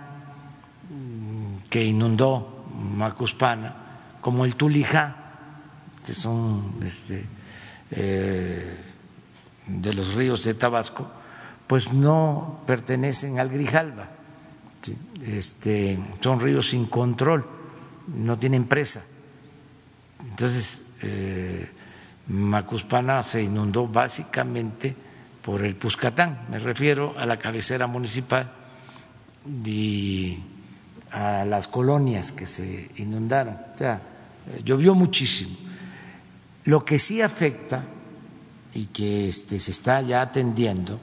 que 1.74 1.84
inundó 1.84 2.66
Macuspana, 2.96 3.74
como 4.22 4.46
el 4.46 4.54
Tulijá, 4.56 5.16
que 6.06 6.14
son 6.14 6.76
este, 6.84 7.26
eh, 7.90 8.78
de 9.66 9.94
los 9.96 10.14
ríos 10.14 10.44
de 10.44 10.54
Tabasco, 10.54 11.10
pues 11.66 11.92
no 11.92 12.62
pertenecen 12.68 13.40
al 13.40 13.50
Grijalba. 13.50 14.08
Este, 15.26 15.98
son 16.20 16.40
ríos 16.40 16.70
sin 16.70 16.86
control, 16.86 17.44
no 18.08 18.38
tienen 18.38 18.66
presa. 18.66 19.02
Entonces, 20.24 20.84
eh, 21.02 21.72
Macuspana 22.28 23.24
se 23.24 23.42
inundó 23.42 23.88
básicamente 23.88 24.96
por 25.42 25.66
el 25.66 25.76
Puscatán, 25.76 26.46
me 26.52 26.60
refiero 26.60 27.16
a 27.18 27.26
la 27.26 27.40
cabecera 27.40 27.88
municipal 27.88 28.52
y 29.66 30.53
a 31.14 31.46
las 31.46 31.68
colonias 31.68 32.32
que 32.32 32.48
se 32.48 32.90
inundaron. 32.98 33.56
O 33.76 33.78
sea, 33.78 34.02
llovió 34.66 34.96
muchísimo. 34.96 35.56
Lo 36.66 36.84
que 36.84 36.98
sí 36.98 37.22
afecta 37.22 37.84
y 38.74 38.88
que 38.88 39.28
este, 39.28 39.60
se 39.60 39.72
está 39.72 40.02
ya 40.02 40.22
atendiendo 40.22 41.00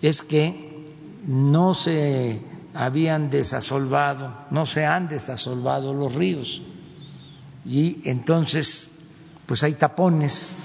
es 0.00 0.22
que 0.22 0.86
no 1.26 1.74
se 1.74 2.40
habían 2.72 3.28
desasolvado, 3.28 4.34
no 4.50 4.64
se 4.64 4.86
han 4.86 5.08
desasolvado 5.08 5.92
los 5.92 6.14
ríos 6.14 6.62
y 7.66 8.00
entonces 8.08 8.90
pues 9.46 9.62
hay 9.62 9.74
tapones, 9.74 10.56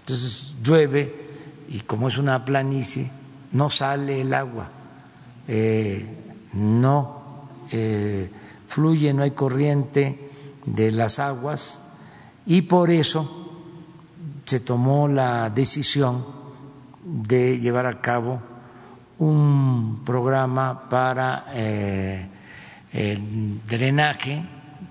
entonces 0.00 0.56
llueve 0.62 1.30
y 1.68 1.80
como 1.80 2.08
es 2.08 2.18
una 2.18 2.44
planicie 2.44 3.10
no 3.52 3.70
sale 3.70 4.20
el 4.20 4.34
agua, 4.34 4.68
eh, 5.48 6.06
no 6.52 7.19
eh, 7.70 8.30
fluye, 8.66 9.12
no 9.14 9.22
hay 9.22 9.32
corriente 9.32 10.30
de 10.66 10.92
las 10.92 11.18
aguas 11.18 11.80
y 12.46 12.62
por 12.62 12.90
eso 12.90 13.50
se 14.44 14.60
tomó 14.60 15.08
la 15.08 15.50
decisión 15.50 16.24
de 17.04 17.58
llevar 17.58 17.86
a 17.86 18.00
cabo 18.00 18.42
un 19.18 20.02
programa 20.04 20.88
para 20.88 21.46
eh, 21.52 22.28
el 22.92 23.60
drenaje, 23.66 24.42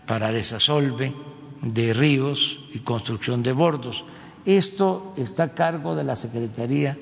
para 0.05 0.31
desasolve 0.31 1.13
de 1.61 1.93
ríos 1.93 2.59
y 2.73 2.79
construcción 2.79 3.43
de 3.43 3.51
bordos. 3.51 4.05
Esto 4.45 5.13
está 5.17 5.43
a 5.43 5.53
cargo 5.53 5.95
de 5.95 6.03
la 6.03 6.15
Secretaría 6.15 6.97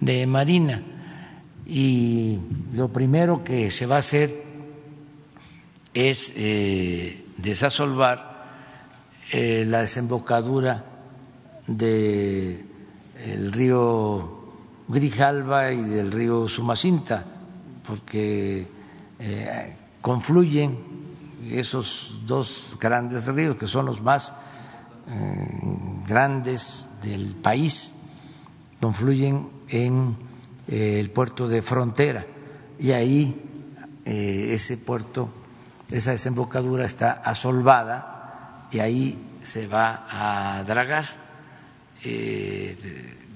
de 0.00 0.26
Marina 0.26 0.82
y 1.66 2.38
lo 2.72 2.92
primero 2.92 3.44
que 3.44 3.70
se 3.70 3.86
va 3.86 3.96
a 3.96 3.98
hacer 4.00 4.41
es 5.94 6.32
eh, 6.36 7.24
desasolvar 7.36 8.32
eh, 9.32 9.64
la 9.66 9.80
desembocadura 9.80 10.84
del 11.66 12.66
río 13.52 14.42
Grijalba 14.88 15.72
y 15.72 15.80
del 15.80 16.12
río 16.12 16.48
Sumacinta, 16.48 17.24
porque 17.86 18.66
eh, 19.18 19.76
confluyen 20.02 20.78
esos 21.50 22.20
dos 22.26 22.76
grandes 22.78 23.26
ríos, 23.26 23.56
que 23.56 23.66
son 23.66 23.86
los 23.86 24.02
más 24.02 24.34
eh, 25.08 25.48
grandes 26.06 26.88
del 27.00 27.36
país, 27.36 27.94
confluyen 28.82 29.48
en 29.68 30.14
el 30.68 31.10
puerto 31.10 31.48
de 31.48 31.62
frontera 31.62 32.26
y 32.78 32.92
ahí 32.92 33.48
ese 34.04 34.76
puerto, 34.76 35.30
esa 35.92 36.12
desembocadura 36.12 36.84
está 36.84 37.12
asolvada 37.12 38.66
y 38.70 38.80
ahí 38.80 39.38
se 39.42 39.66
va 39.66 40.06
a 40.10 40.64
dragar 40.64 41.22
eh, 42.04 42.76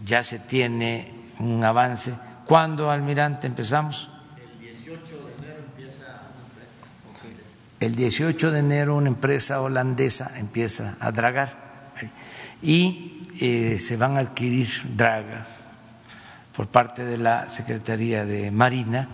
ya 0.05 0.23
se 0.23 0.39
tiene 0.39 1.13
un 1.39 1.63
avance. 1.65 2.15
¿Cuándo, 2.47 2.91
almirante, 2.91 3.47
empezamos? 3.47 4.09
El 4.37 4.59
18 4.59 5.01
de 5.07 5.35
enero 5.35 5.59
empieza 5.67 6.05
una 6.35 6.47
empresa. 6.47 7.47
El 7.81 7.97
18 7.97 8.51
de 8.51 8.59
enero 8.59 8.97
una 8.97 9.09
empresa 9.09 9.61
holandesa 9.61 10.33
empieza 10.37 10.97
a 11.01 11.13
dragar 11.13 11.67
y 12.63 13.23
eh, 13.41 13.79
se 13.79 13.97
van 13.97 14.17
a 14.17 14.21
adquirir 14.21 14.69
dragas 14.97 15.47
por 16.57 16.69
parte 16.69 17.05
de 17.05 17.19
la 17.19 17.49
Secretaría 17.49 18.25
de 18.25 18.51
Marina 18.51 19.09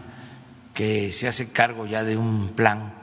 que 0.74 1.12
se 1.12 1.28
hace 1.28 1.50
cargo 1.50 1.86
ya 1.86 2.04
de 2.04 2.16
un 2.16 2.52
plan 2.54 3.01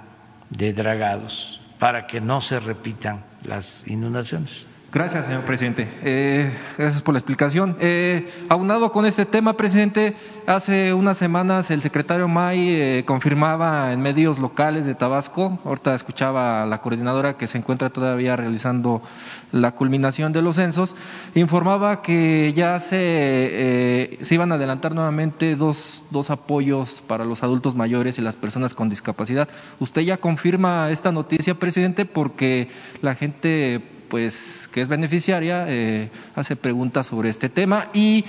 de 0.50 0.74
dragados 0.74 1.60
para 1.78 2.08
que 2.08 2.22
no 2.22 2.42
se 2.42 2.60
repitan 2.60 3.24
las 3.44 3.88
inundaciones. 3.88 4.68
Gracias, 4.92 5.26
señor 5.26 5.46
presidente. 5.46 5.88
Eh, 6.02 6.52
gracias 6.76 7.04
por 7.04 7.14
la 7.14 7.20
explicación. 7.20 7.78
Eh, 7.80 8.28
aunado 8.50 8.92
con 8.92 9.06
este 9.06 9.28
tema, 9.28 9.54
presidente, 9.54 10.16
hace 10.48 10.96
unas 10.96 11.16
semanas 11.16 11.70
el 11.70 11.84
secretario 11.84 12.28
May 12.28 12.70
eh, 12.70 13.04
confirmaba 13.06 13.94
en 13.94 14.02
medios 14.02 14.40
locales 14.40 14.88
de 14.88 14.96
Tabasco, 14.96 15.60
ahorita 15.64 15.94
escuchaba 15.94 16.64
a 16.64 16.66
la 16.66 16.82
coordinadora 16.82 17.38
que 17.38 17.46
se 17.46 17.60
encuentra 17.60 17.92
todavía 17.92 18.36
realizando 18.36 19.04
la 19.52 19.74
culminación 19.74 20.34
de 20.34 20.42
los 20.42 20.56
censos, 20.56 20.96
informaba 21.36 22.02
que 22.02 22.52
ya 22.56 22.80
se, 22.80 22.98
eh, 23.00 24.18
se 24.22 24.34
iban 24.34 24.52
a 24.52 24.56
adelantar 24.56 24.96
nuevamente 24.96 25.56
dos, 25.56 26.04
dos 26.10 26.32
apoyos 26.32 27.04
para 27.06 27.26
los 27.26 27.44
adultos 27.44 27.76
mayores 27.76 28.18
y 28.18 28.22
las 28.22 28.36
personas 28.36 28.74
con 28.74 28.90
discapacidad. 28.90 29.50
¿Usted 29.80 30.02
ya 30.02 30.18
confirma 30.18 30.90
esta 30.90 31.12
noticia, 31.12 31.54
presidente? 31.54 32.06
Porque 32.06 32.70
la 33.04 33.14
gente 33.14 33.99
pues 34.10 34.70
que 34.74 34.82
es 34.82 34.88
beneficiaria 34.88 35.66
eh, 35.68 36.10
hace 36.36 36.56
preguntas 36.56 37.08
sobre 37.08 37.30
este 37.30 37.50
tema 37.50 37.88
y 37.94 38.26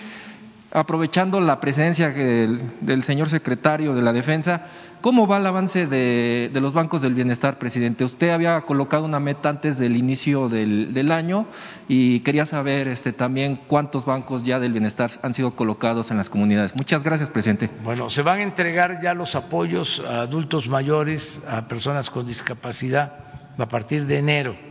aprovechando 0.73 1.41
la 1.41 1.61
presencia 1.61 2.11
del, 2.11 3.03
señor 3.03 3.29
secretario 3.29 3.95
de 3.95 4.03
la 4.03 4.13
Defensa, 4.13 4.67
¿cómo 5.01 5.27
va 5.27 5.39
el 5.39 5.47
avance 5.47 5.87
de, 5.87 6.51
los 6.55 6.75
bancos 6.75 7.03
del 7.03 7.15
bienestar, 7.15 7.59
presidente? 7.59 8.05
Usted 8.05 8.31
había 8.31 8.61
colocado 8.63 9.05
una 9.05 9.19
meta 9.19 9.49
antes 9.49 9.79
del 9.79 9.97
inicio 9.97 10.49
del, 10.49 11.11
año 11.11 11.47
y 11.89 12.21
quería 12.21 12.47
saber 12.47 12.87
este, 12.87 13.13
también 13.13 13.59
cuántos 13.67 14.05
bancos 14.05 14.45
ya 14.45 14.61
del 14.61 14.73
bienestar 14.73 15.11
han 15.23 15.35
sido 15.35 15.57
colocados 15.57 16.11
en 16.11 16.19
las 16.19 16.29
comunidades. 16.29 16.75
Muchas 16.77 17.03
gracias, 17.03 17.29
presidente. 17.29 17.69
Bueno, 17.83 18.09
se 18.11 18.23
van 18.23 18.41
a 18.41 18.43
entregar 18.45 19.01
ya 19.03 19.15
los 19.15 19.35
apoyos 19.35 20.05
a 20.09 20.21
adultos 20.21 20.69
mayores, 20.69 21.41
a 21.49 21.67
personas 21.67 22.11
con 22.11 22.27
discapacidad 22.27 23.15
a 23.59 23.67
partir 23.67 24.07
de 24.07 24.19
enero 24.19 24.70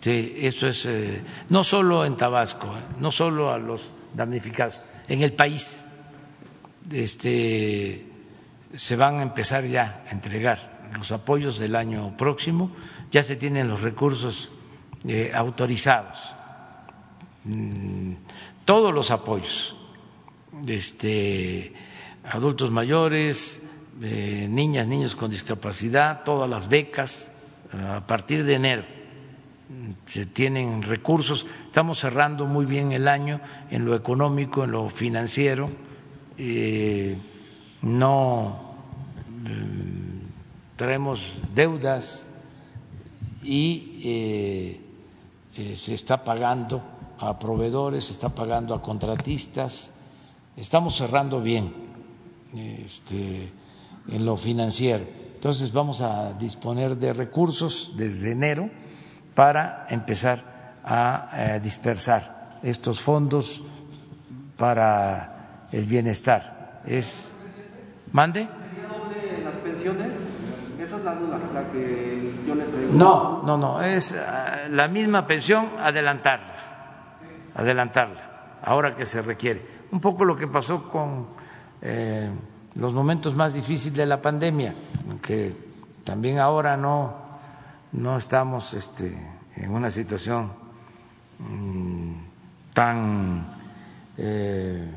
Sí, 0.00 0.34
eso 0.36 0.68
es 0.68 0.86
eh, 0.86 1.22
no 1.48 1.64
solo 1.64 2.04
en 2.04 2.16
Tabasco, 2.16 2.68
eh, 2.68 2.80
no 3.00 3.10
solo 3.10 3.52
a 3.52 3.58
los 3.58 3.92
damnificados, 4.14 4.80
en 5.08 5.22
el 5.22 5.32
país. 5.32 5.84
Este, 6.90 8.06
se 8.74 8.96
van 8.96 9.18
a 9.18 9.22
empezar 9.22 9.64
ya 9.64 10.04
a 10.08 10.10
entregar 10.10 10.88
los 10.96 11.10
apoyos 11.10 11.58
del 11.58 11.74
año 11.74 12.16
próximo, 12.16 12.70
ya 13.10 13.22
se 13.22 13.36
tienen 13.36 13.68
los 13.68 13.82
recursos 13.82 14.50
eh, 15.06 15.32
autorizados, 15.34 16.18
mm, 17.44 18.12
todos 18.64 18.94
los 18.94 19.10
apoyos, 19.10 19.76
este, 20.66 21.72
adultos 22.24 22.70
mayores, 22.70 23.62
niñas, 23.98 24.86
niños 24.86 25.16
con 25.16 25.30
discapacidad, 25.30 26.22
todas 26.22 26.48
las 26.48 26.68
becas, 26.68 27.32
a 27.72 28.06
partir 28.06 28.44
de 28.44 28.54
enero 28.54 28.97
se 30.08 30.24
tienen 30.24 30.82
recursos, 30.82 31.46
estamos 31.66 32.00
cerrando 32.00 32.46
muy 32.46 32.64
bien 32.64 32.92
el 32.92 33.08
año 33.08 33.40
en 33.70 33.84
lo 33.84 33.94
económico, 33.94 34.64
en 34.64 34.72
lo 34.72 34.88
financiero, 34.88 35.68
eh, 36.38 37.16
no 37.82 38.68
traemos 40.76 41.34
deudas 41.54 42.26
y 43.42 44.00
eh, 44.04 44.80
eh, 45.56 45.76
se 45.76 45.94
está 45.94 46.24
pagando 46.24 46.82
a 47.18 47.38
proveedores, 47.38 48.04
se 48.04 48.12
está 48.12 48.30
pagando 48.30 48.74
a 48.74 48.80
contratistas, 48.80 49.92
estamos 50.56 50.96
cerrando 50.96 51.42
bien 51.42 51.72
este, 52.54 53.52
en 54.08 54.24
lo 54.24 54.36
financiero. 54.36 55.04
Entonces 55.34 55.72
vamos 55.72 56.00
a 56.00 56.32
disponer 56.32 56.96
de 56.96 57.12
recursos 57.12 57.92
desde 57.96 58.32
enero 58.32 58.70
para 59.38 59.86
empezar 59.88 60.42
a 60.82 61.30
eh, 61.32 61.60
dispersar 61.62 62.58
estos 62.60 63.00
fondos 63.00 63.62
para 64.56 65.68
el 65.70 65.86
bienestar. 65.86 66.82
Es 66.84 67.30
mande. 68.10 68.48
Esa 70.82 70.96
es 70.96 71.04
la 71.04 71.14
duda, 71.14 71.38
que 71.70 72.34
yo 72.44 72.52
le 72.56 72.64
pregunto. 72.64 72.96
No, 72.96 73.42
no, 73.44 73.56
no, 73.56 73.80
es 73.80 74.10
eh, 74.10 74.16
la 74.70 74.88
misma 74.88 75.24
pensión 75.24 75.68
adelantarla, 75.78 76.56
adelantarla, 77.54 78.58
ahora 78.64 78.96
que 78.96 79.06
se 79.06 79.22
requiere. 79.22 79.64
Un 79.92 80.00
poco 80.00 80.24
lo 80.24 80.34
que 80.34 80.48
pasó 80.48 80.88
con 80.88 81.28
eh, 81.80 82.28
los 82.74 82.92
momentos 82.92 83.36
más 83.36 83.54
difíciles 83.54 83.98
de 83.98 84.06
la 84.06 84.20
pandemia, 84.20 84.74
que 85.22 85.54
también 86.02 86.40
ahora 86.40 86.76
no, 86.76 87.27
no 87.92 88.16
estamos 88.16 88.74
este, 88.74 89.12
en 89.56 89.70
una 89.70 89.90
situación 89.90 90.52
mm, 91.38 92.12
tan 92.74 93.46
eh, 94.16 94.90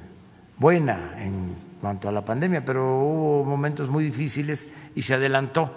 buena 0.57 1.23
en 1.23 1.55
cuanto 1.81 2.09
a 2.09 2.11
la 2.11 2.23
pandemia, 2.23 2.63
pero 2.63 2.99
hubo 2.99 3.43
momentos 3.43 3.89
muy 3.89 4.03
difíciles 4.03 4.69
y 4.95 5.01
se 5.01 5.15
adelantó 5.15 5.71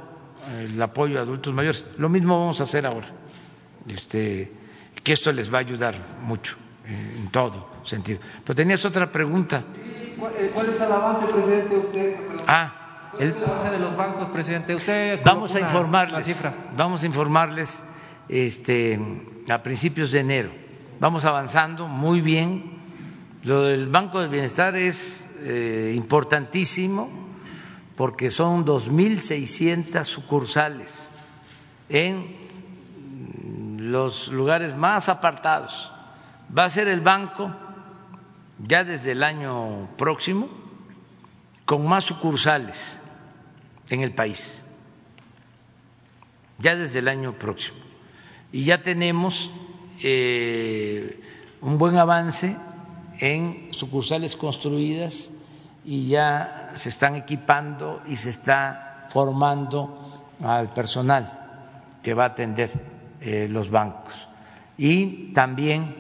el 0.53 0.81
apoyo 0.81 1.19
a 1.19 1.23
adultos 1.23 1.55
mayores. 1.55 1.85
Lo 1.97 2.09
mismo 2.09 2.39
vamos 2.39 2.61
a 2.61 2.65
hacer 2.65 2.87
ahora, 2.87 3.09
este, 3.89 4.53
que 5.03 5.13
esto 5.13 5.33
les 5.33 5.53
va 5.53 5.59
a 5.59 5.61
ayudar 5.61 5.95
mucho 6.23 6.57
eh, 6.87 7.17
en 7.19 7.31
todo 7.31 7.69
sentido. 7.85 8.21
Pero 8.45 8.55
tenías 8.55 8.85
otra 8.85 9.11
pregunta. 9.11 9.63
¿Cuál 10.19 10.69
es 10.69 10.81
el 10.81 10.93
avance, 10.93 11.33
presidente? 11.33 11.77
Usted. 11.77 12.17
Ah, 12.47 12.73
¿Cuál 12.73 12.81
es 12.81 12.84
el 13.19 13.35
de 13.35 13.79
los 13.79 13.97
bancos, 13.97 14.29
presidente? 14.29 14.75
Usted. 14.75 15.21
Vamos 15.25 15.55
a 15.55 15.61
informarles. 15.61 16.25
cifra. 16.25 16.55
Vamos 16.77 17.03
a 17.03 17.07
informarles 17.07 17.83
este, 18.29 19.01
a 19.49 19.63
principios 19.63 20.11
de 20.11 20.21
enero. 20.21 20.51
Vamos 21.01 21.25
avanzando 21.25 21.87
muy 21.87 22.21
bien. 22.21 22.73
Lo 23.43 23.63
del 23.63 23.89
Banco 23.89 24.21
del 24.21 24.31
Bienestar 24.31 24.75
es 24.77 25.27
eh, 25.39 25.93
importantísimo 25.95 27.11
porque 27.97 28.31
son 28.31 28.65
2.600 28.65 30.05
sucursales 30.05 31.13
en 31.89 32.45
los 33.79 34.29
lugares 34.29 34.75
más 34.75 35.09
apartados. 35.09 35.93
Va 36.57 36.65
a 36.65 36.71
ser 36.71 36.89
el 36.89 37.01
banco 37.01 37.51
ya 38.67 38.83
desde 38.85 39.13
el 39.13 39.23
año 39.23 39.89
próximo 39.97 40.49
con 41.65 41.87
más 41.87 42.05
sucursales 42.05 42.99
en 43.91 44.03
el 44.03 44.13
país, 44.13 44.63
ya 46.59 46.77
desde 46.77 47.01
el 47.01 47.09
año 47.09 47.39
próximo. 47.39 47.79
Y 48.53 48.65
ya 48.65 48.83
tenemos 48.83 49.51
eh, 50.03 51.21
un 51.61 51.79
buen 51.79 51.97
avance 51.97 52.57
en 53.19 53.69
sucursales 53.73 54.37
construidas 54.37 55.31
y 55.85 56.09
ya 56.09 56.73
se 56.75 56.89
están 56.89 57.17
equipando 57.17 58.03
y 58.07 58.17
se 58.17 58.31
está 58.31 59.07
formando 59.11 60.23
al 60.43 60.73
personal 60.73 61.41
que 62.03 62.15
va 62.15 62.25
a 62.25 62.29
atender 62.29 62.71
eh, 63.21 63.49
los 63.51 63.71
bancos. 63.71 64.29
Y 64.77 65.33
también 65.33 65.95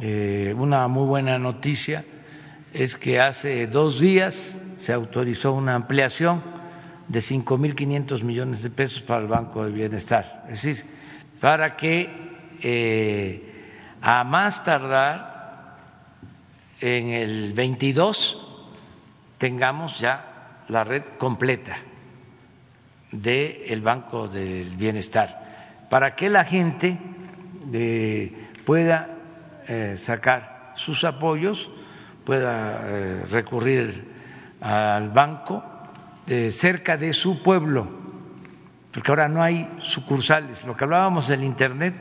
eh, 0.00 0.54
una 0.56 0.86
muy 0.88 1.06
buena 1.06 1.38
noticia 1.38 2.04
es 2.72 2.96
que 2.96 3.20
hace 3.20 3.66
dos 3.66 3.98
días 3.98 4.58
se 4.76 4.92
autorizó 4.92 5.52
una 5.52 5.74
ampliación 5.74 6.42
de 7.08 7.20
5.500 7.20 8.22
millones 8.22 8.62
de 8.62 8.70
pesos 8.70 9.02
para 9.02 9.22
el 9.22 9.28
Banco 9.28 9.64
de 9.64 9.72
Bienestar. 9.72 10.44
Es 10.48 10.62
decir, 10.62 10.84
para 11.40 11.76
que 11.76 12.10
eh, 12.62 13.96
a 14.00 14.24
más 14.24 14.64
tardar 14.64 15.76
en 16.80 17.08
el 17.08 17.54
22 17.54 18.44
tengamos 19.38 19.98
ya 19.98 20.64
la 20.68 20.84
red 20.84 21.02
completa 21.18 21.78
del 23.10 23.80
Banco 23.80 24.28
del 24.28 24.76
Bienestar, 24.76 25.86
para 25.88 26.14
que 26.14 26.28
la 26.28 26.44
gente 26.44 26.98
eh, 27.72 28.50
pueda 28.66 29.08
eh, 29.66 29.94
sacar 29.96 30.72
sus 30.76 31.04
apoyos, 31.04 31.70
pueda 32.24 33.24
recurrir 33.30 34.06
al 34.60 35.08
banco 35.08 35.64
cerca 36.50 36.96
de 36.96 37.12
su 37.12 37.42
pueblo, 37.42 37.88
porque 38.92 39.10
ahora 39.10 39.28
no 39.28 39.42
hay 39.42 39.68
sucursales. 39.80 40.64
Lo 40.64 40.76
que 40.76 40.84
hablábamos 40.84 41.28
del 41.28 41.44
Internet, 41.44 41.94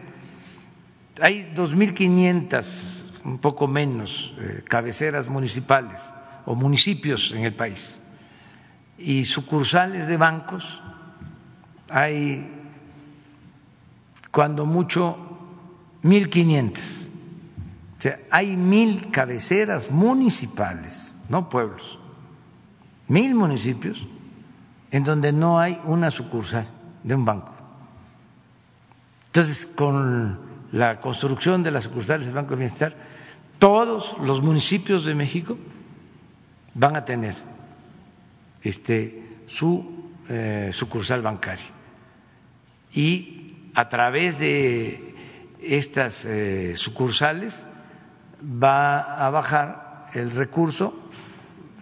hay 1.22 1.52
2.500, 1.56 3.24
un 3.26 3.38
poco 3.40 3.68
menos, 3.68 4.34
eh, 4.40 4.64
cabeceras 4.68 5.28
municipales 5.28 6.14
o 6.45 6.56
municipios 6.56 7.32
en 7.32 7.45
el 7.45 7.56
país 7.56 8.02
y 8.98 9.26
sucursales 9.26 10.08
de 10.08 10.18
bancos 10.18 10.82
hay 11.90 12.52
cuando 14.32 14.66
mucho 14.66 15.18
1.500. 16.04 17.08
O 17.98 18.02
sea, 18.02 18.20
hay 18.30 18.56
mil 18.58 19.10
cabeceras 19.10 19.90
municipales, 19.90 21.16
no 21.30 21.49
pueblos, 21.49 21.98
mil 23.08 23.34
municipios 23.34 24.08
en 24.91 25.03
donde 25.03 25.31
no 25.31 25.59
hay 25.59 25.80
una 25.85 26.11
sucursal 26.11 26.65
de 27.03 27.15
un 27.15 27.26
banco. 27.26 27.53
Entonces, 29.27 29.65
con 29.65 30.39
la 30.72 30.99
construcción 30.99 31.64
de 31.64 31.72
las 31.72 31.84
sucursales 31.85 32.26
del 32.26 32.35
Banco 32.35 32.51
de 32.51 32.57
Bienestar, 32.57 32.95
todos 33.59 34.15
los 34.22 34.41
municipios 34.41 35.05
de 35.05 35.15
México 35.15 35.57
van 36.73 36.95
a 36.95 37.05
tener 37.05 37.35
este, 38.64 39.41
su 39.45 40.11
eh, 40.30 40.69
sucursal 40.73 41.22
bancaria. 41.22 41.65
Y 42.93 43.72
a 43.73 43.89
través 43.89 44.39
de 44.39 45.15
estas 45.61 46.26
eh, 46.26 46.73
sucursales 46.76 47.65
va 48.41 48.99
a 48.99 49.30
bajar 49.30 50.07
el 50.14 50.31
recurso. 50.31 51.06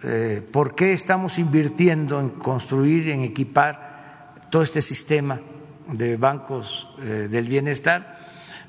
Eh, 0.02 0.46
¿Por 0.52 0.74
qué 0.74 0.92
estamos 0.92 1.38
invirtiendo 1.38 2.20
en 2.20 2.30
construir, 2.30 3.08
en 3.08 3.22
equipar 3.22 4.34
todo 4.50 4.62
este 4.62 4.82
sistema 4.82 5.40
de 5.88 6.16
bancos 6.16 6.88
eh, 7.00 7.28
del 7.30 7.48
bienestar? 7.48 8.18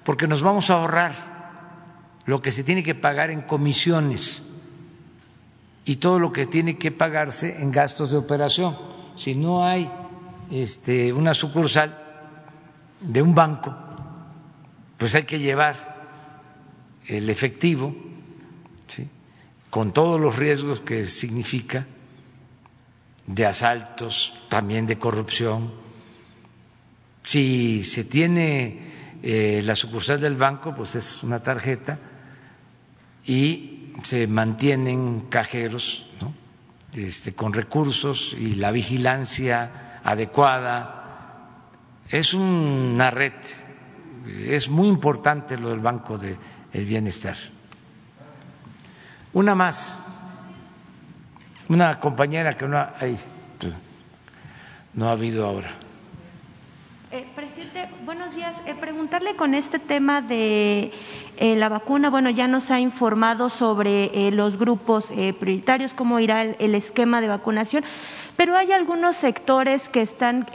Porque 0.04 0.28
nos 0.28 0.42
vamos 0.42 0.70
a 0.70 0.76
ahorrar 0.76 1.14
lo 2.26 2.42
que 2.42 2.52
se 2.52 2.64
tiene 2.64 2.84
que 2.84 2.96
pagar 2.96 3.30
en 3.30 3.42
comisiones 3.42 4.44
y 5.84 5.98
todo 5.98 6.20
lo 6.20 6.32
que 6.32 6.46
tiene 6.46 6.78
que 6.78 6.92
pagarse 6.92 7.62
en 7.62 7.72
gastos 7.72 8.12
de 8.12 8.18
operación. 8.18 8.78
Si 9.16 9.36
no 9.36 9.66
hay 9.66 9.92
este, 10.50 11.12
una 11.12 11.34
sucursal 11.34 11.98
de 13.02 13.22
un 13.22 13.36
banco, 13.36 13.76
pues 14.98 15.14
hay 15.16 15.24
que 15.24 15.40
llevar 15.40 15.98
el 17.06 17.30
efectivo, 17.30 17.96
¿sí? 18.88 19.10
Con 19.70 19.94
todos 19.94 20.20
los 20.20 20.38
riesgos 20.38 20.80
que 20.80 21.06
significa 21.06 21.86
de 23.26 23.46
asaltos, 23.46 24.40
también 24.50 24.88
de 24.88 24.98
corrupción. 24.98 25.74
Si 27.24 27.84
se 27.84 28.06
tiene 28.06 28.80
eh, 29.22 29.62
la 29.64 29.76
sucursal 29.76 30.22
del 30.22 30.38
banco, 30.38 30.74
pues 30.74 30.96
es 30.96 31.24
una 31.24 31.40
tarjeta 31.44 32.00
y 33.26 33.94
se 34.04 34.28
mantienen 34.28 35.22
cajeros 35.30 36.08
este, 36.94 37.34
con 37.34 37.54
recursos 37.54 38.36
y 38.40 38.56
la 38.56 38.72
vigilancia 38.72 40.00
adecuada. 40.04 40.94
Es 42.10 42.34
una 42.34 43.12
red, 43.12 43.34
es 44.46 44.70
muy 44.70 44.88
importante 44.88 45.58
lo 45.58 45.70
del 45.70 45.82
Banco 45.82 46.18
del 46.18 46.38
Bienestar. 46.74 47.36
Una 49.34 49.56
más, 49.56 50.00
una 51.68 52.00
compañera 52.00 52.54
que 52.54 52.68
no 52.68 52.78
ha, 52.78 52.94
no 54.94 55.10
ha 55.10 55.12
habido 55.12 55.46
ahora. 55.46 55.70
Eh, 57.12 57.26
presidente, 57.36 57.88
buenos 58.06 58.36
días. 58.36 58.56
Eh, 58.66 58.76
preguntarle 58.80 59.36
con 59.36 59.54
este 59.54 59.80
tema 59.80 60.22
de 60.22 60.92
eh, 61.38 61.56
la 61.58 61.70
vacuna, 61.70 62.10
bueno, 62.10 62.30
ya 62.30 62.48
nos 62.48 62.72
ha 62.72 62.80
informado 62.80 63.50
sobre 63.50 64.32
los 64.32 64.58
grupos 64.58 65.08
prioritarios, 65.40 65.94
cómo 65.94 66.20
irá 66.20 66.44
el, 66.44 66.76
esquema 66.76 67.22
de 67.22 67.28
vacunación, 67.28 67.84
pero 68.38 68.56
hay 68.56 68.72
algunos 68.72 69.18
sectores 69.18 69.90
que 69.90 70.02
están 70.02 70.48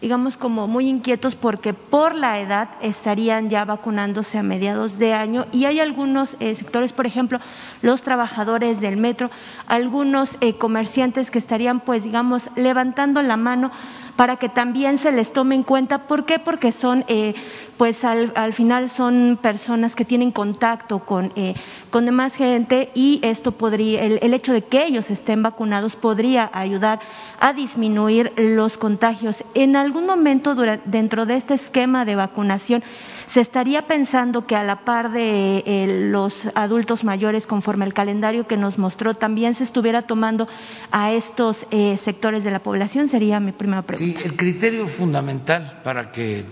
digamos, 0.00 0.36
como 0.36 0.66
muy 0.66 0.88
inquietos 0.88 1.34
porque 1.34 1.74
por 1.74 2.14
la 2.14 2.40
edad 2.40 2.68
estarían 2.80 3.50
ya 3.50 3.64
vacunándose 3.64 4.38
a 4.38 4.42
mediados 4.42 4.98
de 4.98 5.14
año. 5.14 5.46
Y 5.52 5.64
hay 5.64 5.80
algunos 5.80 6.36
eh, 6.40 6.54
sectores, 6.54 6.92
por 6.92 7.06
ejemplo, 7.06 7.40
los 7.82 8.02
trabajadores 8.02 8.80
del 8.80 8.96
metro, 8.96 9.30
algunos 9.66 10.38
eh, 10.40 10.54
comerciantes 10.54 11.30
que 11.30 11.38
estarían, 11.38 11.80
pues, 11.80 12.04
digamos, 12.04 12.50
levantando 12.56 13.22
la 13.22 13.36
mano 13.36 13.70
para 14.18 14.34
que 14.34 14.48
también 14.48 14.98
se 14.98 15.12
les 15.12 15.32
tome 15.32 15.54
en 15.54 15.62
cuenta. 15.62 16.08
¿Por 16.08 16.26
qué? 16.26 16.40
Porque 16.40 16.72
son, 16.72 17.04
eh, 17.06 17.34
pues 17.76 18.02
al, 18.02 18.32
al, 18.34 18.52
final 18.52 18.88
son 18.88 19.38
personas 19.40 19.94
que 19.94 20.04
tienen 20.04 20.32
contacto 20.32 20.98
con, 20.98 21.30
eh, 21.36 21.54
con 21.90 22.04
demás 22.04 22.34
gente 22.34 22.90
y 22.96 23.20
esto 23.22 23.52
podría, 23.52 24.02
el, 24.02 24.18
el, 24.20 24.34
hecho 24.34 24.52
de 24.52 24.62
que 24.62 24.84
ellos 24.84 25.12
estén 25.12 25.44
vacunados 25.44 25.94
podría 25.94 26.50
ayudar 26.52 26.98
a 27.38 27.52
disminuir 27.52 28.32
los 28.36 28.76
contagios. 28.76 29.44
En 29.54 29.76
algún 29.76 30.04
momento 30.04 30.56
dentro 30.84 31.24
de 31.24 31.36
este 31.36 31.54
esquema 31.54 32.04
de 32.04 32.16
vacunación 32.16 32.82
se 33.28 33.40
estaría 33.40 33.86
pensando 33.86 34.46
que 34.46 34.56
a 34.56 34.64
la 34.64 34.80
par 34.84 35.12
de 35.12 35.62
eh, 35.66 36.08
los 36.10 36.48
adultos 36.54 37.04
mayores, 37.04 37.46
conforme 37.46 37.84
el 37.84 37.94
calendario 37.94 38.46
que 38.48 38.56
nos 38.56 38.78
mostró, 38.78 39.14
también 39.14 39.54
se 39.54 39.64
estuviera 39.64 40.02
tomando 40.02 40.48
a 40.90 41.12
estos 41.12 41.66
eh, 41.70 41.96
sectores 41.98 42.42
de 42.42 42.50
la 42.50 42.60
población? 42.60 43.06
Sería 43.06 43.38
mi 43.38 43.52
primera 43.52 43.82
pregunta. 43.82 44.07
El 44.16 44.36
criterio 44.36 44.86
fundamental 44.86 45.80
para 45.84 46.12
que 46.12 46.44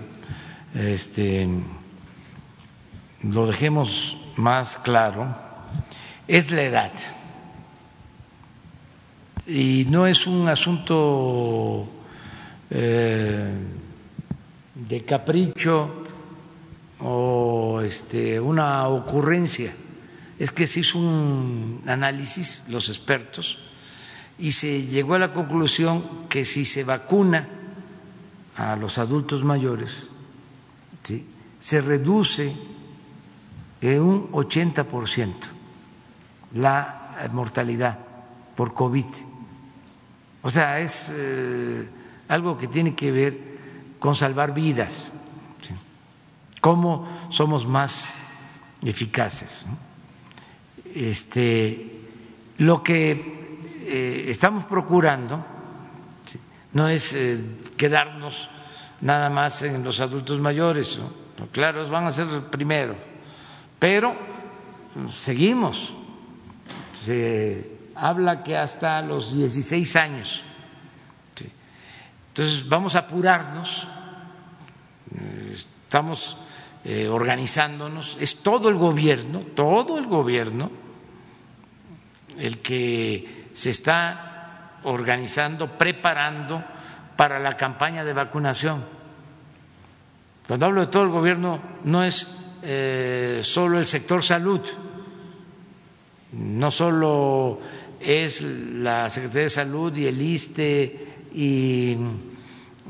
este, 0.75 1.49
lo 3.23 3.47
dejemos 3.47 4.17
más 4.37 4.77
claro 4.77 5.35
es 6.29 6.51
la 6.51 6.63
edad. 6.63 6.93
Y 9.47 9.87
no 9.89 10.07
es 10.07 10.27
un 10.27 10.49
asunto 10.49 11.89
eh, 12.71 13.53
de 14.75 15.05
capricho 15.05 16.05
o 17.01 17.81
este, 17.83 18.41
una 18.41 18.89
ocurrencia, 18.89 19.73
es 20.39 20.51
que 20.51 20.67
se 20.67 20.81
hizo 20.81 20.99
un 20.99 21.83
análisis, 21.87 22.65
los 22.69 22.89
expertos, 22.89 23.59
y 24.39 24.53
se 24.53 24.83
llegó 24.83 25.15
a 25.15 25.19
la 25.19 25.33
conclusión 25.33 26.27
que 26.29 26.45
si 26.45 26.65
se 26.65 26.85
vacuna 26.85 27.49
a 28.57 28.77
los 28.77 28.99
adultos 28.99 29.45
mayores, 29.45 30.09
¿sí? 31.03 31.27
se 31.59 31.81
reduce 31.81 32.55
en 33.81 34.03
un 34.03 34.33
80% 34.33 35.35
la 36.55 37.29
mortalidad 37.33 37.99
por 38.55 38.75
COVID. 38.75 39.07
O 40.43 40.51
sea, 40.51 40.81
es 40.81 41.13
eh, 41.15 41.89
algo 42.29 42.57
que 42.57 42.69
tiene 42.69 42.95
que 42.95 43.11
ver 43.11 43.39
con 43.99 44.15
salvar 44.15 44.55
vidas 44.55 45.13
cómo 46.67 47.07
somos 47.31 47.65
más 47.65 48.11
eficaces. 48.83 49.67
Este, 50.93 52.01
lo 52.59 52.83
que 52.83 53.46
eh, 53.87 54.31
estamos 54.31 54.65
procurando 54.65 55.45
no 56.73 56.89
es 56.89 57.15
eh, 57.15 57.43
quedarnos 57.79 58.51
nada 59.01 59.31
más 59.31 59.63
en 59.63 59.83
los 59.83 60.01
adultos 60.01 60.41
mayores, 60.41 60.99
¿no? 60.99 61.11
claro, 61.49 61.89
van 61.89 62.05
a 62.05 62.11
ser 62.11 62.27
primero, 62.51 62.97
pero 63.79 64.15
seguimos. 65.09 65.93
Se 66.93 67.79
habla 67.95 68.43
que 68.43 68.57
hasta 68.57 69.01
los 69.03 69.35
16 69.35 69.97
años. 69.97 70.43
Entonces 72.29 72.69
vamos 72.69 72.95
a 72.95 73.01
apurarnos, 73.01 73.89
estamos 75.51 76.37
eh, 76.85 77.09
organizándonos, 77.09 78.19
es 78.21 78.43
todo 78.43 78.69
el 78.69 78.75
gobierno, 78.75 79.41
todo 79.55 79.97
el 79.97 80.07
gobierno 80.07 80.71
el 82.37 82.59
que 82.59 83.36
se 83.57 83.71
está 83.71 84.81
organizando, 84.83 85.79
preparando 85.79 86.63
para 87.17 87.39
la 87.39 87.57
campaña 87.57 88.05
de 88.05 88.13
vacunación. 88.13 88.85
Cuando 90.47 90.67
hablo 90.67 90.83
de 90.83 90.87
todo 90.89 91.05
el 91.05 91.09
gobierno, 91.09 91.59
no 91.85 92.05
es 92.05 92.29
eh, 92.63 93.41
solo 93.43 93.79
el 93.79 93.87
sector 93.87 94.23
salud, 94.23 94.61
no 96.33 96.71
solo 96.71 97.59
es 97.99 98.43
la 98.43 99.09
Secretaría 99.09 99.45
de 99.45 99.49
Salud 99.49 99.97
y 99.97 100.07
el 100.07 100.21
ISTE 100.21 101.07
y 101.33 101.97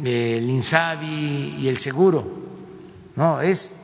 eh, 0.05 0.39
el 0.39 0.51
INSABI 0.51 1.59
y 1.61 1.69
el 1.69 1.79
Seguro, 1.79 2.27
no, 3.15 3.41
es 3.41 3.81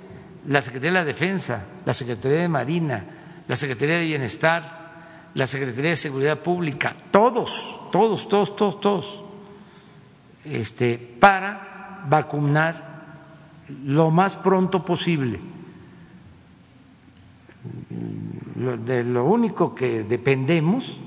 la 0.49 0.61
Secretaría 0.61 0.99
de 0.99 0.99
la 0.99 1.05
Defensa, 1.05 1.65
la 1.85 1.95
Secretaría 1.95 2.39
de 2.39 2.49
Marina, 2.49 3.05
la 3.47 3.55
Secretaría 3.55 3.99
de 3.99 4.05
Bienestar, 4.07 4.82
la 5.35 5.47
Secretaría 5.47 5.91
de 5.91 5.97
Seguridad 5.97 6.41
Pública, 6.41 6.97
todos, 7.11 7.81
todos, 7.91 8.29
todos, 8.29 8.57
todos, 8.57 8.81
todos, 8.81 9.21
este, 10.45 10.99
para 10.99 12.05
vacunar 12.09 12.93
lo 13.85 14.11
más 14.11 14.37
pronto 14.37 14.85
posible. 14.85 15.41
De 18.55 19.05
lo 19.05 19.25
único 19.25 19.75
que 19.75 20.03
dependemos, 20.03 20.99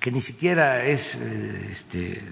que 0.00 0.10
ni 0.10 0.20
siquiera 0.20 0.84
es 0.84 1.14
este, 1.16 2.22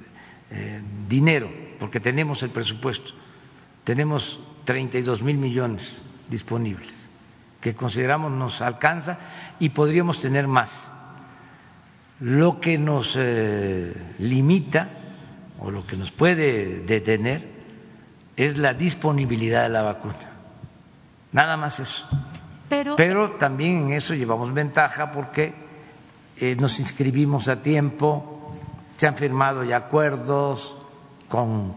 eh, 0.50 0.82
dinero, 1.08 1.50
porque 1.78 2.00
tenemos 2.00 2.42
el 2.42 2.50
presupuesto, 2.50 3.12
tenemos 3.84 4.38
32 4.64 5.22
mil 5.22 5.38
millones 5.38 6.02
disponibles, 6.28 7.01
que 7.62 7.74
consideramos 7.74 8.32
nos 8.32 8.60
alcanza 8.60 9.18
y 9.60 9.70
podríamos 9.70 10.20
tener 10.20 10.48
más. 10.48 10.88
Lo 12.20 12.60
que 12.60 12.76
nos 12.76 13.14
eh, 13.16 13.94
limita 14.18 14.88
o 15.60 15.70
lo 15.70 15.86
que 15.86 15.96
nos 15.96 16.10
puede 16.10 16.80
detener 16.80 17.48
es 18.36 18.58
la 18.58 18.74
disponibilidad 18.74 19.62
de 19.62 19.68
la 19.68 19.82
vacuna. 19.82 20.32
Nada 21.30 21.56
más 21.56 21.78
eso. 21.78 22.04
Pero, 22.68 22.96
Pero 22.96 23.32
también 23.32 23.84
en 23.84 23.92
eso 23.92 24.14
llevamos 24.14 24.52
ventaja 24.52 25.12
porque 25.12 25.54
eh, 26.38 26.56
nos 26.56 26.80
inscribimos 26.80 27.48
a 27.48 27.62
tiempo, 27.62 28.56
se 28.96 29.06
han 29.06 29.14
firmado 29.14 29.62
ya 29.62 29.76
acuerdos 29.76 30.76
con 31.28 31.74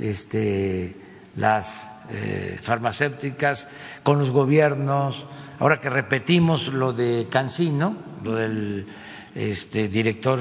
este, 0.00 0.96
las 1.36 1.88
eh, 2.10 2.58
farmacéuticas, 2.62 3.68
con 4.02 4.18
los 4.18 4.30
gobiernos. 4.30 5.26
Ahora 5.58 5.80
que 5.80 5.90
repetimos 5.90 6.68
lo 6.68 6.92
de 6.92 7.26
Cancino, 7.30 7.96
lo 8.22 8.34
del 8.34 8.86
este, 9.34 9.88
director 9.88 10.38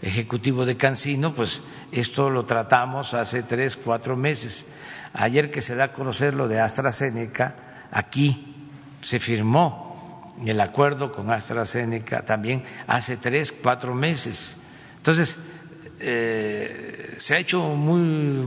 ejecutivo 0.00 0.66
de 0.66 0.76
Cancino, 0.76 1.34
pues 1.34 1.62
esto 1.92 2.30
lo 2.30 2.44
tratamos 2.44 3.14
hace 3.14 3.42
tres, 3.42 3.76
cuatro 3.76 4.16
meses. 4.16 4.66
Ayer 5.12 5.50
que 5.50 5.60
se 5.60 5.74
da 5.74 5.84
a 5.84 5.92
conocer 5.92 6.34
lo 6.34 6.48
de 6.48 6.60
AstraZeneca, 6.60 7.56
aquí 7.90 8.70
se 9.00 9.18
firmó 9.18 9.92
el 10.46 10.60
acuerdo 10.60 11.12
con 11.12 11.30
AstraZeneca 11.30 12.24
también 12.24 12.64
hace 12.86 13.16
tres, 13.16 13.52
cuatro 13.52 13.94
meses. 13.94 14.56
Entonces, 14.96 15.38
eh, 16.00 17.14
se 17.18 17.34
ha 17.34 17.38
hecho 17.38 17.60
muy 17.60 18.42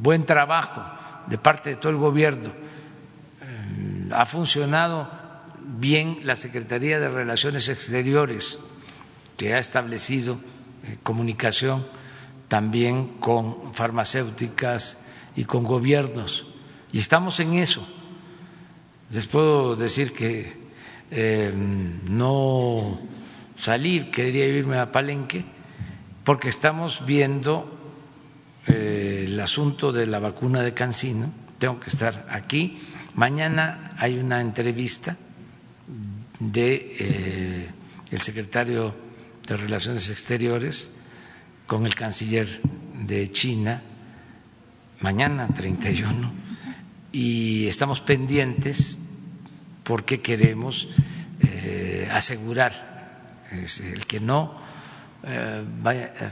buen 0.00 0.24
trabajo 0.24 0.82
de 1.26 1.38
parte 1.38 1.70
de 1.70 1.76
todo 1.76 1.90
el 1.90 1.98
gobierno. 1.98 2.50
Eh, 3.42 4.08
ha 4.12 4.26
funcionado 4.26 5.10
bien 5.78 6.20
la 6.22 6.36
Secretaría 6.36 7.00
de 7.00 7.08
Relaciones 7.08 7.68
Exteriores, 7.68 8.58
que 9.36 9.54
ha 9.54 9.58
establecido 9.58 10.38
eh, 10.84 10.98
comunicación 11.02 11.86
también 12.48 13.18
con 13.18 13.74
farmacéuticas 13.74 14.98
y 15.34 15.44
con 15.44 15.64
gobiernos. 15.64 16.46
Y 16.92 16.98
estamos 16.98 17.40
en 17.40 17.54
eso. 17.54 17.86
Les 19.10 19.26
puedo 19.26 19.76
decir 19.76 20.12
que 20.12 20.52
eh, 21.10 21.52
no 21.54 22.98
salir, 23.56 24.10
quería 24.10 24.46
irme 24.46 24.78
a 24.78 24.92
Palenque, 24.92 25.44
porque 26.24 26.48
estamos 26.48 27.04
viendo 27.06 27.73
asunto 29.44 29.92
de 29.92 30.06
la 30.06 30.18
vacuna 30.18 30.62
de 30.62 30.74
Cancino, 30.74 31.32
tengo 31.58 31.78
que 31.78 31.90
estar 31.90 32.26
aquí. 32.30 32.80
Mañana 33.14 33.92
hay 33.98 34.18
una 34.18 34.40
entrevista 34.40 35.16
de 36.40 36.96
eh, 36.98 37.70
el 38.10 38.20
secretario 38.22 38.94
de 39.46 39.56
Relaciones 39.56 40.08
Exteriores 40.08 40.90
con 41.66 41.86
el 41.86 41.94
canciller 41.94 42.48
de 43.06 43.30
China, 43.30 43.82
mañana 45.00 45.48
31, 45.48 46.32
y 47.12 47.66
estamos 47.66 48.00
pendientes 48.00 48.98
porque 49.84 50.20
queremos 50.20 50.88
eh, 51.40 52.08
asegurar 52.10 53.44
que 54.08 54.20
no 54.20 54.56
eh, 55.22 55.64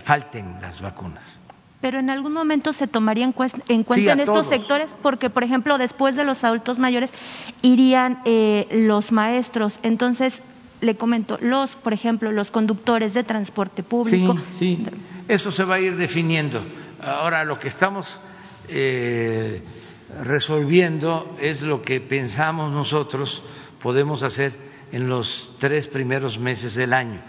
falten 0.02 0.56
las 0.60 0.80
vacunas. 0.80 1.41
Pero 1.82 1.98
en 1.98 2.10
algún 2.10 2.32
momento 2.32 2.72
se 2.72 2.86
tomaría 2.86 3.24
en, 3.24 3.32
cuenta 3.32 4.12
en 4.12 4.20
estos 4.20 4.46
sectores, 4.46 4.88
porque 5.02 5.30
por 5.30 5.42
ejemplo 5.42 5.78
después 5.78 6.14
de 6.14 6.24
los 6.24 6.44
adultos 6.44 6.78
mayores 6.78 7.10
irían 7.60 8.22
eh, 8.24 8.68
los 8.70 9.10
maestros. 9.10 9.80
Entonces 9.82 10.42
le 10.80 10.94
comento, 10.94 11.38
los, 11.42 11.74
por 11.74 11.92
ejemplo, 11.92 12.30
los 12.30 12.52
conductores 12.52 13.14
de 13.14 13.24
transporte 13.24 13.82
público. 13.82 14.38
Sí, 14.52 14.76
sí, 14.76 14.86
eso 15.26 15.50
se 15.50 15.64
va 15.64 15.74
a 15.74 15.80
ir 15.80 15.96
definiendo. 15.96 16.62
Ahora 17.04 17.44
lo 17.44 17.58
que 17.58 17.66
estamos 17.66 18.16
eh, 18.68 19.60
resolviendo 20.22 21.36
es 21.40 21.62
lo 21.62 21.82
que 21.82 22.00
pensamos 22.00 22.72
nosotros 22.72 23.42
podemos 23.82 24.22
hacer 24.22 24.56
en 24.92 25.08
los 25.08 25.50
tres 25.58 25.88
primeros 25.88 26.38
meses 26.38 26.76
del 26.76 26.92
año. 26.92 27.20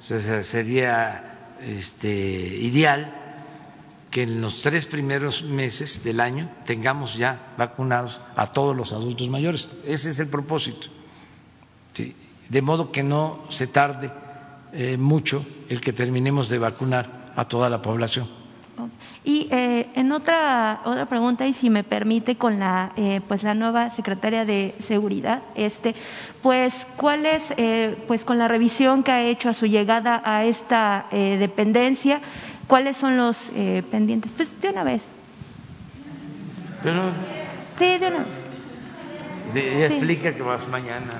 sería 0.00 1.58
este, 1.60 2.08
ideal 2.08 3.18
que 4.12 4.22
en 4.24 4.42
los 4.42 4.60
tres 4.60 4.84
primeros 4.84 5.42
meses 5.42 6.04
del 6.04 6.20
año 6.20 6.50
tengamos 6.66 7.16
ya 7.16 7.54
vacunados 7.56 8.20
a 8.36 8.52
todos 8.52 8.76
los 8.76 8.92
adultos 8.92 9.26
mayores. 9.30 9.70
Ese 9.84 10.10
es 10.10 10.20
el 10.20 10.28
propósito. 10.28 10.88
De 12.48 12.62
modo 12.62 12.92
que 12.92 13.02
no 13.02 13.40
se 13.48 13.66
tarde 13.66 14.12
eh, 14.74 14.98
mucho 14.98 15.44
el 15.70 15.80
que 15.80 15.94
terminemos 15.94 16.50
de 16.50 16.58
vacunar 16.58 17.32
a 17.34 17.46
toda 17.46 17.70
la 17.70 17.80
población. 17.80 18.42
Y 19.24 19.46
eh, 19.52 19.88
en 19.94 20.10
otra 20.10 20.80
otra 20.84 21.06
pregunta 21.06 21.46
y 21.46 21.52
si 21.52 21.70
me 21.70 21.84
permite 21.84 22.36
con 22.36 22.58
la 22.58 22.92
eh, 22.96 23.20
pues 23.28 23.44
la 23.44 23.54
nueva 23.54 23.90
secretaria 23.90 24.44
de 24.44 24.74
seguridad 24.80 25.42
este 25.54 25.94
pues 26.42 26.88
cuál 26.96 27.26
es 27.26 27.52
eh, 27.56 27.94
pues 28.08 28.24
con 28.24 28.38
la 28.38 28.48
revisión 28.48 29.04
que 29.04 29.12
ha 29.12 29.22
hecho 29.22 29.48
a 29.48 29.54
su 29.54 29.66
llegada 29.66 30.22
a 30.24 30.44
esta 30.44 31.06
dependencia 31.12 32.20
cuáles 32.66 32.96
son 32.96 33.16
los 33.16 33.50
pendientes 33.90 34.30
pues 34.36 34.60
de 34.60 34.70
una 34.70 34.84
vez. 34.84 35.02
Pero, 36.82 37.10
sí 37.78 37.98
de 37.98 38.06
una 38.08 38.18
vez. 38.18 38.42
De, 39.54 39.86
explica 39.86 40.34
que 40.34 40.42
vas 40.42 40.66
mañana. 40.68 41.12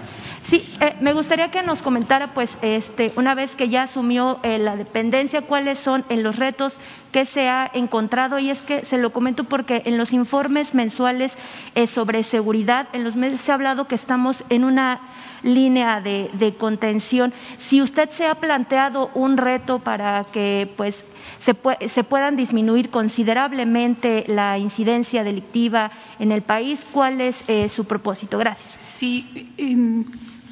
Sí, 0.43 0.69
eh, 0.81 0.97
me 1.01 1.13
gustaría 1.13 1.51
que 1.51 1.63
nos 1.63 1.83
comentara, 1.83 2.35
pues, 2.35 2.59
este, 2.63 3.13
una 3.17 3.35
vez 3.35 3.55
que 3.55 3.69
ya 3.69 3.85
asumió 3.85 4.41
eh, 4.43 4.59
la 4.59 4.77
dependencia, 4.77 5.43
cuáles 5.43 5.79
son 5.79 6.05
en 6.09 6.23
los 6.23 6.37
retos 6.37 6.79
que 7.13 7.27
se 7.27 7.49
ha 7.49 7.71
encontrado. 7.73 8.39
Y 8.39 8.51
es 8.51 8.61
que 8.61 8.85
se 8.85 8.99
lo 8.99 9.13
comento 9.13 9.45
porque 9.45 9.83
en 9.87 9.99
los 9.99 10.13
informes 10.13 10.75
mensuales 10.75 11.33
eh, 11.75 11.87
sobre 11.87 12.25
seguridad, 12.25 12.89
en 12.93 13.05
los 13.05 13.15
meses 13.15 13.41
se 13.41 13.53
ha 13.53 13.55
hablado 13.55 13.87
que 13.87 13.95
estamos 13.95 14.45
en 14.49 14.65
una 14.65 15.01
línea 15.43 16.01
de, 16.01 16.29
de 16.33 16.55
contención. 16.55 17.33
Si 17.59 17.81
usted 17.81 18.11
se 18.11 18.27
ha 18.27 18.35
planteado 18.35 19.11
un 19.15 19.37
reto 19.37 19.79
para 19.79 20.25
que, 20.33 20.69
pues, 20.77 21.05
se, 21.39 21.57
se, 21.89 22.05
puedan 22.05 22.37
disminuir 22.37 22.91
considerablemente 22.91 24.25
la 24.29 24.59
incidencia 24.59 25.25
delictiva 25.25 25.91
en 26.19 26.33
el 26.33 26.43
país. 26.43 26.87
¿Cuál 26.93 27.21
es 27.21 27.45
su 27.73 27.85
propósito? 27.85 28.39
Gracias. 28.39 28.71
Sí, 28.79 29.55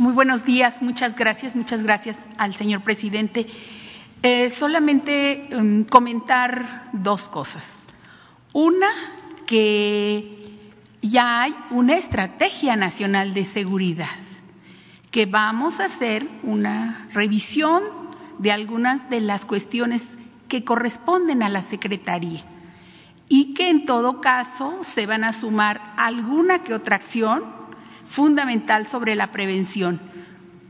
muy 0.00 0.14
buenos 0.14 0.46
días, 0.46 0.80
muchas 0.80 1.14
gracias, 1.14 1.54
muchas 1.54 1.82
gracias 1.82 2.26
al 2.38 2.54
señor 2.54 2.82
presidente. 2.82 3.46
Eh, 4.22 4.48
solamente 4.48 5.48
um, 5.52 5.84
comentar 5.84 6.88
dos 6.94 7.28
cosas. 7.28 7.86
Una, 8.52 8.88
que 9.46 10.58
ya 11.02 11.42
hay 11.42 11.54
una 11.70 11.96
estrategia 11.96 12.76
nacional 12.76 13.34
de 13.34 13.44
seguridad, 13.44 14.08
que 15.10 15.26
vamos 15.26 15.80
a 15.80 15.84
hacer 15.84 16.26
una 16.42 17.06
revisión 17.12 17.82
de 18.38 18.52
algunas 18.52 19.10
de 19.10 19.20
las 19.20 19.44
cuestiones 19.44 20.16
que 20.50 20.64
corresponden 20.64 21.42
a 21.42 21.48
la 21.48 21.62
Secretaría 21.62 22.44
y 23.30 23.54
que 23.54 23.70
en 23.70 23.86
todo 23.86 24.20
caso 24.20 24.80
se 24.82 25.06
van 25.06 25.24
a 25.24 25.32
sumar 25.32 25.80
alguna 25.96 26.58
que 26.58 26.74
otra 26.74 26.96
acción 26.96 27.44
fundamental 28.06 28.88
sobre 28.88 29.14
la 29.14 29.30
prevención, 29.32 30.02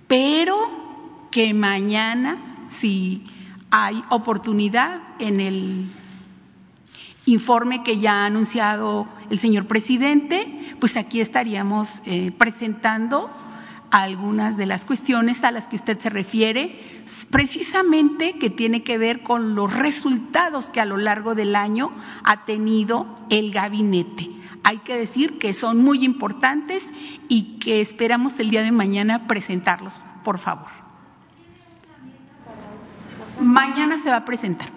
pero 0.06 1.26
que 1.32 1.54
mañana, 1.54 2.36
si 2.68 3.24
hay 3.70 4.04
oportunidad 4.10 5.00
en 5.18 5.40
el 5.40 5.86
informe 7.24 7.82
que 7.82 7.98
ya 7.98 8.22
ha 8.22 8.26
anunciado 8.26 9.08
el 9.30 9.38
señor 9.38 9.66
presidente, 9.66 10.76
pues 10.80 10.96
aquí 10.98 11.20
estaríamos 11.20 12.02
eh, 12.04 12.30
presentando 12.32 13.30
algunas 13.90 14.56
de 14.56 14.66
las 14.66 14.84
cuestiones 14.84 15.44
a 15.44 15.50
las 15.50 15.68
que 15.68 15.76
usted 15.76 15.98
se 15.98 16.10
refiere, 16.10 17.04
precisamente 17.30 18.38
que 18.38 18.50
tiene 18.50 18.82
que 18.82 18.98
ver 18.98 19.22
con 19.22 19.54
los 19.54 19.72
resultados 19.72 20.68
que 20.68 20.80
a 20.80 20.84
lo 20.84 20.96
largo 20.96 21.34
del 21.34 21.56
año 21.56 21.92
ha 22.24 22.44
tenido 22.44 23.18
el 23.30 23.52
gabinete 23.52 24.30
hay 24.64 24.78
que 24.78 24.96
decir 24.96 25.38
que 25.38 25.52
son 25.52 25.82
muy 25.82 26.04
importantes 26.04 26.90
y 27.28 27.58
que 27.58 27.80
esperamos 27.80 28.38
el 28.40 28.50
día 28.50 28.62
de 28.62 28.72
mañana 28.72 29.26
presentarlos, 29.26 30.00
por 30.22 30.38
favor. 30.38 30.68
Mañana 33.40 33.98
se 33.98 34.10
va 34.10 34.16
a 34.16 34.24
presentar, 34.24 34.68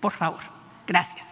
por 0.00 0.12
favor. 0.12 0.40
Gracias. 0.86 1.24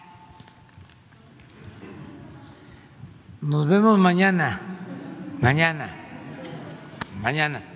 Nos 3.41 3.67
vemos 3.67 3.99
mañana, 3.99 4.61
mañana, 5.41 5.91
mañana. 7.25 7.74